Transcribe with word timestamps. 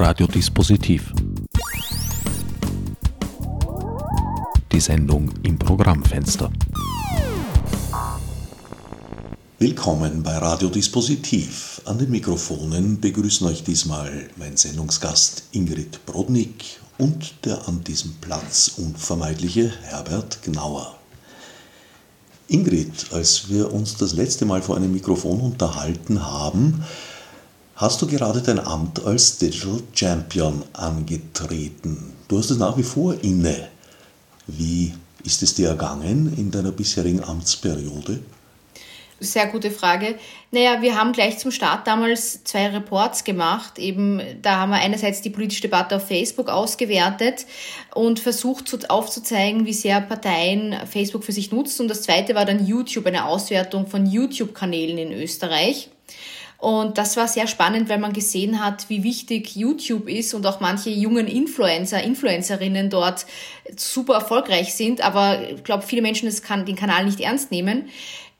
Radiodispositiv. 0.00 1.12
Die 4.70 4.78
Sendung 4.78 5.28
im 5.42 5.58
Programmfenster. 5.58 6.52
Willkommen 9.58 10.22
bei 10.22 10.38
Radiodispositiv. 10.38 11.82
An 11.84 11.98
den 11.98 12.12
Mikrofonen 12.12 13.00
begrüßen 13.00 13.44
euch 13.48 13.64
diesmal 13.64 14.28
mein 14.36 14.56
Sendungsgast 14.56 15.48
Ingrid 15.50 16.06
Brodnik 16.06 16.78
und 16.98 17.34
der 17.44 17.66
an 17.66 17.82
diesem 17.82 18.12
Platz 18.20 18.74
unvermeidliche 18.76 19.72
Herbert 19.82 20.44
Gnauer. 20.44 20.96
Ingrid, 22.46 23.08
als 23.10 23.48
wir 23.48 23.72
uns 23.72 23.96
das 23.96 24.12
letzte 24.12 24.46
Mal 24.46 24.62
vor 24.62 24.76
einem 24.76 24.92
Mikrofon 24.92 25.40
unterhalten 25.40 26.24
haben, 26.24 26.84
hast 27.78 28.02
du 28.02 28.08
gerade 28.08 28.42
dein 28.42 28.58
Amt 28.58 29.04
als 29.04 29.38
Digital 29.38 29.80
Champion 29.94 30.64
angetreten. 30.72 32.12
Du 32.26 32.38
hast 32.38 32.50
es 32.50 32.58
nach 32.58 32.76
wie 32.76 32.82
vor 32.82 33.14
inne. 33.22 33.68
Wie 34.48 34.92
ist 35.24 35.42
es 35.44 35.54
dir 35.54 35.68
ergangen 35.68 36.34
in 36.36 36.50
deiner 36.50 36.72
bisherigen 36.72 37.22
Amtsperiode? 37.22 38.18
Sehr 39.20 39.46
gute 39.46 39.70
Frage. 39.70 40.16
Naja, 40.50 40.82
wir 40.82 40.96
haben 40.96 41.12
gleich 41.12 41.38
zum 41.38 41.52
Start 41.52 41.86
damals 41.86 42.42
zwei 42.44 42.68
Reports 42.68 43.22
gemacht. 43.22 43.78
Eben, 43.78 44.20
da 44.42 44.56
haben 44.56 44.70
wir 44.70 44.78
einerseits 44.78 45.22
die 45.22 45.30
politische 45.30 45.62
Debatte 45.62 45.96
auf 45.96 46.06
Facebook 46.08 46.48
ausgewertet 46.48 47.46
und 47.94 48.18
versucht 48.18 48.90
aufzuzeigen, 48.90 49.66
wie 49.66 49.72
sehr 49.72 50.00
Parteien 50.00 50.74
Facebook 50.90 51.24
für 51.24 51.32
sich 51.32 51.52
nutzen. 51.52 51.82
Und 51.82 51.88
das 51.88 52.02
zweite 52.02 52.34
war 52.34 52.44
dann 52.44 52.66
YouTube, 52.66 53.06
eine 53.06 53.26
Auswertung 53.26 53.86
von 53.86 54.06
YouTube-Kanälen 54.06 54.98
in 54.98 55.12
Österreich. 55.12 55.90
Und 56.58 56.98
das 56.98 57.16
war 57.16 57.28
sehr 57.28 57.46
spannend, 57.46 57.88
weil 57.88 57.98
man 57.98 58.12
gesehen 58.12 58.62
hat, 58.64 58.88
wie 58.88 59.04
wichtig 59.04 59.54
YouTube 59.54 60.08
ist 60.08 60.34
und 60.34 60.44
auch 60.44 60.58
manche 60.58 60.90
jungen 60.90 61.28
Influencer, 61.28 62.02
Influencerinnen 62.02 62.90
dort 62.90 63.26
super 63.76 64.14
erfolgreich 64.14 64.74
sind. 64.74 65.00
Aber 65.00 65.40
ich 65.48 65.62
glaube, 65.62 65.84
viele 65.84 66.02
Menschen 66.02 66.28
den 66.66 66.76
Kanal 66.76 67.04
nicht 67.04 67.20
ernst 67.20 67.52
nehmen. 67.52 67.88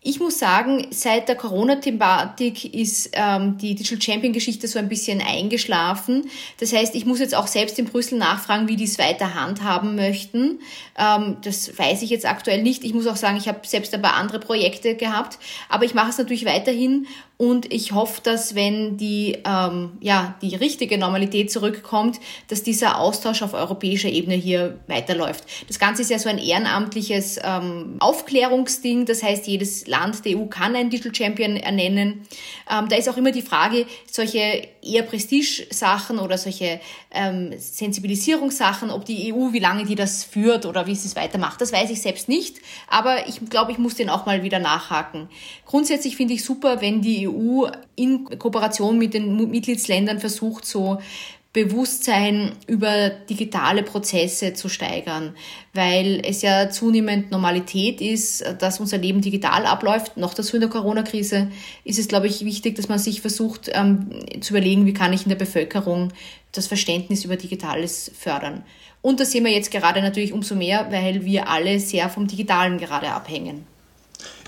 Ich 0.00 0.20
muss 0.20 0.38
sagen, 0.38 0.86
seit 0.91 1.28
der 1.28 1.34
Corona-Thematik 1.34 2.72
ist 2.72 3.10
ähm, 3.14 3.58
die 3.58 3.75
Digital 3.75 4.00
Champion-Geschichte 4.00 4.69
so 4.69 4.78
ein 4.78 4.88
bisschen 4.88 5.20
eingeschlafen. 5.20 6.30
Das 6.60 6.72
heißt, 6.72 6.94
ich 6.94 7.05
muss 7.05 7.19
jetzt 7.19 7.34
auch 7.34 7.48
selbst 7.48 7.78
in 7.80 7.84
Brüssel 7.84 8.16
nachfragen, 8.16 8.69
wie 8.69 8.77
die 8.77 8.84
es 8.84 8.98
weiter 8.98 9.34
handhaben 9.34 9.97
möchten. 9.97 10.60
Ähm, 10.97 11.36
das 11.42 11.77
weiß 11.77 12.03
ich 12.03 12.10
jetzt 12.10 12.27
aktuell 12.27 12.62
nicht. 12.62 12.84
Ich 12.84 12.94
muss 12.94 13.08
auch 13.08 13.16
sagen, 13.16 13.36
ich 13.36 13.48
habe 13.48 13.66
selbst 13.66 13.92
ein 13.92 14.00
paar 14.00 14.14
andere 14.14 14.38
Projekte 14.38 14.94
gehabt, 14.94 15.38
aber 15.69 15.84
ich 15.84 15.94
mache 15.94 16.10
es 16.10 16.19
natürlich 16.19 16.44
weiterhin 16.44 17.06
und 17.39 17.72
ich 17.72 17.92
hoffe, 17.92 18.20
dass 18.20 18.56
wenn 18.56 18.97
die, 18.97 19.39
ähm, 19.44 19.92
ja, 20.00 20.34
die 20.42 20.56
richtige 20.56 20.98
Normalität 20.98 21.53
zurückkommt, 21.53 22.19
dass 22.48 22.64
dieser 22.64 22.98
Austausch 22.98 23.42
auf 23.42 23.55
europäischer 23.55 24.08
Ebene 24.08 24.34
hier 24.34 24.81
weiterläuft. 24.89 25.44
Das 25.69 25.78
Ganze 25.78 26.03
ist 26.03 26.11
ja 26.11 26.19
so 26.19 26.28
ein 26.28 26.39
ehrenamtliches 26.39 27.39
ähm, 27.44 27.94
Aufklärungsding. 28.00 29.06
Das 29.06 29.22
heißt, 29.22 29.47
jedes 29.47 29.86
Land 29.86 30.25
der 30.25 30.36
EU 30.36 30.47
kann 30.47 30.75
einen 30.75 30.91
Digital 30.91 31.14
Champion 31.14 31.56
ernennen. 31.56 32.27
Ähm, 32.69 32.89
da 32.89 32.97
ist 32.97 33.09
auch 33.09 33.16
immer 33.16 33.31
die 33.31 33.42
Frage, 33.42 33.86
solche 34.11 34.66
eher 34.83 35.05
Prestige-Sachen 35.05 36.19
oder 36.19 36.39
solche 36.39 36.81
ähm, 37.12 37.55
Sensibilisierungssachen, 37.56 38.91
ob 38.91 39.05
die 39.05 39.33
EU, 39.33 39.53
wie 39.53 39.61
lange 39.61 39.84
die 39.84 39.94
das 39.94 40.25
führt 40.25 40.66
oder 40.66 40.89
wie 40.89 40.97
sie 40.97 41.06
es 41.06 41.14
weitermacht, 41.14 41.61
das 41.61 41.72
weiß 41.72 41.91
ich 41.91 42.03
selbst 42.03 42.28
nicht. 42.28 42.56
Aber 42.89 43.28
ich 43.28 43.39
glaube, 43.48 43.70
ich 43.70 43.78
muss 43.78 43.94
den 43.94 44.11
auch 44.11 44.27
mal 44.27 44.42
wieder 44.42 44.59
nachhaken. 44.59 45.28
Grundsätzlich 45.66 46.16
finde 46.16 46.34
ich 46.34 46.44
super, 46.44 46.81
wenn 46.81 47.00
die 47.00 47.28
EU 47.28 47.28
in 47.97 48.25
Kooperation 48.39 48.98
mit 48.98 49.15
den 49.15 49.37
Mitgliedsländern 49.51 50.21
versucht, 50.21 50.65
so 50.65 50.98
Bewusstsein 51.55 52.53
über 52.67 53.09
digitale 53.09 53.83
Prozesse 53.83 54.53
zu 54.53 54.69
steigern, 54.69 55.34
weil 55.73 56.21
es 56.25 56.43
ja 56.43 56.69
zunehmend 56.69 57.31
Normalität 57.31 58.03
ist, 58.03 58.44
dass 58.61 58.81
unser 58.81 58.99
Leben 58.99 59.22
digital 59.22 59.65
abläuft. 59.65 60.19
Noch 60.19 60.34
dazu 60.34 60.56
in 60.56 60.61
der 60.61 60.71
Corona-Krise 60.71 61.50
ist 61.84 61.99
es, 61.99 62.06
glaube 62.06 62.27
ich, 62.27 62.44
wichtig, 62.44 62.77
dass 62.77 62.88
man 62.88 62.99
sich 62.99 63.22
versucht 63.22 63.71
ähm, 63.72 64.11
zu 64.41 64.53
überlegen, 64.53 64.84
wie 64.84 64.93
kann 64.93 65.15
ich 65.15 65.22
in 65.22 65.31
der 65.31 65.37
Bevölkerung 65.37 66.12
das 66.53 66.67
Verständnis 66.67 67.25
über 67.25 67.37
Digitales 67.37 68.12
fördern. 68.17 68.62
Und 69.00 69.19
das 69.19 69.33
sehen 69.33 69.44
wir 69.44 69.53
jetzt 69.53 69.71
gerade 69.71 70.03
natürlich 70.03 70.34
umso 70.34 70.55
mehr, 70.55 70.87
weil 70.91 71.25
wir 71.25 71.49
alle 71.49 71.81
sehr 71.81 72.11
vom 72.11 72.27
Digitalen 72.27 72.78
gerade 72.78 73.09
abhängen. 73.09 73.67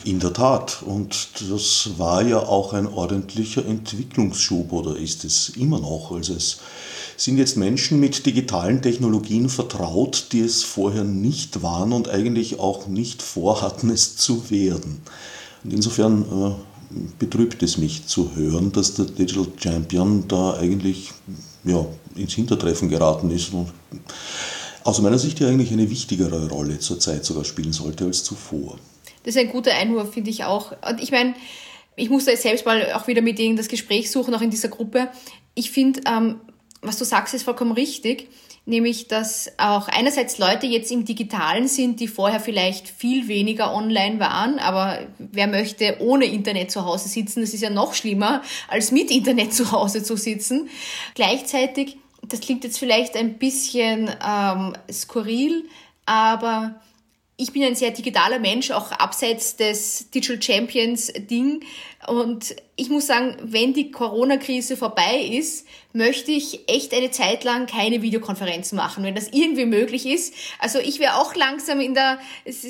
In 0.05 0.19
der 0.19 0.33
Tat. 0.33 0.83
Und 0.83 1.29
das 1.51 1.91
war 1.99 2.23
ja 2.23 2.39
auch 2.39 2.73
ein 2.73 2.87
ordentlicher 2.87 3.65
Entwicklungsschub 3.65 4.73
oder 4.73 4.97
ist 4.97 5.25
es 5.25 5.51
immer 5.51 5.79
noch. 5.79 6.13
Also 6.13 6.35
es 6.35 6.59
sind 7.17 7.37
jetzt 7.37 7.59
Menschen 7.59 8.01
mit 8.01 8.25
digitalen 8.25 8.81
Technologien 8.81 9.51
vertraut, 9.51 10.29
die 10.33 10.41
es 10.41 10.63
vorher 10.63 11.05
nicht 11.05 11.63
waren 11.63 11.93
und 11.93 12.09
eigentlich 12.09 12.59
auch 12.59 12.87
nicht 12.87 13.21
vorhatten, 13.23 13.91
es 13.91 14.17
zu 14.17 14.51
werden. 14.51 15.03
Und 15.63 15.75
insofern 15.75 16.23
äh, 16.23 16.97
betrübt 17.19 17.63
es 17.63 17.77
mich 17.77 18.07
zu 18.07 18.35
hören, 18.35 18.73
dass 18.73 18.95
der 18.95 19.05
Digital 19.05 19.49
Champion 19.59 20.25
da 20.29 20.55
eigentlich 20.55 21.13
ja, 21.65 21.85
ins 22.15 22.33
Hintertreffen 22.33 22.89
geraten 22.89 23.31
ist 23.31 23.53
und 23.53 23.69
aus 24.83 25.01
meiner 25.03 25.19
Sicht 25.19 25.41
ja 25.41 25.49
eigentlich 25.49 25.73
eine 25.73 25.91
wichtigere 25.91 26.49
Rolle 26.49 26.79
zurzeit 26.79 27.25
sogar 27.25 27.45
spielen 27.45 27.73
sollte 27.73 28.07
als 28.07 28.25
zuvor. 28.25 28.79
Das 29.23 29.37
ist 29.37 29.41
ein 29.41 29.51
guter 29.51 29.75
Einwurf, 29.75 30.13
finde 30.13 30.31
ich 30.31 30.45
auch. 30.45 30.73
Und 30.89 31.03
ich 31.03 31.11
meine, 31.11 31.35
ich 31.97 32.11
muss 32.11 32.25
da 32.25 32.31
jetzt 32.31 32.43
selbst 32.43 32.65
mal 32.65 32.93
auch 32.95 33.07
wieder 33.07 33.23
mit 33.23 33.39
denen 33.39 33.57
das 33.57 33.69
Gespräch 33.69 34.11
suchen, 34.11 34.35
auch 34.35 34.41
in 34.41 34.51
dieser 34.51 34.69
Gruppe. 34.69 35.09
Ich 35.55 35.71
finde, 35.71 36.01
ähm, 36.07 36.41
was 36.83 36.99
du 36.99 37.05
sagst, 37.05 37.35
ist 37.35 37.43
vollkommen 37.43 37.73
richtig. 37.73 38.29
Nämlich, 38.67 39.09
dass 39.09 39.51
auch 39.57 39.89
einerseits 39.89 40.39
Leute 40.39 40.67
jetzt 40.67 40.93
im 40.93 41.05
Digitalen 41.05 41.67
sind, 41.67 41.99
die 41.99 42.09
vorher 42.09 42.41
vielleicht 42.41 42.89
viel 42.89 43.27
weniger 43.27 43.75
online 43.75 44.21
waren, 44.21 44.59
aber 44.59 45.01
wer 45.19 45.47
möchte 45.47 45.97
ohne 46.01 46.27
Internet 46.27 46.71
zu 46.71 46.85
Hause 46.85 47.09
sitzen? 47.09 47.41
Das 47.41 47.55
ist 47.55 47.63
ja 47.63 47.71
noch 47.71 47.95
schlimmer, 47.95 48.43
als 48.69 48.93
mit 48.93 49.11
Internet 49.11 49.55
zu 49.55 49.73
Hause 49.73 50.03
zu 50.03 50.17
sitzen. 50.17 50.69
Gleichzeitig, 51.15 51.97
das 52.23 52.41
klingt 52.41 52.63
jetzt 52.63 52.79
vielleicht 52.79 53.17
ein 53.17 53.39
bisschen 53.39 54.11
ähm, 54.25 54.75
skurril, 54.93 55.65
aber 56.05 56.81
ich 57.41 57.53
bin 57.53 57.65
ein 57.65 57.75
sehr 57.75 57.91
digitaler 57.91 58.39
Mensch, 58.39 58.71
auch 58.71 58.93
abseits 58.93 59.57
des 59.57 60.11
Digital 60.11 60.43
Champions 60.43 61.11
Ding. 61.17 61.65
Und 62.07 62.55
ich 62.77 62.91
muss 62.91 63.07
sagen, 63.07 63.37
wenn 63.43 63.73
die 63.73 63.91
Corona-Krise 63.91 64.77
vorbei 64.77 65.23
ist, 65.33 65.67
möchte 65.95 66.33
ich 66.33 66.69
echt 66.69 66.93
eine 66.93 67.11
Zeit 67.11 67.45
lang 67.45 67.67
keine 67.67 68.03
Videokonferenzen 68.03 68.77
machen, 68.77 69.05
wenn 69.05 69.15
das 69.15 69.29
irgendwie 69.33 69.65
möglich 69.65 70.05
ist. 70.05 70.35
Also 70.59 70.79
ich 70.81 70.99
wäre 70.99 71.17
auch 71.17 71.35
langsam 71.35 71.81
in 71.81 71.95
der 71.95 72.19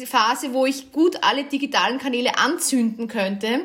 Phase, 0.07 0.55
wo 0.55 0.67
ich 0.67 0.93
gut 0.93 1.19
alle 1.23 1.45
digitalen 1.45 1.99
Kanäle 1.99 2.39
anzünden 2.39 3.09
könnte. 3.09 3.65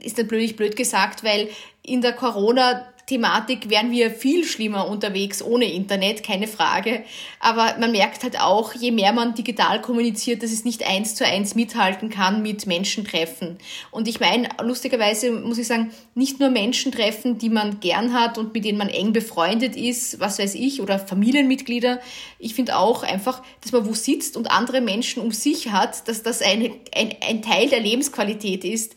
Ist 0.00 0.18
natürlich 0.18 0.54
blöd 0.54 0.76
gesagt, 0.76 1.24
weil 1.24 1.48
in 1.82 2.00
der 2.00 2.12
Corona 2.12 2.86
Thematik 3.06 3.68
wären 3.68 3.90
wir 3.90 4.10
viel 4.10 4.44
schlimmer 4.44 4.88
unterwegs 4.88 5.42
ohne 5.42 5.70
Internet, 5.70 6.22
keine 6.22 6.46
Frage. 6.46 7.04
Aber 7.38 7.76
man 7.78 7.92
merkt 7.92 8.22
halt 8.22 8.40
auch, 8.40 8.72
je 8.74 8.92
mehr 8.92 9.12
man 9.12 9.34
digital 9.34 9.82
kommuniziert, 9.82 10.42
dass 10.42 10.52
es 10.52 10.64
nicht 10.64 10.86
eins 10.86 11.14
zu 11.14 11.26
eins 11.26 11.54
mithalten 11.54 12.08
kann 12.08 12.42
mit 12.42 12.66
Menschentreffen. 12.66 13.58
Und 13.90 14.08
ich 14.08 14.20
meine, 14.20 14.48
lustigerweise 14.62 15.32
muss 15.32 15.58
ich 15.58 15.66
sagen, 15.66 15.92
nicht 16.14 16.40
nur 16.40 16.48
Menschentreffen, 16.48 17.36
die 17.36 17.50
man 17.50 17.80
gern 17.80 18.14
hat 18.14 18.38
und 18.38 18.54
mit 18.54 18.64
denen 18.64 18.78
man 18.78 18.88
eng 18.88 19.12
befreundet 19.12 19.76
ist, 19.76 20.18
was 20.20 20.38
weiß 20.38 20.54
ich, 20.54 20.80
oder 20.80 20.98
Familienmitglieder. 20.98 22.00
Ich 22.38 22.54
finde 22.54 22.78
auch 22.78 23.02
einfach, 23.02 23.42
dass 23.60 23.72
man 23.72 23.86
wo 23.86 23.92
sitzt 23.92 24.36
und 24.36 24.50
andere 24.50 24.80
Menschen 24.80 25.22
um 25.22 25.30
sich 25.30 25.70
hat, 25.72 26.08
dass 26.08 26.22
das 26.22 26.40
eine, 26.40 26.70
ein, 26.94 27.14
ein 27.26 27.42
Teil 27.42 27.68
der 27.68 27.80
Lebensqualität 27.80 28.64
ist. 28.64 28.94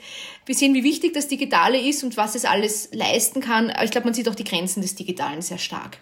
Wir 0.47 0.55
sehen, 0.55 0.73
wie 0.73 0.83
wichtig 0.85 1.13
das 1.13 1.27
Digitale 1.27 1.77
ist 1.77 2.05
und 2.05 2.15
was 2.15 2.33
es 2.33 2.45
alles 2.45 2.87
leisten 2.93 3.41
kann. 3.41 3.69
Aber 3.69 3.83
ich 3.83 3.91
glaube, 3.91 4.05
man 4.05 4.13
sieht 4.13 4.29
auch 4.29 4.35
die 4.35 4.45
Grenzen 4.45 4.81
des 4.81 4.95
Digitalen 4.95 5.41
sehr 5.41 5.57
stark. 5.57 5.97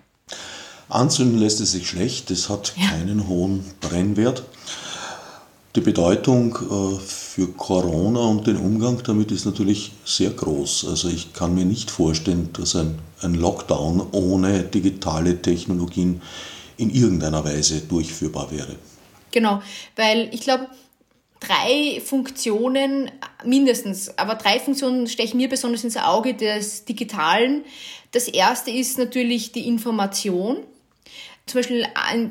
Anzünden 0.87 1.39
lässt 1.39 1.59
es 1.61 1.71
sich 1.71 1.89
schlecht, 1.89 2.29
es 2.29 2.47
hat 2.47 2.73
ja. 2.77 2.89
keinen 2.89 3.27
hohen 3.27 3.65
Brennwert. 3.81 4.43
Die 5.75 5.81
Bedeutung 5.81 6.55
äh, 6.55 6.99
für 6.99 7.47
Corona 7.47 8.19
und 8.19 8.45
den 8.45 8.57
Umgang 8.57 9.01
damit 9.03 9.31
ist 9.31 9.45
natürlich 9.45 9.93
sehr 10.05 10.29
groß. 10.29 10.85
Also 10.89 11.09
ich 11.09 11.33
kann 11.33 11.55
mir 11.55 11.65
nicht 11.65 11.89
vorstellen, 11.89 12.49
dass 12.53 12.75
ein 12.75 12.99
Lockdown 13.33 14.09
ohne 14.11 14.61
digitale 14.61 15.41
Technologien 15.41 16.21
in 16.77 16.91
irgendeiner 16.91 17.43
Weise 17.43 17.81
durchführbar 17.81 18.51
wäre. 18.51 18.75
Genau, 19.31 19.61
weil 19.95 20.29
ich 20.31 20.41
glaube, 20.41 20.67
drei 21.47 22.01
Funktionen 22.03 23.11
mindestens, 23.43 24.17
aber 24.17 24.35
drei 24.35 24.59
Funktionen 24.59 25.07
stechen 25.07 25.37
mir 25.37 25.49
besonders 25.49 25.83
ins 25.83 25.97
Auge 25.97 26.33
des 26.33 26.85
Digitalen. 26.85 27.63
Das 28.11 28.27
erste 28.27 28.71
ist 28.71 28.97
natürlich 28.97 29.51
die 29.51 29.67
Information. 29.67 30.63
Zum 31.47 31.59
Beispiel 31.59 31.85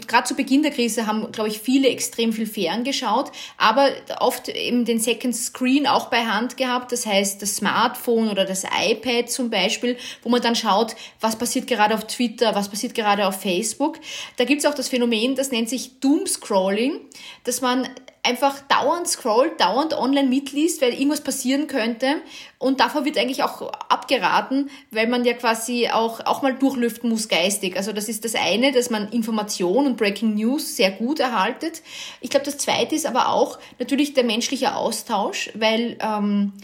gerade 0.08 0.26
zu 0.26 0.34
Beginn 0.34 0.64
der 0.64 0.72
Krise 0.72 1.06
haben, 1.06 1.30
glaube 1.30 1.48
ich, 1.48 1.60
viele 1.60 1.88
extrem 1.88 2.32
viel 2.32 2.46
ferngeschaut, 2.46 3.30
aber 3.56 3.90
oft 4.18 4.48
eben 4.48 4.84
den 4.84 4.98
Second 4.98 5.36
Screen 5.36 5.86
auch 5.86 6.06
bei 6.10 6.24
Hand 6.24 6.56
gehabt. 6.56 6.90
Das 6.90 7.06
heißt, 7.06 7.40
das 7.40 7.54
Smartphone 7.54 8.28
oder 8.28 8.44
das 8.44 8.64
iPad 8.64 9.30
zum 9.30 9.50
Beispiel, 9.50 9.96
wo 10.24 10.30
man 10.30 10.42
dann 10.42 10.56
schaut, 10.56 10.96
was 11.20 11.36
passiert 11.36 11.68
gerade 11.68 11.94
auf 11.94 12.08
Twitter, 12.08 12.56
was 12.56 12.68
passiert 12.68 12.96
gerade 12.96 13.28
auf 13.28 13.40
Facebook. 13.40 14.00
Da 14.36 14.44
gibt 14.44 14.62
es 14.62 14.66
auch 14.66 14.74
das 14.74 14.88
Phänomen, 14.88 15.36
das 15.36 15.52
nennt 15.52 15.68
sich 15.68 16.00
Doomscrolling, 16.00 16.98
dass 17.44 17.60
man 17.60 17.88
einfach 18.24 18.60
dauernd 18.62 19.06
scrollt, 19.06 19.60
dauernd 19.60 19.92
online 19.92 20.28
mitliest, 20.28 20.80
weil 20.80 20.94
irgendwas 20.94 21.20
passieren 21.20 21.66
könnte. 21.66 22.16
Und 22.58 22.80
davor 22.80 23.04
wird 23.04 23.18
eigentlich 23.18 23.42
auch 23.42 23.70
abgeraten, 23.88 24.70
weil 24.90 25.06
man 25.06 25.24
ja 25.24 25.34
quasi 25.34 25.90
auch, 25.90 26.20
auch 26.24 26.40
mal 26.40 26.54
durchlüften 26.54 27.10
muss 27.10 27.28
geistig. 27.28 27.76
Also 27.76 27.92
das 27.92 28.08
ist 28.08 28.24
das 28.24 28.34
eine, 28.34 28.72
dass 28.72 28.88
man 28.88 29.10
Information 29.10 29.86
und 29.86 29.98
Breaking 29.98 30.34
News 30.34 30.76
sehr 30.76 30.90
gut 30.90 31.20
erhaltet. 31.20 31.82
Ich 32.22 32.30
glaube, 32.30 32.46
das 32.46 32.56
zweite 32.56 32.94
ist 32.94 33.06
aber 33.06 33.28
auch 33.28 33.58
natürlich 33.78 34.14
der 34.14 34.24
menschliche 34.24 34.74
Austausch, 34.74 35.50
weil 35.54 35.98
ähm, 36.00 36.54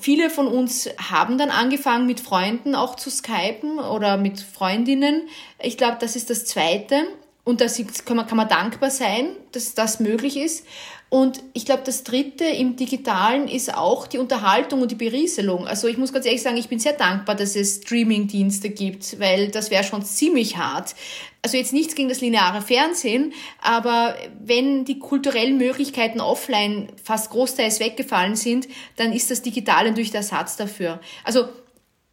viele 0.00 0.30
von 0.30 0.46
uns 0.46 0.88
haben 1.10 1.36
dann 1.36 1.50
angefangen, 1.50 2.06
mit 2.06 2.20
Freunden 2.20 2.74
auch 2.74 2.96
zu 2.96 3.10
skypen 3.10 3.78
oder 3.78 4.16
mit 4.16 4.40
Freundinnen. 4.40 5.28
Ich 5.62 5.76
glaube, 5.76 5.98
das 6.00 6.16
ist 6.16 6.30
das 6.30 6.46
zweite. 6.46 7.06
Und 7.48 7.62
da 7.62 7.66
kann 8.04 8.18
man, 8.18 8.26
kann 8.26 8.36
man 8.36 8.46
dankbar 8.46 8.90
sein, 8.90 9.30
dass 9.52 9.72
das 9.72 10.00
möglich 10.00 10.36
ist. 10.36 10.66
Und 11.08 11.42
ich 11.54 11.64
glaube, 11.64 11.80
das 11.82 12.04
Dritte 12.04 12.44
im 12.44 12.76
Digitalen 12.76 13.48
ist 13.48 13.74
auch 13.74 14.06
die 14.06 14.18
Unterhaltung 14.18 14.82
und 14.82 14.90
die 14.90 14.96
Berieselung. 14.96 15.66
Also 15.66 15.88
ich 15.88 15.96
muss 15.96 16.12
ganz 16.12 16.26
ehrlich 16.26 16.42
sagen, 16.42 16.58
ich 16.58 16.68
bin 16.68 16.78
sehr 16.78 16.92
dankbar, 16.92 17.36
dass 17.36 17.56
es 17.56 17.76
Streaming-Dienste 17.76 18.68
gibt, 18.68 19.18
weil 19.18 19.48
das 19.48 19.70
wäre 19.70 19.82
schon 19.82 20.04
ziemlich 20.04 20.58
hart. 20.58 20.94
Also 21.40 21.56
jetzt 21.56 21.72
nichts 21.72 21.94
gegen 21.94 22.10
das 22.10 22.20
lineare 22.20 22.60
Fernsehen, 22.60 23.32
aber 23.62 24.14
wenn 24.38 24.84
die 24.84 24.98
kulturellen 24.98 25.56
Möglichkeiten 25.56 26.20
offline 26.20 26.88
fast 27.02 27.30
großteils 27.30 27.80
weggefallen 27.80 28.36
sind, 28.36 28.68
dann 28.96 29.14
ist 29.14 29.30
das 29.30 29.40
Digitale 29.40 29.88
natürlich 29.88 30.10
der 30.10 30.20
Ersatz 30.20 30.58
dafür. 30.58 31.00
Also 31.24 31.48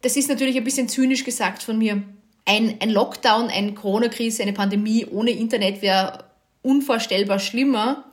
das 0.00 0.16
ist 0.16 0.30
natürlich 0.30 0.56
ein 0.56 0.64
bisschen 0.64 0.88
zynisch 0.88 1.24
gesagt 1.24 1.62
von 1.62 1.76
mir 1.76 2.02
ein, 2.46 2.76
ein 2.80 2.90
Lockdown, 2.90 3.48
eine 3.48 3.74
Corona-Krise, 3.74 4.42
eine 4.42 4.52
Pandemie 4.52 5.04
ohne 5.06 5.32
Internet 5.32 5.82
wäre 5.82 6.24
unvorstellbar 6.62 7.38
schlimmer. 7.38 8.04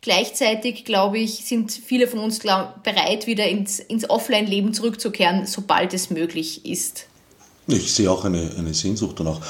Gleichzeitig, 0.00 0.84
glaube 0.84 1.18
ich, 1.18 1.44
sind 1.44 1.70
viele 1.70 2.08
von 2.08 2.20
uns 2.20 2.40
glaub, 2.40 2.82
bereit, 2.82 3.26
wieder 3.26 3.46
ins, 3.46 3.78
ins 3.78 4.08
Offline-Leben 4.08 4.72
zurückzukehren, 4.72 5.46
sobald 5.46 5.94
es 5.94 6.10
möglich 6.10 6.64
ist. 6.64 7.06
Ich 7.68 7.92
sehe 7.92 8.10
auch 8.10 8.24
eine, 8.24 8.50
eine 8.58 8.74
Sehnsucht 8.74 9.20
danach. 9.20 9.40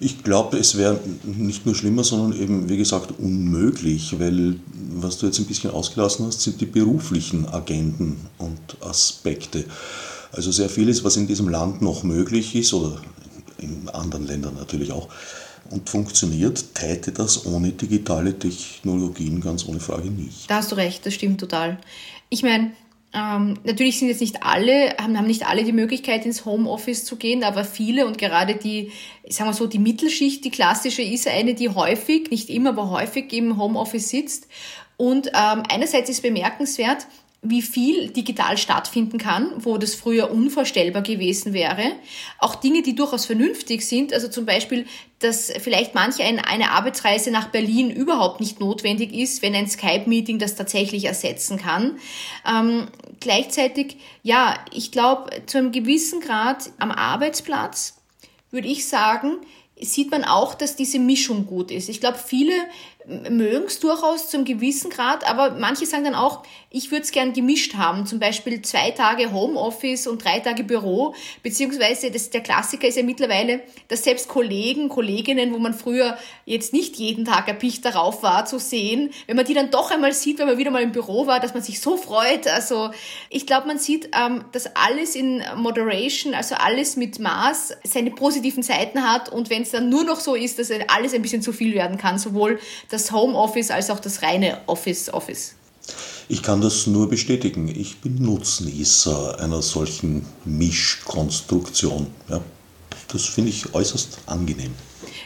Ich 0.00 0.22
glaube, 0.24 0.56
es 0.56 0.78
wäre 0.78 0.98
nicht 1.24 1.66
nur 1.66 1.74
schlimmer, 1.74 2.02
sondern 2.04 2.40
eben, 2.40 2.68
wie 2.70 2.78
gesagt, 2.78 3.12
unmöglich, 3.18 4.18
weil 4.18 4.58
was 4.94 5.18
du 5.18 5.26
jetzt 5.26 5.38
ein 5.38 5.44
bisschen 5.44 5.70
ausgelassen 5.70 6.26
hast, 6.26 6.40
sind 6.40 6.60
die 6.60 6.66
beruflichen 6.66 7.46
Agenden 7.46 8.16
und 8.38 8.58
Aspekte. 8.80 9.64
Also 10.32 10.50
sehr 10.50 10.70
vieles, 10.70 11.04
was 11.04 11.18
in 11.18 11.26
diesem 11.26 11.48
Land 11.48 11.82
noch 11.82 12.02
möglich 12.02 12.54
ist 12.54 12.72
oder 12.72 13.00
in 13.58 13.88
anderen 13.88 14.26
Ländern 14.26 14.54
natürlich 14.54 14.92
auch, 14.92 15.08
und 15.70 15.88
funktioniert, 15.88 16.74
täte 16.74 17.12
das 17.12 17.46
ohne 17.46 17.72
digitale 17.72 18.38
Technologien 18.38 19.40
ganz 19.40 19.66
ohne 19.66 19.80
Frage 19.80 20.10
nicht. 20.10 20.50
Da 20.50 20.56
hast 20.56 20.72
du 20.72 20.76
recht, 20.76 21.04
das 21.04 21.14
stimmt 21.14 21.40
total. 21.40 21.78
Ich 22.30 22.42
meine, 22.42 22.72
ähm, 23.12 23.54
natürlich 23.64 23.98
sind 23.98 24.08
jetzt 24.08 24.20
nicht 24.20 24.42
alle, 24.42 24.94
haben, 24.98 25.16
haben 25.16 25.26
nicht 25.26 25.46
alle 25.46 25.64
die 25.64 25.72
Möglichkeit, 25.72 26.26
ins 26.26 26.44
Homeoffice 26.44 27.04
zu 27.04 27.16
gehen, 27.16 27.42
aber 27.42 27.64
viele 27.64 28.06
und 28.06 28.18
gerade 28.18 28.54
die, 28.54 28.92
sagen 29.28 29.50
wir 29.50 29.54
so, 29.54 29.66
die 29.66 29.78
Mittelschicht, 29.78 30.44
die 30.44 30.50
klassische, 30.50 31.02
ist 31.02 31.26
eine, 31.26 31.54
die 31.54 31.70
häufig, 31.70 32.30
nicht 32.30 32.50
immer, 32.50 32.70
aber 32.70 32.90
häufig 32.90 33.32
im 33.32 33.58
Homeoffice 33.58 34.10
sitzt. 34.10 34.46
Und 34.96 35.28
ähm, 35.28 35.62
einerseits 35.68 36.10
ist 36.10 36.22
bemerkenswert, 36.22 37.06
wie 37.40 37.62
viel 37.62 38.08
digital 38.08 38.58
stattfinden 38.58 39.16
kann, 39.16 39.52
wo 39.58 39.78
das 39.78 39.94
früher 39.94 40.30
unvorstellbar 40.30 41.02
gewesen 41.02 41.52
wäre. 41.52 41.92
Auch 42.38 42.56
Dinge, 42.56 42.82
die 42.82 42.96
durchaus 42.96 43.26
vernünftig 43.26 43.86
sind, 43.86 44.12
also 44.12 44.26
zum 44.26 44.44
Beispiel, 44.44 44.86
dass 45.20 45.52
vielleicht 45.60 45.94
manche 45.94 46.24
ein, 46.24 46.40
eine 46.40 46.72
Arbeitsreise 46.72 47.30
nach 47.30 47.48
Berlin 47.48 47.90
überhaupt 47.90 48.40
nicht 48.40 48.58
notwendig 48.58 49.12
ist, 49.12 49.40
wenn 49.42 49.54
ein 49.54 49.68
Skype-Meeting 49.68 50.40
das 50.40 50.56
tatsächlich 50.56 51.04
ersetzen 51.04 51.58
kann. 51.58 51.98
Ähm, 52.44 52.88
gleichzeitig, 53.20 53.98
ja, 54.24 54.58
ich 54.72 54.90
glaube, 54.90 55.30
zu 55.46 55.58
einem 55.58 55.70
gewissen 55.70 56.20
Grad 56.20 56.70
am 56.78 56.90
Arbeitsplatz 56.90 57.98
würde 58.50 58.66
ich 58.66 58.88
sagen, 58.88 59.36
sieht 59.80 60.10
man 60.10 60.24
auch, 60.24 60.54
dass 60.54 60.74
diese 60.74 60.98
Mischung 60.98 61.46
gut 61.46 61.70
ist. 61.70 61.88
Ich 61.88 62.00
glaube, 62.00 62.18
viele 62.18 62.52
mögen 63.08 63.64
es 63.66 63.80
durchaus 63.80 64.28
zum 64.28 64.44
gewissen 64.44 64.90
Grad, 64.90 65.28
aber 65.28 65.52
manche 65.52 65.86
sagen 65.86 66.04
dann 66.04 66.14
auch, 66.14 66.42
ich 66.70 66.90
würde 66.90 67.04
es 67.04 67.10
gern 67.10 67.32
gemischt 67.32 67.74
haben, 67.74 68.04
zum 68.04 68.18
Beispiel 68.18 68.60
zwei 68.60 68.90
Tage 68.90 69.32
Homeoffice 69.32 70.06
und 70.06 70.22
drei 70.22 70.40
Tage 70.40 70.62
Büro, 70.64 71.14
beziehungsweise 71.42 72.10
das, 72.10 72.28
der 72.28 72.42
Klassiker 72.42 72.86
ist 72.86 72.98
ja 72.98 73.02
mittlerweile, 73.02 73.62
dass 73.88 74.04
selbst 74.04 74.28
Kollegen, 74.28 74.90
Kolleginnen, 74.90 75.54
wo 75.54 75.58
man 75.58 75.72
früher 75.72 76.18
jetzt 76.44 76.74
nicht 76.74 76.96
jeden 76.96 77.24
Tag 77.24 77.48
erpicht 77.48 77.82
darauf 77.86 78.22
war 78.22 78.44
zu 78.44 78.58
sehen, 78.58 79.10
wenn 79.26 79.36
man 79.36 79.46
die 79.46 79.54
dann 79.54 79.70
doch 79.70 79.90
einmal 79.90 80.12
sieht, 80.12 80.38
wenn 80.38 80.46
man 80.46 80.58
wieder 80.58 80.70
mal 80.70 80.82
im 80.82 80.92
Büro 80.92 81.26
war, 81.26 81.40
dass 81.40 81.54
man 81.54 81.62
sich 81.62 81.80
so 81.80 81.96
freut. 81.96 82.46
Also 82.46 82.90
ich 83.30 83.46
glaube, 83.46 83.66
man 83.66 83.78
sieht, 83.78 84.10
ähm, 84.14 84.44
dass 84.52 84.76
alles 84.76 85.14
in 85.14 85.42
Moderation, 85.56 86.34
also 86.34 86.56
alles 86.56 86.96
mit 86.96 87.18
Maß, 87.18 87.78
seine 87.84 88.10
positiven 88.10 88.62
Seiten 88.62 89.10
hat 89.10 89.30
und 89.30 89.48
wenn 89.48 89.62
es 89.62 89.70
dann 89.70 89.88
nur 89.88 90.04
noch 90.04 90.20
so 90.20 90.34
ist, 90.34 90.58
dass 90.58 90.70
alles 90.88 91.14
ein 91.14 91.22
bisschen 91.22 91.40
zu 91.40 91.54
viel 91.54 91.74
werden 91.74 91.96
kann, 91.96 92.18
sowohl 92.18 92.58
das 92.90 92.97
das 92.98 93.12
Homeoffice 93.12 93.70
als 93.70 93.90
auch 93.90 94.00
das 94.00 94.22
reine 94.22 94.60
Office-Office. 94.66 95.54
Ich 96.28 96.42
kann 96.42 96.60
das 96.60 96.86
nur 96.86 97.08
bestätigen. 97.08 97.68
Ich 97.68 97.98
bin 97.98 98.16
Nutznießer 98.16 99.40
einer 99.40 99.62
solchen 99.62 100.26
Mischkonstruktion. 100.44 102.08
Ja, 102.28 102.40
das 103.10 103.24
finde 103.24 103.50
ich 103.50 103.72
äußerst 103.72 104.18
angenehm. 104.26 104.74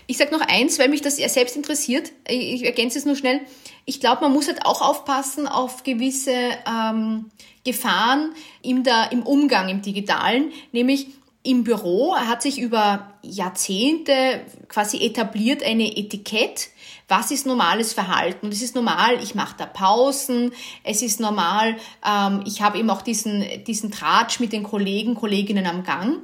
Ich 0.06 0.18
sage 0.18 0.36
noch 0.36 0.46
eins, 0.46 0.78
weil 0.78 0.88
mich 0.88 1.02
das 1.02 1.18
ja 1.18 1.28
selbst 1.28 1.56
interessiert. 1.56 2.12
Ich 2.28 2.64
ergänze 2.64 2.98
es 2.98 3.04
nur 3.04 3.16
schnell. 3.16 3.40
Ich 3.84 3.98
glaube, 3.98 4.22
man 4.22 4.32
muss 4.32 4.46
halt 4.46 4.64
auch 4.64 4.80
aufpassen 4.80 5.48
auf 5.48 5.82
gewisse 5.82 6.36
ähm, 6.70 7.30
Gefahren 7.64 8.32
im, 8.62 8.84
der, 8.84 9.10
im 9.10 9.22
Umgang 9.22 9.68
im 9.68 9.82
Digitalen. 9.82 10.52
Nämlich 10.70 11.08
im 11.42 11.64
Büro 11.64 12.14
hat 12.14 12.42
sich 12.42 12.60
über 12.60 13.12
Jahrzehnte 13.22 14.42
quasi 14.68 14.98
etabliert 14.98 15.64
eine 15.64 15.96
Etikett, 15.96 16.68
was 17.08 17.30
ist 17.30 17.46
normales 17.46 17.92
Verhalten? 17.92 18.46
Und 18.46 18.52
es 18.52 18.62
ist 18.62 18.74
normal, 18.74 19.22
ich 19.22 19.34
mache 19.34 19.54
da 19.58 19.66
Pausen, 19.66 20.52
es 20.84 21.02
ist 21.02 21.20
normal, 21.20 21.76
ähm, 22.06 22.42
ich 22.46 22.62
habe 22.62 22.78
eben 22.78 22.90
auch 22.90 23.02
diesen, 23.02 23.44
diesen 23.66 23.90
Tratsch 23.90 24.40
mit 24.40 24.52
den 24.52 24.62
Kollegen, 24.62 25.14
Kolleginnen 25.14 25.66
am 25.66 25.84
Gang. 25.84 26.20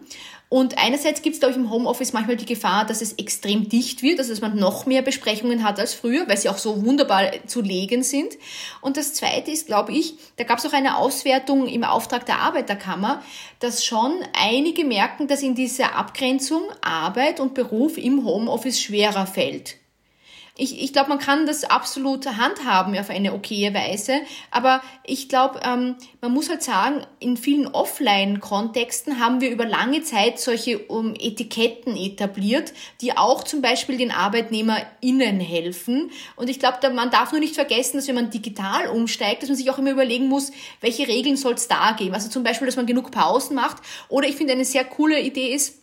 Und 0.50 0.78
einerseits 0.78 1.20
gibt 1.20 1.34
es, 1.34 1.40
glaube 1.40 1.52
ich, 1.52 1.58
im 1.58 1.70
Homeoffice 1.70 2.14
manchmal 2.14 2.36
die 2.36 2.46
Gefahr, 2.46 2.86
dass 2.86 3.02
es 3.02 3.12
extrem 3.14 3.68
dicht 3.68 4.02
wird, 4.02 4.18
also 4.18 4.30
dass 4.30 4.40
man 4.40 4.56
noch 4.56 4.86
mehr 4.86 5.02
Besprechungen 5.02 5.62
hat 5.62 5.78
als 5.78 5.92
früher, 5.92 6.26
weil 6.26 6.38
sie 6.38 6.48
auch 6.48 6.56
so 6.56 6.86
wunderbar 6.86 7.24
zu 7.46 7.60
legen 7.60 8.02
sind. 8.02 8.32
Und 8.80 8.96
das 8.96 9.12
Zweite 9.12 9.50
ist, 9.50 9.66
glaube 9.66 9.92
ich, 9.92 10.14
da 10.36 10.44
gab 10.44 10.58
es 10.58 10.64
auch 10.64 10.72
eine 10.72 10.96
Auswertung 10.96 11.66
im 11.66 11.84
Auftrag 11.84 12.24
der 12.24 12.38
Arbeiterkammer, 12.38 13.22
dass 13.60 13.84
schon 13.84 14.12
einige 14.32 14.86
merken, 14.86 15.28
dass 15.28 15.42
in 15.42 15.54
dieser 15.54 15.94
Abgrenzung 15.96 16.62
Arbeit 16.80 17.40
und 17.40 17.52
Beruf 17.52 17.98
im 17.98 18.24
Homeoffice 18.24 18.80
schwerer 18.80 19.26
fällt 19.26 19.76
ich, 20.60 20.82
ich 20.82 20.92
glaube, 20.92 21.08
man 21.10 21.20
kann 21.20 21.46
das 21.46 21.62
absolut 21.62 22.26
handhaben 22.26 22.98
auf 22.98 23.10
eine 23.10 23.32
okaye 23.32 23.72
Weise, 23.72 24.14
aber 24.50 24.82
ich 25.04 25.28
glaube, 25.28 25.60
ähm, 25.64 25.94
man 26.20 26.32
muss 26.32 26.50
halt 26.50 26.64
sagen, 26.64 27.06
in 27.20 27.36
vielen 27.36 27.68
Offline-Kontexten 27.68 29.20
haben 29.20 29.40
wir 29.40 29.50
über 29.50 29.64
lange 29.64 30.02
Zeit 30.02 30.40
solche 30.40 30.80
um, 30.80 31.14
Etiketten 31.14 31.96
etabliert, 31.96 32.72
die 33.00 33.16
auch 33.16 33.44
zum 33.44 33.62
Beispiel 33.62 33.98
den 33.98 34.10
ArbeitnehmerInnen 34.10 35.38
helfen. 35.38 36.10
Und 36.34 36.50
ich 36.50 36.58
glaube, 36.58 36.90
man 36.90 37.12
darf 37.12 37.30
nur 37.30 37.40
nicht 37.40 37.54
vergessen, 37.54 37.98
dass 37.98 38.08
wenn 38.08 38.16
man 38.16 38.30
digital 38.30 38.88
umsteigt, 38.88 39.42
dass 39.42 39.48
man 39.48 39.56
sich 39.56 39.70
auch 39.70 39.78
immer 39.78 39.92
überlegen 39.92 40.26
muss, 40.26 40.50
welche 40.80 41.06
Regeln 41.06 41.36
soll 41.36 41.54
es 41.54 41.68
da 41.68 41.92
geben. 41.92 42.14
Also 42.14 42.28
zum 42.30 42.42
Beispiel, 42.42 42.66
dass 42.66 42.76
man 42.76 42.86
genug 42.86 43.12
Pausen 43.12 43.54
macht. 43.54 43.76
Oder 44.08 44.26
ich 44.26 44.34
finde, 44.34 44.54
eine 44.54 44.64
sehr 44.64 44.84
coole 44.84 45.20
Idee 45.20 45.54
ist, 45.54 45.77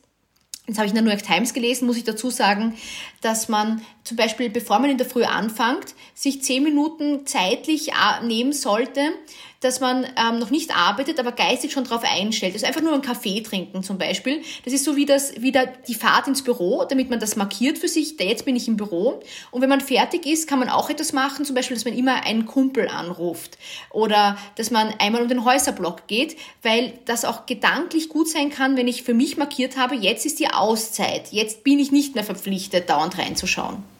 Jetzt 0.67 0.77
habe 0.77 0.87
ich 0.87 0.91
in 0.91 0.95
der 0.95 1.03
New 1.03 1.11
York 1.11 1.23
Times 1.23 1.53
gelesen, 1.53 1.85
muss 1.85 1.97
ich 1.97 2.05
dazu 2.05 2.31
sagen, 2.31 2.73
dass 3.21 3.49
man 3.49 3.81
zum 4.03 4.17
Beispiel, 4.17 4.49
bevor 4.49 4.79
man 4.79 4.89
in 4.89 4.97
der 4.97 5.05
Früh 5.05 5.23
anfängt, 5.23 5.93
sich 6.15 6.41
zehn 6.41 6.63
Minuten 6.63 7.27
zeitlich 7.27 7.91
nehmen 8.23 8.51
sollte, 8.51 9.11
dass 9.59 9.79
man 9.79 10.05
ähm, 10.17 10.39
noch 10.39 10.49
nicht 10.49 10.75
arbeitet, 10.75 11.19
aber 11.19 11.31
geistig 11.31 11.71
schon 11.71 11.83
darauf 11.83 12.03
einstellt. 12.03 12.53
Also 12.53 12.65
einfach 12.65 12.81
nur 12.81 12.93
einen 12.93 13.01
Kaffee 13.01 13.41
trinken 13.41 13.83
zum 13.83 13.97
Beispiel. 13.97 14.41
Das 14.63 14.73
ist 14.73 14.83
so 14.83 14.95
wie, 14.95 15.05
das, 15.05 15.33
wie 15.41 15.51
der, 15.51 15.67
die 15.87 15.95
Fahrt 15.95 16.27
ins 16.27 16.43
Büro, 16.43 16.85
damit 16.87 17.09
man 17.09 17.19
das 17.19 17.35
markiert 17.35 17.77
für 17.77 17.87
sich, 17.87 18.19
jetzt 18.19 18.45
bin 18.45 18.55
ich 18.55 18.67
im 18.67 18.77
Büro. 18.77 19.21
Und 19.51 19.61
wenn 19.61 19.69
man 19.69 19.81
fertig 19.81 20.25
ist, 20.25 20.47
kann 20.47 20.59
man 20.59 20.69
auch 20.69 20.89
etwas 20.89 21.13
machen, 21.13 21.45
zum 21.45 21.55
Beispiel, 21.55 21.75
dass 21.75 21.85
man 21.85 21.97
immer 21.97 22.23
einen 22.23 22.45
Kumpel 22.45 22.87
anruft 22.87 23.57
oder 23.91 24.37
dass 24.55 24.71
man 24.71 24.93
einmal 24.99 25.21
um 25.21 25.29
den 25.29 25.45
Häuserblock 25.45 26.07
geht, 26.07 26.37
weil 26.61 26.93
das 27.05 27.25
auch 27.25 27.45
gedanklich 27.45 28.09
gut 28.09 28.29
sein 28.29 28.49
kann, 28.49 28.77
wenn 28.77 28.87
ich 28.87 29.03
für 29.03 29.13
mich 29.13 29.37
markiert 29.37 29.77
habe, 29.77 29.95
jetzt 29.95 30.25
ist 30.25 30.39
die 30.39 30.49
Auszeit, 30.49 31.31
jetzt 31.31 31.63
bin 31.63 31.79
ich 31.79 31.91
nicht 31.91 32.15
mehr 32.15 32.23
verpflichtet, 32.23 32.89
dauernd 32.89 33.17
reinzuschauen. 33.17 33.94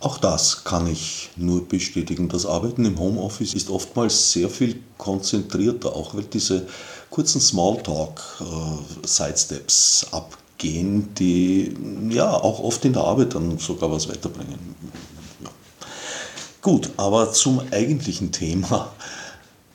Auch 0.00 0.18
das 0.18 0.64
kann 0.64 0.86
ich 0.86 1.30
nur 1.36 1.66
bestätigen. 1.66 2.28
Das 2.28 2.44
Arbeiten 2.44 2.84
im 2.84 2.98
Homeoffice 2.98 3.54
ist 3.54 3.70
oftmals 3.70 4.32
sehr 4.32 4.50
viel 4.50 4.82
konzentrierter, 4.98 5.96
auch 5.96 6.14
weil 6.14 6.24
diese 6.24 6.66
kurzen 7.08 7.40
Smalltalk-Sidesteps 7.40 10.08
äh, 10.12 10.16
abgehen, 10.16 11.14
die 11.14 11.74
ja 12.10 12.30
auch 12.30 12.60
oft 12.60 12.84
in 12.84 12.92
der 12.92 13.04
Arbeit 13.04 13.34
dann 13.34 13.56
sogar 13.58 13.90
was 13.90 14.06
weiterbringen. 14.08 14.76
Ja. 15.42 15.48
Gut, 16.60 16.90
aber 16.98 17.32
zum 17.32 17.62
eigentlichen 17.70 18.32
Thema. 18.32 18.92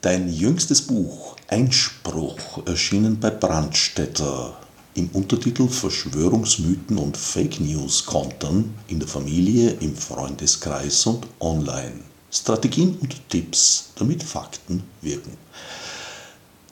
Dein 0.01 0.31
jüngstes 0.31 0.83
Buch, 0.83 1.35
Einspruch, 1.47 2.61
erschienen 2.65 3.19
bei 3.19 3.31
Brandstätter 3.31 4.60
im 4.93 5.09
Untertitel 5.13 5.67
Verschwörungsmythen 5.67 6.97
und 6.97 7.15
Fake 7.15 7.59
News 7.59 8.05
kontern 8.05 8.73
in 8.87 8.99
der 8.99 9.07
Familie, 9.07 9.71
im 9.79 9.95
Freundeskreis 9.95 11.05
und 11.05 11.27
online. 11.39 12.01
Strategien 12.31 12.97
und 13.01 13.29
Tipps, 13.29 13.89
damit 13.95 14.23
Fakten 14.23 14.83
wirken. 15.01 15.37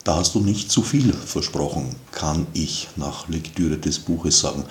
Da 0.04 0.16
hast 0.16 0.34
du 0.34 0.40
nicht 0.40 0.70
zu 0.70 0.82
viel 0.82 1.12
versprochen, 1.12 1.94
kann 2.10 2.46
ich 2.54 2.88
nach 2.96 3.28
Lektüre 3.28 3.76
des 3.76 3.98
Buches 3.98 4.40
sagen. 4.40 4.64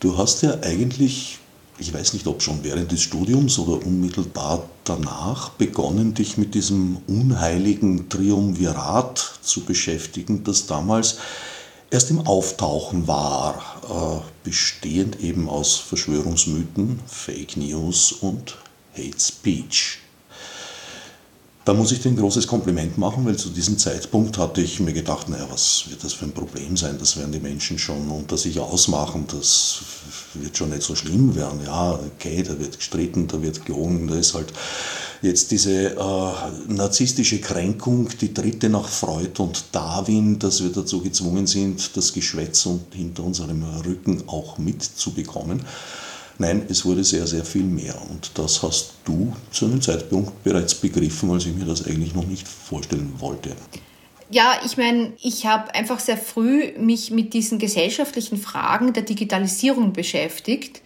Du 0.00 0.18
hast 0.18 0.42
ja 0.42 0.58
eigentlich, 0.62 1.38
ich 1.78 1.92
weiß 1.92 2.12
nicht 2.12 2.26
ob 2.26 2.42
schon 2.42 2.62
während 2.62 2.92
des 2.92 3.00
Studiums 3.00 3.58
oder 3.58 3.84
unmittelbar 3.84 4.68
danach, 4.84 5.50
begonnen, 5.50 6.12
dich 6.14 6.36
mit 6.36 6.54
diesem 6.54 6.98
unheiligen 7.06 8.10
Triumvirat 8.10 9.38
zu 9.42 9.62
beschäftigen, 9.62 10.44
das 10.44 10.66
damals 10.66 11.16
erst 11.90 12.10
im 12.10 12.26
Auftauchen 12.26 13.06
war, 13.06 14.22
äh, 14.22 14.44
bestehend 14.44 15.20
eben 15.20 15.48
aus 15.48 15.76
Verschwörungsmythen, 15.76 17.00
Fake 17.06 17.56
News 17.56 18.12
und 18.12 18.56
Hate 18.96 19.20
Speech. 19.20 19.98
Da 21.68 21.74
muss 21.74 21.92
ich 21.92 22.00
dir 22.00 22.08
ein 22.08 22.16
großes 22.16 22.46
Kompliment 22.46 22.96
machen, 22.96 23.26
weil 23.26 23.36
zu 23.36 23.50
diesem 23.50 23.76
Zeitpunkt 23.76 24.38
hatte 24.38 24.62
ich 24.62 24.80
mir 24.80 24.94
gedacht, 24.94 25.28
naja, 25.28 25.46
was 25.50 25.84
wird 25.90 26.02
das 26.02 26.14
für 26.14 26.24
ein 26.24 26.32
Problem 26.32 26.78
sein? 26.78 26.96
Das 26.98 27.18
werden 27.18 27.30
die 27.30 27.40
Menschen 27.40 27.78
schon 27.78 28.08
unter 28.08 28.38
sich 28.38 28.58
ausmachen, 28.58 29.26
das 29.30 29.80
wird 30.32 30.56
schon 30.56 30.70
nicht 30.70 30.80
so 30.80 30.94
schlimm 30.94 31.34
werden. 31.36 31.60
Ja, 31.66 31.92
okay, 31.92 32.42
da 32.42 32.58
wird 32.58 32.78
gestritten, 32.78 33.28
da 33.28 33.42
wird 33.42 33.66
gelogen, 33.66 34.08
da 34.08 34.14
ist 34.16 34.32
halt 34.32 34.50
jetzt 35.20 35.50
diese 35.50 35.90
äh, 35.90 36.32
narzisstische 36.68 37.38
Kränkung, 37.38 38.08
die 38.18 38.32
dritte 38.32 38.70
nach 38.70 38.88
Freud 38.88 39.38
und 39.42 39.64
Darwin, 39.72 40.38
dass 40.38 40.62
wir 40.62 40.70
dazu 40.70 41.02
gezwungen 41.02 41.46
sind, 41.46 41.98
das 41.98 42.14
Geschwätz 42.14 42.66
hinter 42.94 43.24
unserem 43.24 43.62
Rücken 43.84 44.26
auch 44.26 44.56
mitzubekommen. 44.56 45.66
Nein, 46.38 46.66
es 46.68 46.84
wurde 46.84 47.02
sehr, 47.02 47.26
sehr 47.26 47.44
viel 47.44 47.64
mehr. 47.64 47.94
Und 48.10 48.30
das 48.34 48.62
hast 48.62 48.94
du 49.04 49.34
zu 49.50 49.66
einem 49.66 49.82
Zeitpunkt 49.82 50.44
bereits 50.44 50.74
begriffen, 50.74 51.30
als 51.32 51.46
ich 51.46 51.54
mir 51.54 51.64
das 51.64 51.84
eigentlich 51.86 52.14
noch 52.14 52.26
nicht 52.26 52.46
vorstellen 52.46 53.12
wollte. 53.18 53.50
Ja, 54.30 54.60
ich 54.64 54.76
meine, 54.76 55.14
ich 55.20 55.46
habe 55.46 55.74
einfach 55.74 55.98
sehr 55.98 56.18
früh 56.18 56.72
mich 56.78 57.10
mit 57.10 57.32
diesen 57.32 57.58
gesellschaftlichen 57.58 58.36
Fragen 58.36 58.92
der 58.92 59.02
Digitalisierung 59.02 59.92
beschäftigt 59.92 60.82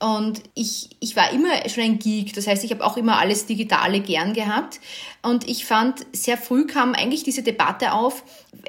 und 0.00 0.42
ich, 0.54 0.90
ich 1.00 1.16
war 1.16 1.32
immer 1.32 1.68
schon 1.68 1.82
ein 1.82 1.98
Geek, 1.98 2.32
das 2.32 2.46
heißt, 2.46 2.62
ich 2.62 2.70
habe 2.70 2.84
auch 2.84 2.96
immer 2.96 3.18
alles 3.18 3.46
Digitale 3.46 3.98
gern 3.98 4.32
gehabt. 4.32 4.78
Und 5.22 5.48
ich 5.48 5.64
fand, 5.64 6.06
sehr 6.12 6.36
früh 6.36 6.66
kam 6.66 6.94
eigentlich 6.94 7.24
diese 7.24 7.42
Debatte 7.42 7.92
auf, 7.92 8.22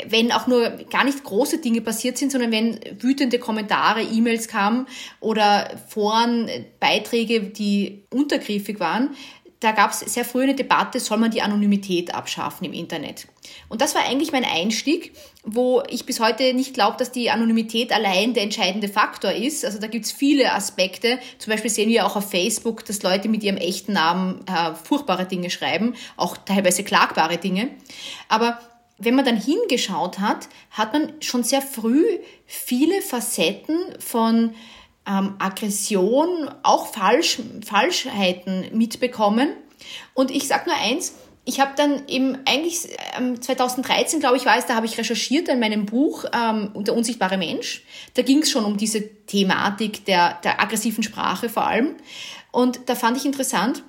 wenn 0.07 0.31
auch 0.31 0.47
nur 0.47 0.69
gar 0.89 1.03
nicht 1.03 1.23
große 1.23 1.59
Dinge 1.59 1.81
passiert 1.81 2.17
sind, 2.17 2.31
sondern 2.31 2.51
wenn 2.51 2.79
wütende 2.99 3.37
Kommentare, 3.37 4.01
E-Mails 4.01 4.47
kamen 4.47 4.87
oder 5.19 5.69
Foren, 5.87 6.49
Beiträge, 6.79 7.41
die 7.41 8.01
untergriffig 8.09 8.79
waren, 8.79 9.11
da 9.59 9.73
gab 9.73 9.91
es 9.91 9.99
sehr 9.99 10.23
früh 10.23 10.43
eine 10.43 10.55
Debatte, 10.55 10.99
soll 10.99 11.17
man 11.17 11.31
die 11.31 11.41
Anonymität 11.41 12.13
abschaffen 12.15 12.65
im 12.65 12.71
Internet. 12.71 13.27
Und 13.67 13.81
das 13.81 13.93
war 13.93 14.05
eigentlich 14.05 14.31
mein 14.31 14.45
Einstieg, 14.45 15.11
wo 15.43 15.83
ich 15.89 16.05
bis 16.05 16.21
heute 16.21 16.53
nicht 16.53 16.73
glaube, 16.73 16.95
dass 16.97 17.11
die 17.11 17.29
Anonymität 17.29 17.91
allein 17.91 18.33
der 18.33 18.43
entscheidende 18.43 18.87
Faktor 18.87 19.31
ist. 19.31 19.65
Also 19.65 19.79
da 19.79 19.87
gibt 19.87 20.05
es 20.05 20.13
viele 20.13 20.53
Aspekte. 20.53 21.19
Zum 21.39 21.51
Beispiel 21.51 21.69
sehen 21.69 21.89
wir 21.89 22.05
auch 22.05 22.15
auf 22.15 22.29
Facebook, 22.29 22.85
dass 22.85 23.03
Leute 23.03 23.27
mit 23.27 23.43
ihrem 23.43 23.57
echten 23.57 23.93
Namen 23.93 24.45
äh, 24.47 24.75
furchtbare 24.75 25.25
Dinge 25.25 25.49
schreiben, 25.49 25.95
auch 26.15 26.37
teilweise 26.37 26.83
klagbare 26.83 27.37
Dinge. 27.37 27.69
Aber 28.29 28.59
wenn 28.97 29.15
man 29.15 29.25
dann 29.25 29.37
hingeschaut 29.37 30.19
hat, 30.19 30.47
hat 30.71 30.93
man 30.93 31.13
schon 31.21 31.43
sehr 31.43 31.61
früh 31.61 32.03
viele 32.45 33.01
Facetten 33.01 33.77
von 33.99 34.53
ähm, 35.07 35.35
Aggression, 35.39 36.49
auch 36.63 36.87
Falsch, 36.87 37.39
Falschheiten 37.65 38.65
mitbekommen. 38.73 39.53
Und 40.13 40.31
ich 40.31 40.47
sage 40.47 40.69
nur 40.69 40.77
eins, 40.77 41.13
ich 41.45 41.59
habe 41.59 41.71
dann 41.75 42.07
eben 42.07 42.37
eigentlich 42.45 42.89
ähm, 43.17 43.41
2013, 43.41 44.19
glaube 44.19 44.37
ich, 44.37 44.45
war 44.45 44.57
es, 44.57 44.67
da 44.67 44.75
habe 44.75 44.85
ich 44.85 44.97
recherchiert 44.97 45.49
an 45.49 45.59
meinem 45.59 45.85
Buch 45.85 46.25
ähm, 46.31 46.71
Der 46.75 46.95
unsichtbare 46.95 47.37
Mensch. 47.37 47.83
Da 48.13 48.21
ging 48.21 48.43
es 48.43 48.51
schon 48.51 48.65
um 48.65 48.77
diese 48.77 49.25
Thematik 49.25 50.05
der, 50.05 50.39
der 50.43 50.61
aggressiven 50.61 51.01
Sprache 51.03 51.49
vor 51.49 51.65
allem. 51.65 51.95
Und 52.51 52.81
da 52.87 52.95
fand 52.95 53.17
ich 53.17 53.25
interessant, 53.25 53.83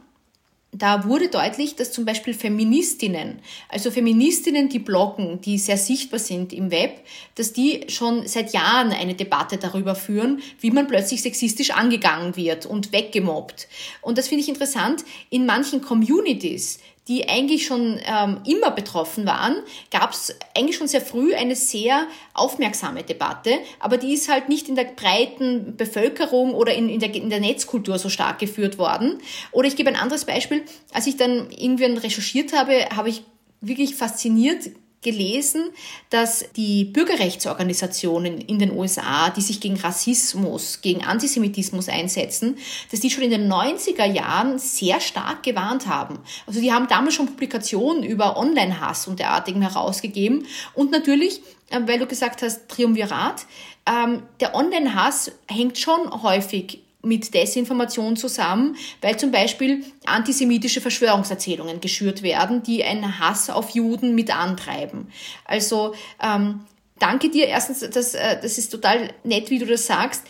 da 0.72 1.04
wurde 1.04 1.28
deutlich, 1.28 1.74
dass 1.74 1.90
zum 1.90 2.04
Beispiel 2.04 2.32
Feministinnen, 2.32 3.40
also 3.68 3.90
Feministinnen, 3.90 4.68
die 4.68 4.78
bloggen, 4.78 5.40
die 5.40 5.58
sehr 5.58 5.76
sichtbar 5.76 6.20
sind 6.20 6.52
im 6.52 6.70
Web, 6.70 7.00
dass 7.34 7.52
die 7.52 7.86
schon 7.88 8.28
seit 8.28 8.52
Jahren 8.52 8.92
eine 8.92 9.14
Debatte 9.14 9.56
darüber 9.56 9.96
führen, 9.96 10.40
wie 10.60 10.70
man 10.70 10.86
plötzlich 10.86 11.22
sexistisch 11.22 11.72
angegangen 11.72 12.36
wird 12.36 12.66
und 12.66 12.92
weggemobbt. 12.92 13.66
Und 14.00 14.16
das 14.16 14.28
finde 14.28 14.42
ich 14.44 14.48
interessant. 14.48 15.04
In 15.28 15.44
manchen 15.44 15.82
Communities, 15.82 16.78
die 17.08 17.28
eigentlich 17.28 17.66
schon 17.66 17.98
ähm, 18.04 18.40
immer 18.46 18.70
betroffen 18.70 19.26
waren, 19.26 19.56
gab 19.90 20.12
es 20.12 20.36
eigentlich 20.56 20.76
schon 20.76 20.86
sehr 20.86 21.00
früh 21.00 21.34
eine 21.34 21.56
sehr 21.56 22.06
aufmerksame 22.34 23.02
Debatte, 23.02 23.58
aber 23.78 23.96
die 23.96 24.12
ist 24.12 24.28
halt 24.28 24.48
nicht 24.48 24.68
in 24.68 24.76
der 24.76 24.84
breiten 24.84 25.76
Bevölkerung 25.76 26.54
oder 26.54 26.74
in, 26.74 26.88
in, 26.88 27.00
der, 27.00 27.14
in 27.14 27.30
der 27.30 27.40
Netzkultur 27.40 27.98
so 27.98 28.08
stark 28.08 28.38
geführt 28.38 28.78
worden. 28.78 29.18
Oder 29.50 29.68
ich 29.68 29.76
gebe 29.76 29.88
ein 29.88 29.96
anderes 29.96 30.24
Beispiel. 30.24 30.64
Als 30.92 31.06
ich 31.06 31.16
dann 31.16 31.50
irgendwann 31.50 31.96
recherchiert 31.96 32.52
habe, 32.52 32.88
habe 32.94 33.08
ich 33.08 33.22
wirklich 33.60 33.94
fasziniert 33.94 34.70
gelesen, 35.02 35.70
dass 36.10 36.44
die 36.56 36.84
Bürgerrechtsorganisationen 36.84 38.38
in 38.38 38.58
den 38.58 38.76
USA, 38.76 39.30
die 39.30 39.40
sich 39.40 39.60
gegen 39.60 39.76
Rassismus, 39.76 40.82
gegen 40.82 41.04
Antisemitismus 41.04 41.88
einsetzen, 41.88 42.58
dass 42.90 43.00
die 43.00 43.10
schon 43.10 43.24
in 43.24 43.30
den 43.30 43.50
90er 43.50 44.04
Jahren 44.04 44.58
sehr 44.58 45.00
stark 45.00 45.42
gewarnt 45.42 45.86
haben. 45.86 46.18
Also 46.46 46.60
die 46.60 46.72
haben 46.72 46.86
damals 46.88 47.14
schon 47.14 47.26
Publikationen 47.26 48.02
über 48.02 48.36
Online-Hass 48.36 49.08
und 49.08 49.18
derartigen 49.18 49.62
herausgegeben. 49.62 50.46
Und 50.74 50.90
natürlich, 50.90 51.40
äh, 51.70 51.80
weil 51.86 51.98
du 51.98 52.06
gesagt 52.06 52.42
hast, 52.42 52.68
Triumvirat, 52.68 53.46
ähm, 53.86 54.22
der 54.40 54.54
Online-Hass 54.54 55.32
hängt 55.48 55.78
schon 55.78 56.22
häufig 56.22 56.80
mit 57.02 57.32
Desinformation 57.32 58.16
zusammen, 58.16 58.76
weil 59.00 59.18
zum 59.18 59.30
Beispiel 59.30 59.84
antisemitische 60.04 60.80
Verschwörungserzählungen 60.80 61.80
geschürt 61.80 62.22
werden, 62.22 62.62
die 62.62 62.84
einen 62.84 63.18
Hass 63.18 63.50
auf 63.50 63.70
Juden 63.70 64.14
mit 64.14 64.34
antreiben. 64.34 65.08
Also 65.44 65.94
ähm, 66.22 66.60
danke 66.98 67.30
dir 67.30 67.46
erstens, 67.46 67.80
das, 67.80 68.14
äh, 68.14 68.40
das 68.40 68.58
ist 68.58 68.70
total 68.70 69.12
nett, 69.24 69.50
wie 69.50 69.58
du 69.58 69.66
das 69.66 69.86
sagst. 69.86 70.24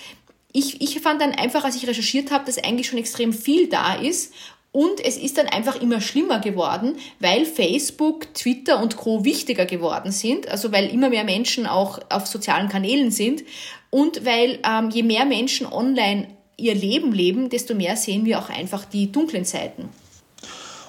Ich, 0.53 0.81
ich 0.81 1.01
fand 1.01 1.21
dann 1.21 1.33
einfach, 1.33 1.65
als 1.65 1.77
ich 1.77 1.87
recherchiert 1.87 2.31
habe, 2.31 2.45
dass 2.45 2.59
eigentlich 2.59 2.89
schon 2.89 2.99
extrem 2.99 3.33
viel 3.33 3.69
da 3.69 3.95
ist 3.95 4.33
und 4.73 5.05
es 5.05 5.17
ist 5.17 5.37
dann 5.37 5.49
einfach 5.49 5.81
immer 5.81 6.01
schlimmer 6.01 6.39
geworden, 6.39 6.97
weil 7.19 7.45
Facebook, 7.45 8.33
Twitter 8.35 8.81
und 8.81 8.97
Co. 8.97 9.25
wichtiger 9.25 9.67
geworden 9.67 10.13
sind, 10.13 10.49
also 10.49 10.71
weil 10.71 10.89
immer 10.89 11.09
mehr 11.09 11.25
Menschen 11.25 11.67
auch 11.67 11.99
auf 12.09 12.27
sozialen 12.27 12.69
Kanälen 12.69 13.11
sind 13.11 13.43
und 13.91 14.25
weil 14.25 14.61
ähm, 14.65 14.91
je 14.91 15.03
mehr 15.03 15.25
Menschen 15.25 15.67
online 15.67 16.29
ihr 16.61 16.75
Leben 16.75 17.13
leben, 17.13 17.49
desto 17.49 17.75
mehr 17.75 17.97
sehen 17.97 18.25
wir 18.25 18.39
auch 18.39 18.49
einfach 18.49 18.85
die 18.85 19.11
dunklen 19.11 19.45
Seiten. 19.45 19.89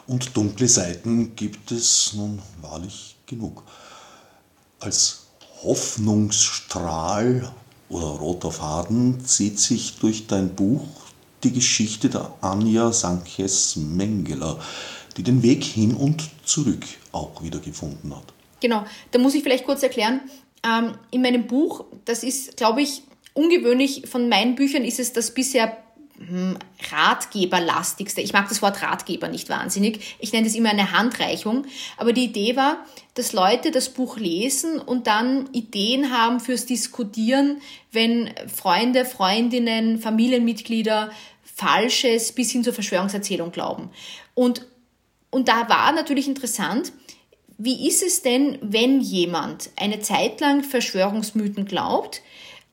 Und 0.08 0.36
dunkle 0.36 0.68
Seiten 0.68 1.36
gibt 1.36 1.72
es 1.72 2.14
nun 2.14 2.42
wahrlich 2.62 3.16
genug. 3.26 3.64
Als 4.80 5.28
Hoffnungsstrahl 5.64 7.52
oder 7.90 8.06
roter 8.06 8.52
Faden 8.52 9.24
zieht 9.26 9.60
sich 9.60 9.98
durch 10.00 10.28
dein 10.28 10.56
Buch 10.56 10.88
die 11.44 11.52
Geschichte 11.52 12.10
der 12.10 12.34
Anja 12.42 12.92
Sankes 12.92 13.76
Mengeler, 13.76 14.60
die 15.18 15.24
den 15.24 15.44
Weg 15.44 15.64
hin 15.64 15.94
und 15.94 16.30
zurück 16.46 16.86
auch 17.12 17.42
wieder 17.44 17.60
gefunden 17.60 18.16
hat. 18.16 18.26
Genau, 18.60 18.86
da 19.12 19.20
muss 19.20 19.34
ich 19.34 19.44
vielleicht 19.44 19.66
kurz 19.66 19.84
erklären, 19.84 20.22
ähm, 20.64 20.94
in 21.10 21.22
meinem 21.22 21.48
Buch, 21.48 21.86
das 22.06 22.24
ist, 22.24 22.58
glaube 22.58 22.82
ich, 22.82 23.04
ungewöhnlich, 23.34 24.04
von 24.10 24.30
meinen 24.30 24.56
Büchern 24.56 24.84
ist 24.84 25.00
es 25.00 25.14
das 25.14 25.34
bisher 25.34 25.78
hm, 26.18 26.58
Ratgeberlastigste. 26.92 28.22
Ich 28.22 28.34
mag 28.34 28.48
das 28.50 28.62
Wort 28.62 28.82
Ratgeber 28.82 29.28
nicht 29.28 29.50
wahnsinnig. 29.50 30.18
Ich 30.20 30.34
nenne 30.34 30.48
es 30.48 30.56
immer 30.56 30.70
eine 30.70 30.92
Handreichung. 30.92 31.66
Aber 31.98 32.14
die 32.14 32.26
Idee 32.26 32.56
war, 32.56 32.86
dass 33.16 33.34
Leute 33.34 33.72
das 33.72 33.90
Buch 33.90 34.18
lesen 34.18 34.80
und 34.80 35.08
dann 35.08 35.50
Ideen 35.52 36.12
haben 36.12 36.40
fürs 36.40 36.66
Diskutieren, 36.66 37.62
wenn 37.92 38.30
Freunde, 38.48 39.06
Freundinnen, 39.06 40.00
Familienmitglieder 40.00 41.12
Falsches 41.44 42.32
bis 42.32 42.52
hin 42.52 42.64
zur 42.64 42.74
Verschwörungserzählung 42.74 43.52
glauben. 43.52 43.90
Und, 44.34 44.66
und 45.30 45.48
da 45.48 45.70
war 45.70 45.92
natürlich 45.92 46.28
interessant, 46.28 46.92
wie 47.58 47.88
ist 47.88 48.02
es 48.02 48.24
denn, 48.24 48.58
wenn 48.62 49.02
jemand 49.02 49.70
eine 49.76 50.00
Zeit 50.00 50.42
lang 50.42 50.64
Verschwörungsmythen 50.64 51.66
glaubt? 51.66 52.22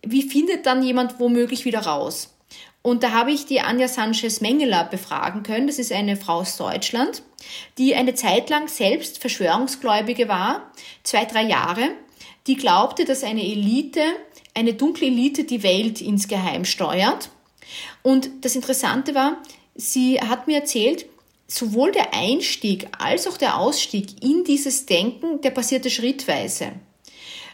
Wie 0.02 0.23
findet 0.23 0.67
dann 0.67 0.83
jemand 0.83 1.19
womöglich 1.19 1.64
wieder 1.64 1.81
raus? 1.81 2.35
Und 2.83 3.02
da 3.02 3.12
habe 3.12 3.33
ich 3.33 3.45
die 3.45 3.61
Anja 3.61 3.88
Sanchez-Mengeler 3.88 4.85
befragen 4.85 5.43
können. 5.43 5.67
Das 5.67 5.78
ist 5.78 5.93
eine 5.93 6.17
Frau 6.17 6.38
aus 6.38 6.57
Deutschland, 6.57 7.23
die 7.76 7.95
eine 7.95 8.14
Zeit 8.14 8.49
lang 8.50 8.69
selbst 8.69 9.19
Verschwörungsgläubige 9.19 10.28
war, 10.28 10.71
zwei, 11.02 11.25
drei 11.25 11.43
Jahre, 11.43 11.90
die 12.47 12.57
glaubte, 12.57 13.05
dass 13.05 13.25
eine 13.25 13.43
Elite, 13.43 14.00
eine 14.55 14.75
dunkle 14.75 15.07
Elite 15.07 15.45
die 15.45 15.62
Welt 15.62 16.00
insgeheim 16.00 16.64
steuert. 16.64 17.31
Und 18.02 18.31
das 18.40 18.57
Interessante 18.57 19.14
war, 19.14 19.37
sie 19.75 20.21
hat 20.21 20.47
mir 20.47 20.61
erzählt, 20.61 21.07
sowohl 21.47 21.93
der 21.93 22.14
Einstieg 22.14 22.88
als 22.99 23.26
auch 23.26 23.37
der 23.37 23.59
Ausstieg 23.59 24.23
in 24.23 24.45
dieses 24.45 24.87
Denken, 24.87 25.40
der 25.40 25.50
passierte 25.50 25.90
schrittweise. 25.90 26.73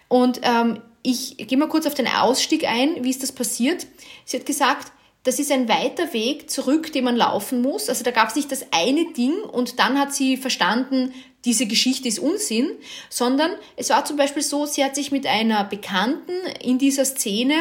Und 0.08 0.40
ähm, 0.42 0.80
ich 1.04 1.36
gehe 1.36 1.58
mal 1.58 1.68
kurz 1.68 1.86
auf 1.86 1.94
den 1.94 2.08
Ausstieg 2.08 2.66
ein, 2.66 3.04
wie 3.04 3.10
ist 3.10 3.22
das 3.22 3.30
passiert. 3.30 3.86
Sie 4.24 4.38
hat 4.38 4.46
gesagt, 4.46 4.90
das 5.22 5.38
ist 5.38 5.52
ein 5.52 5.68
weiter 5.68 6.12
Weg 6.12 6.50
zurück, 6.50 6.92
den 6.92 7.04
man 7.04 7.14
laufen 7.14 7.62
muss. 7.62 7.88
Also 7.88 8.02
da 8.04 8.10
gab 8.10 8.30
es 8.30 8.36
nicht 8.36 8.50
das 8.50 8.66
eine 8.72 9.12
Ding 9.12 9.34
und 9.42 9.78
dann 9.78 9.98
hat 9.98 10.14
sie 10.14 10.36
verstanden, 10.36 11.12
diese 11.44 11.66
Geschichte 11.66 12.08
ist 12.08 12.18
Unsinn, 12.18 12.70
sondern 13.10 13.50
es 13.76 13.90
war 13.90 14.04
zum 14.06 14.16
Beispiel 14.16 14.42
so, 14.42 14.64
sie 14.64 14.82
hat 14.82 14.94
sich 14.94 15.12
mit 15.12 15.26
einer 15.26 15.64
Bekannten 15.64 16.32
in 16.62 16.78
dieser 16.78 17.04
Szene 17.04 17.54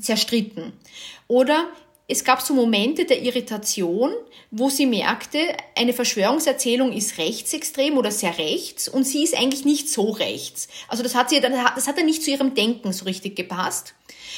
zerstritten. 0.00 0.72
Oder 1.26 1.66
es 2.08 2.22
gab 2.22 2.40
so 2.40 2.54
Momente 2.54 3.04
der 3.04 3.20
Irritation, 3.22 4.12
wo 4.52 4.70
sie 4.70 4.86
merkte, 4.86 5.38
eine 5.74 5.92
Verschwörungserzählung 5.92 6.92
ist 6.92 7.18
rechtsextrem 7.18 7.96
oder 7.98 8.12
sehr 8.12 8.38
rechts 8.38 8.88
und 8.88 9.04
sie 9.04 9.24
ist 9.24 9.36
eigentlich 9.36 9.64
nicht 9.64 9.88
so 9.88 10.10
rechts. 10.10 10.68
Also 10.86 11.02
das 11.02 11.16
hat 11.16 11.30
sie, 11.30 11.40
das 11.40 11.88
hat 11.88 11.98
dann 11.98 12.06
nicht 12.06 12.22
zu 12.22 12.30
ihrem 12.30 12.54
Denken 12.54 12.92
so 12.92 13.06
richtig 13.06 13.34
gepasst. 13.34 13.94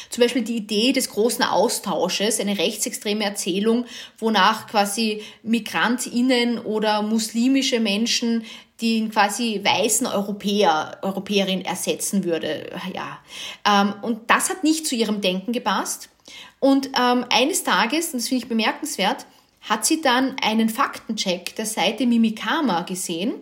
Zum 0.08 0.22
Beispiel 0.22 0.42
die 0.42 0.56
Idee 0.56 0.92
des 0.92 1.10
großen 1.10 1.44
Austausches, 1.44 2.40
eine 2.40 2.56
rechtsextreme 2.56 3.24
Erzählung, 3.24 3.84
wonach 4.18 4.66
quasi 4.68 5.22
MigrantInnen 5.42 6.58
oder 6.58 7.02
muslimische 7.02 7.80
Menschen 7.80 8.44
den 8.80 9.10
quasi 9.10 9.60
weißen 9.62 10.06
Europäer, 10.06 10.98
Europäerin 11.02 11.64
ersetzen 11.64 12.24
würde. 12.24 12.70
Ja. 12.94 13.18
Ähm, 13.66 13.94
und 14.02 14.30
das 14.30 14.50
hat 14.50 14.62
nicht 14.64 14.86
zu 14.86 14.94
ihrem 14.94 15.20
Denken 15.20 15.52
gepasst. 15.52 16.08
Und 16.60 16.88
ähm, 16.98 17.24
eines 17.30 17.64
Tages, 17.64 18.12
und 18.12 18.20
das 18.20 18.28
finde 18.28 18.44
ich 18.44 18.48
bemerkenswert, 18.48 19.26
hat 19.62 19.84
sie 19.84 20.00
dann 20.00 20.36
einen 20.42 20.68
Faktencheck 20.68 21.54
der 21.56 21.66
Seite 21.66 22.06
Mimikama 22.06 22.82
gesehen. 22.82 23.34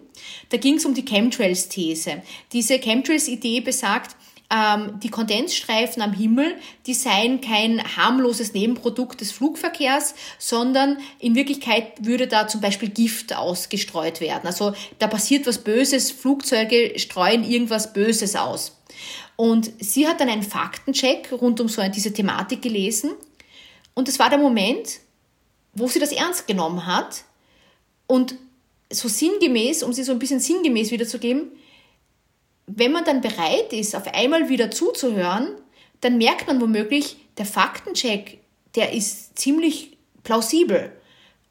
Da 0.49 0.57
ging 0.57 0.77
es 0.77 0.85
um 0.85 0.95
die 0.95 1.05
Chemtrails-These. 1.05 2.23
Diese 2.53 2.79
Chemtrails-Idee 2.79 3.61
besagt, 3.61 4.17
ähm, 4.51 5.01
die 5.03 5.11
Kondensstreifen 5.11 6.03
am 6.03 6.13
Himmel, 6.13 6.55
die 6.87 6.95
seien 6.95 7.41
kein 7.41 7.83
harmloses 7.97 8.55
Nebenprodukt 8.55 9.21
des 9.21 9.33
Flugverkehrs, 9.33 10.15
sondern 10.39 10.99
in 11.19 11.35
Wirklichkeit 11.35 12.05
würde 12.05 12.29
da 12.29 12.47
zum 12.47 12.61
Beispiel 12.61 12.89
Gift 12.89 13.35
ausgestreut 13.35 14.21
werden. 14.21 14.47
Also 14.47 14.73
da 14.99 15.09
passiert 15.09 15.47
was 15.47 15.59
Böses, 15.59 16.13
Flugzeuge 16.13 16.99
streuen 16.99 17.45
irgendwas 17.45 17.93
Böses 17.93 18.37
aus. 18.37 18.76
Und 19.37 19.71
sie 19.79 20.07
hat 20.07 20.21
dann 20.21 20.29
einen 20.29 20.43
Faktencheck 20.43 21.33
rund 21.33 21.61
um 21.61 21.69
so 21.69 21.83
diese 21.89 22.13
Thematik 22.13 22.63
gelesen. 22.63 23.13
Und 23.95 24.09
das 24.09 24.19
war 24.19 24.31
der 24.31 24.39
Moment, 24.39 25.01
wo 25.75 25.89
sie 25.89 25.99
das 25.99 26.13
ernst 26.13 26.47
genommen 26.47 26.87
hat 26.87 27.25
und 28.07 28.37
so 28.91 29.09
sinngemäß, 29.09 29.83
um 29.83 29.93
sie 29.93 30.05
so 30.05 30.13
ein 30.13 30.19
bisschen 30.19 30.41
sinngemäß 30.41 30.91
wiederzugeben, 30.91 31.51
wenn 32.67 32.93
man 32.93 33.05
dann 33.05 33.21
bereit 33.21 33.73
ist, 33.73 33.95
auf 33.95 34.13
einmal 34.13 34.49
wieder 34.49 34.71
zuzuhören, 34.71 35.49
dann 36.01 36.19
merkt 36.19 36.47
man 36.47 36.61
womöglich, 36.61 37.17
der 37.39 37.47
Faktencheck, 37.47 38.41
der 38.75 38.93
ist 38.93 39.39
ziemlich 39.39 39.97
plausibel. 40.25 40.93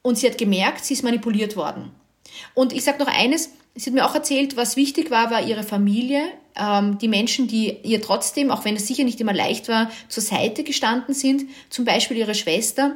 Und 0.02 0.18
sie 0.18 0.30
hat 0.30 0.38
gemerkt, 0.38 0.86
sie 0.86 0.94
ist 0.94 1.04
manipuliert 1.04 1.56
worden. 1.56 1.92
Und 2.54 2.74
ich 2.74 2.84
sage 2.84 3.00
noch 3.00 3.08
eines, 3.08 3.52
sie 3.76 3.90
hat 3.90 3.94
mir 3.94 4.06
auch 4.06 4.16
erzählt, 4.16 4.58
was 4.58 4.76
wichtig 4.76 5.10
war, 5.10 5.32
war 5.32 5.46
ihre 5.46 5.64
Familie, 5.64 6.24
ähm, 6.60 6.98
die 6.98 7.08
Menschen, 7.08 7.48
die 7.48 7.78
ihr 7.84 8.02
trotzdem, 8.02 8.52
auch 8.52 8.66
wenn 8.66 8.76
es 8.76 8.88
sicher 8.88 9.04
nicht 9.04 9.22
immer 9.22 9.34
leicht 9.34 9.68
war, 9.68 9.90
zur 10.08 10.24
Seite 10.24 10.64
gestanden 10.64 11.14
sind. 11.14 11.50
Zum 11.70 11.86
Beispiel 11.86 12.18
ihre 12.18 12.36
Schwester, 12.36 12.96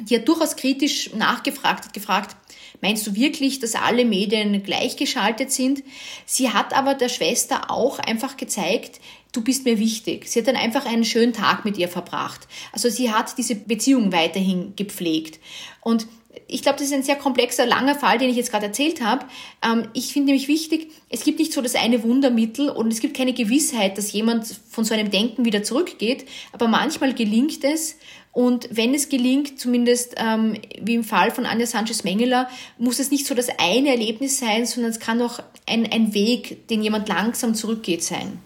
die 0.00 0.16
hat 0.16 0.28
durchaus 0.28 0.56
kritisch 0.56 1.12
nachgefragt, 1.14 1.86
hat 1.86 1.94
gefragt, 1.94 2.36
Meinst 2.82 3.06
du 3.06 3.14
wirklich, 3.14 3.60
dass 3.60 3.76
alle 3.76 4.04
Medien 4.04 4.60
gleichgeschaltet 4.64 5.52
sind? 5.52 5.84
Sie 6.26 6.50
hat 6.50 6.74
aber 6.74 6.94
der 6.94 7.08
Schwester 7.08 7.70
auch 7.70 8.00
einfach 8.00 8.36
gezeigt, 8.36 9.00
du 9.30 9.40
bist 9.40 9.64
mir 9.64 9.78
wichtig. 9.78 10.28
Sie 10.28 10.40
hat 10.40 10.48
dann 10.48 10.56
einfach 10.56 10.84
einen 10.84 11.04
schönen 11.04 11.32
Tag 11.32 11.64
mit 11.64 11.78
ihr 11.78 11.88
verbracht. 11.88 12.48
Also 12.72 12.88
sie 12.88 13.12
hat 13.12 13.38
diese 13.38 13.54
Beziehung 13.54 14.12
weiterhin 14.12 14.74
gepflegt. 14.74 15.38
Und 15.80 16.08
ich 16.52 16.62
glaube, 16.62 16.78
das 16.78 16.88
ist 16.88 16.92
ein 16.92 17.02
sehr 17.02 17.16
komplexer, 17.16 17.66
langer 17.66 17.94
Fall, 17.94 18.18
den 18.18 18.28
ich 18.28 18.36
jetzt 18.36 18.50
gerade 18.50 18.66
erzählt 18.66 19.00
habe. 19.00 19.24
Ähm, 19.64 19.88
ich 19.94 20.12
finde 20.12 20.26
nämlich 20.26 20.48
wichtig, 20.48 20.90
es 21.08 21.24
gibt 21.24 21.38
nicht 21.38 21.52
so 21.52 21.62
das 21.62 21.74
eine 21.74 22.02
Wundermittel 22.02 22.68
und 22.68 22.92
es 22.92 23.00
gibt 23.00 23.16
keine 23.16 23.32
Gewissheit, 23.32 23.98
dass 23.98 24.12
jemand 24.12 24.46
von 24.70 24.84
so 24.84 24.94
einem 24.94 25.10
Denken 25.10 25.44
wieder 25.44 25.62
zurückgeht. 25.62 26.26
Aber 26.52 26.68
manchmal 26.68 27.14
gelingt 27.14 27.64
es 27.64 27.96
und 28.32 28.68
wenn 28.70 28.94
es 28.94 29.10
gelingt, 29.10 29.60
zumindest 29.60 30.14
ähm, 30.16 30.56
wie 30.80 30.94
im 30.94 31.04
Fall 31.04 31.30
von 31.30 31.44
Anja 31.44 31.66
Sanchez-Mengeler, 31.66 32.48
muss 32.78 32.98
es 32.98 33.10
nicht 33.10 33.26
so 33.26 33.34
das 33.34 33.48
eine 33.58 33.90
Erlebnis 33.90 34.38
sein, 34.38 34.64
sondern 34.64 34.90
es 34.90 35.00
kann 35.00 35.20
auch 35.20 35.40
ein, 35.66 35.90
ein 35.92 36.14
Weg, 36.14 36.66
den 36.68 36.82
jemand 36.82 37.08
langsam 37.08 37.54
zurückgeht, 37.54 38.02
sein. 38.02 38.38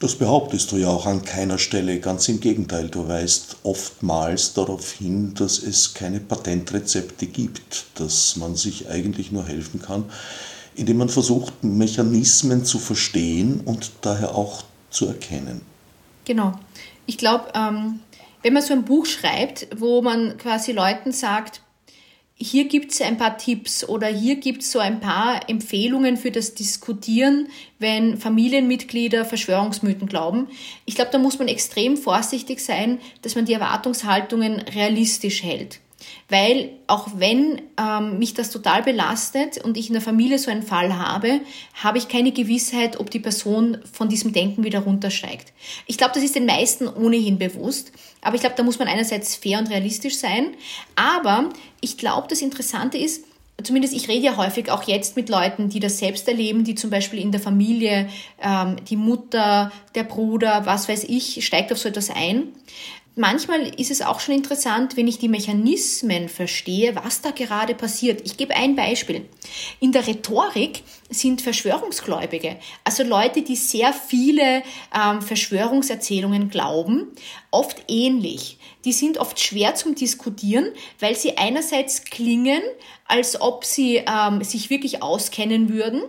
Das 0.00 0.14
behauptest 0.14 0.70
du 0.70 0.76
ja 0.76 0.88
auch 0.88 1.06
an 1.06 1.24
keiner 1.24 1.58
Stelle. 1.58 1.98
Ganz 1.98 2.28
im 2.28 2.38
Gegenteil, 2.38 2.88
du 2.88 3.08
weist 3.08 3.56
oftmals 3.64 4.54
darauf 4.54 4.92
hin, 4.92 5.34
dass 5.34 5.58
es 5.58 5.92
keine 5.92 6.20
Patentrezepte 6.20 7.26
gibt, 7.26 7.86
dass 7.96 8.36
man 8.36 8.54
sich 8.54 8.88
eigentlich 8.88 9.32
nur 9.32 9.44
helfen 9.44 9.82
kann, 9.82 10.04
indem 10.76 10.98
man 10.98 11.08
versucht, 11.08 11.64
Mechanismen 11.64 12.64
zu 12.64 12.78
verstehen 12.78 13.60
und 13.64 13.90
daher 14.02 14.36
auch 14.36 14.62
zu 14.90 15.06
erkennen. 15.06 15.62
Genau. 16.24 16.52
Ich 17.06 17.18
glaube, 17.18 17.46
ähm, 17.54 17.98
wenn 18.42 18.52
man 18.52 18.62
so 18.62 18.74
ein 18.74 18.84
Buch 18.84 19.04
schreibt, 19.04 19.66
wo 19.76 20.00
man 20.00 20.36
quasi 20.38 20.70
Leuten 20.70 21.10
sagt, 21.10 21.60
hier 22.40 22.68
gibt 22.68 22.92
es 22.92 23.00
ein 23.00 23.18
paar 23.18 23.36
Tipps 23.36 23.84
oder 23.84 24.06
hier 24.06 24.36
gibt 24.36 24.62
es 24.62 24.70
so 24.70 24.78
ein 24.78 25.00
paar 25.00 25.48
Empfehlungen 25.50 26.16
für 26.16 26.30
das 26.30 26.54
Diskutieren, 26.54 27.48
wenn 27.80 28.16
Familienmitglieder 28.16 29.24
Verschwörungsmythen 29.24 30.06
glauben. 30.06 30.46
Ich 30.84 30.94
glaube, 30.94 31.10
da 31.10 31.18
muss 31.18 31.40
man 31.40 31.48
extrem 31.48 31.96
vorsichtig 31.96 32.60
sein, 32.60 33.00
dass 33.22 33.34
man 33.34 33.44
die 33.44 33.54
Erwartungshaltungen 33.54 34.60
realistisch 34.60 35.42
hält. 35.42 35.80
Weil 36.28 36.70
auch 36.86 37.08
wenn 37.16 37.62
ähm, 37.78 38.18
mich 38.18 38.34
das 38.34 38.50
total 38.50 38.82
belastet 38.82 39.58
und 39.64 39.76
ich 39.76 39.88
in 39.88 39.94
der 39.94 40.02
Familie 40.02 40.38
so 40.38 40.50
einen 40.50 40.62
Fall 40.62 40.96
habe, 40.96 41.40
habe 41.74 41.98
ich 41.98 42.08
keine 42.08 42.32
Gewissheit, 42.32 43.00
ob 43.00 43.10
die 43.10 43.18
Person 43.18 43.78
von 43.92 44.08
diesem 44.08 44.32
Denken 44.32 44.64
wieder 44.64 44.80
runtersteigt. 44.80 45.52
Ich 45.86 45.98
glaube, 45.98 46.14
das 46.14 46.22
ist 46.22 46.34
den 46.34 46.46
meisten 46.46 46.88
ohnehin 46.88 47.38
bewusst. 47.38 47.92
Aber 48.20 48.34
ich 48.34 48.40
glaube, 48.40 48.56
da 48.56 48.62
muss 48.62 48.78
man 48.78 48.88
einerseits 48.88 49.36
fair 49.36 49.58
und 49.58 49.70
realistisch 49.70 50.16
sein. 50.16 50.54
Aber 50.96 51.50
ich 51.80 51.98
glaube, 51.98 52.28
das 52.28 52.42
Interessante 52.42 52.98
ist, 52.98 53.24
zumindest 53.62 53.94
ich 53.94 54.08
rede 54.08 54.26
ja 54.26 54.36
häufig 54.36 54.70
auch 54.70 54.84
jetzt 54.84 55.16
mit 55.16 55.28
Leuten, 55.28 55.68
die 55.68 55.80
das 55.80 55.98
selbst 55.98 56.28
erleben, 56.28 56.64
die 56.64 56.74
zum 56.74 56.90
Beispiel 56.90 57.20
in 57.20 57.32
der 57.32 57.40
Familie, 57.40 58.08
ähm, 58.40 58.76
die 58.88 58.96
Mutter, 58.96 59.72
der 59.94 60.04
Bruder, 60.04 60.64
was 60.64 60.88
weiß 60.88 61.04
ich, 61.04 61.44
steigt 61.44 61.72
auf 61.72 61.78
so 61.78 61.88
etwas 61.88 62.10
ein. 62.10 62.48
Manchmal 63.18 63.68
ist 63.78 63.90
es 63.90 64.00
auch 64.00 64.20
schon 64.20 64.34
interessant, 64.34 64.96
wenn 64.96 65.08
ich 65.08 65.18
die 65.18 65.28
Mechanismen 65.28 66.28
verstehe, 66.28 66.96
was 66.96 67.20
da 67.20 67.30
gerade 67.30 67.74
passiert. 67.74 68.22
Ich 68.24 68.36
gebe 68.36 68.54
ein 68.54 68.76
Beispiel. 68.76 69.28
In 69.80 69.92
der 69.92 70.06
Rhetorik 70.06 70.82
sind 71.10 71.42
Verschwörungsgläubige, 71.42 72.56
also 72.84 73.02
Leute, 73.02 73.42
die 73.42 73.56
sehr 73.56 73.92
viele 73.92 74.62
ähm, 74.94 75.20
Verschwörungserzählungen 75.20 76.48
glauben, 76.48 77.08
oft 77.50 77.82
ähnlich. 77.88 78.58
Die 78.84 78.92
sind 78.92 79.18
oft 79.18 79.40
schwer 79.40 79.74
zum 79.74 79.94
Diskutieren, 79.94 80.66
weil 81.00 81.14
sie 81.14 81.36
einerseits 81.36 82.04
klingen, 82.04 82.62
als 83.06 83.40
ob 83.40 83.64
sie 83.64 84.02
ähm, 84.06 84.42
sich 84.42 84.70
wirklich 84.70 85.02
auskennen 85.02 85.72
würden 85.72 86.02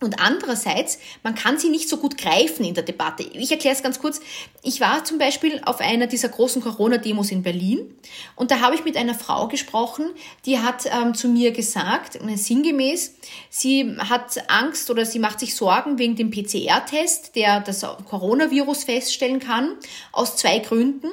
und 0.00 0.18
andererseits, 0.18 0.98
man 1.22 1.34
kann 1.34 1.58
sie 1.58 1.68
nicht 1.68 1.88
so 1.88 1.98
gut 1.98 2.16
greifen 2.16 2.64
in 2.64 2.74
der 2.74 2.82
Debatte. 2.82 3.22
Ich 3.22 3.50
erkläre 3.50 3.76
es 3.76 3.82
ganz 3.82 3.98
kurz. 3.98 4.20
Ich 4.62 4.80
war 4.80 5.04
zum 5.04 5.18
Beispiel 5.18 5.60
auf 5.64 5.80
einer 5.80 6.06
dieser 6.06 6.30
großen 6.30 6.62
Corona-Demos 6.62 7.30
in 7.30 7.42
Berlin 7.42 7.94
und 8.34 8.50
da 8.50 8.60
habe 8.60 8.74
ich 8.74 8.84
mit 8.84 8.96
einer 8.96 9.14
Frau 9.14 9.48
gesprochen, 9.48 10.06
die 10.46 10.58
hat 10.58 10.86
ähm, 10.86 11.14
zu 11.14 11.28
mir 11.28 11.52
gesagt, 11.52 12.16
äh, 12.16 12.36
sinngemäß, 12.36 13.14
sie 13.50 13.96
hat 13.98 14.50
Angst 14.50 14.90
oder 14.90 15.04
sie 15.04 15.18
macht 15.18 15.40
sich 15.40 15.54
Sorgen 15.54 15.98
wegen 15.98 16.16
dem 16.16 16.30
PCR-Test, 16.30 17.36
der 17.36 17.60
das 17.60 17.84
Coronavirus 18.08 18.84
feststellen 18.84 19.38
kann, 19.38 19.76
aus 20.12 20.36
zwei 20.36 20.58
Gründen. 20.60 21.08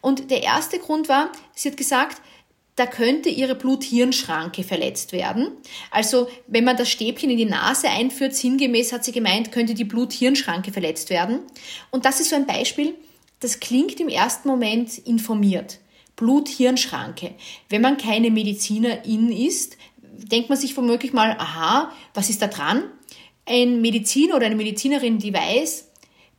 Und 0.00 0.30
der 0.30 0.42
erste 0.42 0.78
Grund 0.78 1.08
war, 1.08 1.30
sie 1.54 1.70
hat 1.70 1.76
gesagt, 1.76 2.22
da 2.76 2.86
könnte 2.86 3.28
ihre 3.28 3.54
Blut-Hirn-Schranke 3.54 4.64
verletzt 4.64 5.12
werden. 5.12 5.48
Also 5.90 6.28
wenn 6.46 6.64
man 6.64 6.76
das 6.76 6.90
Stäbchen 6.90 7.30
in 7.30 7.36
die 7.36 7.44
Nase 7.44 7.88
einführt, 7.88 8.34
sinngemäß 8.34 8.92
hat 8.92 9.04
sie 9.04 9.12
gemeint, 9.12 9.52
könnte 9.52 9.74
die 9.74 9.84
Blut-Hirn-Schranke 9.84 10.72
verletzt 10.72 11.10
werden. 11.10 11.40
Und 11.90 12.04
das 12.04 12.20
ist 12.20 12.30
so 12.30 12.36
ein 12.36 12.46
Beispiel, 12.46 12.94
das 13.40 13.60
klingt 13.60 14.00
im 14.00 14.08
ersten 14.08 14.48
Moment 14.48 14.98
informiert. 14.98 15.78
Blut-Hirn-Schranke. 16.16 17.34
Wenn 17.68 17.82
man 17.82 17.96
keine 17.96 18.30
Medizinerin 18.30 19.32
ist, 19.32 19.76
denkt 20.02 20.48
man 20.48 20.58
sich 20.58 20.76
womöglich 20.76 21.12
mal, 21.12 21.32
aha, 21.38 21.92
was 22.14 22.30
ist 22.30 22.42
da 22.42 22.46
dran? 22.46 22.84
Ein 23.46 23.80
Mediziner 23.80 24.36
oder 24.36 24.46
eine 24.46 24.56
Medizinerin, 24.56 25.18
die 25.18 25.32
weiß, 25.32 25.89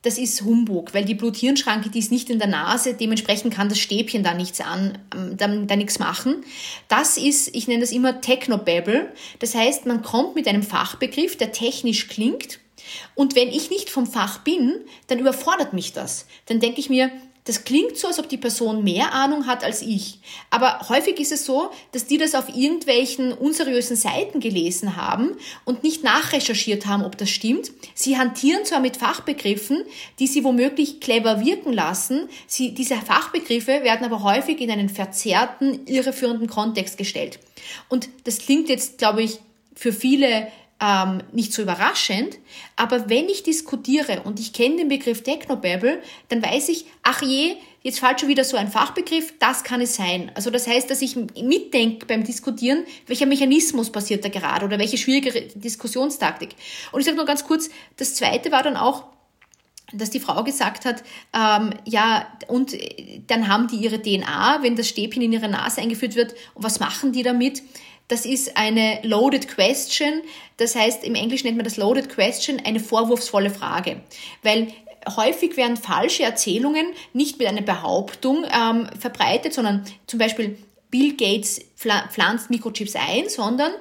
das 0.03 0.17
ist 0.17 0.41
Humbug, 0.41 0.93
weil 0.93 1.05
die 1.05 1.13
Blut-Hirn-Schranke, 1.13 1.89
die 1.89 1.99
ist 1.99 2.11
nicht 2.11 2.29
in 2.29 2.39
der 2.39 2.47
Nase, 2.47 2.95
dementsprechend 2.95 3.53
kann 3.53 3.69
das 3.69 3.79
Stäbchen 3.79 4.23
da 4.23 4.33
nichts 4.33 4.59
an, 4.59 4.97
ähm, 5.15 5.37
da, 5.37 5.47
da 5.47 5.75
nichts 5.75 5.99
machen. 5.99 6.43
Das 6.87 7.17
ist, 7.17 7.55
ich 7.55 7.67
nenne 7.67 7.81
das 7.81 7.91
immer 7.91 8.21
Technobabble. 8.21 9.11
Das 9.39 9.53
heißt, 9.53 9.85
man 9.85 10.01
kommt 10.01 10.35
mit 10.35 10.47
einem 10.47 10.63
Fachbegriff, 10.63 11.37
der 11.37 11.51
technisch 11.51 12.07
klingt. 12.07 12.59
Und 13.13 13.35
wenn 13.35 13.49
ich 13.49 13.69
nicht 13.69 13.89
vom 13.89 14.07
Fach 14.07 14.39
bin, 14.39 14.81
dann 15.07 15.19
überfordert 15.19 15.73
mich 15.73 15.93
das. 15.93 16.25
Dann 16.47 16.59
denke 16.59 16.79
ich 16.79 16.89
mir, 16.89 17.11
das 17.45 17.63
klingt 17.63 17.97
so, 17.97 18.07
als 18.07 18.19
ob 18.19 18.29
die 18.29 18.37
Person 18.37 18.83
mehr 18.83 19.13
Ahnung 19.13 19.47
hat 19.47 19.63
als 19.63 19.81
ich. 19.81 20.19
Aber 20.51 20.87
häufig 20.89 21.19
ist 21.19 21.31
es 21.31 21.45
so, 21.45 21.71
dass 21.91 22.05
die 22.05 22.17
das 22.17 22.35
auf 22.35 22.55
irgendwelchen 22.55 23.33
unseriösen 23.33 23.95
Seiten 23.95 24.39
gelesen 24.39 24.95
haben 24.95 25.35
und 25.65 25.83
nicht 25.83 26.03
nachrecherchiert 26.03 26.85
haben, 26.85 27.03
ob 27.03 27.17
das 27.17 27.29
stimmt. 27.29 27.71
Sie 27.95 28.17
hantieren 28.17 28.63
zwar 28.65 28.79
mit 28.79 28.97
Fachbegriffen, 28.97 29.83
die 30.19 30.27
sie 30.27 30.43
womöglich 30.43 30.99
clever 30.99 31.43
wirken 31.43 31.73
lassen. 31.73 32.29
Sie, 32.45 32.73
diese 32.73 32.95
Fachbegriffe 32.95 33.83
werden 33.83 34.05
aber 34.05 34.21
häufig 34.21 34.61
in 34.61 34.69
einen 34.69 34.89
verzerrten, 34.89 35.87
irreführenden 35.87 36.47
Kontext 36.47 36.97
gestellt. 36.97 37.39
Und 37.89 38.09
das 38.25 38.37
klingt 38.37 38.69
jetzt, 38.69 38.99
glaube 38.99 39.23
ich, 39.23 39.39
für 39.75 39.93
viele 39.93 40.47
ähm, 40.81 41.21
nicht 41.31 41.53
so 41.53 41.61
überraschend, 41.61 42.39
aber 42.75 43.09
wenn 43.09 43.29
ich 43.29 43.43
diskutiere 43.43 44.21
und 44.23 44.39
ich 44.39 44.51
kenne 44.51 44.77
den 44.77 44.89
Begriff 44.89 45.21
Technobabble, 45.21 46.01
dann 46.29 46.43
weiß 46.43 46.69
ich, 46.69 46.85
ach 47.03 47.21
je, 47.21 47.55
jetzt 47.83 47.99
fällt 47.99 48.19
schon 48.19 48.29
wieder 48.29 48.43
so 48.43 48.57
ein 48.57 48.67
Fachbegriff, 48.67 49.33
das 49.39 49.63
kann 49.63 49.79
es 49.79 49.95
sein. 49.95 50.31
Also 50.33 50.49
das 50.49 50.67
heißt, 50.67 50.89
dass 50.89 51.03
ich 51.03 51.15
mitdenke 51.15 52.07
beim 52.07 52.23
Diskutieren, 52.23 52.85
welcher 53.05 53.27
Mechanismus 53.27 53.91
passiert 53.91 54.25
da 54.25 54.29
gerade 54.29 54.65
oder 54.65 54.79
welche 54.79 54.97
schwierige 54.97 55.49
Diskussionstaktik. 55.53 56.49
Und 56.91 56.99
ich 56.99 57.05
sage 57.05 57.17
nur 57.17 57.25
ganz 57.25 57.45
kurz, 57.45 57.69
das 57.97 58.15
Zweite 58.15 58.51
war 58.51 58.63
dann 58.63 58.75
auch, 58.75 59.05
dass 59.93 60.09
die 60.09 60.19
Frau 60.19 60.43
gesagt 60.43 60.85
hat, 60.85 61.03
ähm, 61.33 61.71
ja, 61.85 62.25
und 62.47 62.77
dann 63.27 63.47
haben 63.49 63.67
die 63.67 63.75
ihre 63.75 64.01
DNA, 64.01 64.59
wenn 64.61 64.75
das 64.75 64.87
Stäbchen 64.87 65.21
in 65.21 65.33
ihre 65.33 65.49
Nase 65.49 65.81
eingeführt 65.81 66.15
wird, 66.15 66.33
und 66.53 66.63
was 66.63 66.79
machen 66.79 67.11
die 67.11 67.23
damit? 67.23 67.61
Das 68.11 68.25
ist 68.25 68.57
eine 68.57 68.99
loaded 69.03 69.47
question. 69.47 70.21
Das 70.57 70.75
heißt, 70.75 71.05
im 71.05 71.15
Englischen 71.15 71.47
nennt 71.47 71.55
man 71.55 71.63
das 71.63 71.77
loaded 71.77 72.09
question 72.09 72.59
eine 72.59 72.81
vorwurfsvolle 72.81 73.49
Frage. 73.49 74.01
Weil 74.43 74.67
häufig 75.15 75.55
werden 75.55 75.77
falsche 75.77 76.23
Erzählungen 76.23 76.87
nicht 77.13 77.39
mit 77.39 77.47
einer 77.47 77.61
Behauptung 77.61 78.43
ähm, 78.53 78.89
verbreitet, 78.99 79.53
sondern 79.53 79.85
zum 80.07 80.19
Beispiel 80.19 80.57
Bill 80.89 81.15
Gates 81.15 81.61
pflanzt 81.77 82.49
Mikrochips 82.49 82.95
ein, 82.97 83.29
sondern 83.29 83.71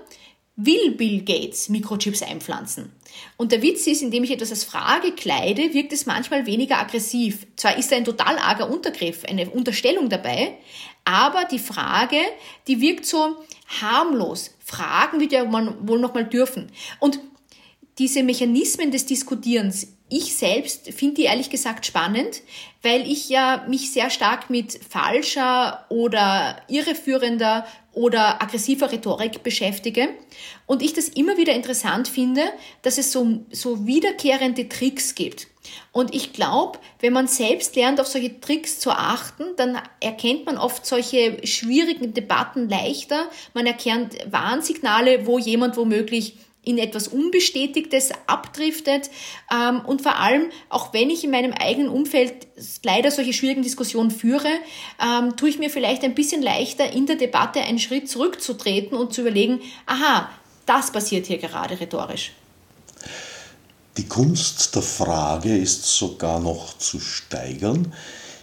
will 0.55 0.93
Bill 0.93 1.23
Gates 1.23 1.69
Mikrochips 1.69 2.23
einpflanzen? 2.23 2.93
Und 3.37 3.51
der 3.51 3.63
Witz 3.63 3.89
ist, 3.89 4.01
indem 4.01 4.23
ich 4.23 4.31
etwas 4.31 4.51
als 4.51 4.63
Frage 4.63 5.11
kleide, 5.13 5.75
wirkt 5.75 5.93
es 5.93 6.07
manchmal 6.07 6.47
weniger 6.47 6.79
aggressiv. 6.79 7.49
Zwar 7.57 7.77
ist 7.77 7.91
da 7.91 7.97
ein 7.97 8.05
total 8.05 8.39
arger 8.39 8.71
Untergriff, 8.71 9.25
eine 9.25 9.51
Unterstellung 9.51 10.09
dabei, 10.09 10.57
aber 11.05 11.45
die 11.45 11.59
Frage, 11.59 12.19
die 12.67 12.81
wirkt 12.81 13.07
so 13.07 13.37
harmlos. 13.81 14.55
Fragen 14.65 15.21
wird 15.21 15.33
ja 15.33 15.51
wohl 15.51 15.99
noch 15.99 16.15
mal 16.15 16.25
dürfen. 16.25 16.71
Und 16.99 17.21
diese 17.99 18.23
Mechanismen 18.23 18.91
des 18.91 19.07
Diskutierens, 19.07 19.89
ich 20.09 20.37
selbst 20.37 20.93
finde 20.93 21.17
die 21.17 21.23
ehrlich 21.25 21.51
gesagt 21.51 21.87
spannend, 21.87 22.43
weil 22.83 23.09
ich 23.09 23.29
ja 23.29 23.65
mich 23.69 23.93
sehr 23.93 24.11
stark 24.11 24.51
mit 24.51 24.79
falscher 24.89 25.87
oder 25.89 26.61
irreführender 26.69 27.65
oder 27.93 28.43
aggressiver 28.43 28.91
Rhetorik 28.91 29.43
beschäftige 29.43 30.09
und 30.67 30.83
ich 30.83 30.95
das 30.95 31.09
immer 31.09 31.37
wieder 31.37 31.53
interessant 31.53 32.09
finde, 32.09 32.43
dass 32.83 32.99
es 32.99 33.13
so, 33.13 33.45
so 33.51 33.87
wiederkehrende 33.87 34.69
Tricks 34.69 35.15
gibt. 35.15 35.47
Und 35.93 36.15
ich 36.15 36.33
glaube, 36.33 36.79
wenn 37.01 37.13
man 37.13 37.27
selbst 37.27 37.77
lernt, 37.77 38.01
auf 38.01 38.07
solche 38.07 38.41
Tricks 38.41 38.79
zu 38.79 38.91
achten, 38.91 39.45
dann 39.57 39.79
erkennt 40.01 40.47
man 40.47 40.57
oft 40.57 40.87
solche 40.87 41.47
schwierigen 41.47 42.15
Debatten 42.15 42.69
leichter. 42.69 43.29
Man 43.55 43.67
erkennt 43.67 44.17
Warnsignale, 44.31 45.27
wo 45.27 45.39
jemand 45.39 45.77
womöglich 45.77 46.37
in 46.63 46.79
etwas 46.79 47.09
Unbestätigtes 47.09 48.11
abdriftet. 48.27 49.11
Ähm, 49.53 49.81
und 49.87 50.03
vor 50.03 50.17
allem, 50.19 50.51
auch 50.69 50.93
wenn 50.93 51.11
ich 51.11 51.25
in 51.25 51.31
meinem 51.31 51.53
eigenen 51.53 51.89
Umfeld 51.89 52.47
leider 52.85 53.11
solche 53.11 53.33
schwierigen 53.33 53.63
Diskussionen 53.63 54.11
führe, 54.11 54.51
ähm, 55.03 55.37
tue 55.37 55.49
ich 55.49 55.59
mir 55.59 55.71
vielleicht 55.71 56.05
ein 56.05 56.15
bisschen 56.15 56.43
leichter, 56.43 56.93
in 56.93 57.07
der 57.07 57.17
Debatte 57.17 57.61
einen 57.61 57.79
Schritt 57.79 58.09
zurückzutreten 58.09 58.97
und 58.97 59.15
zu 59.15 59.23
überlegen, 59.23 59.61
aha, 59.87 60.31
das 60.67 60.93
passiert 60.93 61.27
hier 61.27 61.39
gerade 61.39 61.81
rhetorisch. 61.81 62.33
Die 63.97 64.07
Kunst 64.07 64.77
der 64.77 64.83
Frage 64.83 65.57
ist 65.57 65.85
sogar 65.85 66.39
noch 66.41 66.79
zu 66.79 67.01
steigern. 67.01 67.93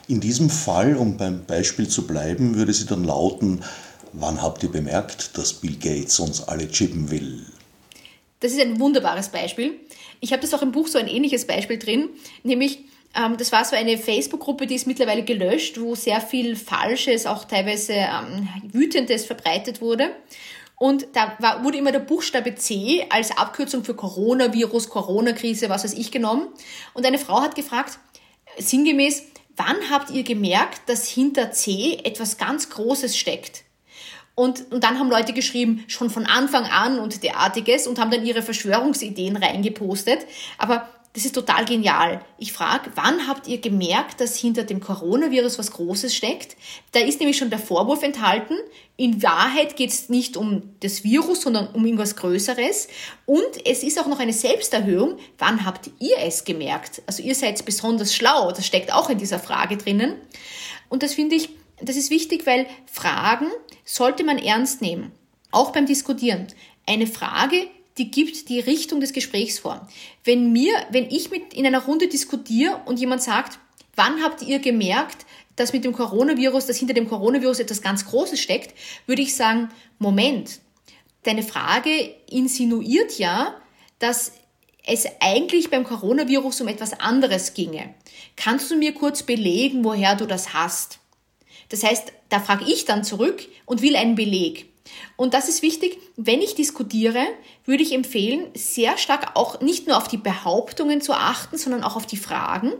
In 0.07 0.19
diesem 0.19 0.49
Fall, 0.49 0.95
um 0.97 1.17
beim 1.17 1.45
Beispiel 1.45 1.87
zu 1.87 2.05
bleiben, 2.05 2.55
würde 2.55 2.73
sie 2.73 2.85
dann 2.85 3.05
lauten, 3.05 3.63
wann 4.13 4.41
habt 4.41 4.63
ihr 4.63 4.71
bemerkt, 4.71 5.37
dass 5.37 5.53
Bill 5.53 5.75
Gates 5.75 6.19
uns 6.19 6.47
alle 6.47 6.69
chippen 6.69 7.11
will? 7.11 7.45
Das 8.39 8.51
ist 8.51 8.59
ein 8.59 8.79
wunderbares 8.79 9.29
Beispiel. 9.29 9.79
Ich 10.19 10.31
habe 10.31 10.41
das 10.41 10.53
auch 10.53 10.61
im 10.61 10.71
Buch 10.71 10.87
so 10.87 10.99
ein 10.99 11.07
ähnliches 11.07 11.47
Beispiel 11.47 11.79
drin, 11.79 12.09
nämlich 12.43 12.79
ähm, 13.15 13.37
das 13.37 13.51
war 13.51 13.65
so 13.65 13.75
eine 13.75 13.97
Facebook-Gruppe, 13.97 14.67
die 14.67 14.75
ist 14.75 14.87
mittlerweile 14.87 15.23
gelöscht, 15.23 15.79
wo 15.79 15.95
sehr 15.95 16.21
viel 16.21 16.55
Falsches, 16.55 17.25
auch 17.25 17.45
teilweise 17.45 17.93
ähm, 17.93 18.47
Wütendes 18.71 19.25
verbreitet 19.25 19.81
wurde. 19.81 20.11
Und 20.79 21.07
da 21.13 21.35
war, 21.39 21.63
wurde 21.63 21.79
immer 21.79 21.91
der 21.91 21.99
Buchstabe 21.99 22.53
C 22.55 23.05
als 23.09 23.35
Abkürzung 23.35 23.83
für 23.83 23.95
Coronavirus, 23.95 24.89
Corona-Krise, 24.89 25.69
was 25.69 25.83
weiß 25.83 25.93
ich 25.93 26.11
genommen. 26.11 26.49
Und 26.93 27.05
eine 27.05 27.17
Frau 27.17 27.41
hat 27.41 27.55
gefragt, 27.55 27.97
sinngemäß, 28.59 29.23
wann 29.55 29.89
habt 29.89 30.11
ihr 30.11 30.23
gemerkt, 30.23 30.81
dass 30.87 31.07
hinter 31.07 31.51
C 31.51 31.99
etwas 32.03 32.37
ganz 32.37 32.69
Großes 32.69 33.17
steckt? 33.17 33.63
Und, 34.35 34.71
und 34.71 34.83
dann 34.83 34.99
haben 34.99 35.09
Leute 35.09 35.33
geschrieben, 35.33 35.83
schon 35.87 36.11
von 36.11 36.27
Anfang 36.27 36.65
an 36.65 36.99
und 36.99 37.23
derartiges 37.23 37.87
und 37.87 37.97
haben 37.97 38.11
dann 38.11 38.23
ihre 38.23 38.43
Verschwörungsideen 38.43 39.35
reingepostet. 39.35 40.27
Aber 40.59 40.87
das 41.17 41.25
ist 41.25 41.33
total 41.33 41.65
genial. 41.65 42.23
Ich 42.37 42.53
frage, 42.53 42.91
wann 42.93 43.27
habt 43.27 43.47
ihr 43.47 43.59
gemerkt, 43.59 44.21
dass 44.21 44.37
hinter 44.37 44.65
dem 44.65 44.79
Coronavirus 44.79 45.57
was 45.57 45.71
Großes 45.71 46.13
steckt? 46.13 46.55
Da 46.91 46.99
ist 46.99 47.19
nämlich 47.19 47.39
schon 47.39 47.49
der 47.49 47.57
Vorwurf 47.57 48.03
enthalten. 48.03 48.53
In 48.97 49.23
Wahrheit 49.23 49.75
geht 49.75 49.89
es 49.89 50.09
nicht 50.09 50.37
um 50.37 50.75
das 50.81 51.03
Virus, 51.03 51.41
sondern 51.41 51.69
um 51.69 51.83
irgendwas 51.83 52.17
Größeres. 52.17 52.87
Und 53.25 53.65
es 53.65 53.81
ist 53.81 53.99
auch 53.99 54.05
noch 54.05 54.19
eine 54.19 54.31
Selbsterhöhung. 54.31 55.17
Wann 55.39 55.65
habt 55.65 55.89
ihr 55.97 56.19
es 56.19 56.43
gemerkt? 56.43 57.01
Also 57.07 57.23
ihr 57.23 57.33
seid 57.33 57.65
besonders 57.65 58.13
schlau. 58.13 58.51
Das 58.51 58.67
steckt 58.67 58.93
auch 58.93 59.09
in 59.09 59.17
dieser 59.17 59.39
Frage 59.39 59.75
drinnen. 59.75 60.17
Und 60.87 61.01
das 61.01 61.15
finde 61.15 61.35
ich 61.35 61.49
das 61.81 61.95
ist 61.95 62.11
wichtig, 62.11 62.45
weil 62.45 62.67
Fragen 62.85 63.47
sollte 63.85 64.23
man 64.23 64.37
ernst 64.37 64.83
nehmen. 64.83 65.13
Auch 65.49 65.71
beim 65.71 65.87
Diskutieren. 65.87 66.45
Eine 66.85 67.07
Frage, 67.07 67.67
die 67.97 68.11
gibt 68.11 68.49
die 68.49 68.59
Richtung 68.59 68.99
des 68.99 69.13
Gesprächs 69.13 69.59
vor. 69.59 69.87
Wenn 70.23 70.51
mir, 70.51 70.73
wenn 70.91 71.09
ich 71.09 71.31
mit 71.31 71.53
in 71.53 71.65
einer 71.65 71.83
Runde 71.83 72.07
diskutiere 72.07 72.81
und 72.85 72.99
jemand 72.99 73.21
sagt, 73.23 73.59
wann 73.95 74.23
habt 74.23 74.41
ihr 74.41 74.59
gemerkt, 74.59 75.25
dass 75.55 75.73
mit 75.73 75.83
dem 75.83 75.93
Coronavirus, 75.93 76.67
dass 76.67 76.77
hinter 76.77 76.93
dem 76.93 77.09
Coronavirus 77.09 77.59
etwas 77.59 77.81
ganz 77.81 78.05
Großes 78.05 78.39
steckt, 78.39 78.77
würde 79.07 79.23
ich 79.23 79.35
sagen, 79.35 79.69
Moment, 79.97 80.59
deine 81.23 81.43
Frage 81.43 82.15
insinuiert 82.29 83.17
ja, 83.17 83.55
dass 83.99 84.33
es 84.85 85.05
eigentlich 85.19 85.69
beim 85.69 85.83
Coronavirus 85.83 86.61
um 86.61 86.67
etwas 86.67 86.99
anderes 86.99 87.53
ginge. 87.53 87.93
Kannst 88.35 88.71
du 88.71 88.77
mir 88.77 88.93
kurz 88.93 89.23
belegen, 89.23 89.83
woher 89.83 90.15
du 90.15 90.25
das 90.25 90.53
hast? 90.53 90.99
Das 91.69 91.83
heißt, 91.83 92.13
da 92.29 92.39
frage 92.39 92.65
ich 92.65 92.85
dann 92.85 93.03
zurück 93.03 93.45
und 93.65 93.81
will 93.81 93.95
einen 93.95 94.15
Beleg. 94.15 94.67
Und 95.15 95.33
das 95.33 95.49
ist 95.49 95.61
wichtig, 95.61 95.97
wenn 96.15 96.41
ich 96.41 96.55
diskutiere, 96.55 97.25
würde 97.65 97.83
ich 97.83 97.93
empfehlen, 97.93 98.47
sehr 98.53 98.97
stark 98.97 99.31
auch 99.35 99.61
nicht 99.61 99.87
nur 99.87 99.97
auf 99.97 100.07
die 100.07 100.17
Behauptungen 100.17 101.01
zu 101.01 101.13
achten, 101.13 101.57
sondern 101.57 101.83
auch 101.83 101.95
auf 101.95 102.05
die 102.05 102.17
Fragen, 102.17 102.73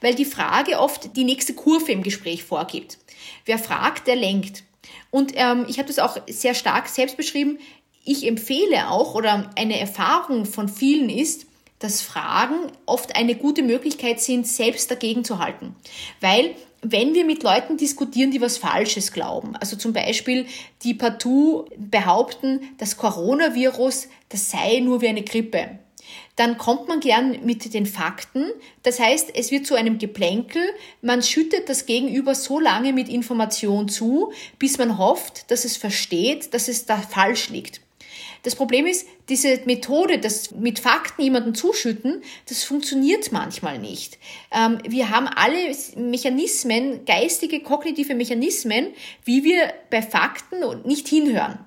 weil 0.00 0.14
die 0.14 0.24
Frage 0.24 0.78
oft 0.78 1.16
die 1.16 1.24
nächste 1.24 1.54
Kurve 1.54 1.92
im 1.92 2.02
Gespräch 2.02 2.44
vorgibt. 2.44 2.98
Wer 3.44 3.58
fragt, 3.58 4.06
der 4.06 4.16
lenkt. 4.16 4.64
Und 5.10 5.32
ähm, 5.36 5.66
ich 5.68 5.78
habe 5.78 5.88
das 5.88 5.98
auch 5.98 6.18
sehr 6.28 6.54
stark 6.54 6.88
selbst 6.88 7.16
beschrieben. 7.16 7.58
Ich 8.04 8.26
empfehle 8.26 8.90
auch 8.90 9.14
oder 9.14 9.50
eine 9.56 9.78
Erfahrung 9.80 10.44
von 10.46 10.68
vielen 10.68 11.10
ist, 11.10 11.46
dass 11.78 12.02
Fragen 12.02 12.72
oft 12.86 13.16
eine 13.16 13.34
gute 13.34 13.62
Möglichkeit 13.62 14.20
sind, 14.20 14.46
selbst 14.46 14.90
dagegen 14.90 15.24
zu 15.24 15.38
halten. 15.38 15.76
Weil 16.20 16.54
wenn 16.82 17.14
wir 17.14 17.24
mit 17.24 17.42
Leuten 17.42 17.76
diskutieren, 17.76 18.30
die 18.30 18.40
was 18.40 18.58
Falsches 18.58 19.12
glauben, 19.12 19.56
also 19.56 19.76
zum 19.76 19.92
Beispiel 19.92 20.46
die 20.82 20.94
partout 20.94 21.66
behaupten, 21.76 22.60
das 22.78 22.96
Coronavirus, 22.96 24.08
das 24.28 24.50
sei 24.50 24.80
nur 24.80 25.00
wie 25.00 25.08
eine 25.08 25.22
Grippe, 25.22 25.78
dann 26.36 26.58
kommt 26.58 26.86
man 26.86 27.00
gern 27.00 27.44
mit 27.44 27.72
den 27.72 27.86
Fakten. 27.86 28.50
Das 28.82 29.00
heißt, 29.00 29.34
es 29.34 29.50
wird 29.50 29.66
zu 29.66 29.74
einem 29.74 29.98
Geplänkel. 29.98 30.62
Man 31.00 31.22
schüttet 31.22 31.68
das 31.68 31.86
Gegenüber 31.86 32.34
so 32.34 32.60
lange 32.60 32.92
mit 32.92 33.08
Information 33.08 33.88
zu, 33.88 34.32
bis 34.58 34.78
man 34.78 34.98
hofft, 34.98 35.50
dass 35.50 35.64
es 35.64 35.76
versteht, 35.76 36.52
dass 36.52 36.68
es 36.68 36.84
da 36.84 36.98
falsch 36.98 37.48
liegt. 37.48 37.80
Das 38.42 38.54
Problem 38.54 38.86
ist, 38.86 39.06
diese 39.28 39.60
Methode, 39.64 40.18
das 40.18 40.52
mit 40.52 40.78
Fakten 40.78 41.22
jemanden 41.22 41.54
zuschütten, 41.54 42.22
das 42.48 42.62
funktioniert 42.64 43.32
manchmal 43.32 43.78
nicht. 43.78 44.18
Ähm, 44.52 44.78
wir 44.86 45.10
haben 45.10 45.26
alle 45.28 45.74
Mechanismen, 45.96 47.04
geistige, 47.04 47.60
kognitive 47.60 48.14
Mechanismen, 48.14 48.88
wie 49.24 49.44
wir 49.44 49.72
bei 49.90 50.02
Fakten 50.02 50.58
nicht 50.84 51.08
hinhören. 51.08 51.58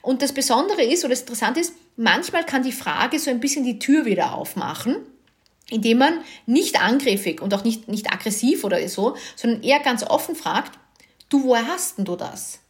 Und 0.00 0.22
das 0.22 0.32
Besondere 0.32 0.82
ist, 0.82 1.04
oder 1.04 1.10
das 1.10 1.20
Interessante 1.20 1.60
ist, 1.60 1.74
manchmal 1.96 2.44
kann 2.44 2.62
die 2.62 2.72
Frage 2.72 3.18
so 3.18 3.30
ein 3.30 3.40
bisschen 3.40 3.64
die 3.64 3.78
Tür 3.78 4.06
wieder 4.06 4.34
aufmachen 4.34 4.96
indem 5.70 5.98
man 5.98 6.20
nicht 6.46 6.80
angriffig 6.80 7.42
und 7.42 7.52
auch 7.54 7.64
nicht, 7.64 7.88
nicht 7.88 8.12
aggressiv 8.12 8.64
oder 8.64 8.86
so, 8.88 9.16
sondern 9.34 9.62
eher 9.62 9.80
ganz 9.80 10.04
offen 10.04 10.36
fragt, 10.36 10.78
du, 11.28 11.44
woher 11.44 11.66
hast 11.66 11.98
denn 11.98 12.04
du 12.04 12.16
das? 12.16 12.60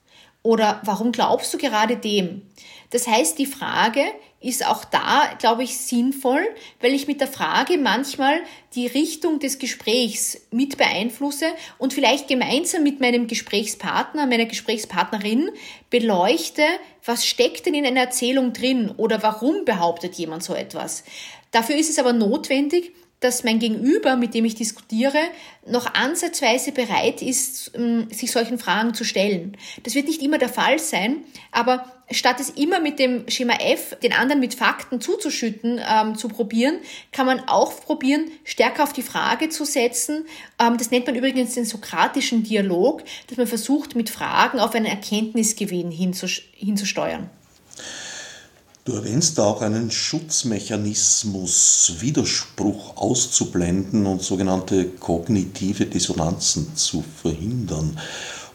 Oder 0.43 0.81
warum 0.85 1.13
glaubst 1.13 1.53
du 1.53 1.59
gerade 1.59 1.97
dem? 1.97 2.43
Das 2.91 3.07
heißt, 3.07 3.39
die 3.39 3.47
Frage 3.47 4.03
ist 4.41 4.67
auch 4.67 4.85
da, 4.85 5.35
glaube 5.39 5.65
ich, 5.65 5.77
sinnvoll, 5.79 6.47
weil 6.81 6.95
ich 6.95 7.09
mit 7.09 7.21
der 7.21 7.27
Frage 7.27 7.79
manchmal 7.79 8.41
die 8.75 8.87
Richtung 8.87 9.41
des 9.41 9.59
Gesprächs 9.59 10.41
mit 10.51 10.77
beeinflusse 10.77 11.47
und 11.79 11.95
vielleicht 11.95 12.29
gemeinsam 12.29 12.83
mit 12.83 13.01
meinem 13.01 13.27
Gesprächspartner, 13.27 14.27
meiner 14.27 14.45
Gesprächspartnerin 14.45 15.51
beleuchte, 15.91 16.63
was 17.05 17.27
steckt 17.27 17.67
denn 17.67 17.75
in 17.75 17.87
einer 17.87 18.03
Erzählung 18.03 18.53
drin 18.53 18.93
oder 18.97 19.23
warum 19.23 19.65
behauptet 19.65 20.15
jemand 20.15 20.45
so 20.45 20.55
etwas. 20.55 21.05
Dafür 21.51 21.77
ist 21.77 21.91
es 21.91 21.99
aber 21.99 22.13
notwendig, 22.13 22.93
dass 23.21 23.45
mein 23.45 23.59
Gegenüber, 23.59 24.17
mit 24.17 24.35
dem 24.35 24.45
ich 24.45 24.55
diskutiere, 24.55 25.19
noch 25.67 25.95
ansatzweise 25.95 26.73
bereit 26.73 27.23
ist, 27.23 27.73
ähm, 27.75 28.09
sich 28.13 28.31
solchen 28.31 28.59
Fragen 28.59 28.95
zu 28.95 29.05
stellen. 29.05 29.57
Das 29.83 29.95
wird 29.95 30.07
nicht 30.07 30.23
immer 30.23 30.39
der 30.39 30.49
Fall 30.49 30.79
sein, 30.79 31.25
aber 31.51 31.85
statt 32.11 32.41
es 32.41 32.51
immer 32.51 32.79
mit 32.79 32.99
dem 32.99 33.29
Schema 33.29 33.55
F, 33.55 33.97
den 34.03 34.13
anderen 34.13 34.41
mit 34.41 34.55
Fakten 34.55 35.01
zuzuschütten, 35.01 35.81
ähm, 35.89 36.17
zu 36.17 36.29
probieren, 36.29 36.79
kann 37.11 37.27
man 37.27 37.41
auch 37.49 37.81
probieren, 37.81 38.31
stärker 38.45 38.83
auf 38.83 38.93
die 38.93 39.03
Frage 39.03 39.49
zu 39.49 39.65
setzen. 39.65 40.27
Ähm, 40.61 40.77
das 40.77 40.91
nennt 40.91 41.07
man 41.07 41.17
übrigens 41.17 41.55
den 41.55 41.65
sokratischen 41.65 42.43
Dialog, 42.43 43.03
dass 43.29 43.39
man 43.39 43.47
versucht, 43.47 43.97
mit 43.97 44.11
Fragen 44.11 44.61
auf 44.61 44.75
einen 44.75 44.87
Erkenntnisgewinn 44.87 45.91
hinzusteuern. 45.91 47.31
Du 48.87 48.95
erwähnst 48.95 49.39
auch 49.41 49.61
einen 49.63 49.91
Schutzmechanismus, 49.91 51.95
Widerspruch 51.99 52.97
auszublenden 52.97 54.07
und 54.07 54.23
sogenannte 54.23 54.91
kognitive 54.91 55.87
Dissonanzen 55.87 56.77
zu 56.77 57.03
verhindern 57.03 57.99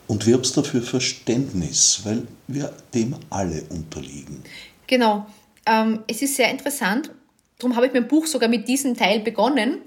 und 0.07 0.25
wirbst 0.25 0.55
dafür 0.55 0.83
Verständnis, 0.83 1.99
weil 2.05 2.25
wir 2.47 2.71
dem 2.93 3.17
alle 3.29 3.63
unterliegen. 3.63 4.41
Genau. 4.87 5.25
Ähm, 5.65 5.99
es 6.07 6.21
ist 6.21 6.37
sehr 6.37 6.49
interessant. 6.49 7.11
Darum 7.59 7.75
habe 7.75 7.87
ich 7.87 7.93
mein 7.93 8.07
Buch 8.07 8.25
sogar 8.25 8.47
mit 8.47 8.69
diesem 8.69 8.95
Teil 8.95 9.19
begonnen. 9.19 9.79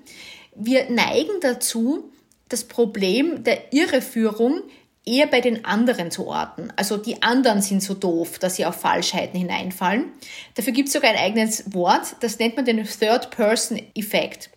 Wir 0.54 0.90
neigen 0.90 1.40
dazu, 1.40 2.10
das 2.50 2.64
Problem 2.64 3.44
der 3.44 3.72
Irreführung 3.72 4.60
eher 5.06 5.26
bei 5.26 5.40
den 5.40 5.64
anderen 5.64 6.10
zu 6.10 6.26
orten. 6.26 6.72
Also 6.76 6.96
die 6.96 7.22
anderen 7.22 7.60
sind 7.60 7.82
so 7.82 7.94
doof, 7.94 8.38
dass 8.38 8.56
sie 8.56 8.66
auf 8.66 8.76
Falschheiten 8.76 9.38
hineinfallen. 9.38 10.12
Dafür 10.54 10.72
gibt 10.72 10.88
es 10.88 10.94
sogar 10.94 11.10
ein 11.10 11.18
eigenes 11.18 11.74
Wort, 11.74 12.16
das 12.20 12.38
nennt 12.38 12.56
man 12.56 12.64
den 12.64 12.84
Third-Person-Effekt. 12.84 14.50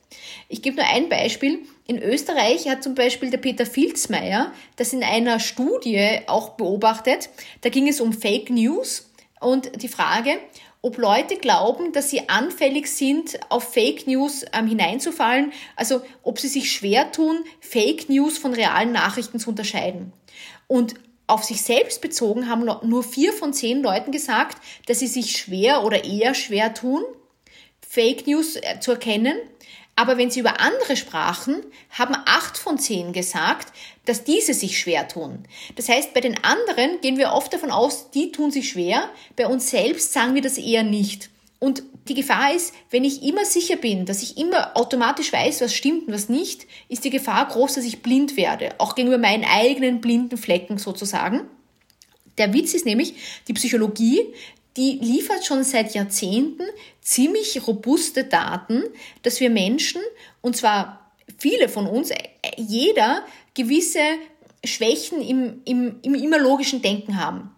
Ich 0.50 0.62
gebe 0.62 0.78
nur 0.78 0.86
ein 0.86 1.10
Beispiel. 1.10 1.60
In 1.86 2.02
Österreich 2.02 2.68
hat 2.68 2.84
zum 2.84 2.96
Beispiel 2.96 3.30
der 3.30 3.38
Peter 3.38 3.66
Filzmeier 3.66 4.52
das 4.78 4.94
in 4.94 5.04
einer 5.04 5.40
Studie 5.40 6.20
auch 6.28 6.52
beobachtet. 6.52 7.30
Da 7.62 7.70
ging 7.70 7.88
es 7.88 8.02
um 8.02 8.14
Fake 8.14 8.50
News 8.50 9.10
und 9.40 9.82
die 9.82 9.88
Frage, 9.88 10.40
ob 10.82 10.98
Leute 10.98 11.38
glauben, 11.38 11.92
dass 11.92 12.10
sie 12.10 12.30
anfällig 12.30 12.88
sind, 12.88 13.40
auf 13.50 13.74
Fake 13.74 14.08
News 14.08 14.46
ähm, 14.54 14.68
hineinzufallen, 14.68 15.52
also 15.76 16.02
ob 16.24 16.40
sie 16.40 16.48
sich 16.48 16.72
schwer 16.72 17.12
tun, 17.12 17.44
Fake 17.60 18.10
News 18.10 18.38
von 18.38 18.54
realen 18.54 18.92
Nachrichten 18.92 19.40
zu 19.40 19.50
unterscheiden. 19.50 20.14
Und 20.68 20.96
auf 21.28 21.44
sich 21.44 21.62
selbst 21.62 22.02
bezogen 22.02 22.50
haben 22.50 22.66
nur 22.66 23.04
vier 23.04 23.34
von 23.34 23.54
zehn 23.54 23.82
Leuten 23.82 24.12
gesagt, 24.12 24.58
dass 24.86 25.00
sie 25.00 25.08
sich 25.08 25.38
schwer 25.38 25.84
oder 25.84 26.06
eher 26.06 26.34
schwer 26.34 26.74
tun, 26.74 27.04
Fake 27.88 28.28
News 28.28 28.56
äh, 28.56 28.80
zu 28.80 28.92
erkennen. 28.92 29.38
Aber 29.96 30.18
wenn 30.18 30.30
sie 30.30 30.42
über 30.42 30.60
andere 30.62 30.96
sprachen, 30.96 31.64
haben 31.90 32.16
acht 32.28 32.58
von 32.58 32.78
zehn 32.78 33.14
gesagt, 33.14 33.74
dass 34.06 34.24
diese 34.24 34.54
sich 34.54 34.80
schwer 34.80 35.08
tun. 35.08 35.44
Das 35.76 35.90
heißt, 35.90 36.14
bei 36.14 36.22
den 36.22 36.44
anderen 36.44 37.02
gehen 37.02 37.18
wir 37.18 37.32
oft 37.32 37.52
davon 37.52 37.72
aus, 37.72 38.12
die 38.12 38.32
tun 38.32 38.52
sich 38.52 38.70
schwer. 38.70 39.10
Bei 39.36 39.48
uns 39.48 39.72
selbst 39.72 40.14
sagen 40.14 40.36
wir 40.36 40.44
das 40.44 40.60
eher 40.60 40.84
nicht. 40.84 41.32
Und 41.60 41.82
die 42.10 42.16
Gefahr 42.16 42.54
ist, 42.54 42.74
wenn 42.90 43.04
ich 43.04 43.24
immer 43.24 43.46
sicher 43.46 43.76
bin, 43.76 44.06
dass 44.06 44.24
ich 44.24 44.38
immer 44.38 44.76
automatisch 44.76 45.32
weiß, 45.32 45.62
was 45.62 45.74
stimmt 45.74 46.08
und 46.08 46.14
was 46.14 46.30
nicht, 46.30 46.66
ist 46.90 47.04
die 47.04 47.10
Gefahr 47.10 47.48
groß, 47.48 47.76
dass 47.76 47.86
ich 47.86 48.02
blind 48.02 48.38
werde, 48.38 48.76
auch 48.80 48.96
gegenüber 48.96 49.18
meinen 49.20 49.46
eigenen 49.46 50.02
blinden 50.02 50.38
Flecken 50.38 50.78
sozusagen. 50.78 51.42
Der 52.38 52.54
Witz 52.54 52.74
ist 52.74 52.86
nämlich, 52.86 53.16
die 53.48 53.54
Psychologie, 53.54 54.22
die 54.76 55.00
liefert 55.02 55.44
schon 55.44 55.64
seit 55.64 55.96
Jahrzehnten 55.96 56.64
ziemlich 57.02 57.66
robuste 57.68 58.24
Daten, 58.24 58.84
dass 59.24 59.40
wir 59.40 59.50
Menschen, 59.50 60.02
und 60.42 60.56
zwar 60.56 61.12
viele 61.38 61.68
von 61.68 61.88
uns, 61.88 62.12
jeder 62.58 63.24
gewisse 63.56 64.00
Schwächen 64.64 65.22
im, 65.22 65.62
im, 65.66 65.96
im 66.04 66.14
immer 66.14 66.38
logischen 66.38 66.82
Denken 66.82 67.20
haben. 67.20 67.56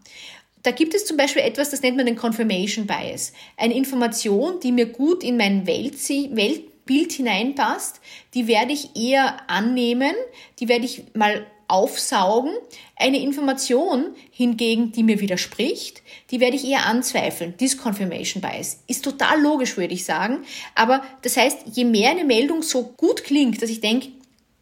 Da 0.63 0.71
gibt 0.71 0.93
es 0.93 1.05
zum 1.05 1.17
Beispiel 1.17 1.41
etwas, 1.41 1.69
das 1.69 1.81
nennt 1.81 1.97
man 1.97 2.05
den 2.05 2.15
Confirmation 2.15 2.85
Bias. 2.85 3.33
Eine 3.55 3.75
Information, 3.75 4.59
die 4.59 4.71
mir 4.71 4.87
gut 4.87 5.23
in 5.23 5.37
mein 5.37 5.65
Weltbild 5.65 7.11
hineinpasst, 7.11 8.01
die 8.33 8.47
werde 8.47 8.73
ich 8.73 8.95
eher 8.95 9.49
annehmen, 9.49 10.13
die 10.59 10.67
werde 10.67 10.85
ich 10.85 11.03
mal 11.13 11.45
aufsaugen. 11.69 12.51
Eine 12.97 13.21
Information 13.21 14.07
hingegen, 14.31 14.91
die 14.91 15.03
mir 15.03 15.21
widerspricht, 15.21 16.01
die 16.31 16.41
werde 16.41 16.57
ich 16.57 16.67
eher 16.67 16.85
anzweifeln. 16.85 17.55
Disconfirmation 17.55 18.41
Bias 18.41 18.83
ist 18.87 19.05
total 19.05 19.41
logisch, 19.41 19.77
würde 19.77 19.93
ich 19.93 20.03
sagen. 20.03 20.39
Aber 20.75 21.03
das 21.21 21.37
heißt, 21.37 21.59
je 21.73 21.85
mehr 21.85 22.09
eine 22.09 22.25
Meldung 22.25 22.63
so 22.63 22.83
gut 22.97 23.23
klingt, 23.23 23.61
dass 23.61 23.69
ich 23.69 23.79
denke, 23.79 24.09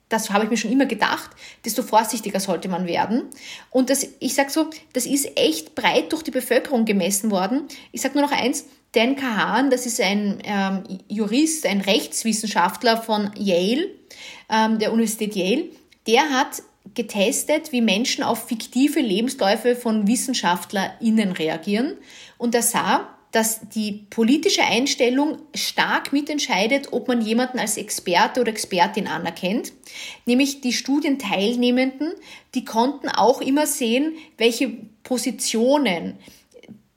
das 0.10 0.30
habe 0.30 0.46
ich 0.46 0.50
mir 0.50 0.58
schon 0.58 0.72
immer 0.72 0.86
gedacht, 0.86 1.32
desto 1.66 1.84
vorsichtiger 1.84 2.40
sollte 2.40 2.70
man 2.70 2.88
werden. 2.88 3.24
Und 3.70 3.90
das, 3.90 4.08
ich 4.20 4.36
sage 4.36 4.50
so, 4.50 4.70
das 4.94 5.06
ist 5.06 5.38
echt 5.38 5.76
breit 5.76 6.12
durch 6.12 6.24
die 6.24 6.32
Bevölkerung 6.32 6.86
gemessen 6.86 7.30
worden. 7.32 7.68
Ich 7.92 8.02
sage 8.02 8.18
nur 8.18 8.28
noch 8.28 8.32
eins, 8.32 8.66
Dan 8.94 9.16
Kahan, 9.18 9.70
das 9.70 9.86
ist 9.86 10.00
ein 10.00 10.40
ähm, 10.44 10.84
Jurist, 11.10 11.66
ein 11.66 11.82
Rechtswissenschaftler 11.82 12.98
von 12.98 13.32
Yale, 13.36 13.90
ähm, 14.50 14.80
der 14.80 14.94
Universität 14.94 15.36
Yale, 15.36 15.66
der 16.08 16.30
hat 16.30 16.64
getestet, 16.94 17.74
wie 17.74 17.82
Menschen 17.82 18.24
auf 18.24 18.48
fiktive 18.48 19.02
Lebensläufe 19.02 19.76
von 19.76 20.08
WissenschaftlerInnen 20.08 21.34
reagieren. 21.34 21.98
Und 22.38 22.56
er 22.56 22.62
sah, 22.62 23.17
dass 23.32 23.68
die 23.70 24.06
politische 24.10 24.64
Einstellung 24.64 25.40
stark 25.54 26.14
mitentscheidet, 26.14 26.94
ob 26.94 27.08
man 27.08 27.22
jemanden 27.22 27.60
als 27.60 27.78
Experte 27.78 28.40
oder 28.40 28.52
Expertin 28.52 29.08
anerkennt. 29.08 29.74
Nämlich 30.26 30.62
die 30.62 30.74
Studienteilnehmenden, 30.74 32.14
die 32.56 32.66
konnten 32.66 33.10
auch 33.10 33.42
immer 33.42 33.68
sehen, 33.68 34.16
welche 34.38 34.70
Positionen 35.04 36.18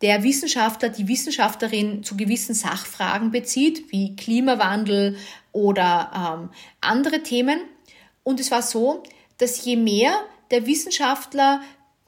der 0.03 0.23
Wissenschaftler, 0.23 0.89
die 0.89 1.09
Wissenschaftlerin 1.09 2.03
zu 2.03 2.17
gewissen 2.17 2.55
Sachfragen 2.55 3.31
bezieht, 3.31 3.93
wie 3.93 4.17
Klimawandel 4.17 5.17
oder 5.53 6.39
ähm, 6.43 6.51
andere 6.81 7.23
Themen. 7.23 7.61
Und 8.23 8.41
es 8.41 8.51
war 8.51 8.63
so, 8.63 9.03
dass 9.39 9.65
je 9.65 9.77
mehr 9.77 10.13
der 10.51 10.67
Wissenschaftler 10.67 11.61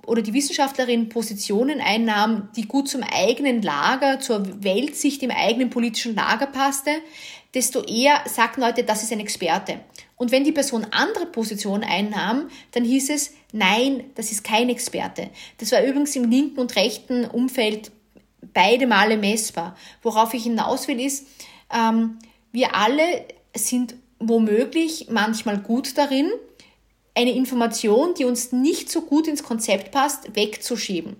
oder 0.06 0.22
die 0.22 0.32
Wissenschaftlerin 0.32 1.08
Positionen 1.08 1.80
einnahm, 1.80 2.48
die 2.56 2.66
gut 2.66 2.88
zum 2.88 3.02
eigenen 3.02 3.62
Lager, 3.62 4.20
zur 4.20 4.62
Weltsicht 4.62 5.22
im 5.22 5.30
eigenen 5.30 5.70
politischen 5.70 6.14
Lager 6.14 6.46
passte, 6.46 6.90
desto 7.54 7.82
eher 7.82 8.22
sagten 8.26 8.62
Leute, 8.62 8.82
das 8.82 9.02
ist 9.02 9.12
ein 9.12 9.20
Experte. 9.20 9.80
Und 10.16 10.30
wenn 10.30 10.44
die 10.44 10.52
Person 10.52 10.86
andere 10.90 11.26
Positionen 11.26 11.84
einnahm, 11.84 12.48
dann 12.72 12.84
hieß 12.84 13.10
es, 13.10 13.34
nein, 13.52 14.04
das 14.14 14.32
ist 14.32 14.44
kein 14.44 14.68
Experte. 14.68 15.30
Das 15.58 15.72
war 15.72 15.82
übrigens 15.82 16.16
im 16.16 16.30
linken 16.30 16.60
und 16.60 16.76
rechten 16.76 17.24
Umfeld 17.24 17.90
beide 18.54 18.86
Male 18.86 19.16
messbar. 19.16 19.76
Worauf 20.02 20.34
ich 20.34 20.44
hinaus 20.44 20.88
will, 20.88 21.00
ist, 21.00 21.26
ähm, 21.72 22.18
wir 22.52 22.74
alle 22.74 23.02
sind 23.54 23.94
womöglich 24.18 25.08
manchmal 25.10 25.58
gut 25.58 25.98
darin, 25.98 26.30
eine 27.14 27.32
Information, 27.32 28.14
die 28.14 28.24
uns 28.24 28.52
nicht 28.52 28.90
so 28.90 29.02
gut 29.02 29.28
ins 29.28 29.42
Konzept 29.42 29.90
passt, 29.90 30.34
wegzuschieben. 30.34 31.16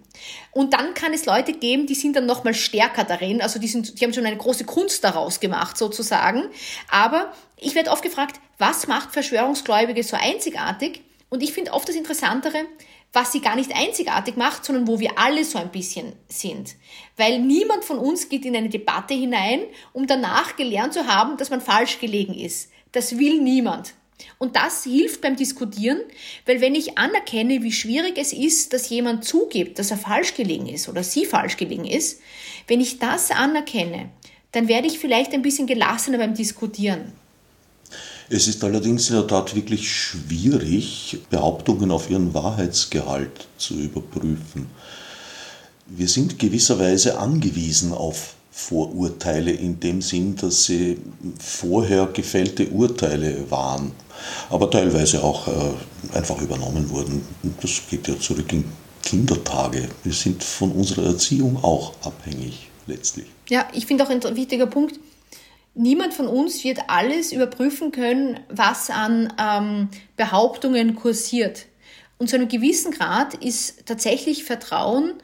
Und 0.51 0.73
dann 0.73 0.95
kann 0.95 1.13
es 1.13 1.27
Leute 1.27 1.53
geben, 1.53 1.87
die 1.87 1.95
sind 1.95 2.17
dann 2.17 2.25
nochmal 2.25 2.55
stärker 2.55 3.05
darin, 3.05 3.43
also 3.43 3.59
die, 3.59 3.69
sind, 3.69 4.01
die 4.01 4.05
haben 4.05 4.15
schon 4.15 4.25
eine 4.25 4.39
große 4.39 4.65
Kunst 4.65 5.05
daraus 5.05 5.41
gemacht 5.41 5.77
sozusagen. 5.77 6.45
Aber 6.91 7.33
ich 7.59 7.75
werde 7.75 7.91
oft 7.91 8.03
gefragt, 8.03 8.41
was 8.59 8.87
macht 8.87 9.13
Verschwörungsgläubige 9.13 10.03
so 10.03 10.17
einzigartig? 10.17 11.03
Und 11.29 11.43
ich 11.43 11.53
finde 11.53 11.73
oft 11.73 11.89
das 11.89 11.97
Interessantere, 11.97 12.65
was 13.13 13.33
sie 13.33 13.41
gar 13.41 13.57
nicht 13.57 13.75
einzigartig 13.75 14.37
macht, 14.37 14.65
sondern 14.65 14.87
wo 14.87 14.99
wir 14.99 15.19
alle 15.19 15.45
so 15.45 15.59
ein 15.59 15.71
bisschen 15.71 16.15
sind. 16.29 16.77
Weil 17.17 17.41
niemand 17.41 17.85
von 17.85 17.99
uns 17.99 18.31
geht 18.31 18.47
in 18.47 18.57
eine 18.57 18.71
Debatte 18.71 19.13
hinein, 19.13 19.63
um 19.93 20.07
danach 20.07 20.57
gelernt 20.57 20.95
zu 20.95 21.07
haben, 21.07 21.37
dass 21.37 21.51
man 21.51 21.61
falsch 21.61 22.01
gelegen 22.01 22.35
ist. 22.35 22.71
Das 22.93 23.19
will 23.19 23.41
niemand. 23.41 23.95
Und 24.39 24.57
das 24.57 24.85
hilft 24.85 25.21
beim 25.21 25.37
Diskutieren, 25.37 26.01
weil 26.47 26.61
wenn 26.61 26.75
ich 26.75 26.99
anerkenne, 26.99 27.63
wie 27.63 27.73
schwierig 27.73 28.19
es 28.19 28.33
ist, 28.33 28.73
dass 28.73 28.89
jemand 28.89 29.25
zugibt, 29.25 29.79
dass 29.79 29.91
er 29.91 29.99
falsch 29.99 30.35
gelegen 30.35 30.67
ist 30.67 30.89
oder 30.89 31.03
sie 31.03 31.25
falsch 31.25 31.57
gelegen 31.57 31.85
ist, 31.85 32.21
wenn 32.67 32.81
ich 32.81 32.99
das 32.99 33.31
anerkenne, 33.31 34.11
dann 34.53 34.69
werde 34.69 34.87
ich 34.87 34.99
vielleicht 34.99 35.33
ein 35.33 35.43
bisschen 35.43 35.67
gelassener 35.67 36.19
beim 36.19 36.35
Diskutieren. 36.35 37.13
Es 38.29 38.49
ist 38.49 38.65
allerdings 38.65 39.11
in 39.11 39.17
der 39.17 39.27
Tat 39.27 39.55
wirklich 39.55 39.91
schwierig, 39.93 41.19
Behauptungen 41.29 41.91
auf 41.91 42.09
ihren 42.09 42.33
Wahrheitsgehalt 42.33 43.47
zu 43.59 43.75
überprüfen. 43.75 44.69
Wir 45.87 46.09
sind 46.09 46.39
gewisserweise 46.39 47.19
angewiesen 47.19 47.93
auf 47.93 48.35
Vorurteile 48.51 49.51
in 49.51 49.81
dem 49.81 50.01
Sinn, 50.01 50.37
dass 50.37 50.65
sie 50.65 50.99
vorher 51.39 52.07
gefällte 52.07 52.69
Urteile 52.69 53.51
waren, 53.51 53.93
aber 54.51 54.71
teilweise 54.71 55.23
auch 55.23 55.49
äh, 55.49 56.17
einfach 56.17 56.41
übernommen 56.41 56.89
wurden. 56.91 57.25
Das 57.61 57.83
geht 57.89 58.09
ja 58.09 58.19
zurück 58.19 58.53
in 58.53 58.65
Kindertage. 59.03 59.89
Wir 60.05 60.13
sind 60.13 60.43
von 60.43 60.73
unserer 60.73 61.07
Erziehung 61.07 61.63
auch 61.63 61.95
abhängig 62.05 62.69
letztlich. 62.87 63.27
Ja, 63.49 63.69
ich 63.73 63.87
finde 63.87 64.05
auch 64.05 64.11
ein 64.11 64.23
wichtiger 64.37 64.67
Punkt. 64.67 64.99
Niemand 65.75 66.13
von 66.13 66.29
uns 66.29 66.63
wird 66.65 66.81
alles 66.89 67.33
überprüfen 67.33 67.93
können, 67.93 68.41
was 68.49 68.91
an 68.91 69.33
ähm, 69.41 69.89
Behauptungen 70.17 70.97
kursiert. 70.97 71.67
Und 72.19 72.29
zu 72.29 72.37
einem 72.37 72.49
gewissen 72.49 72.93
Grad 72.93 73.35
ist 73.35 73.87
tatsächlich 73.87 74.45
Vertrauen 74.45 75.15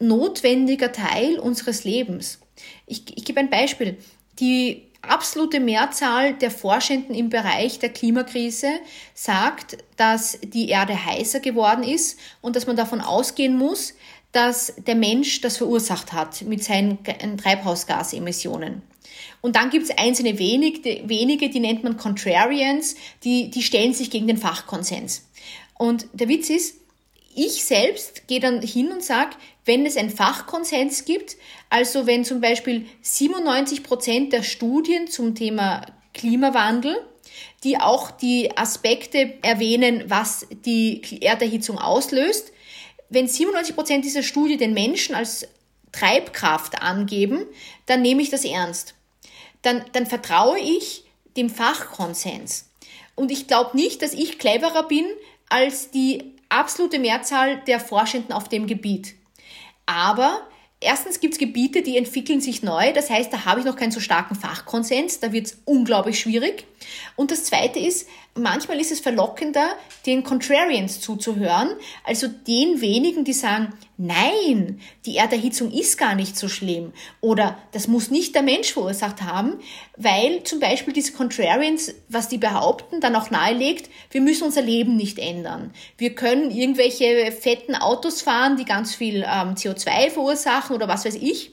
notwendiger 0.00 0.92
Teil 0.92 1.38
unseres 1.38 1.84
Lebens. 1.84 2.40
Ich, 2.86 3.16
ich 3.16 3.24
gebe 3.24 3.38
ein 3.38 3.50
Beispiel. 3.50 3.96
Die 4.40 4.89
absolute 5.02 5.60
Mehrzahl 5.60 6.34
der 6.34 6.50
Forschenden 6.50 7.14
im 7.14 7.30
Bereich 7.30 7.78
der 7.78 7.90
Klimakrise 7.90 8.68
sagt, 9.14 9.78
dass 9.96 10.38
die 10.42 10.68
Erde 10.68 11.04
heißer 11.04 11.40
geworden 11.40 11.82
ist 11.82 12.18
und 12.40 12.56
dass 12.56 12.66
man 12.66 12.76
davon 12.76 13.00
ausgehen 13.00 13.56
muss, 13.56 13.94
dass 14.32 14.74
der 14.86 14.94
Mensch 14.94 15.40
das 15.40 15.56
verursacht 15.56 16.12
hat 16.12 16.42
mit 16.42 16.62
seinen 16.62 16.98
Treibhausgasemissionen. 17.04 18.82
Und 19.40 19.56
dann 19.56 19.70
gibt 19.70 19.84
es 19.84 19.98
einzelne 19.98 20.38
wenige, 20.38 21.08
wenige, 21.08 21.48
die 21.48 21.60
nennt 21.60 21.82
man 21.82 21.96
Contrarians, 21.96 22.94
die, 23.24 23.50
die 23.50 23.62
stellen 23.62 23.94
sich 23.94 24.10
gegen 24.10 24.26
den 24.26 24.36
Fachkonsens. 24.36 25.26
Und 25.78 26.06
der 26.12 26.28
Witz 26.28 26.50
ist, 26.50 26.76
ich 27.34 27.64
selbst 27.64 28.26
gehe 28.28 28.40
dann 28.40 28.60
hin 28.60 28.92
und 28.92 29.02
sage, 29.02 29.36
wenn 29.70 29.86
es 29.86 29.96
einen 29.96 30.10
Fachkonsens 30.10 31.04
gibt, 31.04 31.36
also 31.68 32.04
wenn 32.04 32.24
zum 32.24 32.40
Beispiel 32.40 32.86
97 33.02 33.84
Prozent 33.84 34.32
der 34.32 34.42
Studien 34.42 35.06
zum 35.06 35.36
Thema 35.36 35.86
Klimawandel, 36.12 36.96
die 37.62 37.78
auch 37.78 38.10
die 38.10 38.50
Aspekte 38.58 39.34
erwähnen, 39.42 40.06
was 40.08 40.44
die 40.64 41.22
Erderhitzung 41.22 41.78
auslöst, 41.78 42.52
wenn 43.10 43.28
97 43.28 43.76
Prozent 43.76 44.04
dieser 44.04 44.24
Studie 44.24 44.56
den 44.56 44.74
Menschen 44.74 45.14
als 45.14 45.46
Treibkraft 45.92 46.82
angeben, 46.82 47.46
dann 47.86 48.02
nehme 48.02 48.22
ich 48.22 48.30
das 48.30 48.44
ernst. 48.44 48.94
Dann, 49.62 49.84
dann 49.92 50.06
vertraue 50.06 50.58
ich 50.58 51.04
dem 51.36 51.48
Fachkonsens. 51.48 52.68
Und 53.14 53.30
ich 53.30 53.46
glaube 53.46 53.76
nicht, 53.76 54.02
dass 54.02 54.14
ich 54.14 54.40
cleverer 54.40 54.88
bin 54.88 55.06
als 55.48 55.92
die 55.92 56.34
absolute 56.48 56.98
Mehrzahl 56.98 57.60
der 57.68 57.78
Forschenden 57.78 58.32
auf 58.32 58.48
dem 58.48 58.66
Gebiet. 58.66 59.14
Aber 59.90 60.46
erstens 60.78 61.18
gibt 61.18 61.34
es 61.34 61.40
Gebiete, 61.40 61.82
die 61.82 61.96
entwickeln 61.96 62.40
sich 62.40 62.62
neu. 62.62 62.92
Das 62.92 63.10
heißt, 63.10 63.32
da 63.32 63.44
habe 63.44 63.58
ich 63.58 63.66
noch 63.66 63.74
keinen 63.74 63.90
so 63.90 63.98
starken 63.98 64.36
Fachkonsens. 64.36 65.18
Da 65.18 65.32
wird 65.32 65.46
es 65.48 65.62
unglaublich 65.64 66.20
schwierig. 66.20 66.64
Und 67.16 67.32
das 67.32 67.42
Zweite 67.42 67.80
ist, 67.80 68.08
manchmal 68.34 68.80
ist 68.80 68.92
es 68.92 69.00
verlockender, 69.00 69.70
den 70.06 70.22
Contrarians 70.22 71.00
zuzuhören, 71.00 71.70
also 72.04 72.28
den 72.28 72.80
wenigen, 72.80 73.24
die 73.24 73.32
sagen, 73.32 73.74
nein, 73.96 74.80
die 75.04 75.16
Erderhitzung 75.16 75.70
ist 75.70 75.98
gar 75.98 76.14
nicht 76.14 76.38
so 76.38 76.48
schlimm 76.48 76.92
oder 77.20 77.58
das 77.72 77.88
muss 77.88 78.10
nicht 78.10 78.34
der 78.34 78.42
Mensch 78.42 78.72
verursacht 78.72 79.22
haben, 79.22 79.58
weil 79.96 80.42
zum 80.44 80.60
Beispiel 80.60 80.92
diese 80.92 81.12
Contrarians, 81.12 81.94
was 82.08 82.28
die 82.28 82.38
behaupten, 82.38 83.00
dann 83.00 83.16
auch 83.16 83.30
nahelegt, 83.30 83.90
wir 84.10 84.20
müssen 84.20 84.44
unser 84.44 84.62
Leben 84.62 84.96
nicht 84.96 85.18
ändern. 85.18 85.72
Wir 85.98 86.14
können 86.14 86.50
irgendwelche 86.50 87.32
fetten 87.32 87.74
Autos 87.74 88.22
fahren, 88.22 88.56
die 88.56 88.64
ganz 88.64 88.94
viel 88.94 89.16
ähm, 89.16 89.54
CO2 89.54 90.10
verursachen 90.10 90.74
oder 90.74 90.88
was 90.88 91.04
weiß 91.04 91.16
ich 91.16 91.52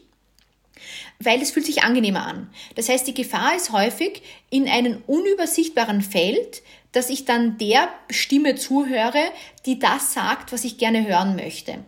weil 1.20 1.42
es 1.42 1.52
fühlt 1.52 1.66
sich 1.66 1.84
angenehmer 1.84 2.26
an. 2.26 2.50
Das 2.76 2.90
heißt, 2.90 3.08
die 3.08 3.14
Gefahr 3.14 3.56
ist 3.56 3.72
häufig 3.72 4.22
in 4.50 4.68
einem 4.68 5.02
unübersichtbaren 5.08 6.02
Feld, 6.02 6.62
dass 6.92 7.10
ich 7.10 7.26
dann 7.26 7.58
der 7.58 7.90
Stimme 8.10 8.56
zuhöre, 8.56 9.22
die 9.66 9.78
das 9.78 10.14
sagt, 10.14 10.52
was 10.52 10.64
ich 10.64 10.78
gerne 10.78 11.08
hören 11.08 11.36
möchte. 11.36 11.80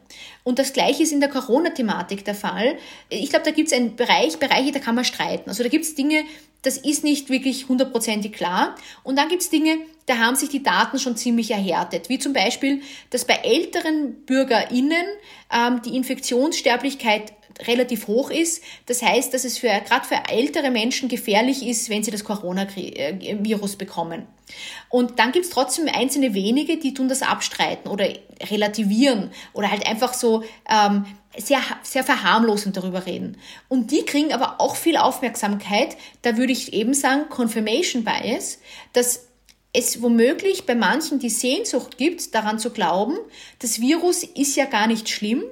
Und 0.43 0.59
das 0.59 0.73
Gleiche 0.73 1.03
ist 1.03 1.11
in 1.11 1.19
der 1.19 1.29
Corona-Thematik 1.29 2.25
der 2.25 2.35
Fall. 2.35 2.77
Ich 3.09 3.29
glaube, 3.29 3.45
da 3.45 3.51
gibt 3.51 3.67
es 3.71 3.73
einen 3.73 3.95
Bereich, 3.95 4.37
Bereiche, 4.37 4.71
da 4.71 4.79
kann 4.79 4.95
man 4.95 5.05
streiten. 5.05 5.49
Also 5.49 5.63
da 5.63 5.69
gibt 5.69 5.85
es 5.85 5.95
Dinge, 5.95 6.25
das 6.61 6.77
ist 6.77 7.03
nicht 7.03 7.29
wirklich 7.29 7.69
hundertprozentig 7.69 8.33
klar. 8.33 8.75
Und 9.03 9.17
dann 9.17 9.29
gibt 9.29 9.41
es 9.41 9.49
Dinge, 9.49 9.77
da 10.05 10.17
haben 10.17 10.35
sich 10.35 10.49
die 10.49 10.63
Daten 10.63 10.99
schon 10.99 11.15
ziemlich 11.15 11.51
erhärtet. 11.51 12.09
Wie 12.09 12.19
zum 12.19 12.33
Beispiel, 12.33 12.81
dass 13.11 13.25
bei 13.25 13.35
älteren 13.35 14.25
BürgerInnen 14.25 15.05
ähm, 15.51 15.81
die 15.83 15.95
Infektionssterblichkeit 15.95 17.33
relativ 17.67 18.07
hoch 18.07 18.29
ist. 18.29 18.63
Das 18.85 19.01
heißt, 19.01 19.33
dass 19.33 19.43
es 19.43 19.57
für, 19.57 19.67
gerade 19.67 20.07
für 20.07 20.29
ältere 20.29 20.71
Menschen 20.71 21.09
gefährlich 21.09 21.65
ist, 21.65 21.89
wenn 21.89 22.03
sie 22.03 22.11
das 22.11 22.23
Coronavirus 22.23 23.75
bekommen. 23.75 24.27
Und 24.89 25.19
dann 25.19 25.31
gibt's 25.31 25.49
trotzdem 25.49 25.87
einzelne 25.91 26.33
wenige, 26.33 26.77
die 26.77 26.93
tun 26.93 27.09
das 27.09 27.21
abstreiten 27.21 27.89
oder 27.89 28.07
relativieren 28.49 29.31
oder 29.53 29.69
halt 29.69 29.85
einfach 29.85 30.13
so 30.13 30.43
ähm, 30.69 31.05
sehr, 31.37 31.61
sehr 31.83 32.03
verharmlosend 32.03 32.77
darüber 32.77 33.05
reden. 33.05 33.37
Und 33.67 33.91
die 33.91 34.03
kriegen 34.05 34.33
aber 34.33 34.59
auch 34.59 34.75
viel 34.75 34.97
Aufmerksamkeit. 34.97 35.97
Da 36.21 36.37
würde 36.37 36.53
ich 36.53 36.73
eben 36.73 36.93
sagen, 36.93 37.29
Confirmation 37.29 38.03
Bias, 38.03 38.59
dass 38.93 39.27
es 39.71 40.01
womöglich 40.01 40.65
bei 40.65 40.73
manchen 40.73 41.19
die 41.19 41.29
Sehnsucht 41.29 41.97
gibt, 41.97 42.33
daran 42.33 42.57
zu 42.57 42.71
glauben, 42.71 43.17
das 43.59 43.79
Virus 43.79 44.23
ist 44.23 44.55
ja 44.55 44.65
gar 44.65 44.87
nicht 44.87 45.09
schlimm 45.09 45.43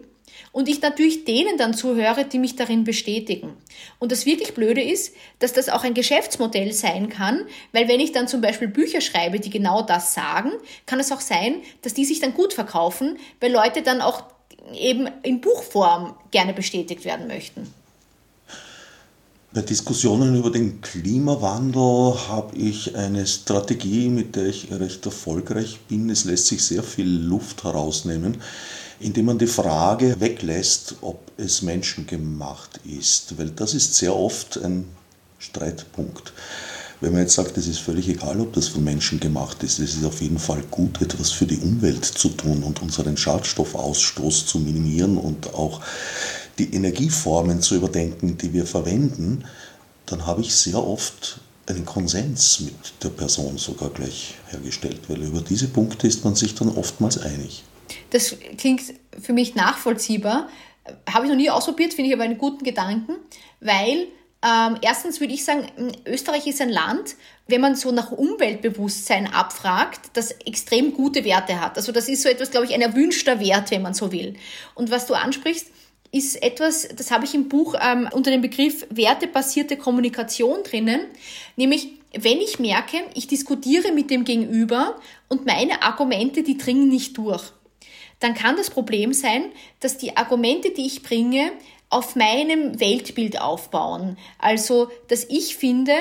und 0.58 0.67
ich 0.67 0.82
natürlich 0.82 1.24
denen 1.24 1.56
dann 1.60 1.76
zuhöre, 1.76 2.26
die 2.26 2.39
mich 2.39 2.56
darin 2.56 2.84
bestätigen. 2.84 3.54
Und 4.00 4.12
das 4.12 4.26
wirklich 4.26 4.56
Blöde 4.56 4.82
ist, 4.82 5.13
dass 5.38 5.54
das 5.54 5.70
auch 5.70 5.84
ein 5.84 5.93
Geschäftsmodell 5.93 6.74
sein 6.74 7.10
kann, 7.10 7.41
weil 7.74 7.88
wenn 7.88 8.00
ich 8.00 8.12
dann 8.12 8.28
zum 8.28 8.41
Beispiel 8.41 8.67
Bücher 8.67 9.00
schreibe, 9.00 9.39
die 9.39 9.52
genau 9.52 9.84
das 9.84 10.15
sagen, 10.15 10.50
kann 10.88 11.00
es 11.00 11.12
auch 11.12 11.22
sein, 11.22 11.58
dass 11.84 11.93
die 11.93 12.06
sich 12.06 12.22
dann 12.22 12.34
gut 12.34 12.54
verkaufen, 12.54 13.20
weil 13.39 13.52
Leute 13.52 13.84
dann 13.84 14.02
auch 14.02 14.24
eben 14.74 15.08
in 15.22 15.41
Buchform 15.41 16.15
gerne 16.32 16.54
bestätigt 16.54 17.06
werden 17.06 17.28
möchten. 17.28 17.72
Bei 19.54 19.62
Diskussionen 19.62 20.36
über 20.36 20.50
den 20.50 20.82
Klimawandel 20.82 22.15
habe 22.30 22.58
ich 22.58 22.96
eine 22.96 23.28
Strategie, 23.28 24.10
mit 24.10 24.36
der 24.36 24.48
ich 24.48 24.72
recht 24.72 25.06
erfolgreich 25.06 25.82
bin. 25.88 26.10
Es 26.10 26.26
lässt 26.26 26.48
sich 26.48 26.63
sehr 26.63 26.82
viel 26.82 27.08
Luft 27.08 27.63
herausnehmen, 27.63 28.38
indem 29.00 29.26
man 29.26 29.38
die 29.38 29.48
Frage 29.48 30.20
weglässt, 30.20 30.96
ob 31.02 31.32
es 31.38 31.62
menschengemacht 31.62 32.80
ist. 32.86 33.38
Weil 33.38 33.50
das 33.50 33.74
ist 33.74 33.96
sehr 33.96 34.15
oft 34.15 34.58
ein 34.58 34.86
Streitpunkt. 35.40 36.34
Wenn 37.00 37.12
man 37.12 37.21
jetzt 37.21 37.36
sagt, 37.36 37.58
es 37.58 37.67
ist 37.67 37.80
völlig 37.80 38.10
egal, 38.10 38.42
ob 38.42 38.54
das 38.54 38.69
von 38.69 38.84
Menschen 38.84 39.19
gemacht 39.19 39.62
ist, 39.62 39.78
es 39.78 39.96
ist 39.96 40.06
auf 40.06 40.19
jeden 40.19 40.40
Fall 40.40 40.63
gut, 40.71 41.00
etwas 41.00 41.32
für 41.32 41.46
die 41.46 41.60
Umwelt 41.60 42.04
zu 42.04 42.30
tun 42.30 42.63
und 42.63 42.82
unseren 42.82 43.15
Schadstoffausstoß 43.15 44.48
zu 44.48 44.58
minimieren 44.58 45.17
und 45.17 45.54
auch 45.54 45.82
die 46.58 46.74
Energieformen 46.74 47.62
zu 47.62 47.76
überdenken, 47.76 48.40
die 48.40 48.52
wir 48.52 48.65
verwenden, 48.65 49.44
dann 50.08 50.26
habe 50.26 50.42
ich 50.42 50.56
sehr 50.56 50.84
oft 50.84 51.40
einen 51.67 51.86
Konsens 51.86 52.62
mit 52.62 52.74
der 53.04 53.10
Person 53.10 53.60
sogar 53.60 53.92
gleich 53.92 54.36
hergestellt, 54.48 55.02
weil 55.08 55.21
über 55.21 55.42
diese 55.42 55.67
Punkte 55.67 56.08
ist 56.08 56.24
man 56.24 56.34
sich 56.34 56.56
dann 56.56 56.69
oftmals 56.69 57.19
einig. 57.19 57.63
Das 58.10 58.36
klingt 58.58 58.82
für 59.22 59.34
mich 59.34 59.56
nachvollziehbar. 59.56 60.50
Habe 61.12 61.26
ich 61.26 61.30
noch 61.30 61.38
nie 61.38 61.50
ausprobiert, 61.50 61.94
finde 61.94 62.10
ich 62.10 62.16
aber 62.16 62.24
einen 62.24 62.38
guten 62.38 62.64
Gedanken, 62.64 63.16
weil 63.60 64.08
ähm, 64.44 64.78
erstens 64.82 65.20
würde 65.20 65.34
ich 65.34 65.44
sagen, 65.44 65.68
Österreich 66.06 66.46
ist 66.48 66.62
ein 66.62 66.70
Land, 66.70 67.16
wenn 67.48 67.60
man 67.60 67.76
so 67.76 67.92
nach 67.92 68.12
Umweltbewusstsein 68.12 69.34
abfragt, 69.34 70.12
das 70.14 70.32
extrem 70.46 70.94
gute 70.94 71.26
Werte 71.26 71.60
hat. 71.60 71.78
Also 71.78 71.92
das 71.92 72.08
ist 72.08 72.22
so 72.22 72.30
etwas, 72.30 72.52
glaube 72.52 72.68
ich, 72.68 72.74
ein 72.74 72.82
erwünschter 72.82 73.40
Wert, 73.40 73.72
wenn 73.72 73.82
man 73.82 73.94
so 73.94 74.12
will. 74.12 74.36
Und 74.76 74.92
was 74.92 75.08
du 75.08 75.16
ansprichst, 75.16 75.68
ist 76.12 76.42
etwas, 76.42 76.88
das 76.96 77.12
habe 77.12 77.26
ich 77.26 77.34
im 77.34 77.50
Buch 77.50 77.76
ähm, 77.82 78.08
unter 78.12 78.32
dem 78.32 78.42
Begriff 78.42 78.86
wertebasierte 78.90 79.76
Kommunikation 79.76 80.64
drinnen, 80.64 81.02
nämlich 81.56 81.90
wenn 82.14 82.40
ich 82.40 82.60
merke, 82.60 82.98
ich 83.14 83.28
diskutiere 83.28 83.92
mit 83.92 84.10
dem 84.10 84.24
Gegenüber 84.24 84.96
und 85.28 85.46
meine 85.46 85.84
Argumente, 85.84 86.42
die 86.42 86.58
dringen 86.58 86.88
nicht 86.88 87.18
durch, 87.18 87.44
dann 88.20 88.34
kann 88.34 88.56
das 88.56 88.70
Problem 88.70 89.13
sein, 89.13 89.46
dass 89.80 89.98
die 89.98 90.18
Argumente, 90.18 90.72
die 90.72 90.86
ich 90.86 91.04
bringe, 91.04 91.52
auf 91.90 92.15
meinem 92.15 92.80
Weltbild 92.80 93.40
aufbauen. 93.40 94.18
Also, 94.40 94.90
dass 95.08 95.26
ich 95.30 95.56
finde, 95.56 95.94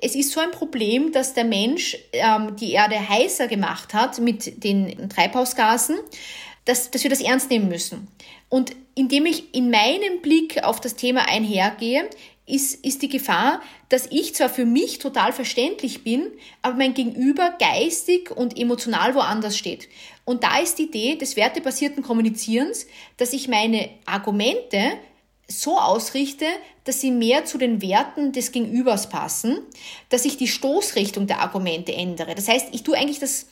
es 0.00 0.14
ist 0.14 0.32
so 0.32 0.40
ein 0.40 0.50
Problem, 0.50 1.12
dass 1.12 1.34
der 1.34 1.44
Mensch 1.44 1.96
ähm, 2.12 2.56
die 2.56 2.72
Erde 2.72 3.08
heißer 3.08 3.48
gemacht 3.48 3.94
hat 3.94 4.18
mit 4.18 4.62
den 4.62 5.08
Treibhausgasen, 5.08 5.96
dass, 6.64 6.90
dass 6.90 7.02
wir 7.02 7.10
das 7.10 7.20
ernst 7.20 7.50
nehmen 7.50 7.68
müssen. 7.68 8.08
Und 8.48 8.72
indem 8.94 9.26
ich 9.26 9.54
in 9.54 9.70
meinem 9.70 10.20
Blick 10.22 10.62
auf 10.62 10.80
das 10.80 10.94
Thema 10.94 11.28
einhergehe, 11.28 12.08
ist, 12.46 12.84
ist 12.84 13.02
die 13.02 13.08
Gefahr, 13.08 13.62
dass 13.88 14.06
ich 14.10 14.34
zwar 14.34 14.48
für 14.48 14.66
mich 14.66 14.98
total 14.98 15.32
verständlich 15.32 16.04
bin, 16.04 16.30
aber 16.62 16.76
mein 16.76 16.94
Gegenüber 16.94 17.54
geistig 17.58 18.30
und 18.30 18.58
emotional 18.58 19.14
woanders 19.14 19.56
steht. 19.56 19.88
Und 20.24 20.44
da 20.44 20.58
ist 20.58 20.78
die 20.78 20.84
Idee 20.84 21.16
des 21.16 21.36
wertebasierten 21.36 22.02
Kommunizierens, 22.02 22.86
dass 23.16 23.32
ich 23.32 23.48
meine 23.48 23.88
Argumente 24.04 24.92
so 25.48 25.78
ausrichte, 25.78 26.46
dass 26.84 27.00
sie 27.00 27.10
mehr 27.10 27.44
zu 27.44 27.58
den 27.58 27.82
Werten 27.82 28.32
des 28.32 28.52
Gegenübers 28.52 29.08
passen, 29.08 29.58
dass 30.08 30.24
ich 30.24 30.36
die 30.36 30.48
Stoßrichtung 30.48 31.26
der 31.26 31.40
Argumente 31.40 31.92
ändere. 31.94 32.34
Das 32.34 32.48
heißt, 32.48 32.68
ich 32.72 32.82
tue 32.82 32.96
eigentlich 32.96 33.18
das, 33.18 33.46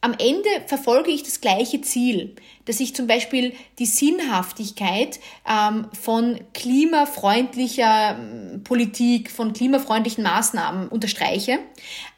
am 0.00 0.14
Ende 0.18 0.48
verfolge 0.66 1.10
ich 1.10 1.22
das 1.22 1.40
gleiche 1.40 1.80
Ziel, 1.80 2.36
dass 2.66 2.80
ich 2.80 2.94
zum 2.94 3.06
Beispiel 3.06 3.54
die 3.78 3.86
Sinnhaftigkeit 3.86 5.18
ähm, 5.48 5.86
von 6.00 6.38
klimafreundlicher 6.52 8.18
ähm, 8.18 8.62
Politik, 8.62 9.30
von 9.30 9.52
klimafreundlichen 9.52 10.22
Maßnahmen 10.22 10.88
unterstreiche, 10.88 11.58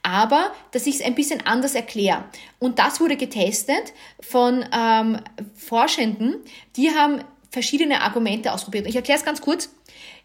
aber 0.03 0.53
dass 0.73 0.87
ich 0.87 0.97
es 0.97 1.03
ein 1.03 1.15
bisschen 1.15 1.47
anders 1.47 1.75
erkläre. 1.75 2.25
Und 2.59 2.79
das 2.79 3.01
wurde 3.01 3.17
getestet 3.17 3.95
von 4.21 4.65
ähm, 4.77 5.19
Forschenden, 5.55 6.37
die 6.77 6.91
haben 6.91 7.23
verschiedene 7.51 8.03
Argumente 8.03 8.53
ausprobiert. 8.53 8.87
Ich 8.87 8.97
erkläre 8.97 9.19
es 9.19 9.25
ganz 9.25 9.41
kurz. 9.41 9.71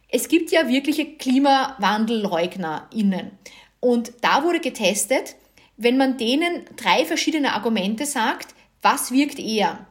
Es 0.09 0.27
gibt 0.27 0.51
ja 0.51 0.67
wirkliche 0.67 1.05
KlimawandelleugnerInnen. 1.05 3.31
Und 3.79 4.11
da 4.21 4.43
wurde 4.43 4.59
getestet, 4.59 5.35
wenn 5.77 5.97
man 5.97 6.17
denen 6.17 6.65
drei 6.75 7.05
verschiedene 7.05 7.53
Argumente 7.53 8.05
sagt, 8.05 8.53
was 8.81 9.11
wirkt 9.11 9.39
eher? 9.39 9.85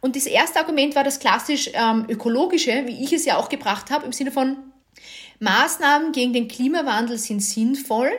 Und 0.00 0.16
das 0.16 0.26
erste 0.26 0.58
Argument 0.58 0.94
war 0.94 1.04
das 1.04 1.20
klassisch 1.20 1.70
ähm, 1.74 2.06
ökologische, 2.08 2.84
wie 2.86 3.04
ich 3.04 3.12
es 3.12 3.24
ja 3.24 3.36
auch 3.36 3.48
gebracht 3.48 3.90
habe, 3.90 4.06
im 4.06 4.12
Sinne 4.12 4.32
von 4.32 4.56
Maßnahmen 5.40 6.12
gegen 6.12 6.32
den 6.32 6.48
Klimawandel 6.48 7.18
sind 7.18 7.40
sinnvoll, 7.40 8.10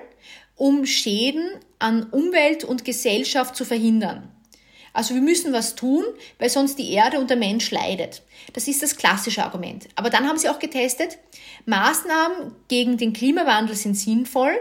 um 0.56 0.86
Schäden 0.86 1.50
an 1.80 2.04
Umwelt 2.12 2.64
und 2.64 2.86
Gesellschaft 2.86 3.56
zu 3.56 3.66
verhindern. 3.66 4.30
Also 4.94 5.14
wir 5.14 5.22
müssen 5.22 5.54
was 5.54 5.76
tun, 5.76 6.04
weil 6.38 6.50
sonst 6.50 6.78
die 6.78 6.92
Erde 6.92 7.20
und 7.20 7.30
der 7.30 7.38
Mensch 7.38 7.72
leidet. 7.72 8.24
Das 8.54 8.68
ist 8.68 8.84
das 8.84 8.98
klassische 8.98 9.44
Argument. 9.44 9.88
Aber 9.96 10.10
dann 10.10 10.28
haben 10.28 10.38
sie 10.38 10.50
auch 10.50 10.60
getestet, 10.60 11.18
Maßnahmen 11.66 12.56
gegen 12.68 12.98
den 12.98 13.14
Klimawandel 13.14 13.76
sind 13.76 13.96
sinnvoll 13.96 14.60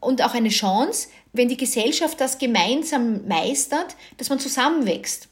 und 0.00 0.22
auch 0.22 0.34
eine 0.34 0.48
Chance, 0.48 1.08
wenn 1.32 1.48
die 1.48 1.56
Gesellschaft 1.56 2.20
das 2.20 2.38
gemeinsam 2.38 3.26
meistert, 3.26 3.96
dass 4.16 4.28
man 4.28 4.38
zusammenwächst. 4.38 5.28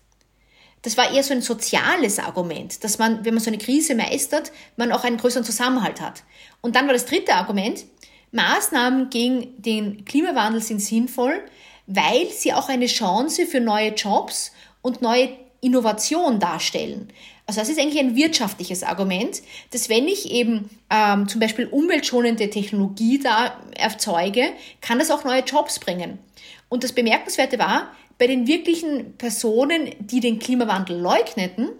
Das 0.83 0.97
war 0.97 1.13
eher 1.13 1.25
so 1.25 1.35
ein 1.35 1.43
soziales 1.43 2.19
Argument, 2.19 2.85
dass 2.85 2.99
man, 2.99 3.25
wenn 3.25 3.35
man 3.35 3.43
so 3.43 3.51
eine 3.51 3.59
Krise 3.59 3.95
meistert, 3.95 4.53
man 4.77 4.93
auch 4.93 5.05
einen 5.05 5.17
größeren 5.17 5.45
Zusammenhalt 5.45 6.01
hat. 6.01 6.23
Und 6.61 6.77
dann 6.77 6.87
war 6.87 6.93
das 6.93 7.07
dritte 7.07 7.35
Argument, 7.35 7.85
Maßnahmen 8.31 9.11
gegen 9.11 9.61
den 9.61 10.05
Klimawandel 10.05 10.63
sind 10.63 10.81
sinnvoll, 10.81 11.43
weil 11.87 12.29
sie 12.29 12.53
auch 12.53 12.69
eine 12.69 12.87
Chance 12.87 13.47
für 13.47 13.61
neue 13.61 13.95
Jobs 13.95 14.53
und 14.83 15.03
neue 15.03 15.31
Innovation 15.61 16.39
darstellen. 16.39 17.09
Also 17.49 17.63
das 17.63 17.71
ist 17.71 17.81
eigentlich 17.81 17.99
ein 17.99 18.15
wirtschaftliches 18.15 18.83
Argument, 18.83 19.41
dass 19.71 19.89
wenn 19.89 20.07
ich 20.07 20.31
eben 20.31 20.69
ähm, 20.91 21.29
zum 21.29 21.41
Beispiel 21.41 21.67
umweltschonende 21.67 22.51
Technologie 22.51 23.19
da 23.19 23.59
erzeuge, 23.75 24.51
kann 24.83 24.99
das 24.99 25.11
auch 25.11 25.25
neue 25.25 25.41
Jobs 25.41 25.79
bringen. 25.79 26.19
Und 26.69 26.85
das 26.85 26.93
Bemerkenswerte 26.93 27.59
war, 27.59 27.91
bei 28.19 28.27
den 28.27 28.47
wirklichen 28.47 29.17
Personen, 29.17 29.95
die 29.99 30.21
den 30.21 30.39
Klimawandel 30.39 31.01
leugneten, 31.01 31.71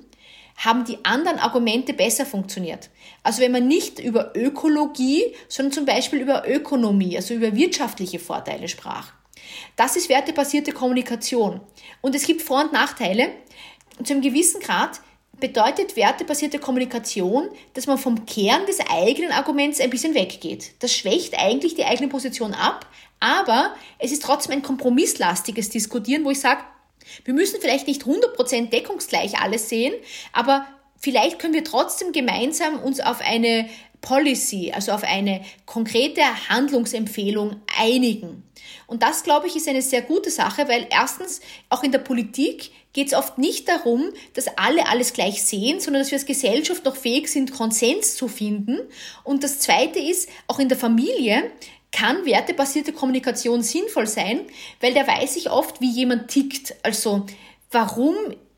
haben 0.57 0.87
die 0.87 1.05
anderen 1.05 1.39
Argumente 1.39 1.93
besser 1.93 2.25
funktioniert. 2.25 2.89
Also 3.23 3.43
wenn 3.43 3.53
man 3.53 3.69
nicht 3.69 3.99
über 3.99 4.33
Ökologie, 4.35 5.23
sondern 5.49 5.73
zum 5.73 5.85
Beispiel 5.85 6.21
über 6.21 6.49
Ökonomie, 6.49 7.14
also 7.14 7.35
über 7.35 7.55
wirtschaftliche 7.55 8.19
Vorteile 8.19 8.69
sprach. 8.69 9.12
Das 9.77 9.97
ist 9.97 10.09
wertebasierte 10.09 10.73
Kommunikation. 10.73 11.61
Und 12.01 12.14
es 12.14 12.25
gibt 12.25 12.41
Vor- 12.41 12.62
und 12.62 12.73
Nachteile. 12.73 13.29
zu 14.03 14.14
einem 14.14 14.23
gewissen 14.23 14.61
Grad 14.62 15.03
bedeutet 15.41 15.97
wertebasierte 15.97 16.59
Kommunikation, 16.59 17.49
dass 17.74 17.86
man 17.86 17.99
vom 17.99 18.26
Kern 18.26 18.66
des 18.66 18.80
eigenen 18.91 19.32
Arguments 19.32 19.80
ein 19.80 19.91
bisschen 19.91 20.14
weggeht. 20.14 20.72
Das 20.80 20.95
schwächt 20.95 21.39
eigentlich 21.39 21.74
die 21.74 21.84
eigene 21.84 22.09
Position 22.09 22.55
ab, 22.55 22.86
aber 23.20 23.74
es 23.99 24.12
ist 24.12 24.22
trotzdem 24.22 24.53
ein 24.53 24.62
kompromisslastiges 24.62 25.70
Diskutieren, 25.70 26.24
wo 26.24 26.30
ich 26.30 26.41
sage, 26.41 26.62
wir 27.24 27.34
müssen 27.34 27.61
vielleicht 27.61 27.86
nicht 27.86 28.03
100% 28.03 28.70
deckungsgleich 28.70 29.41
alles 29.41 29.68
sehen, 29.68 29.95
aber 30.32 30.66
vielleicht 30.99 31.39
können 31.39 31.55
wir 31.55 31.64
trotzdem 31.64 32.12
gemeinsam 32.12 32.80
uns 32.80 33.01
auf 33.01 33.20
eine 33.20 33.68
Policy, 34.01 34.72
also 34.74 34.93
auf 34.93 35.03
eine 35.03 35.45
konkrete 35.66 36.22
Handlungsempfehlung 36.49 37.61
einigen. 37.78 38.45
Und 38.86 39.03
das, 39.03 39.22
glaube 39.22 39.47
ich, 39.47 39.57
ist 39.57 39.68
eine 39.68 39.82
sehr 39.82 40.03
gute 40.03 40.30
Sache, 40.30 40.68
weil 40.68 40.86
erstens 40.91 41.41
auch 41.68 41.82
in 41.82 41.93
der 41.93 41.99
Politik 41.99 42.70
geht 42.99 43.12
es 43.12 43.14
oft 43.14 43.38
nicht 43.38 43.68
darum, 43.68 44.11
dass 44.34 44.49
alle 44.57 44.88
alles 44.88 45.12
gleich 45.12 45.44
sehen, 45.44 45.78
sondern 45.78 46.03
dass 46.03 46.11
wir 46.11 46.18
als 46.18 46.26
Gesellschaft 46.26 46.84
noch 46.84 46.96
fähig 46.96 47.28
sind, 47.28 47.53
Konsens 47.53 48.16
zu 48.16 48.26
finden. 48.26 48.80
Und 49.22 49.44
das 49.44 49.61
Zweite 49.61 50.01
ist, 50.01 50.28
auch 50.49 50.59
in 50.59 50.68
der 50.68 50.76
Familie 50.76 51.49
kann 51.92 52.26
wertebasierte 52.26 52.92
Kommunikation 52.92 53.62
sinnvoll 53.62 54.09
sein, 54.09 54.40
weil 54.80 54.94
da 54.94 55.07
weiß 55.07 55.36
ich 55.36 55.49
oft, 55.49 55.80
wie 55.80 55.92
jemand 55.92 56.26
tickt. 56.26 56.74
Also 56.82 57.24
warum 57.70 58.16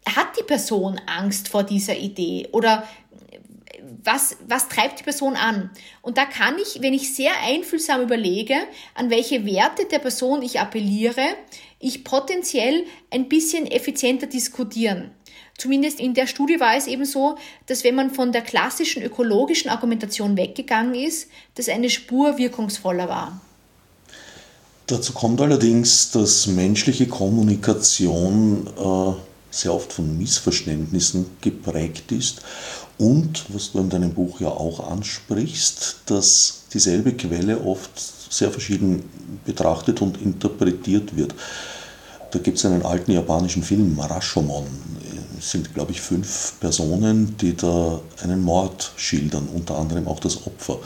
hat 0.08 0.38
die 0.38 0.44
Person 0.44 0.98
Angst 1.04 1.50
vor 1.50 1.62
dieser 1.62 1.98
Idee 1.98 2.48
oder 2.52 2.88
was, 4.02 4.38
was 4.48 4.68
treibt 4.68 5.00
die 5.00 5.04
Person 5.04 5.36
an? 5.36 5.70
Und 6.00 6.16
da 6.16 6.24
kann 6.24 6.56
ich, 6.58 6.80
wenn 6.80 6.94
ich 6.94 7.14
sehr 7.14 7.32
einfühlsam 7.44 8.00
überlege, 8.00 8.54
an 8.94 9.10
welche 9.10 9.44
Werte 9.44 9.84
der 9.84 9.98
Person 9.98 10.40
ich 10.40 10.60
appelliere, 10.60 11.36
ich 11.80 12.04
potenziell 12.04 12.84
ein 13.10 13.28
bisschen 13.28 13.66
effizienter 13.66 14.26
diskutieren. 14.26 15.10
Zumindest 15.58 15.98
in 15.98 16.14
der 16.14 16.26
Studie 16.26 16.60
war 16.60 16.76
es 16.76 16.86
eben 16.86 17.04
so, 17.04 17.36
dass 17.66 17.84
wenn 17.84 17.94
man 17.94 18.10
von 18.10 18.32
der 18.32 18.42
klassischen 18.42 19.02
ökologischen 19.02 19.70
Argumentation 19.70 20.36
weggegangen 20.36 20.94
ist, 20.94 21.28
das 21.56 21.68
eine 21.68 21.90
Spur 21.90 22.38
wirkungsvoller 22.38 23.08
war. 23.08 23.40
Dazu 24.86 25.12
kommt 25.12 25.40
allerdings, 25.40 26.10
dass 26.10 26.46
menschliche 26.46 27.06
Kommunikation 27.06 28.66
äh 28.76 29.30
sehr 29.50 29.74
oft 29.74 29.92
von 29.92 30.16
Missverständnissen 30.16 31.26
geprägt 31.40 32.12
ist 32.12 32.42
und, 32.98 33.44
was 33.48 33.72
du 33.72 33.80
in 33.80 33.90
deinem 33.90 34.14
Buch 34.14 34.40
ja 34.40 34.48
auch 34.48 34.90
ansprichst, 34.90 36.02
dass 36.06 36.64
dieselbe 36.72 37.12
Quelle 37.14 37.60
oft 37.60 37.90
sehr 38.30 38.50
verschieden 38.50 39.02
betrachtet 39.44 40.00
und 40.00 40.22
interpretiert 40.22 41.14
wird. 41.16 41.34
Da 42.30 42.38
gibt 42.38 42.58
es 42.58 42.64
einen 42.64 42.86
alten 42.86 43.10
japanischen 43.10 43.62
Film, 43.62 43.98
Rashomon. 43.98 44.66
Es 45.38 45.50
sind, 45.50 45.74
glaube 45.74 45.90
ich, 45.90 46.00
fünf 46.00 46.54
Personen, 46.60 47.36
die 47.38 47.56
da 47.56 48.00
einen 48.22 48.42
Mord 48.42 48.92
schildern, 48.96 49.48
unter 49.48 49.76
anderem 49.76 50.06
auch 50.06 50.20
das 50.20 50.46
Opfer. 50.46 50.78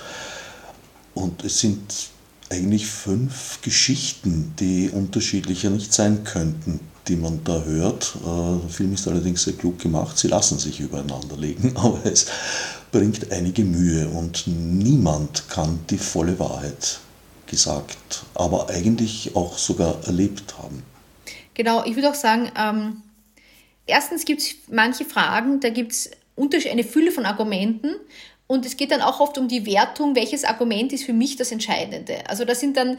Und 1.13 1.45
es 1.45 1.59
sind 1.59 1.81
eigentlich 2.51 2.87
fünf 2.87 3.61
Geschichten, 3.63 4.55
die 4.59 4.91
unterschiedlicher 4.91 5.71
nicht 5.71 5.93
sein 5.93 6.25
könnten, 6.25 6.81
die 7.09 7.17
man 7.17 7.41
da 7.45 7.63
hört. 7.63 8.17
Äh, 8.23 8.61
der 8.63 8.71
Film 8.71 8.95
ist 8.95 9.07
allerdings 9.07 9.43
sehr 9.43 9.55
klug 9.55 9.79
gemacht. 9.79 10.17
Sie 10.19 10.29
lassen 10.29 10.59
sich 10.59 10.81
übereinander 10.81 11.37
legen, 11.37 11.73
aber 11.77 12.01
es 12.05 12.27
bringt 12.91 13.33
einige 13.33 13.65
Mühe 13.65 14.09
und 14.09 14.47
niemand 14.47 15.49
kann 15.49 15.81
die 15.91 15.99
volle 15.99 16.39
Wahrheit 16.39 17.01
gesagt, 17.55 18.25
aber 18.35 18.69
eigentlich 18.69 19.37
auch 19.37 19.59
sogar 19.59 20.05
erlebt 20.07 20.59
haben. 20.59 20.83
Genau, 21.55 21.85
ich 21.85 21.95
würde 21.95 22.11
auch 22.11 22.15
sagen, 22.17 22.51
ähm, 22.59 23.03
erstens 23.87 24.25
gibt 24.25 24.41
es 24.41 24.55
manche 24.69 25.05
Fragen, 25.05 25.61
da 25.61 25.69
gibt 25.69 25.93
es 25.93 26.11
eine 26.37 26.83
Fülle 26.83 27.13
von 27.13 27.27
Argumenten 27.27 27.95
und 28.49 28.67
es 28.67 28.77
geht 28.77 28.91
dann 28.91 29.03
auch 29.03 29.21
oft 29.21 29.39
um 29.39 29.47
die 29.47 29.67
Wertung, 29.67 30.17
welches 30.17 30.43
Argument 30.43 30.93
ist 30.93 31.05
für 31.05 31.13
mich 31.13 31.37
das 31.37 31.53
Entscheidende. 31.53 32.29
Also 32.29 32.45
das 32.45 32.59
sind 32.59 32.77
dann 32.77 32.99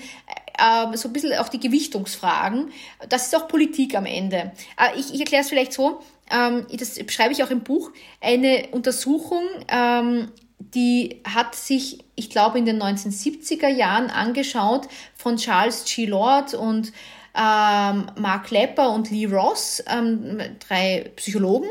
äh, 0.58 0.95
so 0.97 1.10
ein 1.10 1.14
bisschen 1.14 1.34
auch 1.34 1.49
die 1.49 1.60
Gewichtungsfragen. 1.60 2.72
Das 3.10 3.26
ist 3.26 3.36
auch 3.36 3.49
Politik 3.49 3.93
am 3.93 4.06
Ende. 4.06 4.53
Äh, 4.80 4.97
ich, 4.97 5.14
ich 5.14 5.20
erkläre 5.20 5.43
es 5.43 5.49
vielleicht 5.49 5.74
so, 5.74 5.99
ähm, 6.32 6.66
das 6.72 6.95
beschreibe 6.95 7.34
ich 7.34 7.43
auch 7.43 7.51
im 7.51 7.62
Buch, 7.62 7.91
eine 8.22 8.70
Untersuchung, 8.72 9.43
ähm, 9.68 10.32
die 10.60 11.22
hat 11.26 11.56
sich, 11.56 12.06
ich 12.16 12.30
glaube, 12.30 12.58
in 12.58 12.66
den 12.66 12.82
1970er 12.82 13.68
Jahren 13.68 14.10
angeschaut 14.10 14.88
von 15.16 15.38
Charles 15.38 15.84
G. 15.86 16.06
Lord 16.06 16.53
und 16.53 16.91
ähm, 17.36 18.08
Mark 18.18 18.49
Lepper 18.51 18.91
und 18.91 19.12
Lee 19.12 19.26
Ross, 19.26 19.84
ähm, 19.88 20.39
drei 20.68 21.12
Psychologen, 21.18 21.70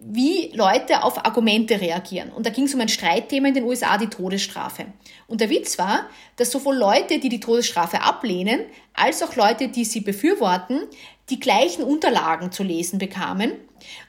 wie 0.00 0.50
Leute 0.54 1.02
auf 1.02 1.24
Argumente 1.24 1.80
reagieren. 1.80 2.30
Und 2.30 2.46
da 2.46 2.50
ging 2.50 2.64
es 2.64 2.74
um 2.74 2.80
ein 2.80 2.88
Streitthema 2.88 3.48
in 3.48 3.54
den 3.54 3.64
USA, 3.64 3.98
die 3.98 4.08
Todesstrafe. 4.08 4.86
Und 5.26 5.40
der 5.40 5.50
Witz 5.50 5.78
war, 5.78 6.06
dass 6.36 6.50
sowohl 6.50 6.76
Leute, 6.76 7.18
die 7.18 7.28
die 7.28 7.40
Todesstrafe 7.40 8.00
ablehnen, 8.02 8.60
als 8.94 9.22
auch 9.22 9.34
Leute, 9.36 9.68
die 9.68 9.84
sie 9.84 10.00
befürworten, 10.00 10.82
die 11.30 11.40
gleichen 11.40 11.82
Unterlagen 11.82 12.52
zu 12.52 12.62
lesen 12.62 12.98
bekamen 12.98 13.52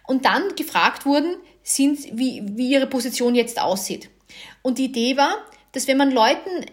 und 0.08 0.26
dann 0.26 0.56
gefragt 0.56 1.06
wurden, 1.06 1.36
sind, 1.70 2.00
wie, 2.18 2.42
wie 2.46 2.72
ihre 2.72 2.88
Position 2.88 3.36
jetzt 3.36 3.62
aussieht. 3.62 4.10
Und 4.62 4.78
die 4.78 4.86
Idee 4.86 5.18
war, 5.18 5.38
dass 5.72 5.88
wenn 5.88 5.98
man 5.98 6.12
Leuten 6.12 6.66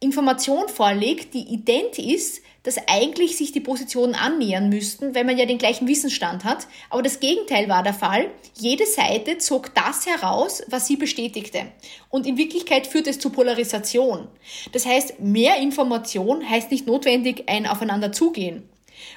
Information 0.00 0.68
vorlegt, 0.68 1.34
die 1.34 1.52
ident 1.52 1.98
ist, 1.98 2.42
dass 2.62 2.76
eigentlich 2.88 3.36
sich 3.36 3.52
die 3.52 3.60
Positionen 3.60 4.14
annähern 4.14 4.70
müssten, 4.70 5.14
weil 5.14 5.24
man 5.24 5.36
ja 5.36 5.44
den 5.44 5.58
gleichen 5.58 5.86
Wissensstand 5.88 6.44
hat. 6.44 6.66
Aber 6.88 7.02
das 7.02 7.20
Gegenteil 7.20 7.68
war 7.68 7.82
der 7.82 7.94
Fall. 7.94 8.30
Jede 8.58 8.86
Seite 8.86 9.38
zog 9.38 9.74
das 9.74 10.06
heraus, 10.06 10.62
was 10.68 10.86
sie 10.86 10.96
bestätigte. 10.96 11.66
Und 12.08 12.26
in 12.26 12.38
Wirklichkeit 12.38 12.86
führt 12.86 13.06
es 13.06 13.18
zu 13.18 13.30
Polarisation. 13.30 14.28
Das 14.72 14.86
heißt, 14.86 15.20
mehr 15.20 15.58
Information 15.58 16.48
heißt 16.48 16.70
nicht 16.70 16.86
notwendig 16.86 17.44
ein 17.46 17.66
Aufeinanderzugehen. 17.66 18.69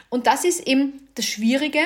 Und 0.09 0.27
das 0.27 0.43
ist 0.43 0.67
eben 0.67 1.07
das 1.15 1.25
Schwierige. 1.25 1.79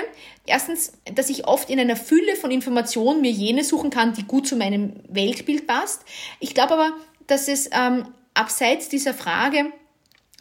Erstens, 0.45 0.93
dass 1.13 1.29
ich 1.29 1.47
oft 1.47 1.69
in 1.69 1.79
einer 1.79 1.95
Fülle 1.95 2.35
von 2.35 2.51
Informationen 2.51 3.21
mir 3.21 3.31
jene 3.31 3.63
suchen 3.63 3.89
kann, 3.89 4.13
die 4.13 4.23
gut 4.23 4.47
zu 4.47 4.55
meinem 4.55 4.93
Weltbild 5.07 5.67
passt. 5.67 6.01
Ich 6.39 6.53
glaube 6.53 6.73
aber, 6.73 6.91
dass 7.27 7.47
es 7.47 7.69
ähm, 7.73 8.07
abseits 8.33 8.89
dieser 8.89 9.13
Frage, 9.13 9.71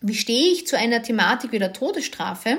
wie 0.03 0.15
stehe 0.15 0.53
ich 0.53 0.67
zu 0.67 0.79
einer 0.79 1.03
Thematik 1.03 1.53
wie 1.53 1.59
der 1.59 1.73
Todesstrafe, 1.73 2.59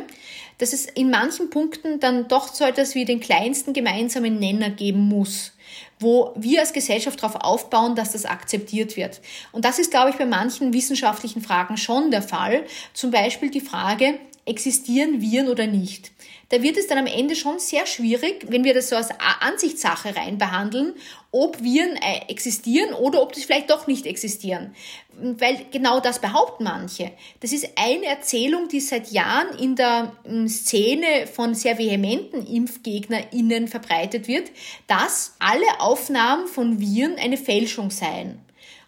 dass 0.57 0.73
es 0.73 0.85
in 0.85 1.09
manchen 1.09 1.49
Punkten 1.49 1.99
dann 1.99 2.27
doch 2.27 2.53
so 2.53 2.63
etwas 2.65 2.95
wie 2.95 3.05
den 3.05 3.19
kleinsten 3.19 3.73
gemeinsamen 3.73 4.39
Nenner 4.39 4.71
geben 4.71 5.01
muss, 5.01 5.53
wo 5.99 6.33
wir 6.35 6.61
als 6.61 6.73
Gesellschaft 6.73 7.21
darauf 7.21 7.35
aufbauen, 7.35 7.95
dass 7.95 8.13
das 8.13 8.25
akzeptiert 8.25 8.97
wird. 8.97 9.21
Und 9.51 9.65
das 9.65 9.77
ist, 9.77 9.91
glaube 9.91 10.09
ich, 10.09 10.15
bei 10.15 10.25
manchen 10.25 10.73
wissenschaftlichen 10.73 11.41
Fragen 11.41 11.77
schon 11.77 12.09
der 12.09 12.23
Fall. 12.23 12.63
Zum 12.93 13.11
Beispiel 13.11 13.51
die 13.51 13.61
Frage, 13.61 14.19
existieren 14.47 15.21
Viren 15.21 15.49
oder 15.49 15.67
nicht? 15.67 16.11
da 16.49 16.61
wird 16.61 16.77
es 16.77 16.87
dann 16.87 16.97
am 16.97 17.07
Ende 17.07 17.35
schon 17.35 17.59
sehr 17.59 17.85
schwierig, 17.85 18.45
wenn 18.49 18.63
wir 18.63 18.73
das 18.73 18.89
so 18.89 18.95
als 18.95 19.09
Ansichtssache 19.41 20.15
rein 20.15 20.37
behandeln, 20.37 20.93
ob 21.31 21.61
Viren 21.61 21.97
äh, 21.97 22.31
existieren 22.31 22.93
oder 22.93 23.21
ob 23.21 23.33
das 23.33 23.43
vielleicht 23.43 23.69
doch 23.69 23.85
nicht 23.87 24.05
existieren. 24.05 24.73
Weil 25.19 25.65
genau 25.71 25.99
das 25.99 26.19
behaupten 26.19 26.63
manche. 26.63 27.11
Das 27.41 27.51
ist 27.51 27.71
eine 27.75 28.05
Erzählung, 28.05 28.69
die 28.69 28.79
seit 28.79 29.11
Jahren 29.11 29.57
in 29.59 29.75
der 29.75 30.13
hm, 30.23 30.47
Szene 30.47 31.27
von 31.31 31.53
sehr 31.53 31.77
vehementen 31.77 32.45
ImpfgegnerInnen 32.45 33.67
verbreitet 33.67 34.27
wird, 34.27 34.49
dass 34.87 35.35
alle 35.39 35.81
Aufnahmen 35.81 36.47
von 36.47 36.79
Viren 36.79 37.17
eine 37.17 37.37
Fälschung 37.37 37.89
seien 37.89 38.46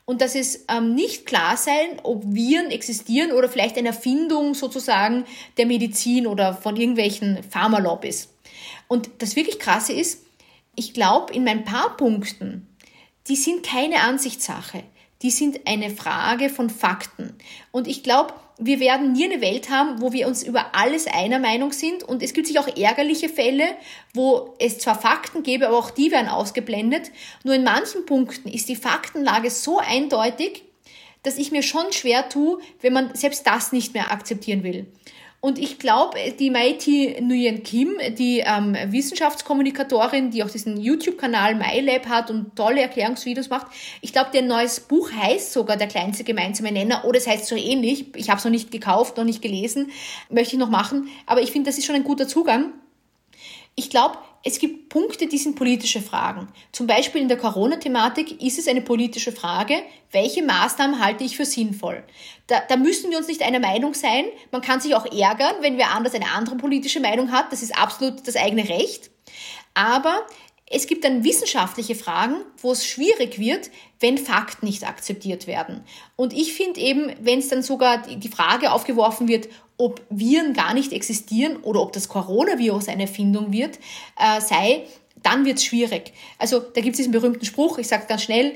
und 0.09 0.21
dass 0.21 0.33
es 0.33 0.65
ähm, 0.69 0.95
nicht 0.95 1.27
klar 1.27 1.55
sein, 1.55 1.99
ob 2.01 2.23
Viren 2.25 2.71
existieren 2.71 3.31
oder 3.31 3.47
vielleicht 3.47 3.77
eine 3.77 3.89
Erfindung 3.89 4.55
sozusagen 4.55 5.23
der 5.57 5.67
Medizin 5.67 6.25
oder 6.25 6.55
von 6.55 6.75
irgendwelchen 6.75 7.43
Pharmalobbys. 7.43 8.29
Und 8.87 9.11
das 9.19 9.35
wirklich 9.35 9.59
Krasse 9.59 9.93
ist, 9.93 10.23
ich 10.73 10.95
glaube, 10.95 11.31
in 11.31 11.43
meinen 11.43 11.63
paar 11.63 11.95
Punkten, 11.95 12.67
die 13.27 13.35
sind 13.35 13.63
keine 13.63 14.01
Ansichtssache. 14.01 14.81
Die 15.21 15.29
sind 15.29 15.67
eine 15.67 15.91
Frage 15.91 16.49
von 16.49 16.71
Fakten. 16.71 17.35
Und 17.69 17.87
ich 17.87 18.01
glaube, 18.01 18.33
wir 18.59 18.79
werden 18.79 19.13
nie 19.13 19.25
eine 19.25 19.41
Welt 19.41 19.69
haben, 19.69 20.01
wo 20.01 20.11
wir 20.11 20.27
uns 20.27 20.43
über 20.43 20.75
alles 20.75 21.07
einer 21.07 21.39
Meinung 21.39 21.71
sind. 21.71 22.03
Und 22.03 22.21
es 22.21 22.33
gibt 22.33 22.47
sich 22.47 22.59
auch 22.59 22.67
ärgerliche 22.67 23.29
Fälle, 23.29 23.63
wo 24.13 24.53
es 24.59 24.79
zwar 24.79 24.99
Fakten 24.99 25.43
gäbe, 25.43 25.67
aber 25.67 25.77
auch 25.77 25.91
die 25.91 26.11
werden 26.11 26.27
ausgeblendet. 26.27 27.11
Nur 27.43 27.55
in 27.55 27.63
manchen 27.63 28.05
Punkten 28.05 28.49
ist 28.49 28.67
die 28.67 28.75
Faktenlage 28.75 29.49
so 29.49 29.79
eindeutig, 29.79 30.63
dass 31.23 31.37
ich 31.37 31.51
mir 31.51 31.63
schon 31.63 31.91
schwer 31.91 32.29
tue, 32.29 32.59
wenn 32.81 32.93
man 32.93 33.15
selbst 33.15 33.47
das 33.47 33.71
nicht 33.71 33.93
mehr 33.93 34.11
akzeptieren 34.11 34.63
will. 34.63 34.87
Und 35.41 35.57
ich 35.57 35.79
glaube, 35.79 36.17
die 36.37 36.49
Maiti 36.49 37.15
Nguyen 37.21 37.63
Kim, 37.63 37.97
die 38.17 38.43
ähm, 38.45 38.75
Wissenschaftskommunikatorin, 38.87 40.31
die 40.31 40.43
auch 40.43 40.49
diesen 40.49 40.75
YouTube-Kanal 40.75 41.55
MyLab 41.55 42.07
hat 42.07 42.29
und 42.29 42.57
tolle 42.57 42.81
Erklärungsvideos 42.81 43.49
macht, 43.49 43.67
ich 44.01 44.11
glaube, 44.11 44.31
der 44.33 44.41
neues 44.41 44.81
Buch 44.81 45.09
heißt 45.11 45.53
sogar 45.53 45.77
Der 45.77 45.87
kleinste 45.87 46.25
gemeinsame 46.25 46.73
Nenner 46.73 47.05
oder 47.05 47.19
es 47.19 47.27
heißt 47.27 47.45
so 47.45 47.55
ähnlich. 47.55 48.07
Ich 48.17 48.29
habe 48.29 48.39
es 48.39 48.43
noch 48.43 48.51
nicht 48.51 48.69
gekauft, 48.69 49.15
noch 49.15 49.23
nicht 49.23 49.41
gelesen, 49.41 49.91
möchte 50.29 50.55
ich 50.55 50.59
noch 50.59 50.69
machen. 50.69 51.07
Aber 51.25 51.41
ich 51.41 51.51
finde, 51.51 51.69
das 51.69 51.77
ist 51.77 51.85
schon 51.85 51.95
ein 51.95 52.03
guter 52.03 52.27
Zugang. 52.27 52.73
Ich 53.75 53.89
glaube, 53.89 54.17
es 54.43 54.59
gibt 54.59 54.89
Punkte, 54.89 55.27
die 55.27 55.37
sind 55.37 55.55
politische 55.55 56.01
Fragen. 56.01 56.47
Zum 56.71 56.87
Beispiel 56.87 57.21
in 57.21 57.27
der 57.27 57.37
Corona-Thematik 57.37 58.41
ist 58.41 58.57
es 58.57 58.67
eine 58.67 58.81
politische 58.81 59.31
Frage, 59.31 59.75
welche 60.11 60.43
Maßnahmen 60.43 61.03
halte 61.03 61.25
ich 61.25 61.35
für 61.35 61.45
sinnvoll. 61.45 62.03
Da, 62.47 62.61
da 62.67 62.77
müssen 62.77 63.11
wir 63.11 63.17
uns 63.17 63.27
nicht 63.27 63.41
einer 63.41 63.59
Meinung 63.59 63.93
sein. 63.93 64.25
Man 64.51 64.61
kann 64.61 64.79
sich 64.79 64.95
auch 64.95 65.05
ärgern, 65.05 65.55
wenn 65.61 65.77
wer 65.77 65.91
anders 65.91 66.13
eine 66.13 66.31
andere 66.31 66.55
politische 66.55 67.01
Meinung 67.01 67.31
hat. 67.31 67.51
Das 67.51 67.61
ist 67.61 67.77
absolut 67.77 68.25
das 68.27 68.37
eigene 68.37 68.67
Recht. 68.69 69.11
Aber 69.73 70.25
es 70.69 70.85
gibt 70.85 71.03
dann 71.03 71.23
wissenschaftliche 71.23 71.95
Fragen, 71.95 72.35
wo 72.57 72.71
es 72.71 72.85
schwierig 72.85 73.39
wird, 73.39 73.71
wenn 73.99 74.17
Fakten 74.17 74.67
nicht 74.67 74.87
akzeptiert 74.87 75.47
werden. 75.47 75.83
Und 76.15 76.31
ich 76.31 76.53
finde 76.53 76.79
eben, 76.79 77.11
wenn 77.21 77.39
es 77.39 77.49
dann 77.49 77.63
sogar 77.63 78.03
die 78.07 78.29
Frage 78.29 78.71
aufgeworfen 78.71 79.27
wird, 79.27 79.49
ob 79.77 80.01
Viren 80.09 80.53
gar 80.53 80.73
nicht 80.73 80.93
existieren 80.93 81.57
oder 81.57 81.81
ob 81.81 81.93
das 81.93 82.07
Coronavirus 82.07 82.89
eine 82.89 83.03
Erfindung 83.03 83.51
wird, 83.51 83.79
äh, 84.17 84.41
sei, 84.41 84.85
dann 85.23 85.45
wird 85.45 85.57
es 85.57 85.65
schwierig. 85.65 86.13
Also 86.37 86.59
da 86.59 86.81
gibt 86.81 86.93
es 86.93 86.97
diesen 86.97 87.11
berühmten 87.11 87.45
Spruch, 87.45 87.77
ich 87.77 87.87
sage 87.87 88.05
ganz 88.07 88.23
schnell, 88.23 88.53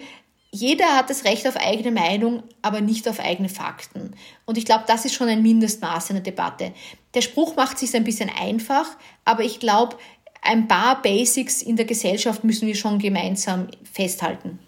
jeder 0.52 0.96
hat 0.96 1.10
das 1.10 1.24
Recht 1.26 1.48
auf 1.48 1.58
eigene 1.58 1.92
Meinung, 1.92 2.44
aber 2.62 2.80
nicht 2.80 3.08
auf 3.08 3.20
eigene 3.20 3.50
Fakten. 3.50 4.16
Und 4.46 4.56
ich 4.60 4.66
glaube, 4.66 4.84
das 4.86 5.04
ist 5.04 5.16
schon 5.16 5.28
ein 5.28 5.42
Mindestmaß 5.42 6.12
in 6.12 6.18
der 6.18 6.24
Debatte. 6.24 6.74
Der 7.16 7.22
Spruch 7.22 7.56
macht 7.56 7.80
sich 7.80 7.96
ein 7.96 8.04
bisschen 8.04 8.30
einfach, 8.30 8.86
aber 9.26 9.44
ich 9.44 9.60
glaube, 9.60 9.98
ein 10.44 10.68
paar 10.68 11.02
Basics 11.02 11.62
in 11.62 11.76
der 11.76 11.86
Gesellschaft 11.86 12.44
müssen 12.44 12.68
wir 12.68 12.76
schon 12.76 13.00
gemeinsam 13.00 13.68
festhalten. 13.92 14.60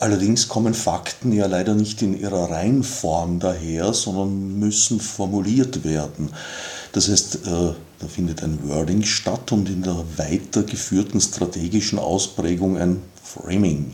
Allerdings 0.00 0.46
kommen 0.46 0.74
Fakten 0.74 1.32
ja 1.32 1.46
leider 1.46 1.74
nicht 1.74 2.02
in 2.02 2.18
ihrer 2.18 2.50
Reinform 2.50 3.40
daher, 3.40 3.92
sondern 3.92 4.58
müssen 4.58 5.00
formuliert 5.00 5.82
werden. 5.82 6.30
Das 6.92 7.08
heißt, 7.08 7.46
äh, 7.46 7.74
da 7.98 8.06
findet 8.06 8.44
ein 8.44 8.60
Wording 8.68 9.02
statt 9.02 9.50
und 9.50 9.68
in 9.68 9.82
der 9.82 10.04
weitergeführten 10.16 11.20
strategischen 11.20 11.98
Ausprägung 11.98 12.78
ein 12.78 13.02
Framing. 13.22 13.92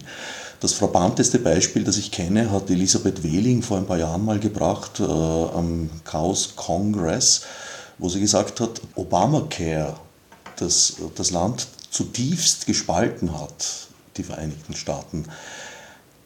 Das 0.61 0.75
frapanteste 0.75 1.39
Beispiel, 1.39 1.85
das 1.85 1.97
ich 1.97 2.11
kenne, 2.11 2.51
hat 2.51 2.69
Elisabeth 2.69 3.23
Wehling 3.23 3.63
vor 3.63 3.79
ein 3.79 3.87
paar 3.87 3.99
Jahren 3.99 4.27
mal 4.27 4.39
gebracht 4.39 5.01
äh, 5.01 5.05
am 5.05 5.89
Chaos 6.05 6.53
Congress, 6.55 7.43
wo 7.97 8.11
sie 8.11 8.21
gesagt 8.21 8.61
hat, 8.61 8.81
Obamacare 8.95 9.95
das 10.57 10.97
das 11.15 11.31
Land 11.31 11.69
zutiefst 11.91 12.67
gespalten 12.67 13.39
hat, 13.39 13.89
die 14.17 14.25
Vereinigten 14.25 14.75
Staaten, 14.75 15.27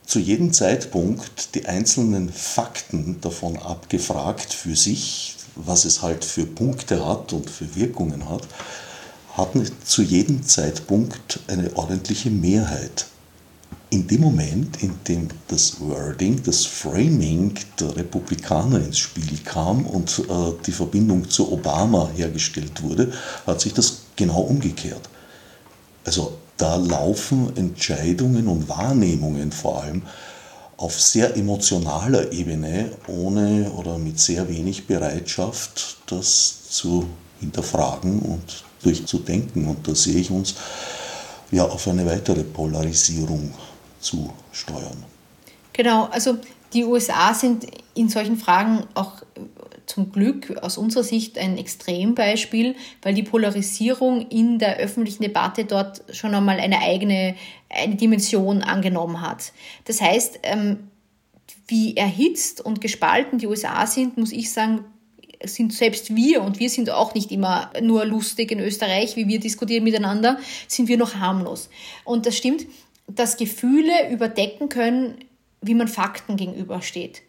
zu 0.07 0.19
jedem 0.19 0.55
Zeitpunkt 0.55 1.55
die 1.55 1.67
einzelnen 1.67 2.33
Fakten 2.33 3.21
davon 3.21 3.59
abgefragt 3.59 4.55
für 4.55 4.75
sich, 4.75 5.37
was 5.55 5.85
es 5.85 6.01
halt 6.01 6.25
für 6.25 6.47
Punkte 6.47 7.07
hat 7.07 7.35
und 7.35 7.51
für 7.51 7.77
Wirkungen 7.77 8.29
hat, 8.31 8.49
hatten 9.37 9.71
zu 9.85 10.03
jedem 10.03 10.47
Zeitpunkt 10.47 11.41
eine 11.47 11.77
ordentliche 11.77 12.31
Mehrheit. 12.31 13.07
In 13.91 14.07
dem 14.07 14.21
Moment, 14.21 14.83
in 14.83 14.99
dem 15.09 15.29
das 15.49 15.81
Wording, 15.81 16.43
das 16.43 16.67
Framing 16.67 17.55
der 17.81 17.97
Republikaner 17.97 18.85
ins 18.85 18.99
Spiel 18.99 19.39
kam 19.45 19.87
und 19.87 20.19
äh, 20.19 20.53
die 20.67 20.73
Verbindung 20.73 21.31
zu 21.31 21.51
Obama 21.51 22.11
hergestellt 22.15 22.83
wurde, 22.83 23.11
hat 23.47 23.63
sich 23.63 23.73
das 23.73 24.01
genau 24.15 24.41
umgekehrt. 24.41 25.09
Also 26.05 26.37
da 26.59 26.77
laufen 26.77 27.57
Entscheidungen 27.57 28.47
und 28.47 28.69
Wahrnehmungen 28.69 29.53
vor 29.53 29.83
allem 29.83 30.03
auf 30.77 31.01
sehr 31.01 31.37
emotionaler 31.37 32.31
Ebene, 32.33 32.93
ohne 33.07 33.71
oder 33.73 33.97
mit 33.97 34.21
sehr 34.21 34.49
wenig 34.49 34.87
Bereitschaft, 34.87 35.97
das 36.07 36.69
zu 36.69 37.07
hinterfragen 37.41 38.21
und 38.21 38.65
durchzudenken. 38.83 39.67
Und 39.67 39.89
da 39.89 39.95
sehe 39.95 40.17
ich 40.21 40.31
uns 40.31 40.55
ja 41.51 41.65
auf 41.65 41.89
eine 41.89 42.05
weitere 42.07 42.45
Polarisierung 42.45 43.53
zu 44.01 44.33
steuern. 44.53 45.05
Genau, 45.73 46.05
also 46.07 46.39
die 46.73 46.85
USA 46.85 47.35
sind 47.35 47.67
in 47.95 48.09
solchen 48.09 48.37
Fragen 48.37 48.85
auch 48.95 49.23
zum 49.87 50.13
Glück 50.13 50.57
aus 50.59 50.77
unserer 50.77 51.03
Sicht 51.03 51.39
ein 51.39 51.57
Extrembeispiel, 51.57 52.77
weil 53.03 53.15
die 53.15 53.23
Polarisierung 53.23 54.29
in 54.29 54.59
der 54.59 54.77
öffentlichen 54.77 55.23
Debatte 55.23 55.65
dort 55.65 56.03
schon 56.13 56.35
einmal 56.35 56.61
eine 56.61 56.81
eigene 56.81 57.35
eine 57.71 57.97
Dimension 57.97 58.63
angenommen 58.63 59.21
hat. 59.21 59.53
Das 59.85 60.01
heißt, 60.01 60.41
ähm, 60.43 60.91
wie 61.67 61.97
erhitzt 61.97 62.61
und 62.61 62.81
gespalten 62.81 63.39
die 63.39 63.47
USA 63.47 63.87
sind, 63.87 64.17
muss 64.17 64.33
ich 64.33 64.51
sagen, 64.51 64.85
sind 65.45 65.73
selbst 65.73 66.17
wir, 66.17 66.43
und 66.43 66.59
wir 66.59 66.71
sind 66.71 66.91
auch 66.91 67.15
nicht 67.15 67.31
immer 67.31 67.71
nur 67.81 68.05
lustig 68.05 68.51
in 68.51 68.59
Österreich, 68.59 69.17
wie 69.17 69.29
wir 69.29 69.39
diskutieren 69.39 69.85
miteinander, 69.85 70.39
sind 70.67 70.89
wir 70.89 70.97
noch 70.97 71.15
harmlos. 71.15 71.69
Und 72.05 72.27
das 72.27 72.37
stimmt, 72.37 72.67
dass 73.09 73.37
Gefühle 73.37 74.11
überdecken 74.11 74.69
können, 74.69 75.19
wie 75.61 75.75
man 75.75 75.89
Fakten 75.89 76.37
gegenübersteht. 76.37 77.23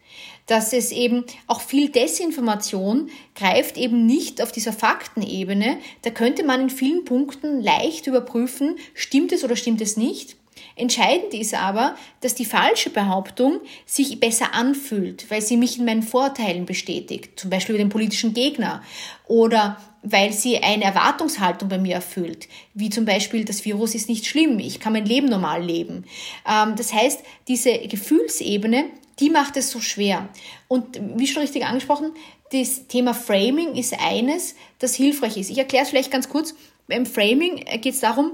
Dass 0.46 0.72
es 0.72 0.92
eben 0.92 1.24
auch 1.46 1.60
viel 1.60 1.90
Desinformation 1.90 3.10
greift 3.34 3.76
eben 3.76 4.06
nicht 4.06 4.42
auf 4.42 4.52
dieser 4.52 4.72
Faktenebene. 4.72 5.78
Da 6.02 6.10
könnte 6.10 6.44
man 6.44 6.60
in 6.60 6.70
vielen 6.70 7.04
Punkten 7.04 7.60
leicht 7.60 8.06
überprüfen, 8.06 8.76
stimmt 8.94 9.32
es 9.32 9.44
oder 9.44 9.56
stimmt 9.56 9.80
es 9.80 9.96
nicht. 9.96 10.36
Entscheidend 10.76 11.34
ist 11.34 11.54
aber, 11.54 11.94
dass 12.20 12.34
die 12.34 12.44
falsche 12.44 12.90
Behauptung 12.90 13.60
sich 13.86 14.20
besser 14.20 14.54
anfühlt, 14.54 15.30
weil 15.30 15.42
sie 15.42 15.56
mich 15.56 15.78
in 15.78 15.84
meinen 15.84 16.02
Vorteilen 16.02 16.66
bestätigt, 16.66 17.38
zum 17.38 17.50
Beispiel 17.50 17.74
über 17.74 17.84
den 17.84 17.90
politischen 17.90 18.34
Gegner 18.34 18.82
oder 19.26 19.76
weil 20.02 20.32
sie 20.32 20.58
eine 20.58 20.84
Erwartungshaltung 20.84 21.68
bei 21.68 21.78
mir 21.78 21.94
erfüllt, 21.96 22.48
wie 22.74 22.90
zum 22.90 23.04
Beispiel 23.04 23.44
das 23.44 23.64
Virus 23.64 23.94
ist 23.94 24.08
nicht 24.08 24.26
schlimm, 24.26 24.58
ich 24.58 24.80
kann 24.80 24.92
mein 24.92 25.04
Leben 25.04 25.28
normal 25.28 25.62
leben. 25.62 26.04
Ähm, 26.48 26.74
das 26.76 26.92
heißt, 26.92 27.20
diese 27.48 27.78
Gefühlsebene, 27.78 28.86
die 29.18 29.30
macht 29.30 29.56
es 29.56 29.70
so 29.70 29.80
schwer. 29.80 30.28
Und 30.68 30.98
wie 31.16 31.26
schon 31.26 31.42
richtig 31.42 31.66
angesprochen, 31.66 32.12
das 32.52 32.88
Thema 32.88 33.14
Framing 33.14 33.74
ist 33.76 33.94
eines, 34.00 34.56
das 34.78 34.94
hilfreich 34.94 35.36
ist. 35.36 35.50
Ich 35.50 35.58
erkläre 35.58 35.84
es 35.84 35.90
vielleicht 35.90 36.10
ganz 36.10 36.28
kurz. 36.28 36.54
Beim 36.88 37.06
Framing 37.06 37.64
geht 37.80 37.94
es 37.94 38.00
darum, 38.00 38.32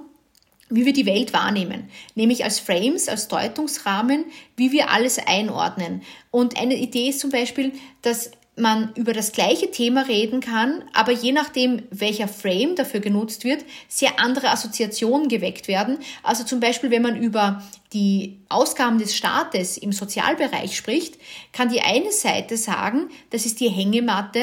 wie 0.69 0.85
wir 0.85 0.93
die 0.93 1.07
Welt 1.07 1.33
wahrnehmen, 1.33 1.89
nämlich 2.15 2.45
als 2.45 2.59
Frames, 2.59 3.09
als 3.09 3.29
Deutungsrahmen, 3.29 4.25
wie 4.57 4.73
wir 4.73 4.91
alles 4.91 5.19
einordnen. 5.19 6.03
Und 6.31 6.61
eine 6.61 6.77
Idee 6.77 7.09
ist 7.09 7.21
zum 7.21 7.31
Beispiel, 7.31 7.73
dass 8.03 8.31
man 8.59 8.93
über 8.95 9.13
das 9.13 9.33
gleiche 9.33 9.71
Thema 9.71 10.03
reden 10.03 10.41
kann, 10.41 10.83
aber 10.95 11.13
je 11.13 11.33
nachdem, 11.33 11.83
welcher 11.91 12.27
Frame 12.27 12.75
dafür 12.75 13.01
genutzt 13.01 13.45
wird, 13.45 13.65
sehr 13.87 14.19
andere 14.19 14.49
Assoziationen 14.49 15.29
geweckt 15.29 15.69
werden. 15.69 15.99
Also 16.23 16.43
zum 16.43 16.59
Beispiel, 16.59 16.91
wenn 16.91 17.03
man 17.03 17.17
über 17.23 17.63
die 17.93 18.39
Ausgaben 18.49 18.99
des 18.99 19.15
Staates 19.15 19.77
im 19.77 19.93
Sozialbereich 19.93 20.75
spricht, 20.75 21.19
kann 21.53 21.69
die 21.69 21.83
eine 21.83 22.13
Seite 22.13 22.57
sagen, 22.57 23.11
das 23.31 23.45
ist 23.45 23.61
die 23.61 23.69
Hängematte, 23.69 24.41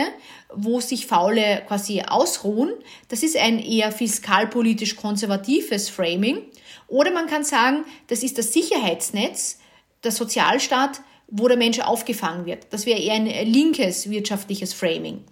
wo 0.56 0.80
sich 0.80 1.08
Faule 1.08 1.64
quasi 1.68 2.02
ausruhen. 2.02 2.74
Das 3.08 3.24
ist 3.24 3.38
ein 3.38 3.60
eher 3.60 3.92
fiskalpolitisch 3.92 4.96
konservatives 4.96 5.90
Framing. 5.90 6.38
Oder 6.88 7.12
man 7.12 7.28
kann 7.28 7.44
sagen, 7.44 7.86
das 8.08 8.24
ist 8.24 8.38
das 8.38 8.54
Sicherheitsnetz, 8.54 9.60
der 10.04 10.12
Sozialstaat, 10.12 11.02
wo 11.28 11.48
der 11.48 11.58
Mensch 11.58 11.80
aufgefangen 11.80 12.46
wird. 12.46 12.68
Das 12.70 12.86
wäre 12.86 13.00
eher 13.00 13.16
ein 13.16 13.26
linkes 13.26 14.10
wirtschaftliches 14.10 14.74
Framing. 14.74 15.24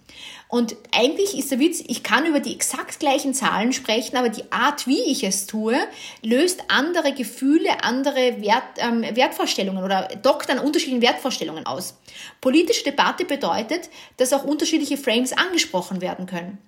Und 0.52 0.76
eigentlich 0.94 1.38
ist 1.38 1.50
der 1.50 1.60
Witz, 1.60 1.82
ich 1.86 2.02
kann 2.02 2.26
über 2.26 2.38
die 2.38 2.52
exakt 2.52 3.00
gleichen 3.00 3.32
Zahlen 3.32 3.72
sprechen, 3.72 4.18
aber 4.18 4.28
die 4.28 4.52
Art, 4.52 4.86
wie 4.86 5.00
ich 5.00 5.24
es 5.24 5.46
tue, 5.46 5.78
löst 6.20 6.64
andere 6.68 7.14
Gefühle, 7.14 7.82
andere 7.82 8.42
Wert, 8.42 8.62
ähm, 8.76 9.00
Wertvorstellungen 9.00 9.82
oder 9.82 10.08
dockt 10.20 10.50
an 10.50 10.58
unterschiedlichen 10.58 11.00
Wertvorstellungen 11.00 11.64
aus. 11.64 11.96
Politische 12.42 12.84
Debatte 12.84 13.24
bedeutet, 13.24 13.88
dass 14.18 14.34
auch 14.34 14.44
unterschiedliche 14.44 14.98
Frames 14.98 15.32
angesprochen 15.32 16.02
werden 16.02 16.26
können. 16.26 16.58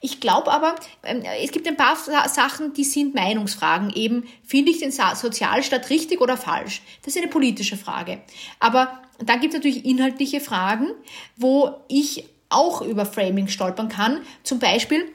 Ich 0.00 0.20
glaube 0.20 0.52
aber, 0.52 0.76
ähm, 1.02 1.24
es 1.42 1.50
gibt 1.50 1.66
ein 1.66 1.76
paar 1.76 1.96
Sachen, 1.96 2.74
die 2.74 2.84
sind 2.84 3.12
Meinungsfragen. 3.16 3.92
Eben, 3.92 4.28
finde 4.44 4.70
ich 4.70 4.78
den 4.78 4.92
Sozialstaat 4.92 5.90
richtig 5.90 6.20
oder 6.20 6.36
falsch? 6.36 6.80
Das 7.02 7.16
ist 7.16 7.20
eine 7.20 7.30
politische 7.30 7.76
Frage. 7.76 8.20
Aber 8.60 9.02
dann 9.18 9.40
gibt 9.40 9.52
es 9.52 9.58
natürlich 9.58 9.84
inhaltliche 9.84 10.40
Fragen, 10.40 10.92
wo 11.36 11.70
ich 11.88 12.24
auch 12.52 12.82
über 12.82 13.06
Framing 13.06 13.48
stolpern 13.48 13.88
kann. 13.88 14.20
Zum 14.42 14.58
Beispiel 14.58 15.10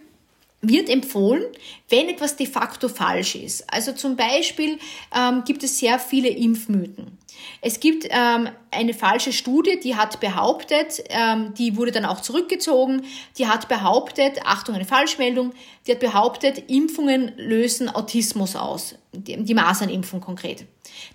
wird 0.61 0.89
empfohlen, 0.89 1.43
wenn 1.89 2.09
etwas 2.09 2.35
de 2.35 2.47
facto 2.47 2.89
falsch 2.89 3.35
ist. 3.35 3.71
Also 3.71 3.91
zum 3.91 4.15
Beispiel 4.15 4.79
ähm, 5.15 5.43
gibt 5.45 5.63
es 5.63 5.77
sehr 5.79 5.99
viele 5.99 6.29
Impfmythen. 6.29 7.17
Es 7.61 7.79
gibt 7.79 8.07
ähm, 8.09 8.49
eine 8.71 8.93
falsche 8.93 9.31
Studie, 9.31 9.79
die 9.79 9.95
hat 9.95 10.19
behauptet, 10.19 11.03
ähm, 11.09 11.53
die 11.53 11.77
wurde 11.77 11.91
dann 11.91 12.05
auch 12.05 12.21
zurückgezogen, 12.21 13.03
die 13.37 13.47
hat 13.47 13.67
behauptet, 13.67 14.39
Achtung, 14.43 14.75
eine 14.75 14.85
Falschmeldung, 14.85 15.53
die 15.85 15.91
hat 15.91 15.99
behauptet, 15.99 16.69
Impfungen 16.69 17.33
lösen 17.37 17.89
Autismus 17.89 18.55
aus, 18.55 18.95
die, 19.11 19.43
die 19.43 19.53
Masernimpfung 19.53 20.19
konkret. 20.21 20.65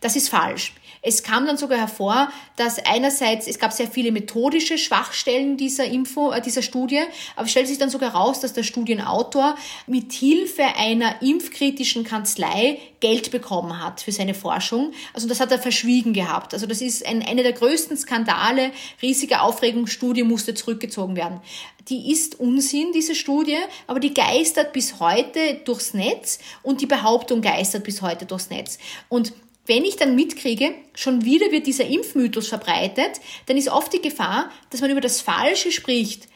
Das 0.00 0.14
ist 0.14 0.28
falsch. 0.28 0.74
Es 1.04 1.24
kam 1.24 1.46
dann 1.46 1.56
sogar 1.56 1.78
hervor, 1.78 2.30
dass 2.54 2.78
einerseits, 2.78 3.48
es 3.48 3.58
gab 3.58 3.72
sehr 3.72 3.88
viele 3.88 4.12
methodische 4.12 4.78
Schwachstellen 4.78 5.56
dieser 5.56 5.84
Info, 5.84 6.30
äh, 6.30 6.40
dieser 6.40 6.62
Studie, 6.62 7.02
aber 7.34 7.46
es 7.46 7.50
stellt 7.50 7.66
sich 7.66 7.78
dann 7.78 7.90
sogar 7.90 8.12
heraus, 8.12 8.38
dass 8.38 8.52
der 8.52 8.62
Studienautor 8.62 9.56
mit 9.88 10.12
Hilfe 10.12 10.62
einer 10.78 11.20
impfkritischen 11.20 12.04
Kanzlei 12.04 12.78
Geld 13.00 13.32
bekommen 13.32 13.82
hat 13.82 14.00
für 14.00 14.12
seine 14.12 14.32
Forschung. 14.32 14.92
Also 15.12 15.26
das 15.26 15.40
hat 15.40 15.50
er 15.50 15.58
verschwiegen 15.58 16.12
gehabt. 16.12 16.54
Also 16.54 16.66
das 16.66 16.80
ist 16.80 17.04
ein, 17.04 17.20
eine 17.22 17.42
der 17.42 17.52
größten 17.52 17.96
Skandale, 17.96 18.70
riesige 19.02 19.40
Aufregungsstudie 19.40 20.22
musste 20.22 20.54
zurückgezogen 20.54 21.16
werden. 21.16 21.40
Die 21.88 22.12
ist 22.12 22.38
Unsinn, 22.38 22.92
diese 22.94 23.16
Studie, 23.16 23.58
aber 23.88 23.98
die 23.98 24.14
geistert 24.14 24.72
bis 24.72 25.00
heute 25.00 25.54
durchs 25.64 25.94
Netz 25.94 26.38
und 26.62 26.80
die 26.80 26.86
Behauptung 26.86 27.40
geistert 27.40 27.82
bis 27.82 28.02
heute 28.02 28.24
durchs 28.24 28.50
Netz. 28.50 28.78
Und 29.08 29.32
wenn 29.66 29.84
ich 29.84 29.96
dann 29.96 30.16
mitkriege, 30.16 30.74
schon 30.94 31.24
wieder 31.24 31.52
wird 31.52 31.66
dieser 31.66 31.86
Impfmythos 31.86 32.48
verbreitet, 32.48 33.20
dann 33.46 33.56
ist 33.56 33.68
oft 33.68 33.92
die 33.92 34.02
Gefahr, 34.02 34.50
dass 34.70 34.80
man 34.80 34.90
über 34.90 35.00
das 35.00 35.20
Falsche 35.20 35.70
spricht. 35.70 36.28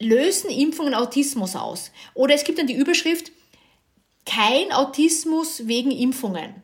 Lösen 0.00 0.50
Impfungen 0.50 0.94
Autismus 0.94 1.54
aus? 1.54 1.92
Oder 2.14 2.34
es 2.34 2.44
gibt 2.44 2.58
dann 2.58 2.66
die 2.66 2.74
Überschrift, 2.74 3.30
kein 4.26 4.72
Autismus 4.72 5.68
wegen 5.68 5.90
Impfungen. 5.90 6.54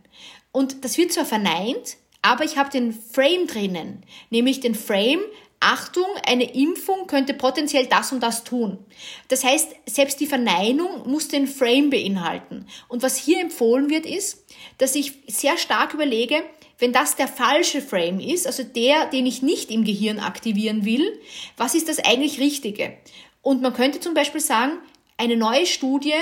Und 0.51 0.85
das 0.85 0.99
wird 0.99 1.13
zwar 1.13 1.25
verneint, 1.25 1.97
aber 2.23 2.45
ich 2.45 2.57
habe 2.57 2.71
den 2.71 2.93
Frame 2.93 3.47
drinnen, 3.47 4.03
nämlich 4.31 4.61
den 4.61 4.75
Frame, 4.75 5.21
Achtung, 5.61 6.07
eine 6.25 6.55
Impfung 6.55 7.07
könnte 7.07 7.35
potenziell 7.35 7.87
das 7.87 8.13
und 8.13 8.23
das 8.23 8.45
tun. 8.45 8.79
Das 9.27 9.43
heißt, 9.43 9.75
selbst 9.87 10.21
die 10.21 10.27
Verneinung 10.27 11.09
muss 11.09 11.29
den 11.29 11.49
Frame 11.49 11.91
beinhalten. 11.91 12.67
Und 12.87 13.03
was 13.03 13.17
hier 13.17 13.41
empfohlen 13.41 13.91
wird, 13.91 14.07
ist, 14.07 14.45
dass 14.79 14.95
ich 14.95 15.15
sehr 15.27 15.59
stark 15.59 15.95
überlege, 15.95 16.43
wenn 16.79 16.93
das 16.93 17.17
der 17.17 17.27
falsche 17.27 17.83
Frame 17.83 18.21
ist, 18.21 18.47
also 18.47 18.63
der, 18.63 19.07
den 19.07 19.27
ich 19.27 19.43
nicht 19.43 19.71
im 19.71 19.85
Gehirn 19.85 20.21
aktivieren 20.21 20.85
will, 20.85 21.21
was 21.57 21.75
ist 21.75 21.89
das 21.89 21.99
eigentlich 21.99 22.39
Richtige? 22.39 22.97
Und 23.43 23.61
man 23.61 23.73
könnte 23.73 23.99
zum 23.99 24.15
Beispiel 24.15 24.41
sagen, 24.41 24.79
eine 25.17 25.37
neue 25.37 25.67
Studie 25.67 26.15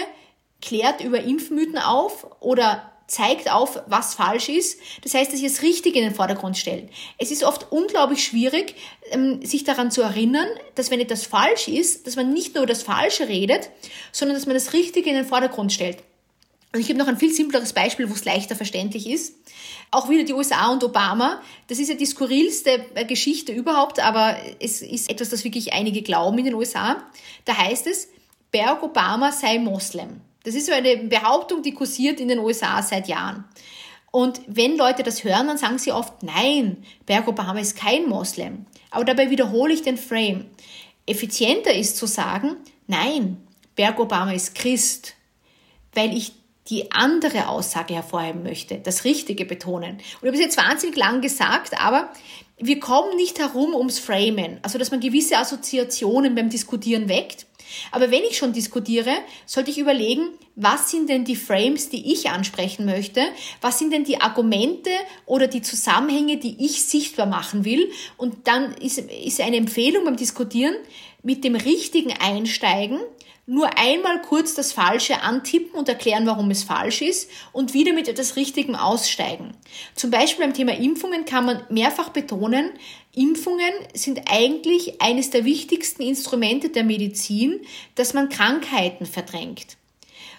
klärt 0.62 1.05
über 1.05 1.20
Impfmythen 1.20 1.78
auf 1.78 2.26
oder 2.41 2.95
zeigt 3.07 3.51
auf, 3.51 3.81
was 3.87 4.15
falsch 4.15 4.49
ist. 4.49 4.81
Das 5.03 5.15
heißt, 5.15 5.33
dass 5.33 5.41
ich 5.41 5.47
das 5.47 5.63
Richtige 5.63 5.99
in 5.99 6.05
den 6.05 6.15
Vordergrund 6.15 6.57
stelle. 6.57 6.89
Es 7.19 7.31
ist 7.31 7.45
oft 7.45 7.71
unglaublich 7.71 8.25
schwierig, 8.25 8.75
ähm, 9.11 9.45
sich 9.45 9.65
daran 9.65 9.91
zu 9.91 10.03
erinnern, 10.03 10.49
dass 10.75 10.91
wenn 10.91 11.01
etwas 11.01 11.25
falsch 11.25 11.69
ist, 11.69 12.07
dass 12.07 12.17
man 12.17 12.33
nicht 12.33 12.55
nur 12.55 12.67
das 12.67 12.83
Falsche 12.83 13.29
redet, 13.29 13.71
sondern 14.13 14.37
dass 14.37 14.47
man 14.47 14.55
das 14.55 14.73
Richtige 14.73 15.09
in 15.11 15.17
den 15.17 15.25
Vordergrund 15.25 15.73
stellt. 15.73 15.99
Und 16.73 16.81
ich 16.81 16.89
habe 16.89 16.99
noch 16.99 17.09
ein 17.09 17.17
viel 17.17 17.33
simpleres 17.33 17.73
Beispiel, 17.73 18.11
wo 18.11 18.15
es 18.15 18.25
leichter 18.25 18.57
verständlich 18.57 19.09
ist. 19.09 19.35
Auch 19.91 20.11
wieder 20.11 20.25
die 20.25 20.35
USA 20.35 20.71
und 20.71 20.85
Obama. 20.85 21.41
Das 21.69 21.79
ist 21.79 21.89
ja 21.89 21.95
die 21.95 22.07
skurrilste 22.07 22.85
äh, 22.95 23.05
Geschichte 23.05 23.53
überhaupt, 23.53 24.01
aber 24.01 24.37
es 24.61 24.83
ist 24.83 25.09
etwas, 25.09 25.31
das 25.31 25.45
wirklich 25.45 25.73
einige 25.73 26.03
glauben 26.03 26.39
in 26.39 26.45
den 26.45 26.55
USA. 26.55 27.03
Da 27.45 27.57
heißt 27.57 27.87
es, 27.87 28.09
Barack 28.53 28.83
Obama 28.83 29.33
sei 29.33 29.59
Moslem. 29.59 30.21
Das 30.47 30.55
ist 30.55 30.66
so 30.66 30.72
eine 30.72 30.97
Behauptung, 30.99 31.64
die 31.64 31.74
kursiert 31.74 32.20
in 32.20 32.28
den 32.28 32.38
USA 32.38 32.80
seit 32.80 33.09
Jahren. 33.09 33.44
Und 34.12 34.40
wenn 34.47 34.76
Leute 34.76 35.03
das 35.03 35.24
hören, 35.24 35.49
dann 35.49 35.59
sagen 35.59 35.78
sie 35.78 35.90
oft, 35.90 36.22
nein, 36.22 36.84
Barack 37.05 37.26
Obama 37.26 37.59
ist 37.59 37.76
kein 37.76 38.09
Moslem. 38.09 38.64
Aber 38.92 39.05
dabei 39.05 39.28
wiederhole 39.28 39.74
ich 39.74 39.82
den 39.82 39.97
Frame. 39.97 40.44
Effizienter 41.05 41.74
ist 41.74 41.97
zu 41.97 42.07
sagen, 42.07 42.59
nein, 42.86 43.38
Barack 43.74 43.99
Obama 43.99 44.32
ist 44.34 44.55
Christ, 44.55 45.14
weil 45.94 46.16
ich 46.16 46.32
die 46.68 46.92
andere 46.92 47.49
Aussage 47.49 47.94
hervorheben 47.94 48.44
möchte, 48.44 48.78
das 48.78 49.03
Richtige 49.03 49.47
betonen. 49.47 49.97
Und 49.97 50.03
ich 50.22 50.26
habe 50.28 50.36
es 50.36 50.40
jetzt 50.40 50.59
wahnsinnig 50.59 50.97
lang 50.97 51.22
gesagt, 51.22 51.76
aber 51.80 52.12
wir 52.57 52.78
kommen 52.78 53.16
nicht 53.16 53.40
herum 53.40 53.74
ums 53.74 53.99
Framen, 53.99 54.61
also 54.62 54.78
dass 54.78 54.92
man 54.92 55.01
gewisse 55.01 55.38
Assoziationen 55.38 56.36
beim 56.36 56.51
Diskutieren 56.51 57.09
weckt. 57.09 57.47
Aber 57.91 58.11
wenn 58.11 58.23
ich 58.23 58.37
schon 58.37 58.53
diskutiere, 58.53 59.11
sollte 59.45 59.71
ich 59.71 59.79
überlegen, 59.79 60.29
was 60.55 60.91
sind 60.91 61.09
denn 61.09 61.25
die 61.25 61.37
Frames, 61.37 61.89
die 61.89 62.12
ich 62.12 62.31
ansprechen 62.31 62.87
möchte? 62.87 63.23
Was 63.61 63.79
sind 63.79 63.93
denn 63.93 64.05
die 64.05 64.21
Argumente 64.21 64.91
oder 65.27 65.47
die 65.47 65.62
Zusammenhänge, 65.62 66.39
die 66.39 66.64
ich 66.64 66.83
sichtbar 66.83 67.27
machen 67.27 67.64
will? 67.64 67.91
Und 68.17 68.47
dann 68.49 68.75
ist, 68.75 68.99
ist 68.99 69.41
eine 69.41 69.57
Empfehlung 69.57 70.05
beim 70.05 70.17
Diskutieren, 70.17 70.75
mit 71.23 71.45
dem 71.45 71.57
Richtigen 71.57 72.12
einsteigen 72.12 73.01
nur 73.47 73.78
einmal 73.78 74.20
kurz 74.22 74.55
das 74.55 74.72
Falsche 74.72 75.22
antippen 75.22 75.78
und 75.78 75.88
erklären, 75.88 76.26
warum 76.26 76.51
es 76.51 76.64
falsch 76.64 77.01
ist 77.01 77.30
und 77.53 77.74
wieder 77.74 77.92
mit 77.92 78.09
etwas 78.09 78.34
Richtigem 78.34 78.74
aussteigen. 78.74 79.53
Zum 79.94 80.11
Beispiel 80.11 80.44
beim 80.44 80.55
Thema 80.55 80.74
Impfungen 80.76 81.24
kann 81.24 81.47
man 81.47 81.62
mehrfach 81.70 82.09
betonen, 82.09 82.70
Impfungen 83.14 83.72
sind 83.94 84.22
eigentlich 84.28 85.01
eines 85.01 85.30
der 85.30 85.44
wichtigsten 85.44 86.03
Instrumente 86.03 86.68
der 86.68 86.84
Medizin, 86.84 87.61
dass 87.94 88.12
man 88.12 88.28
Krankheiten 88.28 89.07
verdrängt. 89.07 89.78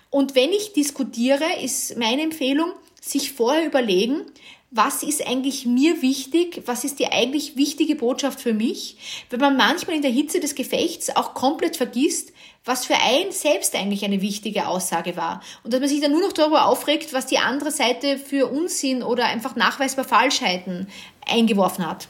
Und 0.10 0.36
wenn 0.36 0.52
ich 0.52 0.74
diskutiere, 0.74 1.46
ist 1.64 1.98
meine 1.98 2.22
Empfehlung, 2.22 2.72
sich 3.02 3.32
vorher 3.32 3.66
überlegen, 3.66 4.22
was 4.70 5.02
ist 5.02 5.26
eigentlich 5.26 5.66
mir 5.66 6.02
wichtig, 6.02 6.64
was 6.66 6.84
ist 6.84 7.00
die 7.00 7.08
eigentlich 7.08 7.56
wichtige 7.56 7.96
Botschaft 7.96 8.42
für 8.42 8.54
mich, 8.54 8.98
wenn 9.30 9.40
man 9.40 9.56
manchmal 9.56 9.96
in 9.96 10.02
der 10.02 10.12
Hitze 10.12 10.40
des 10.40 10.56
Gefechts 10.56 11.16
auch 11.16 11.34
komplett 11.34 11.78
vergisst, 11.78 12.34
was 12.68 12.86
für 12.86 12.96
ein 12.96 13.32
selbst 13.32 13.76
eigentlich 13.76 14.04
eine 14.04 14.22
wichtige 14.22 14.68
Aussage 14.68 15.16
war. 15.16 15.42
Und 15.64 15.74
dass 15.74 15.80
man 15.80 15.90
sich 15.90 16.02
dann 16.02 16.12
nur 16.12 16.22
noch 16.22 16.34
darüber 16.34 16.66
aufregt, 16.66 17.14
was 17.14 17.26
die 17.26 17.38
andere 17.38 17.72
Seite 17.72 18.18
für 18.18 18.48
Unsinn 18.48 19.04
oder 19.04 19.26
einfach 19.26 19.56
nachweisbar 19.56 20.06
Falschheiten 20.06 20.88
eingeworfen 21.26 21.88
hat. 21.88 22.08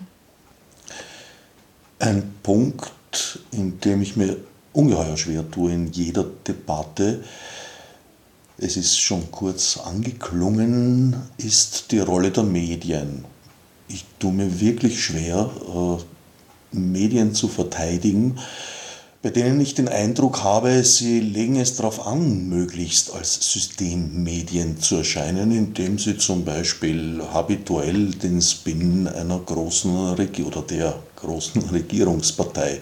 Ein 1.99 2.36
Punkt, 2.43 3.39
in 3.51 3.80
dem 3.80 4.01
ich 4.01 4.16
mir 4.16 4.38
ungeheuer 4.74 5.18
schwer 5.18 5.49
tue 5.49 5.72
in 5.72 5.91
jeder 5.91 6.26
Debatte, 6.47 7.24
es 8.60 8.76
ist 8.76 8.99
schon 8.99 9.32
kurz 9.32 9.78
angeklungen, 9.78 11.16
ist 11.38 11.91
die 11.91 11.99
Rolle 11.99 12.32
der 12.32 12.43
Medien. 12.43 13.26
Ich 13.88 14.03
tue 14.20 14.34
mir 14.34 14.60
wirklich 14.60 15.03
schwer, 15.03 15.49
äh, 16.74 16.76
Medien 16.76 17.34
zu 17.34 17.47
verteidigen, 17.47 18.39
bei 19.22 19.30
denen 19.32 19.59
ich 19.59 19.74
den 19.74 19.88
Eindruck 19.88 20.43
habe, 20.43 20.84
sie 20.84 21.20
legen 21.20 21.55
es 21.55 21.76
darauf 21.76 22.05
an, 22.05 22.47
möglichst 22.49 23.13
als 23.13 23.51
Systemmedien 23.51 24.80
zu 24.80 24.97
erscheinen, 24.97 25.51
indem 25.51 25.97
sie 25.97 26.18
zum 26.18 26.45
Beispiel 26.45 27.22
habituell 27.34 28.11
den 28.11 28.41
Spin 28.41 29.07
einer 29.07 29.39
großen 29.39 30.13
Reg 30.13 30.39
oder 30.45 30.61
der 30.61 30.99
großen 31.15 31.70
Regierungspartei 31.72 32.82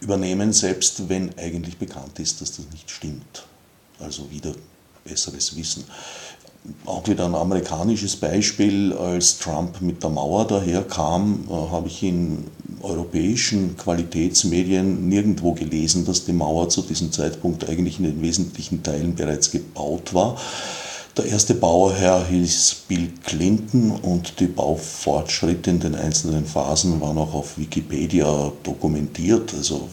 übernehmen, 0.00 0.52
selbst 0.52 1.08
wenn 1.08 1.36
eigentlich 1.38 1.78
bekannt 1.78 2.18
ist, 2.18 2.40
dass 2.40 2.56
das 2.56 2.66
nicht 2.72 2.90
stimmt. 2.90 3.44
Also 4.00 4.28
wieder 4.30 4.52
besseres 5.04 5.56
Wissen. 5.56 5.84
Auch 6.86 7.06
wieder 7.08 7.26
ein 7.26 7.34
amerikanisches 7.34 8.14
Beispiel, 8.14 8.92
als 8.92 9.38
Trump 9.38 9.80
mit 9.80 10.02
der 10.02 10.10
Mauer 10.10 10.46
daherkam, 10.46 11.44
äh, 11.48 11.52
habe 11.52 11.88
ich 11.88 12.02
in 12.04 12.44
europäischen 12.82 13.76
Qualitätsmedien 13.76 15.08
nirgendwo 15.08 15.54
gelesen, 15.54 16.04
dass 16.04 16.24
die 16.24 16.32
Mauer 16.32 16.68
zu 16.68 16.82
diesem 16.82 17.10
Zeitpunkt 17.10 17.68
eigentlich 17.68 17.98
in 17.98 18.04
den 18.04 18.22
wesentlichen 18.22 18.82
Teilen 18.82 19.14
bereits 19.14 19.50
gebaut 19.50 20.14
war. 20.14 20.36
Der 21.16 21.26
erste 21.26 21.54
Bauherr 21.54 22.26
hieß 22.26 22.84
Bill 22.88 23.10
Clinton 23.22 23.90
und 23.90 24.40
die 24.40 24.46
Baufortschritte 24.46 25.68
in 25.68 25.80
den 25.80 25.94
einzelnen 25.94 26.46
Phasen 26.46 27.00
waren 27.00 27.18
auch 27.18 27.34
auf 27.34 27.58
Wikipedia 27.58 28.50
dokumentiert. 28.62 29.52
Also 29.52 29.88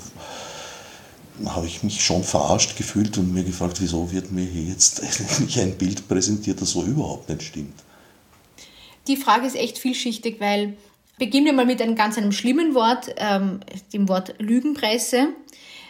habe 1.46 1.68
ich 1.68 1.84
mich 1.84 2.04
schon 2.04 2.24
verarscht 2.24 2.78
gefühlt 2.78 3.18
und 3.18 3.34
mir 3.34 3.44
gefragt, 3.44 3.82
wieso 3.82 4.12
wird 4.12 4.32
mir 4.32 4.46
hier 4.46 4.64
jetzt 4.64 5.02
eigentlich 5.30 5.60
ein 5.60 5.78
Bild 5.78 6.08
präsentiert, 6.08 6.62
das 6.62 6.72
so 6.72 6.84
überhaupt 6.84 7.30
nicht 7.30 7.44
stimmt. 7.44 7.76
Die 9.08 9.18
Frage 9.18 9.48
ist 9.48 9.56
echt 9.56 9.78
vielschichtig, 9.78 10.40
weil 10.40 10.78
beginnen 11.18 11.46
wir 11.46 11.54
mal 11.54 11.66
mit 11.66 11.82
einem 11.82 11.96
ganz 11.96 12.18
einem 12.18 12.32
schlimmen 12.32 12.76
Wort, 12.76 13.14
ähm, 13.18 13.60
dem 13.94 14.08
Wort 14.08 14.36
Lügenpresse, 14.40 15.30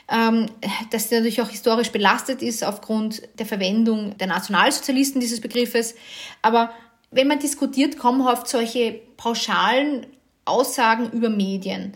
ähm, 0.09 0.47
das 0.91 1.11
natürlich 1.11 1.41
auch 1.41 1.49
historisch 1.49 1.91
belastet 1.91 2.41
ist 2.41 2.63
aufgrund 2.63 3.21
der 3.37 3.45
Verwendung 3.45 4.17
der 4.17 4.27
Nationalsozialisten 4.27 5.21
dieses 5.21 5.39
Begriffes. 5.39 5.95
Aber 6.41 6.71
wenn 7.11 7.27
man 7.27 7.39
diskutiert, 7.39 7.97
kommen 7.97 8.21
oft 8.21 8.47
solche 8.47 8.99
pauschalen 9.17 10.07
Aussagen 10.45 11.11
über 11.11 11.29
Medien 11.29 11.93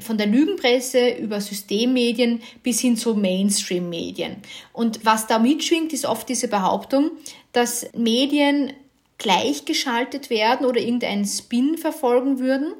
von 0.00 0.18
der 0.18 0.26
Lügenpresse 0.26 1.10
über 1.10 1.40
Systemmedien 1.40 2.42
bis 2.62 2.80
hin 2.80 2.96
zu 2.96 3.14
Mainstream-Medien. 3.14 4.36
Und 4.72 5.04
was 5.04 5.26
da 5.26 5.38
mitschwingt, 5.38 5.92
ist 5.92 6.04
oft 6.04 6.28
diese 6.28 6.48
Behauptung, 6.48 7.12
dass 7.52 7.86
Medien 7.96 8.72
gleichgeschaltet 9.18 10.28
werden 10.30 10.66
oder 10.66 10.80
irgendeinen 10.80 11.24
Spin 11.24 11.78
verfolgen 11.78 12.38
würden. 12.38 12.74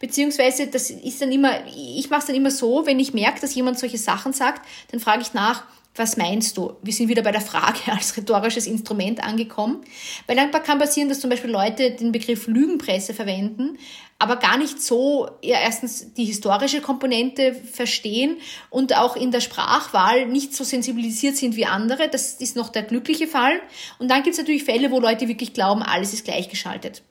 Beziehungsweise, 0.00 0.66
das 0.66 0.90
ist 0.90 1.22
dann 1.22 1.32
immer, 1.32 1.52
ich 1.74 2.10
mache 2.10 2.20
es 2.20 2.26
dann 2.26 2.36
immer 2.36 2.50
so, 2.50 2.86
wenn 2.86 3.00
ich 3.00 3.14
merke, 3.14 3.40
dass 3.40 3.54
jemand 3.54 3.78
solche 3.78 3.98
Sachen 3.98 4.32
sagt, 4.32 4.66
dann 4.90 5.00
frage 5.00 5.22
ich 5.22 5.34
nach, 5.34 5.64
was 5.98 6.16
meinst 6.16 6.56
du? 6.56 6.76
Wir 6.82 6.92
sind 6.92 7.08
wieder 7.08 7.22
bei 7.22 7.32
der 7.32 7.40
Frage 7.40 7.80
als 7.92 8.16
rhetorisches 8.16 8.66
Instrument 8.66 9.22
angekommen. 9.22 9.82
Weil 10.26 10.36
dann 10.36 10.50
kann 10.50 10.78
passieren, 10.78 11.08
dass 11.08 11.20
zum 11.20 11.30
Beispiel 11.30 11.50
Leute 11.50 11.90
den 11.90 12.12
Begriff 12.12 12.46
Lügenpresse 12.46 13.14
verwenden, 13.14 13.78
aber 14.20 14.36
gar 14.36 14.58
nicht 14.58 14.82
so 14.82 15.30
ja, 15.42 15.60
erstens 15.60 16.12
die 16.14 16.24
historische 16.24 16.80
Komponente 16.80 17.54
verstehen 17.54 18.38
und 18.68 18.96
auch 18.96 19.14
in 19.14 19.30
der 19.30 19.40
Sprachwahl 19.40 20.26
nicht 20.26 20.54
so 20.54 20.64
sensibilisiert 20.64 21.36
sind 21.36 21.54
wie 21.54 21.66
andere. 21.66 22.08
Das 22.08 22.34
ist 22.34 22.56
noch 22.56 22.70
der 22.70 22.82
glückliche 22.82 23.28
Fall. 23.28 23.60
Und 24.00 24.10
dann 24.10 24.24
gibt 24.24 24.34
es 24.34 24.38
natürlich 24.38 24.64
Fälle, 24.64 24.90
wo 24.90 24.98
Leute 24.98 25.28
wirklich 25.28 25.54
glauben, 25.54 25.82
alles 25.82 26.12
ist 26.12 26.24
gleichgeschaltet. 26.24 27.02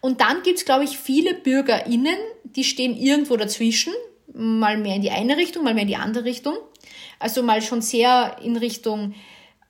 Und 0.00 0.20
dann 0.20 0.42
gibt 0.44 0.58
es, 0.58 0.64
glaube 0.64 0.84
ich, 0.84 0.98
viele 0.98 1.34
BürgerInnen, 1.34 2.16
die 2.44 2.64
stehen 2.64 2.96
irgendwo 2.96 3.36
dazwischen, 3.36 3.92
mal 4.32 4.78
mehr 4.78 4.96
in 4.96 5.02
die 5.02 5.10
eine 5.10 5.36
Richtung, 5.36 5.64
mal 5.64 5.74
mehr 5.74 5.82
in 5.82 5.88
die 5.88 5.96
andere 5.96 6.24
Richtung. 6.24 6.56
Also 7.18 7.42
mal 7.42 7.60
schon 7.60 7.82
sehr 7.82 8.36
in 8.40 8.56
Richtung, 8.56 9.14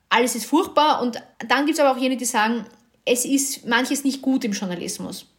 alles 0.09 0.35
ist 0.35 0.45
furchtbar. 0.45 1.01
Und 1.01 1.21
dann 1.47 1.65
gibt 1.65 1.79
es 1.79 1.83
aber 1.83 1.97
auch 1.97 2.01
jene, 2.01 2.17
die 2.17 2.25
sagen, 2.25 2.65
es 3.03 3.25
ist 3.25 3.65
manches 3.65 4.03
nicht 4.03 4.21
gut 4.21 4.45
im 4.45 4.51
Journalismus. 4.51 5.32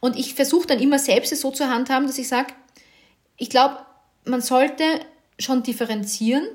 Und 0.00 0.16
ich 0.16 0.34
versuche 0.34 0.66
dann 0.66 0.80
immer 0.80 0.98
selbst 0.98 1.32
es 1.32 1.40
so 1.40 1.50
zu 1.50 1.68
handhaben, 1.68 2.06
dass 2.06 2.18
ich 2.18 2.28
sage, 2.28 2.54
ich 3.36 3.50
glaube, 3.50 3.78
man 4.24 4.40
sollte 4.40 4.84
schon 5.38 5.62
differenzieren. 5.62 6.46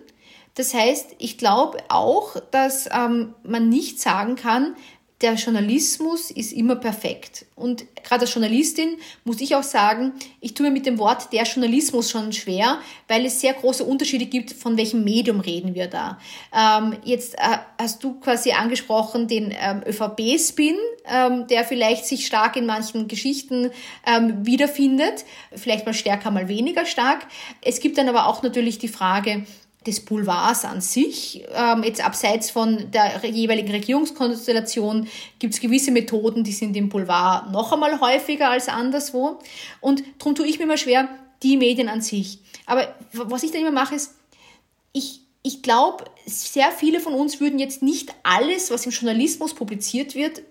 Das 0.55 0.73
heißt, 0.73 1.15
ich 1.19 1.37
glaube 1.37 1.79
auch, 1.89 2.35
dass 2.51 2.89
ähm, 2.91 3.35
man 3.43 3.69
nicht 3.69 3.99
sagen 3.99 4.35
kann, 4.35 4.75
der 5.21 5.33
Journalismus 5.33 6.31
ist 6.31 6.53
immer 6.53 6.77
perfekt. 6.77 7.45
Und 7.55 7.85
gerade 8.03 8.21
als 8.21 8.33
Journalistin 8.33 8.97
muss 9.25 9.41
ich 9.41 9.53
auch 9.53 9.63
sagen, 9.63 10.13
ich 10.39 10.53
tue 10.53 10.67
mir 10.67 10.71
mit 10.71 10.85
dem 10.85 10.97
Wort 10.97 11.33
der 11.33 11.43
Journalismus 11.43 12.09
schon 12.09 12.31
schwer, 12.31 12.79
weil 13.09 13.25
es 13.25 13.41
sehr 13.41 13.53
große 13.53 13.83
Unterschiede 13.83 14.25
gibt, 14.27 14.53
von 14.53 14.77
welchem 14.77 15.03
Medium 15.03 15.41
reden 15.41 15.75
wir 15.75 15.87
da. 15.87 16.19
Ähm, 16.55 16.95
jetzt 17.03 17.35
äh, 17.35 17.57
hast 17.77 18.01
du 18.01 18.19
quasi 18.21 18.51
angesprochen 18.51 19.27
den 19.27 19.53
ähm, 19.59 19.81
ÖVP-Spin, 19.85 20.77
ähm, 21.05 21.47
der 21.47 21.65
vielleicht 21.65 22.05
sich 22.05 22.25
stark 22.25 22.55
in 22.55 22.65
manchen 22.65 23.09
Geschichten 23.09 23.71
ähm, 24.07 24.45
wiederfindet, 24.45 25.25
vielleicht 25.53 25.85
mal 25.85 25.93
stärker, 25.93 26.31
mal 26.31 26.47
weniger 26.47 26.85
stark. 26.85 27.27
Es 27.61 27.81
gibt 27.81 27.97
dann 27.97 28.07
aber 28.07 28.27
auch 28.27 28.41
natürlich 28.41 28.79
die 28.79 28.87
Frage, 28.87 29.45
des 29.85 30.03
Boulevards 30.03 30.65
an 30.65 30.81
sich. 30.81 31.45
Ähm, 31.53 31.83
jetzt 31.83 32.03
abseits 32.03 32.51
von 32.51 32.91
der 32.91 33.25
jeweiligen 33.25 33.71
Regierungskonstellation 33.71 35.07
gibt 35.39 35.53
es 35.53 35.61
gewisse 35.61 35.91
Methoden, 35.91 36.43
die 36.43 36.51
sind 36.51 36.75
im 36.75 36.89
Boulevard 36.89 37.51
noch 37.51 37.71
einmal 37.71 37.99
häufiger 37.99 38.49
als 38.49 38.67
anderswo. 38.67 39.39
Und 39.79 40.03
darum 40.17 40.35
tue 40.35 40.47
ich 40.47 40.59
mir 40.59 40.65
immer 40.65 40.77
schwer, 40.77 41.07
die 41.43 41.55
Medien 41.55 41.87
an 41.87 42.01
sich. 42.01 42.39
Aber 42.65 42.93
was 43.13 43.43
ich 43.43 43.51
dann 43.51 43.61
immer 43.61 43.71
mache, 43.71 43.95
ist, 43.95 44.15
ich, 44.91 45.18
ich 45.41 45.61
glaube, 45.61 46.03
sehr 46.25 46.69
viele 46.71 46.99
von 46.99 47.13
uns 47.13 47.39
würden 47.39 47.59
jetzt 47.59 47.81
nicht 47.81 48.13
alles, 48.23 48.71
was 48.71 48.85
im 48.85 48.91
Journalismus 48.91 49.53
publiziert 49.53 50.13
wird, 50.13 50.43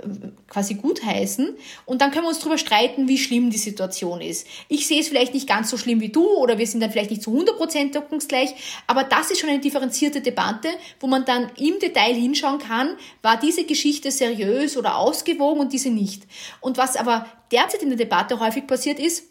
quasi 0.48 0.74
gutheißen. 0.74 1.56
Und 1.84 2.00
dann 2.00 2.10
können 2.10 2.24
wir 2.24 2.30
uns 2.30 2.38
darüber 2.38 2.56
streiten, 2.56 3.06
wie 3.06 3.18
schlimm 3.18 3.50
die 3.50 3.58
Situation 3.58 4.22
ist. 4.22 4.46
Ich 4.68 4.86
sehe 4.86 5.00
es 5.00 5.08
vielleicht 5.08 5.34
nicht 5.34 5.46
ganz 5.46 5.68
so 5.68 5.76
schlimm 5.76 6.00
wie 6.00 6.08
du 6.08 6.26
oder 6.26 6.56
wir 6.56 6.66
sind 6.66 6.80
dann 6.80 6.90
vielleicht 6.90 7.10
nicht 7.10 7.22
zu 7.22 7.38
100% 7.38 7.92
deckungsgleich. 7.92 8.54
Aber 8.86 9.04
das 9.04 9.30
ist 9.30 9.40
schon 9.40 9.50
eine 9.50 9.60
differenzierte 9.60 10.22
Debatte, 10.22 10.68
wo 11.00 11.06
man 11.06 11.26
dann 11.26 11.50
im 11.58 11.78
Detail 11.78 12.14
hinschauen 12.14 12.58
kann, 12.58 12.96
war 13.20 13.38
diese 13.38 13.64
Geschichte 13.64 14.10
seriös 14.10 14.78
oder 14.78 14.96
ausgewogen 14.96 15.60
und 15.60 15.74
diese 15.74 15.90
nicht. 15.90 16.22
Und 16.60 16.78
was 16.78 16.96
aber 16.96 17.26
derzeit 17.52 17.82
in 17.82 17.90
der 17.90 17.98
Debatte 17.98 18.40
häufig 18.40 18.66
passiert 18.66 18.98
ist, 18.98 19.24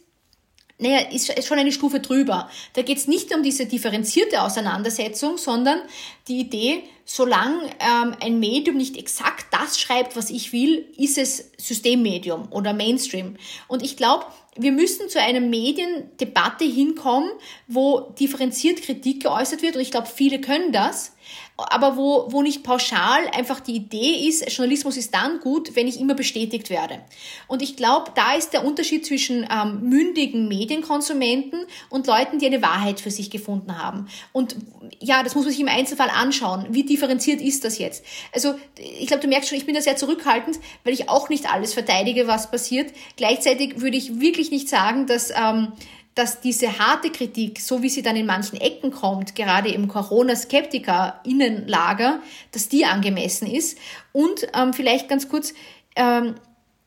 naja, 0.80 1.09
ist, 1.11 1.30
ist 1.30 1.47
schon 1.47 1.57
eine 1.57 1.71
Stufe 1.71 1.99
drüber. 1.99 2.49
Da 2.73 2.84
geht 2.84 2.97
es 2.97 3.07
nicht 3.07 3.34
um 3.34 3.41
diese 3.41 3.65
differenzierte 3.65 4.43
Auseinandersetzung, 4.43 5.38
sondern 5.38 5.80
die 6.28 6.39
Idee, 6.39 6.84
solange 7.03 7.63
ähm, 7.80 8.15
ein 8.21 8.39
Medium 8.39 8.78
nicht 8.78 8.95
exakt 8.95 9.47
das 9.51 9.80
schreibt, 9.80 10.15
was 10.15 10.30
ich 10.30 10.53
will, 10.53 10.86
ist 10.97 11.17
es 11.17 11.51
Systemmedium 11.57 12.51
oder 12.51 12.73
Mainstream. 12.73 13.38
Und 13.67 13.84
ich 13.84 13.97
glaube, 13.97 14.25
wir 14.55 14.71
müssen 14.71 15.09
zu 15.09 15.19
einer 15.19 15.39
Mediendebatte 15.39 16.65
hinkommen, 16.65 17.32
wo 17.67 18.11
differenziert 18.19 18.84
Kritik 18.84 19.23
geäußert 19.23 19.63
wird. 19.63 19.75
Und 19.75 19.82
ich 19.82 19.91
glaube, 19.91 20.07
viele 20.07 20.41
können 20.41 20.71
das 20.71 21.13
aber 21.58 21.97
wo, 21.97 22.28
wo 22.30 22.43
nicht 22.43 22.64
pauschal 22.64 23.28
einfach 23.36 23.60
die 23.60 23.76
Idee 23.76 24.28
ist, 24.28 24.47
Journalismus 24.55 24.95
ist 24.95 25.14
dann 25.14 25.39
gut, 25.39 25.76
wenn 25.76 25.88
ich 25.88 25.99
immer 25.99 26.14
bestätigt 26.14 26.70
werde. 26.70 26.99
Und 27.47 27.64
ich 27.64 27.76
glaube, 27.76 28.12
da 28.14 28.36
ist 28.36 28.53
der 28.53 28.64
Unterschied 28.64 29.05
zwischen 29.08 29.47
ähm, 29.51 29.82
mündigen 29.89 30.47
Medienkonsumenten 30.47 31.66
und 31.89 32.05
Leuten, 32.05 32.38
die 32.38 32.45
eine 32.45 32.62
Wahrheit 32.62 32.99
für 32.99 33.10
sich 33.10 33.32
gefunden 33.32 33.82
haben. 33.82 34.08
Und 34.34 34.55
ja, 34.99 35.24
das 35.24 35.34
muss 35.34 35.45
man 35.45 35.51
sich 35.51 35.62
im 35.62 35.68
Einzelfall 35.68 36.10
anschauen. 36.10 36.68
Wie 36.70 36.84
differenziert 36.84 37.41
ist 37.41 37.66
das 37.66 37.80
jetzt? 37.80 38.05
Also 38.34 38.53
ich 38.78 39.08
glaube, 39.08 39.22
du 39.22 39.28
merkst 39.28 39.49
schon, 39.49 39.58
ich 39.58 39.66
bin 39.66 39.74
da 39.74 39.82
sehr 39.82 39.97
zurückhaltend, 39.97 40.60
weil 40.84 40.93
ich 40.93 41.10
auch 41.10 41.30
nicht 41.30 41.51
alles 41.51 41.74
verteidige, 41.74 42.28
was 42.28 42.51
passiert. 42.51 42.93
Gleichzeitig 43.16 43.82
würde 43.82 43.97
ich 43.97 44.20
wirklich 44.20 44.51
nicht 44.51 44.70
sagen, 44.70 45.08
dass... 45.08 45.32
Ähm, 45.32 45.74
dass 46.18 46.41
diese 46.41 46.80
harte 46.80 47.11
Kritik, 47.11 47.59
so 47.59 47.84
wie 47.84 47.89
sie 47.89 48.01
dann 48.01 48.15
in 48.15 48.26
manchen 48.26 48.59
Ecken 48.59 48.89
kommt, 48.89 49.36
gerade 49.36 49.70
im 49.70 49.88
Corona-Skeptiker-Innenlager, 49.88 52.22
dass 52.51 52.70
die 52.70 52.86
angemessen 52.86 53.47
ist. 53.47 53.78
Und 54.13 54.47
ähm, 54.55 54.74
vielleicht 54.74 55.09
ganz 55.09 55.30
kurz, 55.30 55.53
ähm, 55.95 56.34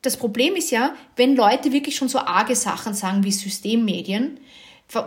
das 0.03 0.17
Problem 0.17 0.57
ist 0.57 0.73
ja, 0.73 0.97
wenn 1.15 1.37
Leute 1.37 1.73
wirklich 1.73 1.95
schon 1.95 2.09
so 2.09 2.19
arge 2.19 2.57
Sachen 2.57 2.95
sagen 2.95 3.23
wie 3.23 3.31
Systemmedien, 3.31 4.41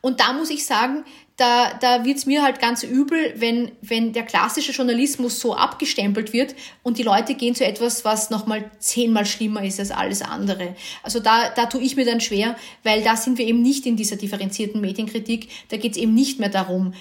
Und 0.00 0.20
da 0.20 0.32
muss 0.32 0.48
ich 0.48 0.64
sagen, 0.64 1.04
da, 1.40 1.72
da 1.80 2.04
wird's 2.04 2.26
mir 2.26 2.42
halt 2.42 2.60
ganz 2.60 2.82
übel, 2.82 3.32
wenn, 3.36 3.70
wenn 3.80 4.12
der 4.12 4.24
klassische 4.24 4.72
Journalismus 4.72 5.40
so 5.40 5.54
abgestempelt 5.56 6.34
wird 6.34 6.54
und 6.82 6.98
die 6.98 7.02
Leute 7.02 7.34
gehen 7.34 7.54
zu 7.54 7.64
etwas, 7.64 8.04
was 8.04 8.28
nochmal 8.28 8.70
zehnmal 8.78 9.24
schlimmer 9.24 9.64
ist 9.64 9.80
als 9.80 9.90
alles 9.90 10.20
andere. 10.20 10.76
Also 11.02 11.18
da, 11.18 11.48
da 11.48 11.64
tue 11.64 11.80
ich 11.80 11.96
mir 11.96 12.04
dann 12.04 12.20
schwer, 12.20 12.56
weil 12.84 13.02
da 13.02 13.16
sind 13.16 13.38
wir 13.38 13.46
eben 13.46 13.62
nicht 13.62 13.86
in 13.86 13.96
dieser 13.96 14.16
differenzierten 14.16 14.82
Medienkritik. 14.82 15.48
Da 15.70 15.78
geht's 15.78 15.96
eben 15.96 16.12
nicht 16.12 16.40
mehr 16.40 16.50
darum, 16.50 16.92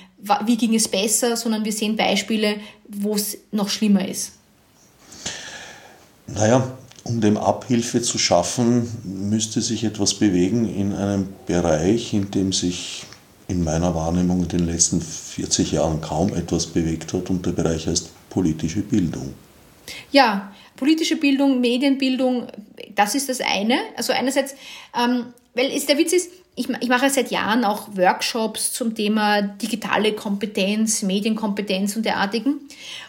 wie 0.46 0.56
ging 0.56 0.74
es 0.74 0.88
besser, 0.88 1.36
sondern 1.36 1.66
wir 1.66 1.74
sehen 1.74 1.98
Beispiele, 1.98 2.56
wo 2.88 3.16
es 3.16 3.40
noch 3.52 3.68
schlimmer 3.68 4.08
ist. 4.08 4.32
Naja, 6.28 6.78
um 7.04 7.20
dem 7.20 7.36
Abhilfe 7.36 8.02
zu 8.02 8.18
schaffen, 8.18 8.90
müsste 9.04 9.62
sich 9.62 9.84
etwas 9.84 10.14
bewegen 10.14 10.74
in 10.74 10.94
einem 10.94 11.28
Bereich, 11.46 12.14
in 12.14 12.32
dem 12.32 12.54
sich 12.54 13.06
in 13.50 13.64
meiner 13.64 13.94
Wahrnehmung 13.96 14.44
in 14.44 14.48
den 14.48 14.66
letzten 14.68 15.02
40 15.02 15.74
Jahren 15.74 16.00
kaum 16.02 16.34
etwas 16.34 16.68
bewegt 16.68 17.14
hat 17.14 17.30
und 17.30 17.46
der 17.46 17.52
Bereich 17.52 17.88
heißt 17.88 18.12
politische 18.30 18.82
Bildung. 18.82 19.34
Ja, 20.12 20.54
politische 20.76 21.16
Bildung, 21.16 21.60
Medienbildung, 21.60 22.48
das 22.96 23.16
ist 23.16 23.28
das 23.28 23.42
eine. 23.42 23.80
Also 23.98 24.14
einerseits, 24.14 24.54
ähm, 24.96 25.34
weil 25.56 25.72
es, 25.72 25.88
der 25.88 25.98
Witz 25.98 26.14
ist, 26.14 26.32
ich, 26.56 26.70
ich 26.80 26.90
mache 26.90 27.10
seit 27.10 27.32
Jahren 27.32 27.64
auch 27.64 27.88
Workshops 27.96 28.72
zum 28.72 28.94
Thema 28.94 29.42
digitale 29.42 30.14
Kompetenz, 30.14 31.02
Medienkompetenz 31.02 31.96
und 31.96 32.06
derartigen. 32.06 32.60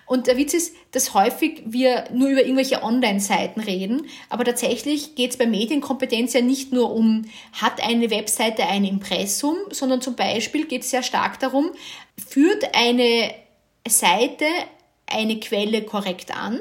Und 0.07 0.26
der 0.26 0.38
Witz 0.38 0.55
ist, 0.55 0.74
dass 0.93 1.14
häufig 1.14 1.62
wir 1.66 2.05
nur 2.12 2.28
über 2.28 2.43
irgendwelche 2.43 2.82
Online-Seiten 2.82 3.61
reden, 3.61 4.07
aber 4.28 4.45
tatsächlich 4.45 5.14
geht 5.14 5.30
es 5.30 5.36
bei 5.36 5.47
Medienkompetenz 5.47 6.32
ja 6.32 6.41
nicht 6.41 6.72
nur 6.72 6.93
um, 6.93 7.26
hat 7.53 7.82
eine 7.82 8.11
Webseite 8.11 8.66
ein 8.66 8.84
Impressum, 8.84 9.57
sondern 9.70 10.01
zum 10.01 10.16
Beispiel 10.16 10.66
geht 10.66 10.82
es 10.82 10.91
sehr 10.91 11.03
stark 11.03 11.38
darum, 11.38 11.70
führt 12.28 12.74
eine 12.74 13.32
Seite 13.86 14.47
eine 15.07 15.38
Quelle 15.41 15.82
korrekt 15.82 16.34
an 16.36 16.61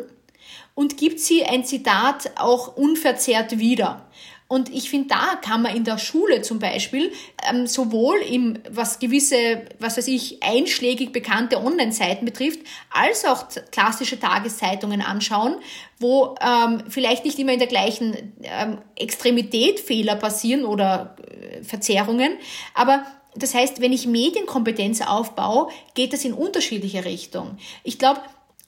und 0.75 0.97
gibt 0.97 1.19
sie 1.19 1.43
ein 1.43 1.65
Zitat 1.65 2.31
auch 2.37 2.77
unverzerrt 2.77 3.59
wieder. 3.59 4.08
Und 4.49 4.73
ich 4.73 4.89
finde, 4.89 5.09
da 5.09 5.35
kann 5.35 5.61
man 5.61 5.75
in 5.75 5.83
der 5.83 5.99
Schule 5.99 6.41
zum 6.41 6.57
Beispiel 6.57 7.11
ähm, 7.47 7.67
sowohl 7.67 8.17
im, 8.17 8.57
was 8.67 8.97
gewisse, 8.97 9.61
was 9.77 9.95
weiß 9.95 10.07
ich, 10.07 10.41
einschlägig 10.41 11.13
bekannte 11.13 11.63
Online-Seiten 11.63 12.25
betrifft, 12.25 12.59
als 12.89 13.25
auch 13.25 13.45
klassische 13.71 14.19
Tageszeitungen 14.19 15.01
anschauen, 15.01 15.57
wo 15.99 16.35
ähm, 16.41 16.81
vielleicht 16.89 17.25
nicht 17.25 17.37
immer 17.37 17.53
in 17.53 17.59
der 17.59 17.67
gleichen 17.67 18.33
ähm, 18.41 18.79
Extremität 18.95 19.79
Fehler 19.79 20.15
passieren 20.15 20.65
oder 20.65 21.15
äh, 21.29 21.63
Verzerrungen, 21.63 22.33
aber 22.73 23.05
das 23.35 23.53
heißt, 23.53 23.79
wenn 23.79 23.93
ich 23.93 24.07
Medienkompetenz 24.07 25.01
aufbaue, 25.01 25.69
geht 25.93 26.13
das 26.13 26.25
in 26.25 26.33
unterschiedliche 26.33 27.05
Richtungen. 27.05 27.59
Ich 27.83 27.99
glaube, 27.99 28.21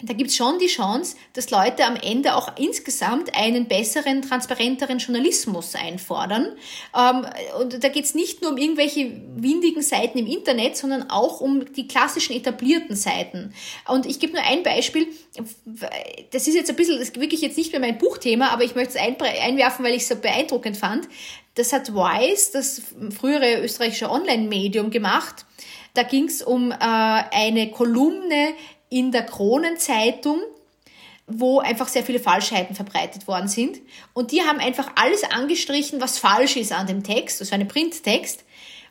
da 0.04 0.14
gibt 0.14 0.30
es 0.30 0.36
schon 0.36 0.60
die 0.60 0.68
Chance, 0.68 1.16
dass 1.34 1.50
Leute 1.52 1.86
am 1.86 1.96
Ende 1.96 2.36
auch 2.36 2.58
insgesamt 2.58 3.36
einen 3.36 3.68
besseren, 3.68 4.22
transparenteren 4.22 5.00
Journalismus 5.00 5.76
einfordern. 5.76 6.56
Ähm, 6.98 7.26
und 7.60 7.84
da 7.84 7.90
geht 7.90 8.06
es 8.06 8.16
nicht 8.16 8.42
nur 8.42 8.52
um 8.52 8.58
irgendwelche 8.58 9.12
windigen 9.36 9.82
Seiten 9.82 10.18
im 10.18 10.28
Internet, 10.28 10.78
sondern 10.78 11.10
auch 11.10 11.42
um 11.42 11.72
die 11.74 11.88
klassischen 11.88 12.36
etablierten 12.36 12.96
Seiten. 12.96 13.54
Und 13.88 14.06
ich 14.06 14.20
gebe 14.20 14.34
nur 14.34 14.44
ein 14.44 14.64
Beispiel. 14.64 15.08
Das 16.32 16.48
ist 16.48 16.56
jetzt 16.56 16.70
ein 16.70 16.76
bisschen, 16.76 16.98
das 16.98 17.10
ist 17.10 17.20
wirklich 17.20 17.42
jetzt 17.42 17.58
nicht 17.58 17.72
mehr 17.72 17.82
mein 17.82 17.98
Buchthema, 17.98 18.50
aber 18.50 18.64
ich 18.64 18.76
möchte 18.76 18.98
es 18.98 19.02
einwerfen, 19.02 19.86
weil 19.86 19.94
ich 19.94 20.04
es 20.04 20.10
so 20.10 20.16
beeindruckend 20.16 20.78
fand. 20.78 21.08
Das 21.56 21.74
hat 21.74 21.94
Wise, 21.94 22.52
das 22.54 22.82
frühere 23.18 23.62
österreichische 23.62 24.10
Online-Medium, 24.10 24.90
gemacht. 24.90 25.46
Da 25.94 26.04
ging 26.04 26.26
es 26.26 26.42
um 26.42 26.72
äh, 26.72 26.76
eine 26.80 27.72
Kolumne 27.72 28.54
in 28.92 29.12
der 29.12 29.26
Kronenzeitung, 29.26 30.42
wo 31.26 31.60
einfach 31.60 31.88
sehr 31.88 32.04
viele 32.04 32.20
Falschheiten 32.20 32.76
verbreitet 32.76 33.28
worden 33.28 33.48
sind. 33.48 33.80
Und 34.14 34.32
die 34.32 34.42
haben 34.42 34.60
einfach 34.60 34.92
alles 34.96 35.24
angestrichen, 35.24 36.02
was 36.02 36.20
falsch 36.20 36.58
ist 36.58 36.74
an 36.74 36.86
dem 36.86 37.04
Text, 37.04 37.42
das 37.42 37.52
war 37.52 37.58
ein 37.58 37.68
Printtext. 37.68 38.44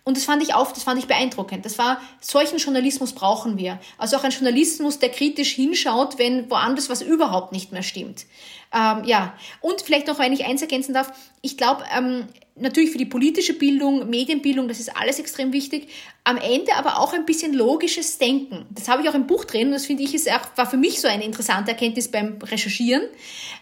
Und 0.02 0.16
das 0.16 0.24
fand 0.24 0.42
ich 0.42 0.54
auf, 0.54 0.72
das 0.72 0.82
fand 0.82 0.98
ich 0.98 1.06
beeindruckend. 1.06 1.66
Das 1.66 1.76
war, 1.76 2.00
solchen 2.20 2.56
Journalismus 2.56 3.12
brauchen 3.12 3.58
wir. 3.58 3.78
Also 3.98 4.16
auch 4.16 4.24
ein 4.24 4.30
Journalismus, 4.30 4.98
der 4.98 5.10
kritisch 5.10 5.52
hinschaut, 5.52 6.18
wenn 6.18 6.50
woanders 6.50 6.88
was 6.88 7.02
überhaupt 7.02 7.52
nicht 7.52 7.70
mehr 7.70 7.82
stimmt. 7.82 8.24
Ähm, 8.72 9.04
ja, 9.04 9.34
und 9.60 9.82
vielleicht 9.82 10.06
noch, 10.06 10.18
wenn 10.18 10.32
ich 10.32 10.46
eins 10.46 10.62
ergänzen 10.62 10.94
darf, 10.94 11.12
ich 11.42 11.58
glaube, 11.58 11.84
ähm, 11.94 12.28
natürlich 12.60 12.90
für 12.90 12.98
die 12.98 13.06
politische 13.06 13.54
Bildung, 13.54 14.08
Medienbildung, 14.08 14.68
das 14.68 14.80
ist 14.80 14.96
alles 14.96 15.18
extrem 15.18 15.52
wichtig. 15.52 15.88
Am 16.24 16.36
Ende 16.36 16.74
aber 16.76 16.98
auch 16.98 17.12
ein 17.12 17.24
bisschen 17.24 17.54
logisches 17.54 18.18
Denken. 18.18 18.66
Das 18.70 18.88
habe 18.88 19.02
ich 19.02 19.08
auch 19.08 19.14
im 19.14 19.26
Buch 19.26 19.44
drin 19.44 19.68
und 19.68 19.72
das 19.72 19.86
finde 19.86 20.02
ich 20.02 20.14
ist 20.14 20.30
auch, 20.30 20.56
war 20.56 20.68
für 20.68 20.76
mich 20.76 21.00
so 21.00 21.08
eine 21.08 21.24
interessante 21.24 21.70
Erkenntnis 21.70 22.08
beim 22.08 22.38
Recherchieren, 22.42 23.02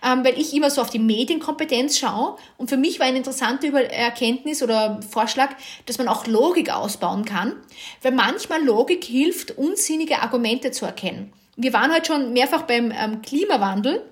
ähm, 0.04 0.24
weil 0.24 0.38
ich 0.38 0.52
immer 0.54 0.70
so 0.70 0.80
auf 0.80 0.90
die 0.90 0.98
Medienkompetenz 0.98 1.98
schaue 1.98 2.36
und 2.56 2.68
für 2.68 2.76
mich 2.76 2.98
war 2.98 3.06
eine 3.06 3.18
interessante 3.18 3.72
Erkenntnis 3.90 4.62
oder 4.62 5.00
Vorschlag, 5.08 5.50
dass 5.86 5.98
man 5.98 6.08
auch 6.08 6.26
Logik 6.26 6.70
ausbauen 6.70 7.24
kann, 7.24 7.54
weil 8.02 8.12
manchmal 8.12 8.62
Logik 8.64 9.04
hilft, 9.04 9.56
unsinnige 9.56 10.20
Argumente 10.20 10.70
zu 10.72 10.84
erkennen. 10.84 11.32
Wir 11.56 11.72
waren 11.72 11.92
heute 11.92 12.06
schon 12.06 12.32
mehrfach 12.32 12.62
beim 12.62 12.92
ähm, 12.92 13.22
Klimawandel 13.22 14.02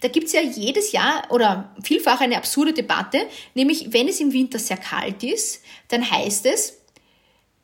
Da 0.00 0.08
gibt's 0.08 0.32
ja 0.32 0.40
jedes 0.40 0.92
Jahr 0.92 1.24
oder 1.30 1.74
vielfach 1.82 2.20
eine 2.20 2.36
absurde 2.36 2.72
Debatte, 2.72 3.26
nämlich 3.54 3.92
wenn 3.92 4.08
es 4.08 4.20
im 4.20 4.32
Winter 4.32 4.58
sehr 4.58 4.76
kalt 4.76 5.22
ist, 5.22 5.62
dann 5.88 6.08
heißt 6.08 6.46
es, 6.46 6.78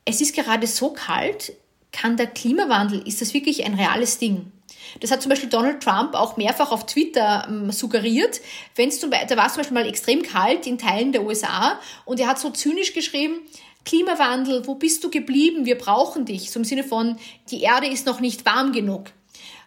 es 0.05 0.21
ist 0.21 0.35
gerade 0.35 0.67
so 0.67 0.91
kalt, 0.91 1.53
kann 1.91 2.17
der 2.17 2.27
Klimawandel, 2.27 3.07
ist 3.07 3.21
das 3.21 3.33
wirklich 3.33 3.65
ein 3.65 3.73
reales 3.73 4.17
Ding? 4.17 4.51
Das 4.99 5.11
hat 5.11 5.21
zum 5.21 5.29
Beispiel 5.29 5.49
Donald 5.49 5.81
Trump 5.81 6.15
auch 6.15 6.37
mehrfach 6.37 6.71
auf 6.71 6.85
Twitter 6.85 7.45
ähm, 7.47 7.71
suggeriert. 7.71 8.41
Wenn's 8.75 8.99
zum, 8.99 9.11
da 9.11 9.37
war 9.37 9.47
es 9.47 9.53
zum 9.53 9.61
Beispiel 9.61 9.75
mal 9.75 9.87
extrem 9.87 10.23
kalt 10.23 10.65
in 10.65 10.77
Teilen 10.77 11.11
der 11.11 11.23
USA 11.23 11.79
und 12.05 12.19
er 12.19 12.27
hat 12.27 12.39
so 12.39 12.49
zynisch 12.49 12.93
geschrieben, 12.93 13.41
Klimawandel, 13.85 14.67
wo 14.67 14.75
bist 14.75 15.03
du 15.03 15.09
geblieben? 15.09 15.65
Wir 15.65 15.77
brauchen 15.77 16.25
dich. 16.25 16.51
So 16.51 16.59
im 16.59 16.65
Sinne 16.65 16.83
von, 16.83 17.17
die 17.49 17.61
Erde 17.61 17.87
ist 17.87 18.05
noch 18.05 18.19
nicht 18.19 18.45
warm 18.45 18.71
genug. 18.71 19.11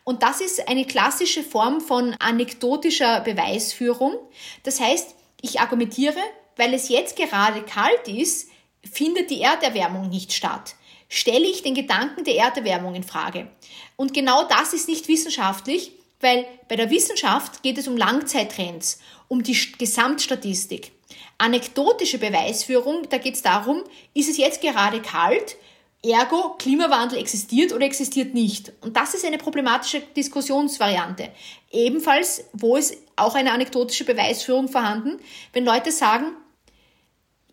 Und 0.05 0.23
das 0.23 0.41
ist 0.41 0.69
eine 0.69 0.85
klassische 0.85 1.43
Form 1.43 1.81
von 1.81 2.15
anekdotischer 2.19 3.21
Beweisführung. 3.21 4.17
Das 4.65 4.81
heißt, 4.81 5.15
ich 5.41 5.61
argumentiere, 5.61 6.21
weil 6.57 6.75
es 6.75 6.89
jetzt 6.89 7.17
gerade 7.17 7.63
kalt 7.63 8.09
ist, 8.09 8.49
findet 8.91 9.31
die 9.31 9.41
Erderwärmung 9.41 10.09
nicht 10.09 10.33
statt. 10.33 10.75
Stelle 11.09 11.47
ich 11.47 11.63
den 11.63 11.75
Gedanken 11.75 12.25
der 12.25 12.37
Erderwärmung 12.37 12.95
in 12.95 13.05
Frage. 13.05 13.49
Und 13.97 14.15
genau 14.15 14.45
das 14.45 14.73
ist 14.73 14.89
nicht 14.89 15.09
wissenschaftlich, 15.09 15.93
weil 16.21 16.47
bei 16.69 16.77
der 16.77 16.91
Wissenschaft 16.91 17.63
geht 17.63 17.79
es 17.79 17.87
um 17.87 17.97
Langzeittrends, 17.97 19.01
um 19.29 19.43
die 19.43 19.57
Gesamtstatistik. 19.79 20.93
Anekdotische 21.39 22.19
Beweisführung, 22.19 23.09
da 23.11 23.19
geht 23.19 23.35
es 23.35 23.43
darum, 23.43 23.83
ist 24.15 24.31
es 24.31 24.37
jetzt 24.37 24.61
gerade 24.61 25.03
kalt, 25.03 25.57
ergo 26.03 26.57
Klimawandel 26.59 27.19
existiert 27.19 27.73
oder 27.73 27.87
existiert 27.87 28.35
nicht. 28.35 28.73
Und 28.81 28.97
das 28.97 29.15
ist 29.15 29.25
eine 29.25 29.39
problematische 29.39 30.01
Diskussionsvariante. 30.01 31.31
Ebenfalls, 31.71 32.45
wo 32.53 32.77
ist 32.77 32.97
auch 33.17 33.35
eine 33.35 33.53
anekdotische 33.53 34.05
Beweisführung 34.05 34.69
vorhanden, 34.69 35.21
wenn 35.53 35.65
Leute 35.65 35.93
sagen, 35.93 36.33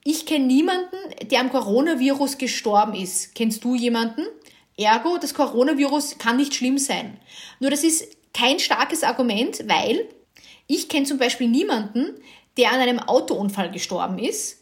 ich 0.03 0.25
kenne 0.25 0.45
niemanden, 0.45 0.97
der 1.29 1.41
am 1.41 1.51
Coronavirus 1.51 2.37
gestorben 2.37 2.95
ist. 2.95 3.35
Kennst 3.35 3.63
du 3.63 3.75
jemanden? 3.75 4.25
Ergo, 4.77 5.17
das 5.17 5.33
Coronavirus 5.33 6.17
kann 6.17 6.37
nicht 6.37 6.55
schlimm 6.55 6.77
sein. 6.77 7.19
Nur 7.59 7.69
das 7.69 7.83
ist 7.83 8.07
kein 8.33 8.59
starkes 8.59 9.03
Argument, 9.03 9.67
weil 9.67 10.07
ich 10.67 10.87
kenne 10.87 11.05
zum 11.05 11.17
Beispiel 11.17 11.47
niemanden, 11.47 12.15
der 12.57 12.71
an 12.71 12.79
einem 12.79 12.99
Autounfall 12.99 13.71
gestorben 13.71 14.19
ist. 14.19 14.58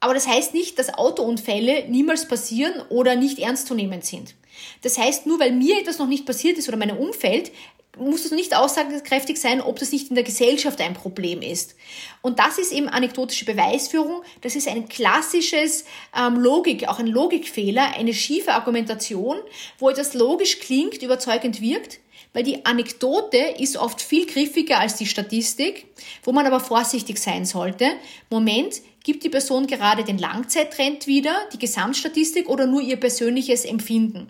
Aber 0.00 0.14
das 0.14 0.26
heißt 0.26 0.54
nicht, 0.54 0.78
dass 0.78 0.94
Autounfälle 0.94 1.88
niemals 1.88 2.28
passieren 2.28 2.82
oder 2.90 3.16
nicht 3.16 3.38
ernstzunehmend 3.38 4.04
sind. 4.04 4.34
Das 4.82 4.98
heißt, 4.98 5.26
nur 5.26 5.40
weil 5.40 5.52
mir 5.52 5.80
etwas 5.80 5.98
noch 5.98 6.06
nicht 6.06 6.26
passiert 6.26 6.58
ist 6.58 6.68
oder 6.68 6.76
meinem 6.76 6.98
Umfeld, 6.98 7.50
muss 7.98 8.24
es 8.24 8.30
nicht 8.30 8.54
aussagekräftig 8.54 9.38
sein, 9.38 9.60
ob 9.60 9.78
das 9.78 9.92
nicht 9.92 10.10
in 10.10 10.14
der 10.14 10.24
Gesellschaft 10.24 10.80
ein 10.80 10.94
Problem 10.94 11.40
ist. 11.40 11.76
Und 12.20 12.38
das 12.38 12.58
ist 12.58 12.72
eben 12.72 12.88
anekdotische 12.88 13.46
Beweisführung. 13.46 14.22
Das 14.42 14.54
ist 14.54 14.68
ein 14.68 14.88
klassisches 14.88 15.84
ähm, 16.16 16.36
Logik, 16.36 16.88
auch 16.88 16.98
ein 16.98 17.06
Logikfehler, 17.06 17.94
eine 17.96 18.12
schiefe 18.12 18.52
Argumentation, 18.52 19.38
wo 19.78 19.88
etwas 19.88 20.14
logisch 20.14 20.60
klingt, 20.60 21.02
überzeugend 21.02 21.60
wirkt, 21.60 22.00
weil 22.34 22.42
die 22.42 22.66
Anekdote 22.66 23.38
ist 23.58 23.78
oft 23.78 24.02
viel 24.02 24.26
griffiger 24.26 24.78
als 24.78 24.96
die 24.96 25.06
Statistik, 25.06 25.86
wo 26.22 26.32
man 26.32 26.46
aber 26.46 26.60
vorsichtig 26.60 27.18
sein 27.18 27.46
sollte. 27.46 27.92
Moment, 28.28 28.82
gibt 29.06 29.22
die 29.22 29.28
Person 29.28 29.68
gerade 29.68 30.02
den 30.02 30.18
Langzeittrend 30.18 31.06
wieder, 31.06 31.36
die 31.52 31.60
Gesamtstatistik 31.60 32.48
oder 32.48 32.66
nur 32.66 32.80
ihr 32.80 32.96
persönliches 32.96 33.64
Empfinden? 33.64 34.26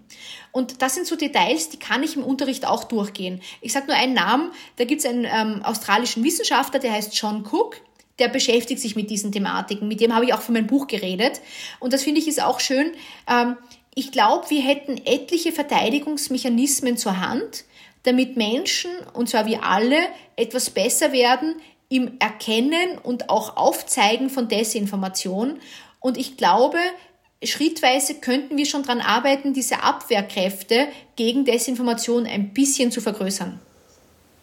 Und 0.53 0.83
das 0.83 0.95
sind 0.95 1.07
so 1.07 1.17
Details, 1.17 1.71
die 1.71 1.79
kann 1.79 2.03
ich 2.03 2.15
im 2.15 2.23
Unterricht 2.23 2.67
auch 2.67 2.85
durchgehen. 2.85 3.41
Ich 3.63 3.73
sage 3.73 3.87
nur 3.87 3.97
einen 3.97 4.13
Namen, 4.13 4.51
da 4.77 4.85
gibt 4.85 5.01
es 5.01 5.07
einen 5.07 5.25
ähm, 5.25 5.63
australischen 5.63 6.23
Wissenschaftler, 6.23 6.79
der 6.79 6.93
heißt 6.93 7.19
John 7.19 7.47
Cook, 7.51 7.81
der 8.19 8.29
beschäftigt 8.29 8.83
sich 8.83 8.97
mit 8.97 9.09
diesen 9.09 9.33
Thematiken. 9.33 9.89
Mit 9.89 10.03
dem 10.03 10.15
habe 10.15 10.27
ich 10.27 10.35
auch 10.35 10.43
für 10.43 10.53
mein 10.53 10.67
Buch 10.67 10.89
geredet. 10.89 11.41
Und 11.81 11.95
das 11.95 12.03
finde 12.03 12.21
ich 12.21 12.29
ist 12.29 12.43
auch 12.43 12.61
schön. 12.61 12.93
Ähm, 13.31 13.57
ich 13.95 14.13
glaube, 14.13 14.51
wir 14.51 14.61
hätten 14.61 15.01
etliche 15.07 15.53
Verteidigungsmechanismen 15.53 16.99
zur 16.99 17.19
Hand, 17.19 17.65
damit 18.03 18.37
Menschen, 18.37 18.91
und 19.15 19.31
zwar 19.31 19.47
wir 19.47 19.63
alle, 19.63 19.97
etwas 20.37 20.69
besser 20.69 21.13
werden 21.13 21.55
im 21.89 22.19
Erkennen 22.19 22.99
und 23.03 23.31
auch 23.31 23.57
Aufzeigen 23.57 24.31
von 24.31 24.49
Desinformation. 24.49 25.59
Und 26.01 26.17
ich 26.17 26.37
glaube, 26.37 26.79
schrittweise 27.43 28.15
könnten 28.15 28.57
wir 28.57 28.67
schon 28.67 28.83
daran 28.83 29.01
arbeiten, 29.01 29.53
diese 29.53 29.83
Abwehrkräfte 29.83 30.89
gegen 31.17 31.45
Desinformation 31.45 32.27
ein 32.27 32.53
bisschen 32.53 32.91
zu 32.91 33.01
vergrößern. 33.01 33.59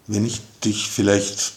Wenn 0.08 0.26
ich 0.26 0.41
dich 0.64 0.88
vielleicht 0.88 1.54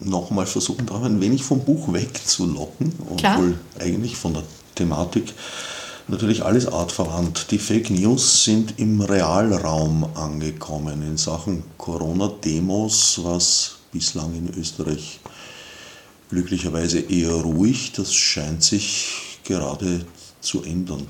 nochmal 0.00 0.46
versuchen 0.46 0.86
darf, 0.86 1.02
ein 1.04 1.20
wenig 1.20 1.44
vom 1.44 1.64
Buch 1.64 1.92
wegzulocken, 1.92 2.92
obwohl 3.10 3.58
eigentlich 3.78 4.16
von 4.16 4.34
der 4.34 4.44
Thematik 4.74 5.32
natürlich 6.08 6.44
alles 6.44 6.66
artverwandt. 6.66 7.50
Die 7.50 7.58
Fake 7.58 7.90
News 7.90 8.44
sind 8.44 8.78
im 8.78 9.00
Realraum 9.00 10.04
angekommen 10.14 11.02
in 11.02 11.16
Sachen 11.16 11.62
Corona-Demos, 11.78 13.20
was 13.22 13.78
bislang 13.92 14.34
in 14.34 14.52
Österreich 14.58 15.20
glücklicherweise 16.30 16.98
eher 16.98 17.34
ruhig. 17.34 17.92
Das 17.92 18.14
scheint 18.14 18.62
sich 18.62 19.38
gerade 19.44 20.04
zu 20.40 20.62
ändern. 20.62 21.06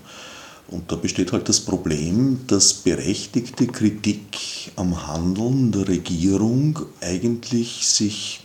Und 0.68 0.90
da 0.90 0.96
besteht 0.96 1.32
halt 1.32 1.48
das 1.48 1.60
Problem, 1.60 2.40
dass 2.46 2.72
berechtigte 2.72 3.66
Kritik 3.66 4.72
am 4.76 5.06
Handeln 5.06 5.70
der 5.70 5.86
Regierung 5.86 6.78
eigentlich 7.00 7.86
sich 7.86 8.40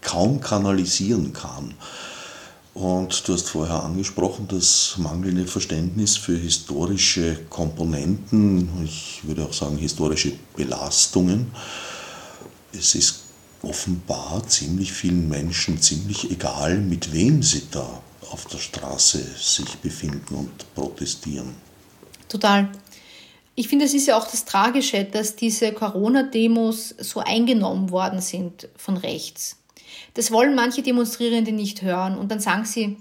kaum 0.00 0.40
kanalisieren 0.40 1.32
kann. 1.32 1.74
Und 2.74 3.26
du 3.26 3.32
hast 3.32 3.48
vorher 3.48 3.82
angesprochen, 3.82 4.46
das 4.48 4.94
mangelnde 4.98 5.46
Verständnis 5.46 6.16
für 6.16 6.36
historische 6.36 7.36
Komponenten, 7.50 8.68
ich 8.84 9.20
würde 9.24 9.44
auch 9.44 9.52
sagen 9.52 9.76
historische 9.76 10.32
Belastungen. 10.56 11.48
Es 12.72 12.94
ist 12.94 13.27
offenbar 13.62 14.46
ziemlich 14.46 14.92
vielen 14.92 15.28
Menschen 15.28 15.80
ziemlich 15.80 16.30
egal, 16.30 16.78
mit 16.78 17.12
wem 17.12 17.42
sie 17.42 17.62
da 17.70 18.02
auf 18.30 18.46
der 18.46 18.58
Straße 18.58 19.24
sich 19.36 19.76
befinden 19.78 20.34
und 20.34 20.74
protestieren. 20.74 21.54
Total. 22.28 22.68
Ich 23.54 23.68
finde, 23.68 23.86
es 23.86 23.94
ist 23.94 24.06
ja 24.06 24.16
auch 24.16 24.30
das 24.30 24.44
Tragische, 24.44 25.04
dass 25.04 25.34
diese 25.34 25.72
Corona-Demos 25.72 26.94
so 26.98 27.20
eingenommen 27.20 27.90
worden 27.90 28.20
sind 28.20 28.68
von 28.76 28.96
rechts. 28.96 29.56
Das 30.14 30.30
wollen 30.30 30.54
manche 30.54 30.82
Demonstrierende 30.82 31.52
nicht 31.52 31.82
hören 31.82 32.16
und 32.16 32.30
dann 32.30 32.40
sagen 32.40 32.64
sie, 32.64 32.96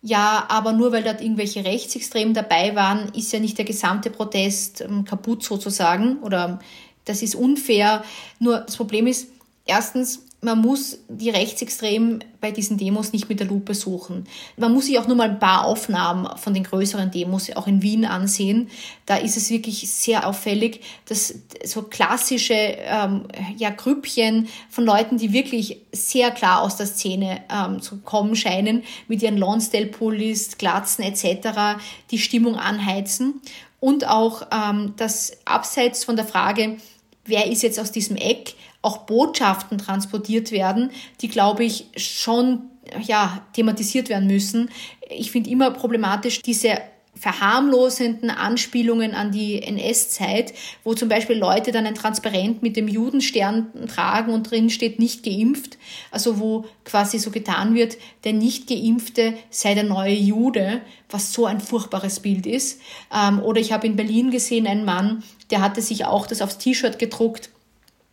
ja, 0.00 0.46
aber 0.48 0.72
nur 0.72 0.92
weil 0.92 1.04
dort 1.04 1.20
irgendwelche 1.20 1.64
Rechtsextremen 1.64 2.34
dabei 2.34 2.74
waren, 2.74 3.12
ist 3.14 3.32
ja 3.32 3.38
nicht 3.38 3.58
der 3.58 3.64
gesamte 3.64 4.10
Protest 4.10 4.80
ähm, 4.80 5.04
kaputt 5.04 5.44
sozusagen 5.44 6.18
oder 6.22 6.58
das 7.04 7.22
ist 7.22 7.34
unfair. 7.34 8.04
Nur 8.38 8.58
das 8.60 8.76
Problem 8.76 9.06
ist, 9.06 9.28
erstens, 9.66 10.24
man 10.44 10.60
muss 10.60 10.98
die 11.08 11.30
Rechtsextremen 11.30 12.24
bei 12.40 12.50
diesen 12.50 12.76
Demos 12.76 13.12
nicht 13.12 13.28
mit 13.28 13.38
der 13.38 13.46
Lupe 13.46 13.74
suchen. 13.74 14.26
Man 14.56 14.74
muss 14.74 14.86
sich 14.86 14.98
auch 14.98 15.06
nur 15.06 15.16
mal 15.16 15.30
ein 15.30 15.38
paar 15.38 15.64
Aufnahmen 15.64 16.28
von 16.36 16.52
den 16.52 16.64
größeren 16.64 17.12
Demos 17.12 17.48
auch 17.54 17.68
in 17.68 17.80
Wien 17.80 18.04
ansehen. 18.04 18.68
Da 19.06 19.16
ist 19.16 19.36
es 19.36 19.50
wirklich 19.50 19.88
sehr 19.88 20.26
auffällig, 20.26 20.80
dass 21.06 21.32
so 21.64 21.82
klassische 21.82 22.54
ähm, 22.54 23.28
ja, 23.56 23.70
Grüppchen 23.70 24.48
von 24.68 24.84
Leuten, 24.84 25.16
die 25.16 25.32
wirklich 25.32 25.78
sehr 25.92 26.32
klar 26.32 26.62
aus 26.62 26.76
der 26.76 26.86
Szene 26.86 27.42
ähm, 27.48 27.80
zu 27.80 27.98
kommen 27.98 28.34
scheinen, 28.34 28.82
mit 29.06 29.22
ihren 29.22 29.38
Lonsdale-Pullis, 29.38 30.58
Glatzen 30.58 31.04
etc., 31.04 31.80
die 32.10 32.18
Stimmung 32.18 32.56
anheizen. 32.56 33.40
Und 33.78 34.08
auch 34.08 34.48
ähm, 34.52 34.94
das 34.96 35.38
abseits 35.44 36.02
von 36.02 36.16
der 36.16 36.26
Frage, 36.26 36.78
wer 37.24 37.46
ist 37.46 37.62
jetzt 37.62 37.78
aus 37.78 37.92
diesem 37.92 38.16
Eck, 38.16 38.54
auch 38.82 38.98
Botschaften 38.98 39.78
transportiert 39.78 40.50
werden, 40.50 40.90
die, 41.20 41.28
glaube 41.28 41.64
ich, 41.64 41.86
schon 41.96 42.62
ja, 43.00 43.42
thematisiert 43.52 44.08
werden 44.08 44.26
müssen. 44.26 44.70
Ich 45.08 45.30
finde 45.30 45.50
immer 45.50 45.70
problematisch 45.70 46.42
diese 46.42 46.78
verharmlosenden 47.14 48.30
Anspielungen 48.30 49.14
an 49.14 49.30
die 49.30 49.62
NS-Zeit, 49.62 50.54
wo 50.82 50.94
zum 50.94 51.10
Beispiel 51.10 51.36
Leute 51.36 51.70
dann 51.70 51.86
ein 51.86 51.94
Transparent 51.94 52.62
mit 52.62 52.74
dem 52.74 52.88
Judenstern 52.88 53.66
tragen 53.86 54.32
und 54.32 54.50
drin 54.50 54.70
steht 54.70 54.98
nicht 54.98 55.22
geimpft, 55.22 55.76
also 56.10 56.40
wo 56.40 56.64
quasi 56.84 57.18
so 57.18 57.30
getan 57.30 57.74
wird, 57.74 57.98
der 58.24 58.32
nicht 58.32 58.66
geimpfte 58.66 59.34
sei 59.50 59.74
der 59.74 59.84
neue 59.84 60.14
Jude, 60.14 60.80
was 61.10 61.34
so 61.34 61.44
ein 61.44 61.60
furchtbares 61.60 62.20
Bild 62.20 62.46
ist. 62.46 62.80
Ähm, 63.14 63.40
oder 63.40 63.60
ich 63.60 63.72
habe 63.72 63.86
in 63.86 63.96
Berlin 63.96 64.30
gesehen 64.30 64.66
einen 64.66 64.86
Mann, 64.86 65.22
der 65.50 65.60
hatte 65.60 65.82
sich 65.82 66.06
auch 66.06 66.26
das 66.26 66.40
aufs 66.40 66.58
T-Shirt 66.58 66.98
gedruckt 66.98 67.50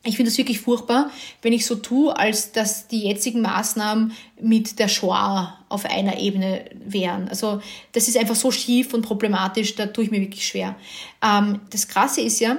ich 0.04 0.16
finde 0.16 0.32
es 0.32 0.38
wirklich 0.38 0.62
furchtbar, 0.62 1.12
wenn 1.42 1.52
ich 1.52 1.66
so 1.66 1.76
tue, 1.76 2.16
als 2.16 2.54
dass 2.54 2.88
die 2.88 3.02
jetzigen 3.02 3.42
Maßnahmen 3.42 4.14
mit 4.40 4.80
der 4.80 4.88
Shoah 4.88 5.58
auf 5.68 5.86
einer 5.86 6.20
Ebene 6.20 6.66
wären. 6.74 7.28
Also 7.28 7.62
das 7.92 8.08
ist 8.08 8.18
einfach 8.18 8.36
so 8.36 8.50
schief 8.50 8.94
und 8.94 9.02
problematisch, 9.02 9.76
da 9.76 9.88
tue 9.88 10.06
ich 10.06 10.12
mir 10.12 10.22
wirklich 10.22 10.48
schwer. 10.48 10.76
Ähm, 11.22 11.60
das 11.70 11.90
Krasse 11.90 12.22
ist 12.22 12.40
ja, 12.40 12.58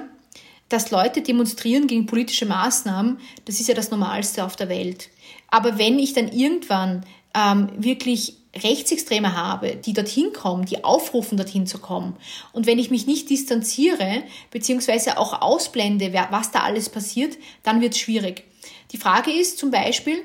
dass 0.69 0.91
Leute 0.91 1.21
demonstrieren 1.21 1.87
gegen 1.87 2.05
politische 2.05 2.45
Maßnahmen, 2.45 3.19
das 3.45 3.59
ist 3.59 3.67
ja 3.67 3.73
das 3.73 3.91
Normalste 3.91 4.45
auf 4.45 4.55
der 4.55 4.69
Welt. 4.69 5.09
Aber 5.49 5.77
wenn 5.79 5.97
ich 5.97 6.13
dann 6.13 6.31
irgendwann 6.31 7.05
ähm, 7.35 7.69
wirklich 7.75 8.35
Rechtsextreme 8.55 9.35
habe, 9.35 9.77
die 9.77 9.93
dorthin 9.93 10.33
kommen, 10.33 10.65
die 10.65 10.83
aufrufen, 10.83 11.37
dorthin 11.37 11.67
zu 11.67 11.77
kommen. 11.77 12.17
Und 12.51 12.65
wenn 12.65 12.79
ich 12.79 12.91
mich 12.91 13.07
nicht 13.07 13.29
distanziere, 13.29 14.23
beziehungsweise 14.51 15.17
auch 15.17 15.41
ausblende, 15.41 16.13
was 16.29 16.51
da 16.51 16.61
alles 16.61 16.89
passiert, 16.89 17.37
dann 17.63 17.81
wird 17.81 17.93
es 17.93 17.99
schwierig. 17.99 18.43
Die 18.91 18.97
Frage 18.97 19.31
ist 19.31 19.57
zum 19.57 19.71
Beispiel, 19.71 20.21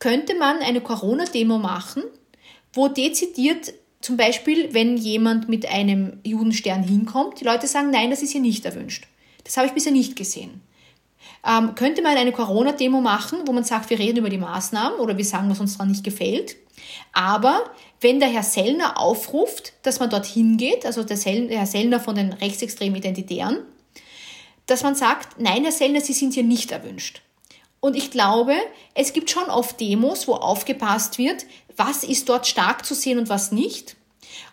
könnte 0.00 0.34
man 0.34 0.58
eine 0.58 0.80
Corona-Demo 0.80 1.58
machen, 1.58 2.02
wo 2.72 2.88
dezidiert 2.88 3.74
zum 4.00 4.16
Beispiel, 4.16 4.72
wenn 4.72 4.96
jemand 4.96 5.48
mit 5.48 5.66
einem 5.66 6.20
Judenstern 6.24 6.82
hinkommt, 6.82 7.40
die 7.40 7.44
Leute 7.44 7.66
sagen, 7.66 7.90
nein, 7.90 8.10
das 8.10 8.22
ist 8.22 8.32
hier 8.32 8.40
nicht 8.40 8.64
erwünscht. 8.64 9.06
Das 9.44 9.56
habe 9.56 9.66
ich 9.66 9.74
bisher 9.74 9.92
nicht 9.92 10.16
gesehen. 10.16 10.62
Ähm, 11.46 11.74
könnte 11.74 12.02
man 12.02 12.16
eine 12.16 12.32
Corona-Demo 12.32 13.00
machen, 13.00 13.40
wo 13.46 13.52
man 13.52 13.64
sagt, 13.64 13.88
wir 13.90 13.98
reden 13.98 14.18
über 14.18 14.28
die 14.28 14.38
Maßnahmen 14.38 14.98
oder 15.00 15.16
wir 15.16 15.24
sagen, 15.24 15.50
was 15.50 15.60
uns 15.60 15.78
daran 15.78 15.90
nicht 15.90 16.04
gefällt. 16.04 16.56
Aber 17.12 17.64
wenn 18.00 18.20
der 18.20 18.28
Herr 18.28 18.42
Sellner 18.42 18.98
aufruft, 18.98 19.72
dass 19.82 20.00
man 20.00 20.10
dorthin 20.10 20.56
geht, 20.56 20.84
also 20.84 21.02
der, 21.02 21.16
Sell, 21.16 21.48
der 21.48 21.58
Herr 21.60 21.66
Sellner 21.66 22.00
von 22.00 22.14
den 22.14 22.32
rechtsextremen 22.32 22.96
Identitären, 22.96 23.58
dass 24.66 24.82
man 24.82 24.94
sagt, 24.94 25.40
nein, 25.40 25.62
Herr 25.62 25.72
Sellner, 25.72 26.00
Sie 26.00 26.12
sind 26.12 26.34
hier 26.34 26.44
nicht 26.44 26.72
erwünscht. 26.72 27.22
Und 27.80 27.96
ich 27.96 28.10
glaube, 28.10 28.54
es 28.94 29.12
gibt 29.12 29.30
schon 29.30 29.48
oft 29.48 29.80
Demos, 29.80 30.28
wo 30.28 30.34
aufgepasst 30.34 31.16
wird, 31.16 31.46
was 31.76 32.04
ist 32.04 32.28
dort 32.28 32.46
stark 32.46 32.84
zu 32.84 32.94
sehen 32.94 33.18
und 33.18 33.30
was 33.30 33.52
nicht. 33.52 33.96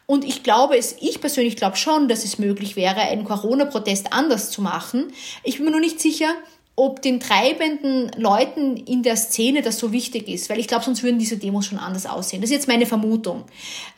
Und 0.05 0.23
ich 0.23 0.43
glaube 0.43 0.77
es, 0.77 0.95
ich 1.01 1.19
persönlich 1.19 1.57
glaube 1.57 1.75
schon, 1.75 2.07
dass 2.07 2.23
es 2.23 2.39
möglich 2.39 2.77
wäre, 2.77 3.01
einen 3.01 3.25
Corona-Protest 3.25 4.13
anders 4.13 4.49
zu 4.49 4.61
machen. 4.61 5.11
Ich 5.43 5.57
bin 5.57 5.65
mir 5.65 5.71
nur 5.71 5.81
nicht 5.81 5.99
sicher, 5.99 6.33
ob 6.79 7.01
den 7.01 7.19
treibenden 7.19 8.11
Leuten 8.17 8.77
in 8.77 9.01
der 9.01 9.17
Szene 9.17 9.63
das 9.63 9.79
so 9.79 9.91
wichtig 9.91 10.27
ist, 10.27 10.47
weil 10.47 10.59
ich 10.59 10.67
glaube, 10.67 10.85
sonst 10.85 11.01
würden 11.01 11.17
diese 11.17 11.37
Demos 11.37 11.65
schon 11.65 11.79
anders 11.79 12.05
aussehen. 12.05 12.39
Das 12.39 12.51
ist 12.51 12.55
jetzt 12.55 12.67
meine 12.67 12.85
Vermutung. 12.85 13.45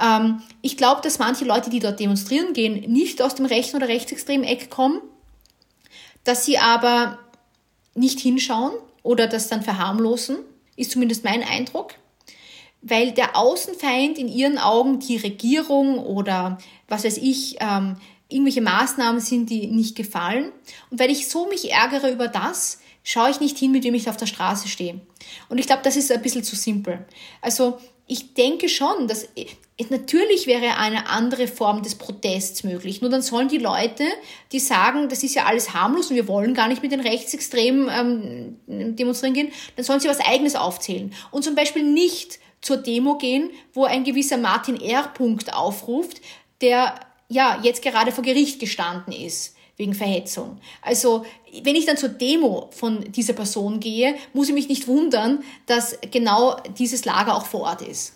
Ähm, 0.02 0.42
ich 0.62 0.78
glaube, 0.78 1.02
dass 1.02 1.20
manche 1.20 1.44
Leute, 1.44 1.70
die 1.70 1.82
dort 1.82 2.00
demonstrieren 2.00 2.54
gehen, 2.54 2.90
nicht 2.90 3.22
aus 3.22 3.36
dem 3.36 3.46
rechten 3.46 3.76
oder 3.76 3.90
rechtsextremen 3.90 4.48
Eck 4.48 4.70
kommen, 4.70 5.02
dass 6.24 6.46
sie 6.46 6.58
aber 6.58 7.20
nicht 7.96 8.22
hinschauen 8.22 8.72
oder 9.04 9.28
das 9.28 9.50
dann 9.50 9.62
verharmlosen, 9.62 10.38
ist 10.78 10.92
zumindest 10.92 11.26
mein 11.26 11.44
Eindruck, 11.44 11.96
weil 12.82 13.12
der 13.12 13.36
Außenfeind 13.36 14.18
in 14.18 14.30
ihren 14.30 14.58
Augen 14.58 15.00
die 15.00 15.18
Regierung 15.18 16.00
oder 16.00 16.60
was 16.88 17.04
weiß 17.04 17.18
ich, 17.18 17.58
ähm, 17.60 17.98
irgendwelche 18.30 18.62
Maßnahmen 18.62 19.20
sind, 19.20 19.50
die 19.50 19.68
nicht 19.68 19.96
gefallen. 19.96 20.52
Und 20.90 21.00
weil 21.00 21.10
ich 21.10 21.28
so 21.28 21.48
mich 21.48 21.72
ärgere 21.72 22.12
über 22.12 22.28
das, 22.28 22.80
schaue 23.04 23.32
ich 23.32 23.40
nicht 23.40 23.58
hin, 23.58 23.72
mit 23.72 23.84
wem 23.84 23.96
ich 23.96 24.10
auf 24.10 24.18
der 24.18 24.28
Straße 24.28 24.68
stehe. 24.68 25.02
Und 25.50 25.58
ich 25.58 25.66
glaube, 25.66 25.82
das 25.84 25.98
ist 25.98 26.12
ein 26.12 26.22
bisschen 26.22 26.44
zu 26.44 26.56
simpel. 26.56 27.06
Also 27.42 27.80
ich 28.06 28.34
denke 28.34 28.70
schon, 28.70 29.08
dass 29.08 29.28
natürlich 29.90 30.48
wäre 30.48 30.78
eine 30.78 31.08
andere 31.08 31.48
Form 31.48 31.84
des 31.84 31.96
Protests 31.96 32.64
möglich. 32.64 33.02
Nur 33.02 33.10
dann 33.10 33.22
sollen 33.22 33.48
die 33.48 33.58
Leute, 33.58 34.04
die 34.52 34.60
sagen, 34.60 35.10
das 35.10 35.24
ist 35.24 35.36
ja 35.36 35.46
alles 35.46 35.74
harmlos 35.74 36.10
und 36.10 36.16
wir 36.16 36.28
wollen 36.28 36.54
gar 36.54 36.68
nicht 36.68 36.82
mit 36.82 36.92
den 36.92 37.02
Rechtsextremen 37.02 38.58
ähm, 38.68 38.96
demonstrieren 38.96 39.34
gehen, 39.34 39.52
dann 39.76 39.86
sollen 39.86 40.00
sie 40.00 40.08
was 40.08 40.20
Eigenes 40.20 40.56
aufzählen. 40.56 41.14
Und 41.32 41.44
zum 41.44 41.56
Beispiel 41.56 41.84
nicht 41.84 42.40
zur 42.62 42.78
Demo 42.78 43.18
gehen, 43.18 43.52
wo 43.74 43.86
ein 43.86 44.04
gewisser 44.04 44.38
Martin 44.38 44.82
R. 44.82 45.04
Punkt 45.14 45.54
aufruft, 45.54 46.22
der 46.62 47.00
ja, 47.30 47.60
jetzt 47.64 47.82
gerade 47.82 48.12
vor 48.12 48.24
Gericht 48.24 48.60
gestanden 48.60 49.14
ist 49.14 49.54
wegen 49.78 49.94
Verhetzung. 49.94 50.58
Also, 50.82 51.26
wenn 51.64 51.76
ich 51.76 51.86
dann 51.86 51.96
zur 51.96 52.10
Demo 52.10 52.70
von 52.72 53.12
dieser 53.12 53.34
Person 53.34 53.80
gehe, 53.80 54.16
muss 54.34 54.50
ich 54.50 54.54
mich 54.54 54.68
nicht 54.68 54.88
wundern, 54.88 55.40
dass 55.68 55.98
genau 56.12 56.58
dieses 56.78 57.06
Lager 57.06 57.36
auch 57.36 57.46
vor 57.46 57.62
Ort 57.62 57.82
ist. 57.84 58.14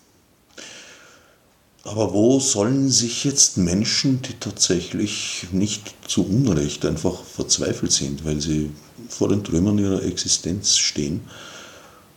Aber 1.86 2.14
wo 2.14 2.40
sollen 2.40 2.90
sich 2.90 3.24
jetzt 3.24 3.58
Menschen, 3.58 4.22
die 4.22 4.34
tatsächlich 4.40 5.48
nicht 5.52 5.94
zu 6.08 6.26
Unrecht 6.26 6.86
einfach 6.86 7.24
verzweifelt 7.24 7.92
sind, 7.92 8.24
weil 8.26 8.40
sie 8.42 8.72
vor 9.10 9.30
den 9.30 9.44
Trümmern 9.44 9.78
ihrer 9.78 10.04
Existenz 10.04 10.78
stehen, 10.78 11.22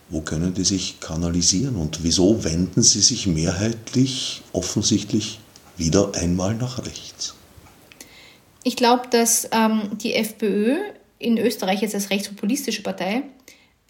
wo 0.09 0.21
können 0.21 0.55
die 0.55 0.65
sich 0.65 1.01
kanalisieren 1.01 1.75
und 1.77 2.05
wieso 2.05 2.45
wenden 2.45 2.83
sie 2.83 3.01
sich 3.01 3.27
mehrheitlich 3.27 4.43
offensichtlich 4.53 5.41
wieder 5.77 6.13
einmal 6.15 6.55
nach 6.55 6.85
rechts. 6.85 7.35
Ich 8.63 8.77
glaube, 8.77 9.09
dass 9.11 9.49
ähm, 9.53 9.91
die 9.99 10.15
FPÖ 10.15 10.77
in 11.19 11.39
Österreich 11.39 11.83
jetzt 11.83 11.95
als 11.95 12.11
rechtspopulistische 12.11 12.83
Partei 12.83 13.23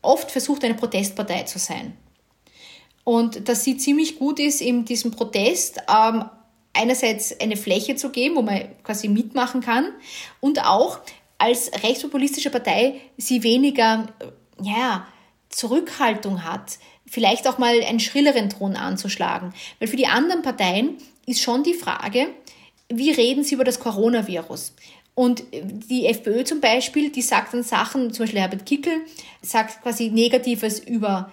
oft 0.03 0.31
versucht, 0.31 0.65
eine 0.65 0.75
Protestpartei 0.75 1.43
zu 1.43 1.59
sein. 1.59 1.97
Und 3.05 3.49
dass 3.49 3.65
sie 3.65 3.77
ziemlich 3.77 4.19
gut 4.19 4.39
ist, 4.39 4.61
in 4.61 4.85
diesem 4.85 5.13
Protest 5.13 5.81
ähm, 5.89 6.25
einerseits 6.73 7.41
eine 7.41 7.57
Fläche 7.57 7.97
zu 7.97 8.11
geben, 8.11 8.37
wo 8.37 8.43
man 8.43 8.69
quasi 8.83 9.09
mitmachen 9.09 9.61
kann 9.61 9.89
und 10.41 10.65
auch 10.65 11.01
als 11.39 11.71
rechtspopulistische 11.83 12.51
Partei 12.51 13.01
sie 13.17 13.43
weniger 13.43 14.09
ja, 14.61 15.07
Zurückhaltung 15.49 16.45
hat, 16.45 16.79
vielleicht 17.07 17.47
auch 17.49 17.59
mal 17.59 17.81
einen 17.83 18.01
schrilleren 18.01 18.51
Ton 18.51 18.77
anzuschlagen. 18.77 19.55
Weil 19.79 19.89
für 19.89 19.97
die 19.97 20.07
anderen 20.07 20.43
Parteien 20.43 20.99
ist 21.27 21.43
schon 21.43 21.63
die 21.63 21.75
Frage, 21.75 22.29
wie 22.89 23.11
reden 23.11 23.45
sie 23.45 23.55
über 23.55 23.65
das 23.65 23.81
Coronavirus? 23.81 24.73
Und 25.15 25.45
die 25.53 26.07
FPÖ 26.07 26.45
zum 26.45 26.61
Beispiel, 26.61 27.11
die 27.11 27.23
sagt 27.23 27.55
dann 27.55 27.63
Sachen, 27.63 28.13
zum 28.13 28.25
Beispiel 28.25 28.41
Herbert 28.41 28.67
Kickel, 28.67 29.01
sagt 29.43 29.83
quasi 29.83 30.11
Negatives 30.11 30.79
über 30.79 31.33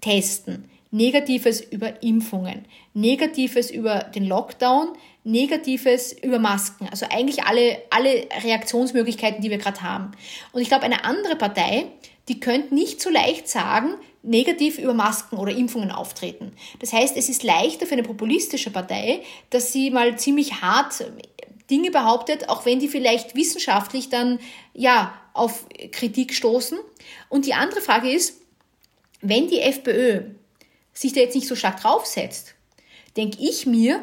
Testen, 0.00 0.70
Negatives 0.92 1.60
über 1.60 2.02
Impfungen, 2.02 2.64
Negatives 2.94 3.70
über 3.70 4.04
den 4.14 4.26
Lockdown, 4.26 4.90
Negatives 5.24 6.12
über 6.12 6.38
Masken. 6.38 6.88
Also 6.88 7.06
eigentlich 7.10 7.42
alle, 7.42 7.82
alle 7.90 8.28
Reaktionsmöglichkeiten, 8.44 9.42
die 9.42 9.50
wir 9.50 9.58
gerade 9.58 9.82
haben. 9.82 10.12
Und 10.52 10.62
ich 10.62 10.68
glaube, 10.68 10.84
eine 10.84 11.04
andere 11.04 11.34
Partei, 11.34 11.86
die 12.28 12.38
könnte 12.38 12.74
nicht 12.76 13.00
so 13.00 13.10
leicht 13.10 13.48
sagen, 13.48 13.94
negativ 14.26 14.78
über 14.78 14.94
Masken 14.94 15.36
oder 15.36 15.52
Impfungen 15.52 15.90
auftreten. 15.90 16.52
Das 16.80 16.92
heißt, 16.92 17.16
es 17.16 17.28
ist 17.28 17.42
leichter 17.42 17.86
für 17.86 17.92
eine 17.92 18.02
populistische 18.02 18.70
Partei, 18.70 19.22
dass 19.50 19.72
sie 19.72 19.90
mal 19.90 20.18
ziemlich 20.18 20.60
hart 20.60 21.04
Dinge 21.70 21.90
behauptet, 21.90 22.48
auch 22.48 22.66
wenn 22.66 22.78
die 22.78 22.88
vielleicht 22.88 23.34
wissenschaftlich 23.34 24.08
dann 24.08 24.38
ja 24.74 25.14
auf 25.32 25.66
Kritik 25.92 26.34
stoßen. 26.34 26.78
Und 27.28 27.46
die 27.46 27.54
andere 27.54 27.80
Frage 27.80 28.10
ist, 28.10 28.40
wenn 29.20 29.48
die 29.48 29.60
FPÖ 29.60 30.22
sich 30.92 31.12
da 31.12 31.20
jetzt 31.20 31.34
nicht 31.34 31.48
so 31.48 31.56
stark 31.56 31.80
draufsetzt, 31.80 32.54
denke 33.16 33.38
ich 33.40 33.66
mir, 33.66 34.02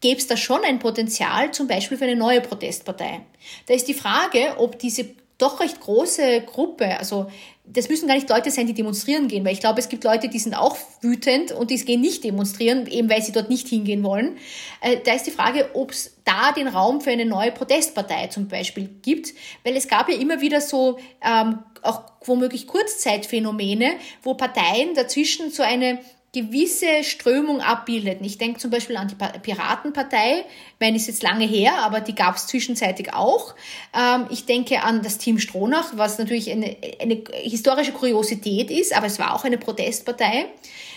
gäbe 0.00 0.18
es 0.18 0.26
da 0.26 0.36
schon 0.36 0.62
ein 0.64 0.78
Potenzial, 0.78 1.52
zum 1.52 1.66
Beispiel 1.66 1.96
für 1.96 2.04
eine 2.04 2.16
neue 2.16 2.40
Protestpartei. 2.40 3.20
Da 3.66 3.74
ist 3.74 3.88
die 3.88 3.94
Frage, 3.94 4.56
ob 4.58 4.78
diese 4.78 5.06
doch 5.38 5.60
recht 5.60 5.80
große 5.80 6.42
Gruppe, 6.42 6.98
also 6.98 7.30
das 7.66 7.88
müssen 7.88 8.06
gar 8.06 8.14
nicht 8.14 8.28
Leute 8.28 8.50
sein, 8.50 8.66
die 8.66 8.74
demonstrieren 8.74 9.26
gehen, 9.26 9.44
weil 9.44 9.54
ich 9.54 9.60
glaube, 9.60 9.80
es 9.80 9.88
gibt 9.88 10.04
Leute, 10.04 10.28
die 10.28 10.38
sind 10.38 10.54
auch 10.54 10.76
wütend 11.00 11.50
und 11.50 11.70
die 11.70 11.76
gehen 11.76 12.02
nicht 12.02 12.22
demonstrieren, 12.22 12.86
eben 12.86 13.08
weil 13.08 13.22
sie 13.22 13.32
dort 13.32 13.48
nicht 13.48 13.68
hingehen 13.68 14.02
wollen. 14.02 14.36
Äh, 14.82 14.98
da 15.02 15.14
ist 15.14 15.26
die 15.26 15.30
Frage, 15.30 15.70
ob 15.72 15.90
es 15.90 16.16
da 16.24 16.52
den 16.52 16.68
Raum 16.68 17.00
für 17.00 17.10
eine 17.10 17.24
neue 17.24 17.52
Protestpartei 17.52 18.26
zum 18.26 18.48
Beispiel 18.48 18.88
gibt, 19.00 19.32
weil 19.64 19.76
es 19.76 19.88
gab 19.88 20.10
ja 20.10 20.16
immer 20.16 20.42
wieder 20.42 20.60
so 20.60 20.98
ähm, 21.24 21.60
auch 21.80 22.02
womöglich 22.24 22.66
Kurzzeitphänomene, 22.66 23.94
wo 24.22 24.34
Parteien 24.34 24.94
dazwischen 24.94 25.50
so 25.50 25.62
eine 25.62 26.00
gewisse 26.34 27.04
Strömung 27.04 27.60
abbildeten. 27.60 28.26
Ich 28.26 28.36
denke 28.36 28.58
zum 28.58 28.70
Beispiel 28.70 28.96
an 28.96 29.08
die 29.08 29.14
Piratenpartei, 29.14 30.44
meine, 30.80 30.96
ist 30.96 31.06
jetzt 31.06 31.22
lange 31.22 31.46
her, 31.46 31.78
aber 31.78 32.00
die 32.00 32.14
gab 32.14 32.36
es 32.36 32.48
zwischenzeitlich 32.48 33.14
auch. 33.14 33.54
Ähm, 33.96 34.26
ich 34.30 34.44
denke 34.44 34.82
an 34.82 35.02
das 35.02 35.16
Team 35.16 35.38
Stronach, 35.38 35.92
was 35.96 36.18
natürlich 36.18 36.50
eine, 36.50 36.76
eine 37.00 37.22
historische 37.42 37.92
Kuriosität 37.92 38.70
ist, 38.70 38.94
aber 38.94 39.06
es 39.06 39.18
war 39.18 39.34
auch 39.34 39.44
eine 39.44 39.58
Protestpartei. 39.58 40.46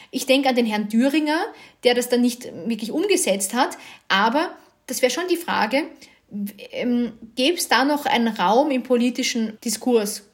Ich 0.10 0.26
denke 0.26 0.50
an 0.50 0.56
den 0.56 0.66
Herrn 0.66 0.90
Thüringer, 0.90 1.40
der 1.84 1.94
das 1.94 2.10
dann 2.10 2.22
nicht 2.22 2.46
wirklich 2.66 2.92
umgesetzt 2.92 3.54
hat, 3.54 3.78
aber 4.08 4.50
das 4.88 5.02
wäre 5.02 5.12
schon 5.12 5.28
die 5.30 5.38
Frage, 5.38 5.84
ähm, 6.72 7.14
gäbe 7.36 7.58
es 7.58 7.68
da 7.68 7.86
noch 7.86 8.06
einen 8.06 8.28
Raum 8.28 8.72
im 8.72 8.84
politischen 8.84 9.58
Diskurs? 9.64 10.27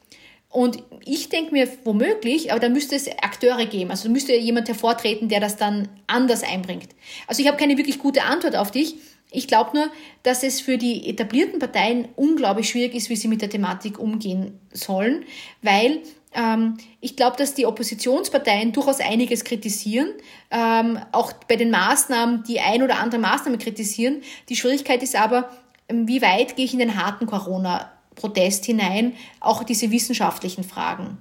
Und 0.54 0.84
ich 1.04 1.30
denke 1.30 1.50
mir 1.50 1.68
womöglich, 1.82 2.52
aber 2.52 2.60
da 2.60 2.68
müsste 2.68 2.94
es 2.94 3.08
Akteure 3.08 3.66
geben. 3.66 3.90
Also 3.90 4.08
müsste 4.08 4.36
jemand 4.36 4.68
hervortreten, 4.68 5.28
der 5.28 5.40
das 5.40 5.56
dann 5.56 5.88
anders 6.06 6.44
einbringt. 6.44 6.90
Also 7.26 7.42
ich 7.42 7.48
habe 7.48 7.56
keine 7.56 7.76
wirklich 7.76 7.98
gute 7.98 8.22
Antwort 8.22 8.54
auf 8.54 8.70
dich. 8.70 8.94
Ich 9.32 9.48
glaube 9.48 9.76
nur, 9.76 9.90
dass 10.22 10.44
es 10.44 10.60
für 10.60 10.78
die 10.78 11.10
etablierten 11.10 11.58
Parteien 11.58 12.06
unglaublich 12.14 12.68
schwierig 12.68 12.94
ist, 12.94 13.10
wie 13.10 13.16
sie 13.16 13.26
mit 13.26 13.42
der 13.42 13.50
Thematik 13.50 13.98
umgehen 13.98 14.60
sollen, 14.72 15.24
weil 15.60 16.02
ähm, 16.32 16.76
ich 17.00 17.16
glaube, 17.16 17.36
dass 17.36 17.54
die 17.54 17.66
Oppositionsparteien 17.66 18.70
durchaus 18.70 19.00
einiges 19.00 19.42
kritisieren, 19.42 20.10
ähm, 20.52 21.00
auch 21.10 21.32
bei 21.32 21.56
den 21.56 21.72
Maßnahmen 21.72 22.44
die 22.44 22.60
ein 22.60 22.84
oder 22.84 23.00
andere 23.00 23.20
Maßnahme 23.20 23.58
kritisieren. 23.58 24.22
Die 24.48 24.54
Schwierigkeit 24.54 25.02
ist 25.02 25.16
aber, 25.16 25.50
wie 25.88 26.22
weit 26.22 26.54
gehe 26.54 26.64
ich 26.64 26.74
in 26.74 26.78
den 26.78 26.96
harten 27.04 27.26
Corona 27.26 27.90
Protest 28.14 28.64
hinein 28.64 29.14
auch 29.40 29.64
diese 29.64 29.90
wissenschaftlichen 29.90 30.64
Fragen. 30.64 31.18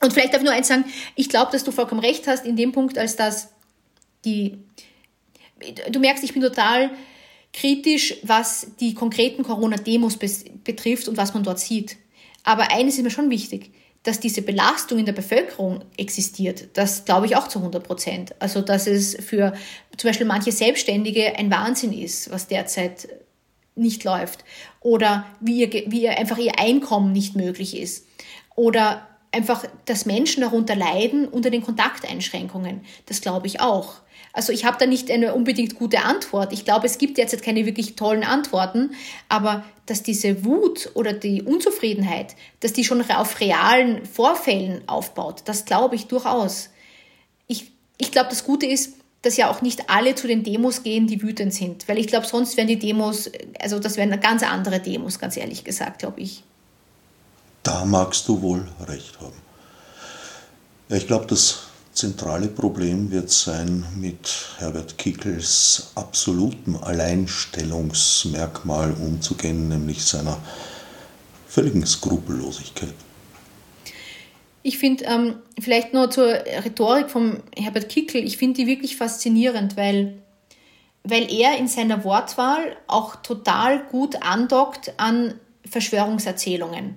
Und 0.00 0.12
vielleicht 0.12 0.32
darf 0.32 0.40
ich 0.40 0.46
nur 0.46 0.54
eins 0.54 0.68
sagen, 0.68 0.84
ich 1.16 1.28
glaube, 1.28 1.52
dass 1.52 1.64
du 1.64 1.72
vollkommen 1.72 2.00
recht 2.00 2.26
hast 2.26 2.46
in 2.46 2.56
dem 2.56 2.72
Punkt, 2.72 2.98
als 2.98 3.16
dass 3.16 3.48
die, 4.24 4.58
du 5.90 5.98
merkst, 5.98 6.22
ich 6.24 6.32
bin 6.32 6.42
total 6.42 6.90
kritisch, 7.52 8.14
was 8.22 8.68
die 8.78 8.94
konkreten 8.94 9.42
Corona-Demos 9.42 10.18
betrifft 10.18 11.08
und 11.08 11.16
was 11.16 11.34
man 11.34 11.42
dort 11.42 11.58
sieht. 11.58 11.96
Aber 12.44 12.70
eines 12.70 12.96
ist 12.96 13.02
mir 13.02 13.10
schon 13.10 13.30
wichtig, 13.30 13.72
dass 14.04 14.20
diese 14.20 14.42
Belastung 14.42 14.98
in 14.98 15.06
der 15.06 15.12
Bevölkerung 15.12 15.84
existiert. 15.96 16.68
Das 16.74 17.04
glaube 17.04 17.26
ich 17.26 17.36
auch 17.36 17.48
zu 17.48 17.58
100 17.58 17.82
Prozent. 17.82 18.34
Also, 18.38 18.60
dass 18.60 18.86
es 18.86 19.16
für 19.16 19.54
zum 19.96 20.08
Beispiel 20.08 20.26
manche 20.26 20.52
Selbstständige 20.52 21.36
ein 21.36 21.50
Wahnsinn 21.50 21.92
ist, 21.92 22.30
was 22.30 22.46
derzeit 22.46 23.08
nicht 23.78 24.04
läuft. 24.04 24.44
Oder 24.80 25.26
wie, 25.40 25.64
ihr, 25.64 25.90
wie 25.90 26.02
ihr 26.02 26.18
einfach 26.18 26.38
ihr 26.38 26.58
Einkommen 26.58 27.12
nicht 27.12 27.36
möglich 27.36 27.76
ist. 27.76 28.06
Oder 28.54 29.06
einfach, 29.32 29.64
dass 29.84 30.06
Menschen 30.06 30.42
darunter 30.42 30.74
leiden 30.74 31.28
unter 31.28 31.50
den 31.50 31.62
Kontakteinschränkungen. 31.62 32.82
Das 33.06 33.20
glaube 33.20 33.46
ich 33.46 33.60
auch. 33.60 33.96
Also 34.32 34.52
ich 34.52 34.64
habe 34.64 34.76
da 34.78 34.86
nicht 34.86 35.10
eine 35.10 35.34
unbedingt 35.34 35.74
gute 35.74 36.00
Antwort. 36.00 36.52
Ich 36.52 36.64
glaube, 36.64 36.86
es 36.86 36.98
gibt 36.98 37.18
derzeit 37.18 37.42
keine 37.42 37.66
wirklich 37.66 37.96
tollen 37.96 38.24
Antworten, 38.24 38.90
aber 39.28 39.64
dass 39.86 40.02
diese 40.02 40.44
Wut 40.44 40.90
oder 40.94 41.12
die 41.12 41.42
Unzufriedenheit, 41.42 42.36
dass 42.60 42.72
die 42.72 42.84
schon 42.84 43.02
auf 43.10 43.40
realen 43.40 44.04
Vorfällen 44.06 44.86
aufbaut, 44.86 45.42
das 45.46 45.64
glaube 45.64 45.96
ich 45.96 46.06
durchaus. 46.06 46.70
Ich, 47.46 47.72
ich 47.96 48.12
glaube, 48.12 48.28
das 48.28 48.44
Gute 48.44 48.66
ist, 48.66 48.97
dass 49.22 49.36
ja 49.36 49.50
auch 49.50 49.62
nicht 49.62 49.90
alle 49.90 50.14
zu 50.14 50.28
den 50.28 50.44
Demos 50.44 50.82
gehen, 50.82 51.06
die 51.06 51.22
wütend 51.22 51.52
sind, 51.52 51.86
weil 51.88 51.98
ich 51.98 52.06
glaube, 52.06 52.26
sonst 52.26 52.56
wären 52.56 52.68
die 52.68 52.78
Demos, 52.78 53.30
also 53.60 53.78
das 53.78 53.96
wären 53.96 54.18
ganz 54.20 54.42
andere 54.42 54.80
Demos, 54.80 55.18
ganz 55.18 55.36
ehrlich 55.36 55.64
gesagt, 55.64 55.98
glaube 56.00 56.20
ich. 56.20 56.44
Da 57.62 57.84
magst 57.84 58.26
du 58.28 58.40
wohl 58.40 58.66
recht 58.86 59.20
haben. 59.20 59.36
Ja, 60.88 60.96
ich 60.96 61.06
glaube, 61.06 61.26
das 61.26 61.64
zentrale 61.92 62.48
Problem 62.48 63.10
wird 63.10 63.30
sein, 63.30 63.84
mit 63.96 64.30
Herbert 64.58 64.96
Kickels 64.98 65.90
absolutem 65.96 66.76
Alleinstellungsmerkmal 66.76 68.92
umzugehen, 68.92 69.68
nämlich 69.68 70.04
seiner 70.04 70.38
völligen 71.48 71.84
Skrupellosigkeit. 71.84 72.94
Ich 74.68 74.76
finde, 74.76 75.04
ähm, 75.04 75.36
vielleicht 75.58 75.94
nur 75.94 76.10
zur 76.10 76.26
Rhetorik 76.26 77.08
von 77.08 77.42
Herbert 77.56 77.88
Kickel, 77.88 78.22
ich 78.22 78.36
finde 78.36 78.60
die 78.60 78.66
wirklich 78.66 78.98
faszinierend, 78.98 79.78
weil, 79.78 80.18
weil 81.04 81.32
er 81.32 81.56
in 81.56 81.68
seiner 81.68 82.04
Wortwahl 82.04 82.76
auch 82.86 83.16
total 83.16 83.82
gut 83.86 84.22
andockt 84.22 84.92
an 84.98 85.40
Verschwörungserzählungen. 85.64 86.96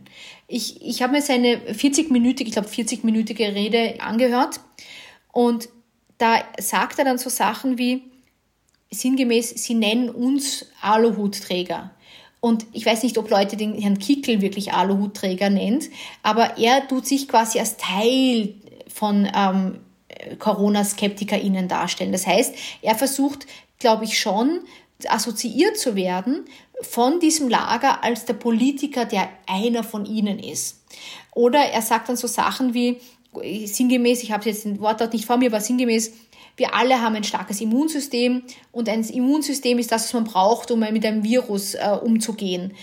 Ich, 0.49 0.85
ich 0.85 1.02
habe 1.02 1.14
mir 1.14 1.22
seine 1.22 1.60
40-minütige, 1.72 2.48
ich 2.48 2.52
glaube 2.52 2.68
40-minütige 2.68 3.56
Rede 3.56 4.02
angehört 4.02 4.60
und 5.31 5.69
da 6.18 6.43
sagt 6.60 6.99
er 6.99 7.06
dann 7.06 7.19
so 7.19 7.30
Sachen 7.30 7.77
wie, 7.77 8.03
sinngemäß, 8.89 9.52
sie 9.52 9.76
nennen 9.76 10.10
uns 10.10 10.65
Aluhutträger. 10.81 11.91
Und 12.41 12.65
ich 12.73 12.85
weiß 12.85 13.03
nicht, 13.03 13.18
ob 13.19 13.30
Leute 13.30 13.55
den 13.55 13.80
Herrn 13.80 13.99
Kickel 13.99 14.41
wirklich 14.41 14.73
Aluhutträger 14.73 15.49
nennt, 15.49 15.89
aber 16.23 16.57
er 16.57 16.88
tut 16.88 17.05
sich 17.05 17.27
quasi 17.27 17.59
als 17.59 17.77
Teil 17.77 18.55
von 18.91 19.30
ähm, 19.34 19.80
Corona-SkeptikerInnen 20.39 21.68
darstellen. 21.68 22.11
Das 22.11 22.26
heißt, 22.26 22.53
er 22.81 22.95
versucht, 22.95 23.45
glaube 23.77 24.05
ich, 24.05 24.19
schon 24.19 24.61
assoziiert 25.07 25.77
zu 25.77 25.95
werden 25.95 26.45
von 26.81 27.19
diesem 27.19 27.47
Lager 27.47 28.03
als 28.03 28.26
der 28.26 28.34
Politiker, 28.34 29.05
der 29.05 29.30
einer 29.47 29.84
von 29.84 30.05
ihnen 30.05 30.39
ist. 30.39 30.81
Oder 31.34 31.59
er 31.59 31.81
sagt 31.81 32.09
dann 32.09 32.18
so 32.18 32.27
Sachen 32.27 32.73
wie, 32.73 32.99
sinngemäß, 33.65 34.23
ich 34.23 34.31
habe 34.31 34.49
jetzt 34.49 34.65
den 34.65 34.80
Wortlaut 34.80 35.13
nicht 35.13 35.26
vor 35.26 35.38
mir, 35.38 35.47
aber 35.47 35.61
sinngemäß, 35.61 36.11
wir 36.61 36.75
alle 36.75 37.01
haben 37.01 37.15
ein 37.15 37.23
starkes 37.23 37.59
Immunsystem 37.59 38.43
und 38.71 38.88
ein 38.88 39.03
Immunsystem 39.03 39.79
ist 39.79 39.91
das, 39.91 40.05
was 40.05 40.13
man 40.13 40.25
braucht, 40.25 40.69
um 40.69 40.81
mit 40.81 41.03
einem 41.03 41.23
Virus 41.23 41.73
äh, 41.73 41.97
umzugehen. 41.99 42.75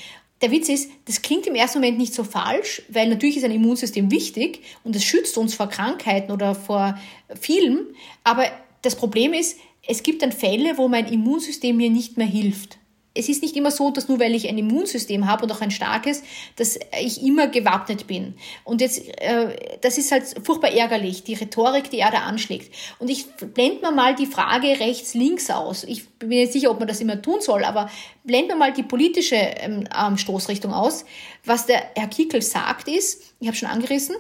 Der 0.42 0.50
Witz 0.50 0.68
ist, 0.68 0.90
das 1.05 1.22
klingt 1.22 1.46
im 1.46 1.55
ersten 1.55 1.78
Moment 1.78 1.96
nicht 1.96 2.12
so 2.12 2.24
falsch, 2.24 2.82
weil 2.88 3.09
natürlich 3.09 3.36
ist 3.36 3.44
ein 3.44 3.52
Immunsystem 3.52 4.10
wichtig 4.10 4.62
und 4.82 4.96
es 4.96 5.05
schützt 5.05 5.38
uns 5.38 5.55
vor 5.55 5.68
Krankheiten 5.68 6.32
oder 6.32 6.56
vor 6.56 6.98
vielem, 7.40 7.86
aber 8.24 8.46
das 8.82 8.96
Problem 8.96 9.32
ist, 9.32 9.56
es 9.86 10.02
gibt 10.02 10.22
dann 10.22 10.32
Fälle, 10.32 10.76
wo 10.76 10.88
mein 10.88 11.06
Immunsystem 11.06 11.76
mir 11.76 11.88
nicht 11.88 12.16
mehr 12.16 12.26
hilft 12.26 12.78
es 13.14 13.28
ist 13.28 13.43
nicht 13.43 13.56
immer 13.56 13.70
so, 13.70 13.90
dass 13.90 14.09
nur 14.09 14.20
weil 14.20 14.35
ich 14.35 14.48
ein 14.48 14.59
Immunsystem 14.59 15.26
habe 15.26 15.44
und 15.44 15.52
auch 15.52 15.60
ein 15.60 15.70
starkes, 15.70 16.22
dass 16.56 16.78
ich 17.01 17.22
immer 17.22 17.48
gewappnet 17.48 18.06
bin. 18.06 18.35
Und 18.64 18.80
jetzt, 18.80 19.09
äh, 19.20 19.76
das 19.80 19.98
ist 19.98 20.12
halt 20.12 20.24
furchtbar 20.44 20.70
ärgerlich, 20.70 21.24
die 21.24 21.35
Rhetorik, 21.35 21.90
die 21.90 21.98
er 21.98 22.10
da 22.10 22.18
anschlägt. 22.18 22.72
Und 22.98 23.09
ich 23.09 23.26
blende 23.35 23.80
mir 23.80 23.93
mal 23.93 24.14
die 24.14 24.26
Frage 24.26 24.78
rechts, 24.80 25.14
links 25.14 25.51
aus. 25.51 25.85
Ich 25.85 26.09
bin 26.10 26.28
nicht 26.28 26.52
sicher, 26.52 26.70
ob 26.70 26.78
man 26.78 26.89
das 26.89 27.01
immer 27.01 27.20
tun 27.20 27.40
soll, 27.40 27.64
aber 27.64 27.90
blenden 28.24 28.51
wir 28.51 28.56
mal 28.56 28.72
die 28.72 28.85
politische 28.85 29.36
ähm, 29.36 29.86
Stoßrichtung 30.16 30.72
aus. 30.72 31.05
Was 31.44 31.66
der 31.66 31.82
Herr 31.97 32.09
Kickel 32.09 32.43
sagt 32.43 32.89
ist, 32.89 33.35
ich 33.40 33.48
habe 33.48 33.56
schon 33.56 33.68
angerissen, 33.68 34.16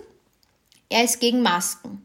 er 0.88 1.04
ist 1.04 1.20
gegen 1.20 1.42
Masken. 1.42 2.02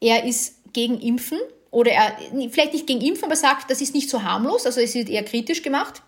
Er 0.00 0.24
ist 0.24 0.72
gegen 0.72 0.98
Impfen 0.98 1.38
oder 1.70 1.92
er 1.92 2.16
vielleicht 2.50 2.72
nicht 2.72 2.86
gegen 2.86 3.00
Impfen, 3.00 3.24
aber 3.24 3.36
sagt, 3.36 3.70
das 3.70 3.80
ist 3.80 3.94
nicht 3.94 4.10
so 4.10 4.22
harmlos, 4.22 4.66
also 4.66 4.80
es 4.80 4.94
wird 4.94 5.08
eher 5.08 5.24
kritisch 5.24 5.62
gemacht. 5.62 6.02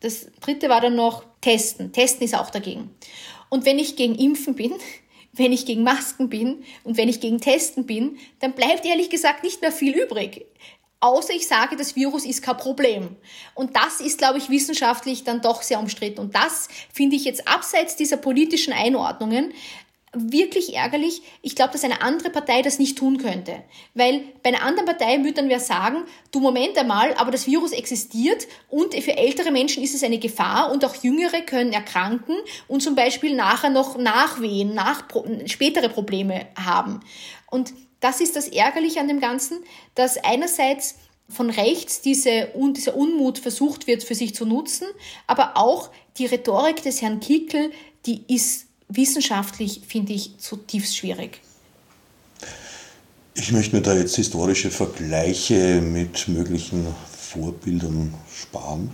Das 0.00 0.26
dritte 0.40 0.68
war 0.68 0.80
dann 0.80 0.96
noch 0.96 1.24
Testen. 1.40 1.92
Testen 1.92 2.24
ist 2.24 2.34
auch 2.34 2.50
dagegen. 2.50 2.94
Und 3.48 3.64
wenn 3.64 3.78
ich 3.78 3.96
gegen 3.96 4.14
Impfen 4.14 4.54
bin, 4.54 4.74
wenn 5.32 5.52
ich 5.52 5.66
gegen 5.66 5.82
Masken 5.82 6.28
bin 6.28 6.62
und 6.84 6.96
wenn 6.96 7.08
ich 7.08 7.20
gegen 7.20 7.40
Testen 7.40 7.86
bin, 7.86 8.18
dann 8.40 8.52
bleibt 8.52 8.84
ehrlich 8.84 9.10
gesagt 9.10 9.42
nicht 9.42 9.62
mehr 9.62 9.72
viel 9.72 9.94
übrig. 9.94 10.46
Außer 11.00 11.34
ich 11.34 11.46
sage, 11.46 11.76
das 11.76 11.96
Virus 11.96 12.24
ist 12.24 12.40
kein 12.40 12.56
Problem. 12.56 13.16
Und 13.54 13.76
das 13.76 14.00
ist, 14.00 14.16
glaube 14.16 14.38
ich, 14.38 14.48
wissenschaftlich 14.48 15.22
dann 15.22 15.42
doch 15.42 15.60
sehr 15.60 15.78
umstritten. 15.78 16.20
Und 16.20 16.34
das 16.34 16.68
finde 16.92 17.16
ich 17.16 17.24
jetzt 17.24 17.46
abseits 17.46 17.96
dieser 17.96 18.16
politischen 18.16 18.72
Einordnungen 18.72 19.52
wirklich 20.16 20.74
ärgerlich. 20.74 21.22
Ich 21.42 21.54
glaube, 21.54 21.72
dass 21.72 21.84
eine 21.84 22.02
andere 22.02 22.30
Partei 22.30 22.62
das 22.62 22.78
nicht 22.78 22.98
tun 22.98 23.18
könnte. 23.18 23.62
Weil 23.94 24.22
bei 24.42 24.50
einer 24.50 24.62
anderen 24.62 24.86
Partei 24.86 25.18
würde 25.18 25.34
dann 25.34 25.48
wer 25.48 25.60
sagen, 25.60 26.04
du 26.32 26.40
Moment 26.40 26.76
einmal, 26.78 27.14
aber 27.14 27.30
das 27.30 27.46
Virus 27.46 27.72
existiert 27.72 28.46
und 28.68 28.94
für 28.94 29.16
ältere 29.16 29.50
Menschen 29.50 29.82
ist 29.82 29.94
es 29.94 30.02
eine 30.02 30.18
Gefahr 30.18 30.70
und 30.72 30.84
auch 30.84 30.94
Jüngere 31.02 31.42
können 31.42 31.72
erkranken 31.72 32.36
und 32.68 32.82
zum 32.82 32.94
Beispiel 32.94 33.34
nachher 33.34 33.70
noch 33.70 33.96
Nachwehen, 33.96 34.74
nach, 34.74 35.04
spätere 35.46 35.88
Probleme 35.88 36.46
haben. 36.56 37.00
Und 37.50 37.72
das 38.00 38.20
ist 38.20 38.36
das 38.36 38.48
Ärgerliche 38.48 39.00
an 39.00 39.08
dem 39.08 39.20
Ganzen, 39.20 39.58
dass 39.94 40.18
einerseits 40.22 40.96
von 41.28 41.50
rechts 41.50 42.00
diese, 42.02 42.50
dieser 42.54 42.96
Unmut 42.96 43.38
versucht 43.38 43.86
wird 43.86 44.04
für 44.04 44.14
sich 44.14 44.34
zu 44.34 44.44
nutzen, 44.44 44.86
aber 45.26 45.56
auch 45.56 45.90
die 46.18 46.26
Rhetorik 46.26 46.82
des 46.82 47.00
Herrn 47.02 47.20
Kickel, 47.20 47.70
die 48.06 48.22
ist 48.28 48.63
wissenschaftlich 48.88 49.82
finde 49.86 50.12
ich 50.12 50.38
zutiefst 50.38 50.96
schwierig. 50.96 51.40
Ich 53.34 53.50
möchte 53.50 53.74
mir 53.74 53.82
da 53.82 53.94
jetzt 53.94 54.16
historische 54.16 54.70
Vergleiche 54.70 55.80
mit 55.80 56.28
möglichen 56.28 56.86
Vorbildern 57.10 58.14
sparen. 58.32 58.90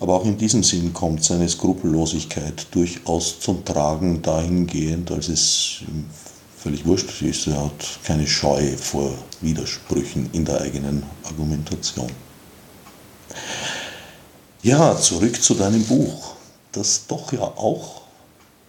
Aber 0.00 0.14
auch 0.14 0.24
in 0.24 0.38
diesem 0.38 0.64
Sinn 0.64 0.92
kommt 0.92 1.22
seine 1.22 1.48
Skrupellosigkeit 1.48 2.66
durchaus 2.70 3.38
zum 3.38 3.64
Tragen 3.64 4.22
dahingehend, 4.22 5.10
als 5.10 5.28
es 5.28 5.82
völlig 6.56 6.86
wurscht 6.86 7.22
ist. 7.22 7.46
Er 7.46 7.64
hat 7.64 8.00
keine 8.02 8.26
Scheu 8.26 8.76
vor 8.76 9.12
Widersprüchen 9.42 10.30
in 10.32 10.44
der 10.44 10.62
eigenen 10.62 11.02
Argumentation. 11.24 12.10
Ja, 14.62 14.96
zurück 14.96 15.40
zu 15.40 15.54
deinem 15.54 15.84
Buch, 15.84 16.34
das 16.72 17.06
doch 17.06 17.32
ja 17.32 17.42
auch 17.42 17.99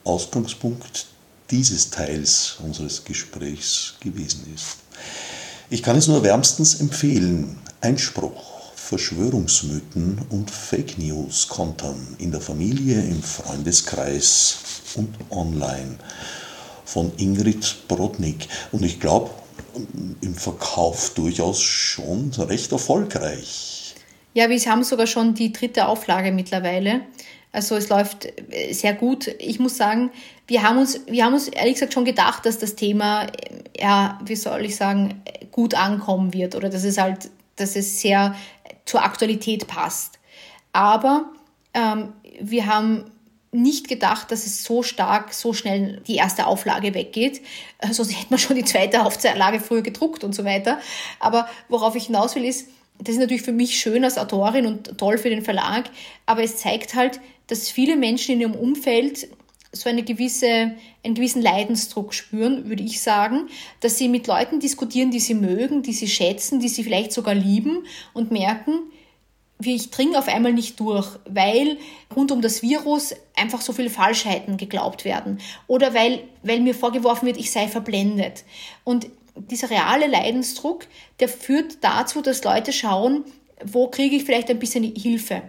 Ausgangspunkt 0.03 1.07
dieses 1.49 1.90
Teils 1.90 2.57
unseres 2.64 3.03
Gesprächs 3.03 3.95
gewesen 3.99 4.52
ist. 4.56 4.78
Ich 5.69 5.84
kann 5.84 5.98
es 5.98 6.07
nur 6.07 6.23
wärmstens 6.23 6.80
empfehlen. 6.80 7.57
Einspruch, 7.82 8.73
Verschwörungsmythen 8.76 10.19
und 10.30 10.52
Fake 10.52 10.98
News 10.98 11.48
kontern 11.48 12.15
in 12.19 12.32
der 12.32 12.41
Familie, 12.41 13.02
im 13.02 13.22
Freundeskreis 13.22 14.57
und 14.95 15.14
online 15.30 15.98
von 16.86 17.11
Ingrid 17.18 17.88
Brodnik. 17.88 18.48
Und 18.72 18.84
ich 18.84 18.99
glaube, 18.99 19.30
im 20.22 20.36
Verkauf 20.36 21.14
durchaus 21.14 21.61
schon 21.61 22.32
recht 22.32 22.72
erfolgreich. 22.72 23.95
Ja, 24.34 24.49
wir 24.49 24.60
haben 24.60 24.84
sogar 24.84 25.07
schon 25.07 25.34
die 25.34 25.52
dritte 25.52 25.88
Auflage 25.88 26.32
mittlerweile. 26.32 27.02
Also 27.52 27.76
es 27.76 27.90
läuft 27.90 28.26
äh, 28.52 28.73
sehr 28.73 28.94
gut. 28.94 29.28
Ich 29.40 29.60
muss 29.60 29.78
sagen, 29.78 30.11
wir 30.48 30.64
haben 30.64 30.78
uns, 30.78 31.02
wir 31.07 31.26
haben 31.26 31.34
uns 31.34 31.48
ehrlich 31.48 31.73
gesagt 31.76 31.94
schon 31.94 32.06
gedacht, 32.06 32.45
dass 32.45 32.60
das 32.60 32.76
Thema, 32.76 33.23
äh, 33.23 33.30
ja, 33.78 34.19
wie 34.23 34.36
soll 34.36 34.65
ich 34.65 34.76
sagen, 34.76 35.22
gut 35.52 35.76
ankommen 35.76 36.34
wird 36.34 36.56
oder 36.56 36.69
dass 36.69 36.84
es 36.84 36.98
halt, 36.98 37.30
dass 37.57 37.76
es 37.76 38.02
sehr 38.02 38.36
zur 38.86 39.03
Aktualität 39.03 39.68
passt. 39.68 40.19
Aber 40.73 41.26
ähm, 41.73 42.14
wir 42.40 42.65
haben 42.65 43.11
nicht 43.53 43.90
gedacht, 43.90 44.32
dass 44.32 44.45
es 44.45 44.64
so 44.64 44.82
stark, 44.82 45.34
so 45.34 45.52
schnell 45.52 46.02
die 46.07 46.15
erste 46.15 46.48
Auflage 46.48 46.94
weggeht. 46.94 47.41
Sonst 47.82 47.99
also, 47.99 48.11
hätte 48.14 48.28
man 48.30 48.40
schon 48.40 48.56
die 48.56 48.64
zweite 48.64 49.03
Auflage 49.06 49.60
früher 49.60 49.82
gedruckt 49.82 50.23
und 50.23 50.34
so 50.34 50.45
weiter. 50.45 50.80
Aber 51.19 51.49
worauf 51.68 51.95
ich 51.95 52.06
hinaus 52.06 52.36
will, 52.36 52.45
ist, 52.45 52.69
das 52.99 53.15
ist 53.15 53.19
natürlich 53.19 53.41
für 53.41 53.52
mich 53.52 53.80
schön 53.80 54.03
als 54.06 54.18
Autorin 54.18 54.65
und 54.65 54.98
toll 54.98 55.18
für 55.18 55.30
den 55.30 55.41
Verlag, 55.41 55.90
aber 56.26 56.44
es 56.44 56.57
zeigt 56.57 56.94
halt, 56.94 57.19
dass 57.52 57.69
viele 57.69 57.98
Menschen 57.98 58.36
in 58.36 58.41
ihrem 58.41 58.56
Umfeld 58.56 59.28
so 59.73 59.90
eine 59.90 60.03
gewisse, 60.03 60.72
einen 61.03 61.15
gewissen 61.15 61.41
Leidensdruck 61.41 62.14
spüren, 62.14 62.69
würde 62.69 62.82
ich 62.82 63.02
sagen, 63.02 63.49
dass 63.82 63.98
sie 63.98 64.07
mit 64.07 64.26
Leuten 64.26 64.61
diskutieren, 64.61 65.11
die 65.11 65.19
sie 65.19 65.34
mögen, 65.34 65.84
die 65.84 65.91
sie 65.91 66.07
schätzen, 66.07 66.61
die 66.61 66.69
sie 66.69 66.84
vielleicht 66.86 67.11
sogar 67.11 67.36
lieben 67.36 67.86
und 68.14 68.32
merken, 68.32 68.80
wie 69.60 69.76
ich 69.76 69.91
dringe 69.91 70.18
auf 70.18 70.30
einmal 70.30 70.53
nicht 70.53 70.80
durch, 70.80 71.19
weil 71.26 71.78
rund 72.15 72.32
um 72.32 72.41
das 72.41 72.61
Virus 72.61 73.14
einfach 73.36 73.60
so 73.60 73.73
viele 73.73 73.90
Falschheiten 73.90 74.56
geglaubt 74.56 75.03
werden 75.03 75.41
oder 75.68 75.94
weil, 75.94 76.23
weil 76.44 76.61
mir 76.61 76.73
vorgeworfen 76.73 77.26
wird, 77.26 77.38
ich 77.38 77.52
sei 77.52 77.68
verblendet. 77.68 78.45
Und 78.86 79.10
dieser 79.36 79.69
reale 79.69 80.07
Leidensdruck, 80.07 80.88
der 81.19 81.28
führt 81.28 81.80
dazu, 81.82 82.22
dass 82.22 82.45
Leute 82.45 82.72
schauen, 82.72 83.26
wo 83.61 83.90
kriege 83.90 84.15
ich 84.15 84.23
vielleicht 84.23 84.49
ein 84.49 84.60
bisschen 84.60 84.84
Hilfe. 84.95 85.41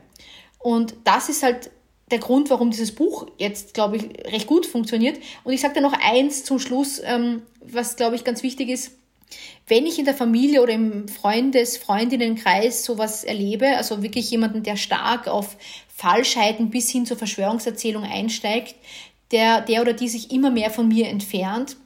Und 0.59 0.95
das 1.05 1.29
ist 1.29 1.45
halt 1.45 1.71
der 2.13 2.21
Grund, 2.21 2.51
warum 2.51 2.71
dieses 2.71 2.93
Buch 2.93 3.27
jetzt, 3.39 3.75
glaube 3.75 3.97
ich, 3.97 4.33
recht 4.33 4.47
gut 4.47 4.67
funktioniert. 4.67 5.19
Und 5.45 5.53
ich 5.53 5.61
sage 5.61 5.75
da 5.75 5.81
noch 5.81 5.95
eins 5.95 6.45
zum 6.45 6.59
Schluss, 6.59 7.01
ähm, 7.05 7.43
was, 7.61 7.97
glaube 7.97 8.17
ich, 8.17 8.25
ganz 8.25 8.43
wichtig 8.43 8.69
ist. 8.69 8.93
Wenn 9.67 9.87
ich 9.87 9.99
in 9.99 10.05
der 10.05 10.15
Familie 10.15 10.63
oder 10.63 10.75
im 10.75 11.09
Freundes-, 11.09 11.79
Freundinnenkreis 11.79 12.85
sowas 12.85 13.25
erlebe, 13.25 13.77
also 13.77 14.03
wirklich 14.03 14.31
jemanden, 14.31 14.63
der 14.63 14.77
stark 14.77 15.27
auf 15.27 15.57
Falschheiten 15.89 16.71
bis 16.71 16.91
hin 16.91 17.07
zur 17.07 17.17
Verschwörungserzählung 17.17 18.05
einsteigt, 18.05 18.75
der, 19.31 19.63
der 19.63 19.81
oder 19.81 19.95
die 19.95 20.09
sich 20.09 20.31
immer 20.31 20.51
mehr 20.51 20.71
von 20.71 20.89
mir 20.89 21.09
entfernt, 21.09 21.77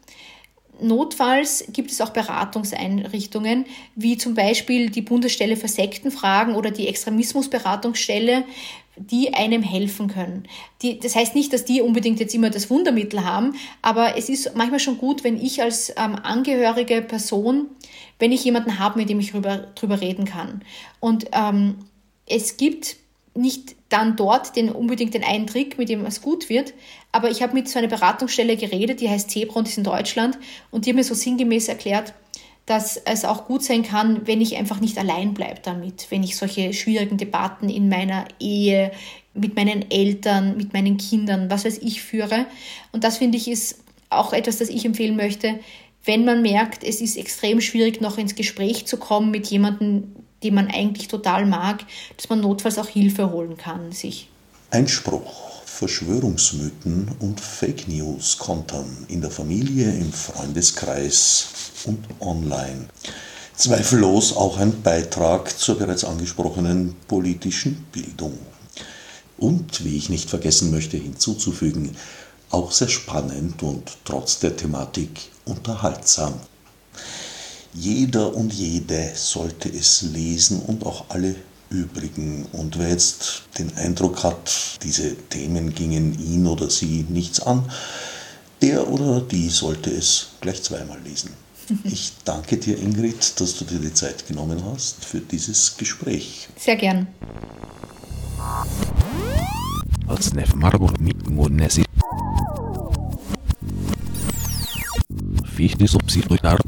Notfalls 0.79 1.65
gibt 1.73 1.91
es 1.91 2.01
auch 2.03 2.11
Beratungseinrichtungen, 2.11 3.65
wie 3.95 4.19
zum 4.19 4.35
Beispiel 4.35 4.91
die 4.91 5.01
Bundesstelle 5.01 5.57
für 5.57 5.69
Sektenfragen 5.69 6.55
oder 6.55 6.71
die 6.71 6.89
Extremismusberatungsstelle, 6.89 8.45
die 8.97 9.35
einem 9.35 9.63
helfen 9.63 10.09
können. 10.09 10.49
Die, 10.83 10.99
das 10.99 11.15
heißt 11.15 11.35
nicht, 11.35 11.53
dass 11.53 11.65
die 11.65 11.83
unbedingt 11.83 12.19
jetzt 12.21 12.35
immer 12.35 12.51
das 12.51 12.71
Wundermittel 12.71 13.25
haben, 13.25 13.55
aber 13.83 14.17
es 14.17 14.29
ist 14.29 14.57
manchmal 14.57 14.81
schon 14.81 14.99
gut, 14.99 15.25
wenn 15.25 15.41
ich 15.41 15.63
als 15.63 15.91
ähm, 15.91 16.17
angehörige 16.17 17.03
Person, 17.03 17.67
wenn 18.19 18.33
ich 18.33 18.45
jemanden 18.45 18.79
habe, 18.79 18.99
mit 18.99 19.09
dem 19.09 19.21
ich 19.21 19.33
drüber, 19.33 19.67
drüber 19.75 20.01
reden 20.01 20.25
kann. 20.25 20.63
Und 21.01 21.27
ähm, 21.33 21.77
es 22.27 22.57
gibt 22.57 22.97
nicht 23.35 23.77
dann 23.89 24.17
dort 24.17 24.57
den 24.57 24.71
unbedingt 24.71 25.15
den 25.15 25.23
einen 25.23 25.47
Trick, 25.47 25.79
mit 25.79 25.89
dem 25.89 26.05
es 26.07 26.23
gut 26.23 26.49
wird, 26.49 26.73
aber 27.13 27.31
ich 27.31 27.43
habe 27.43 27.55
mit 27.55 27.69
so 27.69 27.79
einer 27.79 27.89
Beratungsstelle 27.89 28.57
geredet, 28.57 29.01
die 29.01 29.09
heißt 29.09 29.31
Zebra 29.31 29.61
und 29.61 29.69
ist 29.69 29.79
in 29.79 29.85
Deutschland 29.85 30.39
und 30.71 30.87
die 30.87 30.91
haben 30.91 30.97
mir 30.97 31.05
so 31.05 31.15
sinngemäß 31.15 31.69
erklärt, 31.69 32.15
dass 32.67 32.97
es 32.97 33.25
auch 33.25 33.47
gut 33.47 33.63
sein 33.63 33.85
kann, 33.85 34.27
wenn 34.27 34.41
ich 34.41 34.57
einfach 34.57 34.81
nicht 34.81 34.99
allein 34.99 35.35
bleibe 35.35 35.61
damit, 35.63 36.07
wenn 36.11 36.25
ich 36.25 36.37
solche 36.37 36.73
schwierigen 36.73 37.17
Debatten 37.17 37.69
in 37.69 37.89
meiner 37.89 38.27
Ehe, 38.41 38.91
mit 39.35 39.55
meinen 39.55 39.89
Eltern, 39.91 40.57
mit 40.57 40.73
meinen 40.73 40.97
Kindern, 40.97 41.49
was 41.49 41.65
weiß 41.65 41.79
ich, 41.79 42.03
führe. 42.03 42.47
Und 42.93 43.05
das 43.05 43.19
finde 43.19 43.39
ich 43.39 43.49
ist 43.49 43.79
auch 44.11 44.33
etwas, 44.33 44.59
das 44.59 44.69
ich 44.69 44.85
empfehlen 44.85 45.17
möchte, 45.17 45.61
wenn 46.05 46.25
man 46.25 46.43
merkt, 46.43 46.85
es 46.85 47.01
ist 47.01 47.17
extrem 47.17 47.61
schwierig, 47.61 48.01
noch 48.01 48.19
ins 48.19 48.35
Gespräch 48.35 48.87
zu 48.87 48.97
kommen 48.97 49.31
mit 49.31 49.47
jemandem, 49.49 50.15
den 50.43 50.55
man 50.55 50.69
eigentlich 50.69 51.09
total 51.09 51.47
mag, 51.47 51.85
dass 52.17 52.29
man 52.29 52.41
notfalls 52.41 52.79
auch 52.79 52.89
Hilfe 52.89 53.31
holen 53.31 53.57
kann, 53.57 53.93
sich. 53.93 54.29
Einspruch. 54.71 55.46
Verschwörungsmythen 55.77 57.11
und 57.21 57.39
Fake 57.39 57.87
News 57.87 58.39
kontern 58.39 59.05
in 59.09 59.21
der 59.21 59.31
Familie, 59.31 59.93
im 59.93 60.11
Freundeskreis 60.11 61.49
und 61.85 61.99
online. 62.19 62.89
Zweifellos 63.55 64.35
auch 64.35 64.57
ein 64.57 64.81
Beitrag 64.81 65.59
zur 65.59 65.77
bereits 65.79 66.03
angesprochenen 66.03 66.97
politischen 67.09 67.85
Bildung. 67.93 68.39
Und, 69.37 69.85
wie 69.85 69.99
ich 69.99 70.09
nicht 70.09 70.31
vergessen 70.31 70.71
möchte 70.71 70.97
hinzuzufügen, 70.97 71.95
auch 72.49 72.73
sehr 72.73 72.89
spannend 72.89 73.63
und 73.63 73.99
trotz 74.05 74.39
der 74.39 74.57
Thematik 74.57 75.29
unterhaltsam. 75.45 76.41
Jeder 77.75 78.35
und 78.35 78.55
jede 78.55 79.13
sollte 79.15 79.69
es 79.69 80.01
lesen 80.01 80.63
und 80.63 80.87
auch 80.87 81.05
alle 81.11 81.35
übrigen. 81.71 82.47
Und 82.53 82.79
wer 82.79 82.89
jetzt 82.89 83.43
den 83.59 83.75
Eindruck 83.77 84.23
hat, 84.25 84.79
diese 84.83 85.15
Themen 85.15 85.75
gingen 85.75 86.19
ihn 86.19 86.47
oder 86.47 86.71
sie 86.71 87.07
nichts 87.09 87.41
an, 87.41 87.71
der 88.63 88.89
oder 88.89 89.21
die 89.21 89.49
sollte 89.49 89.91
es 89.91 90.29
gleich 90.41 90.63
zweimal 90.63 91.01
lesen. 91.03 91.31
Ich 91.85 92.13
danke 92.25 92.59
dir, 92.59 92.79
Ingrid, 92.79 93.41
dass 93.41 93.59
du 93.59 93.65
dir 93.65 93.81
die 93.81 93.93
Zeit 93.93 94.27
genommen 94.29 94.63
hast 94.65 95.05
für 95.05 95.19
dieses 95.19 95.77
Gespräch. 95.77 96.49
Sehr 96.57 96.77
gern. 96.77 97.09
Fichte 105.57 105.89
subsidiar 105.89 106.59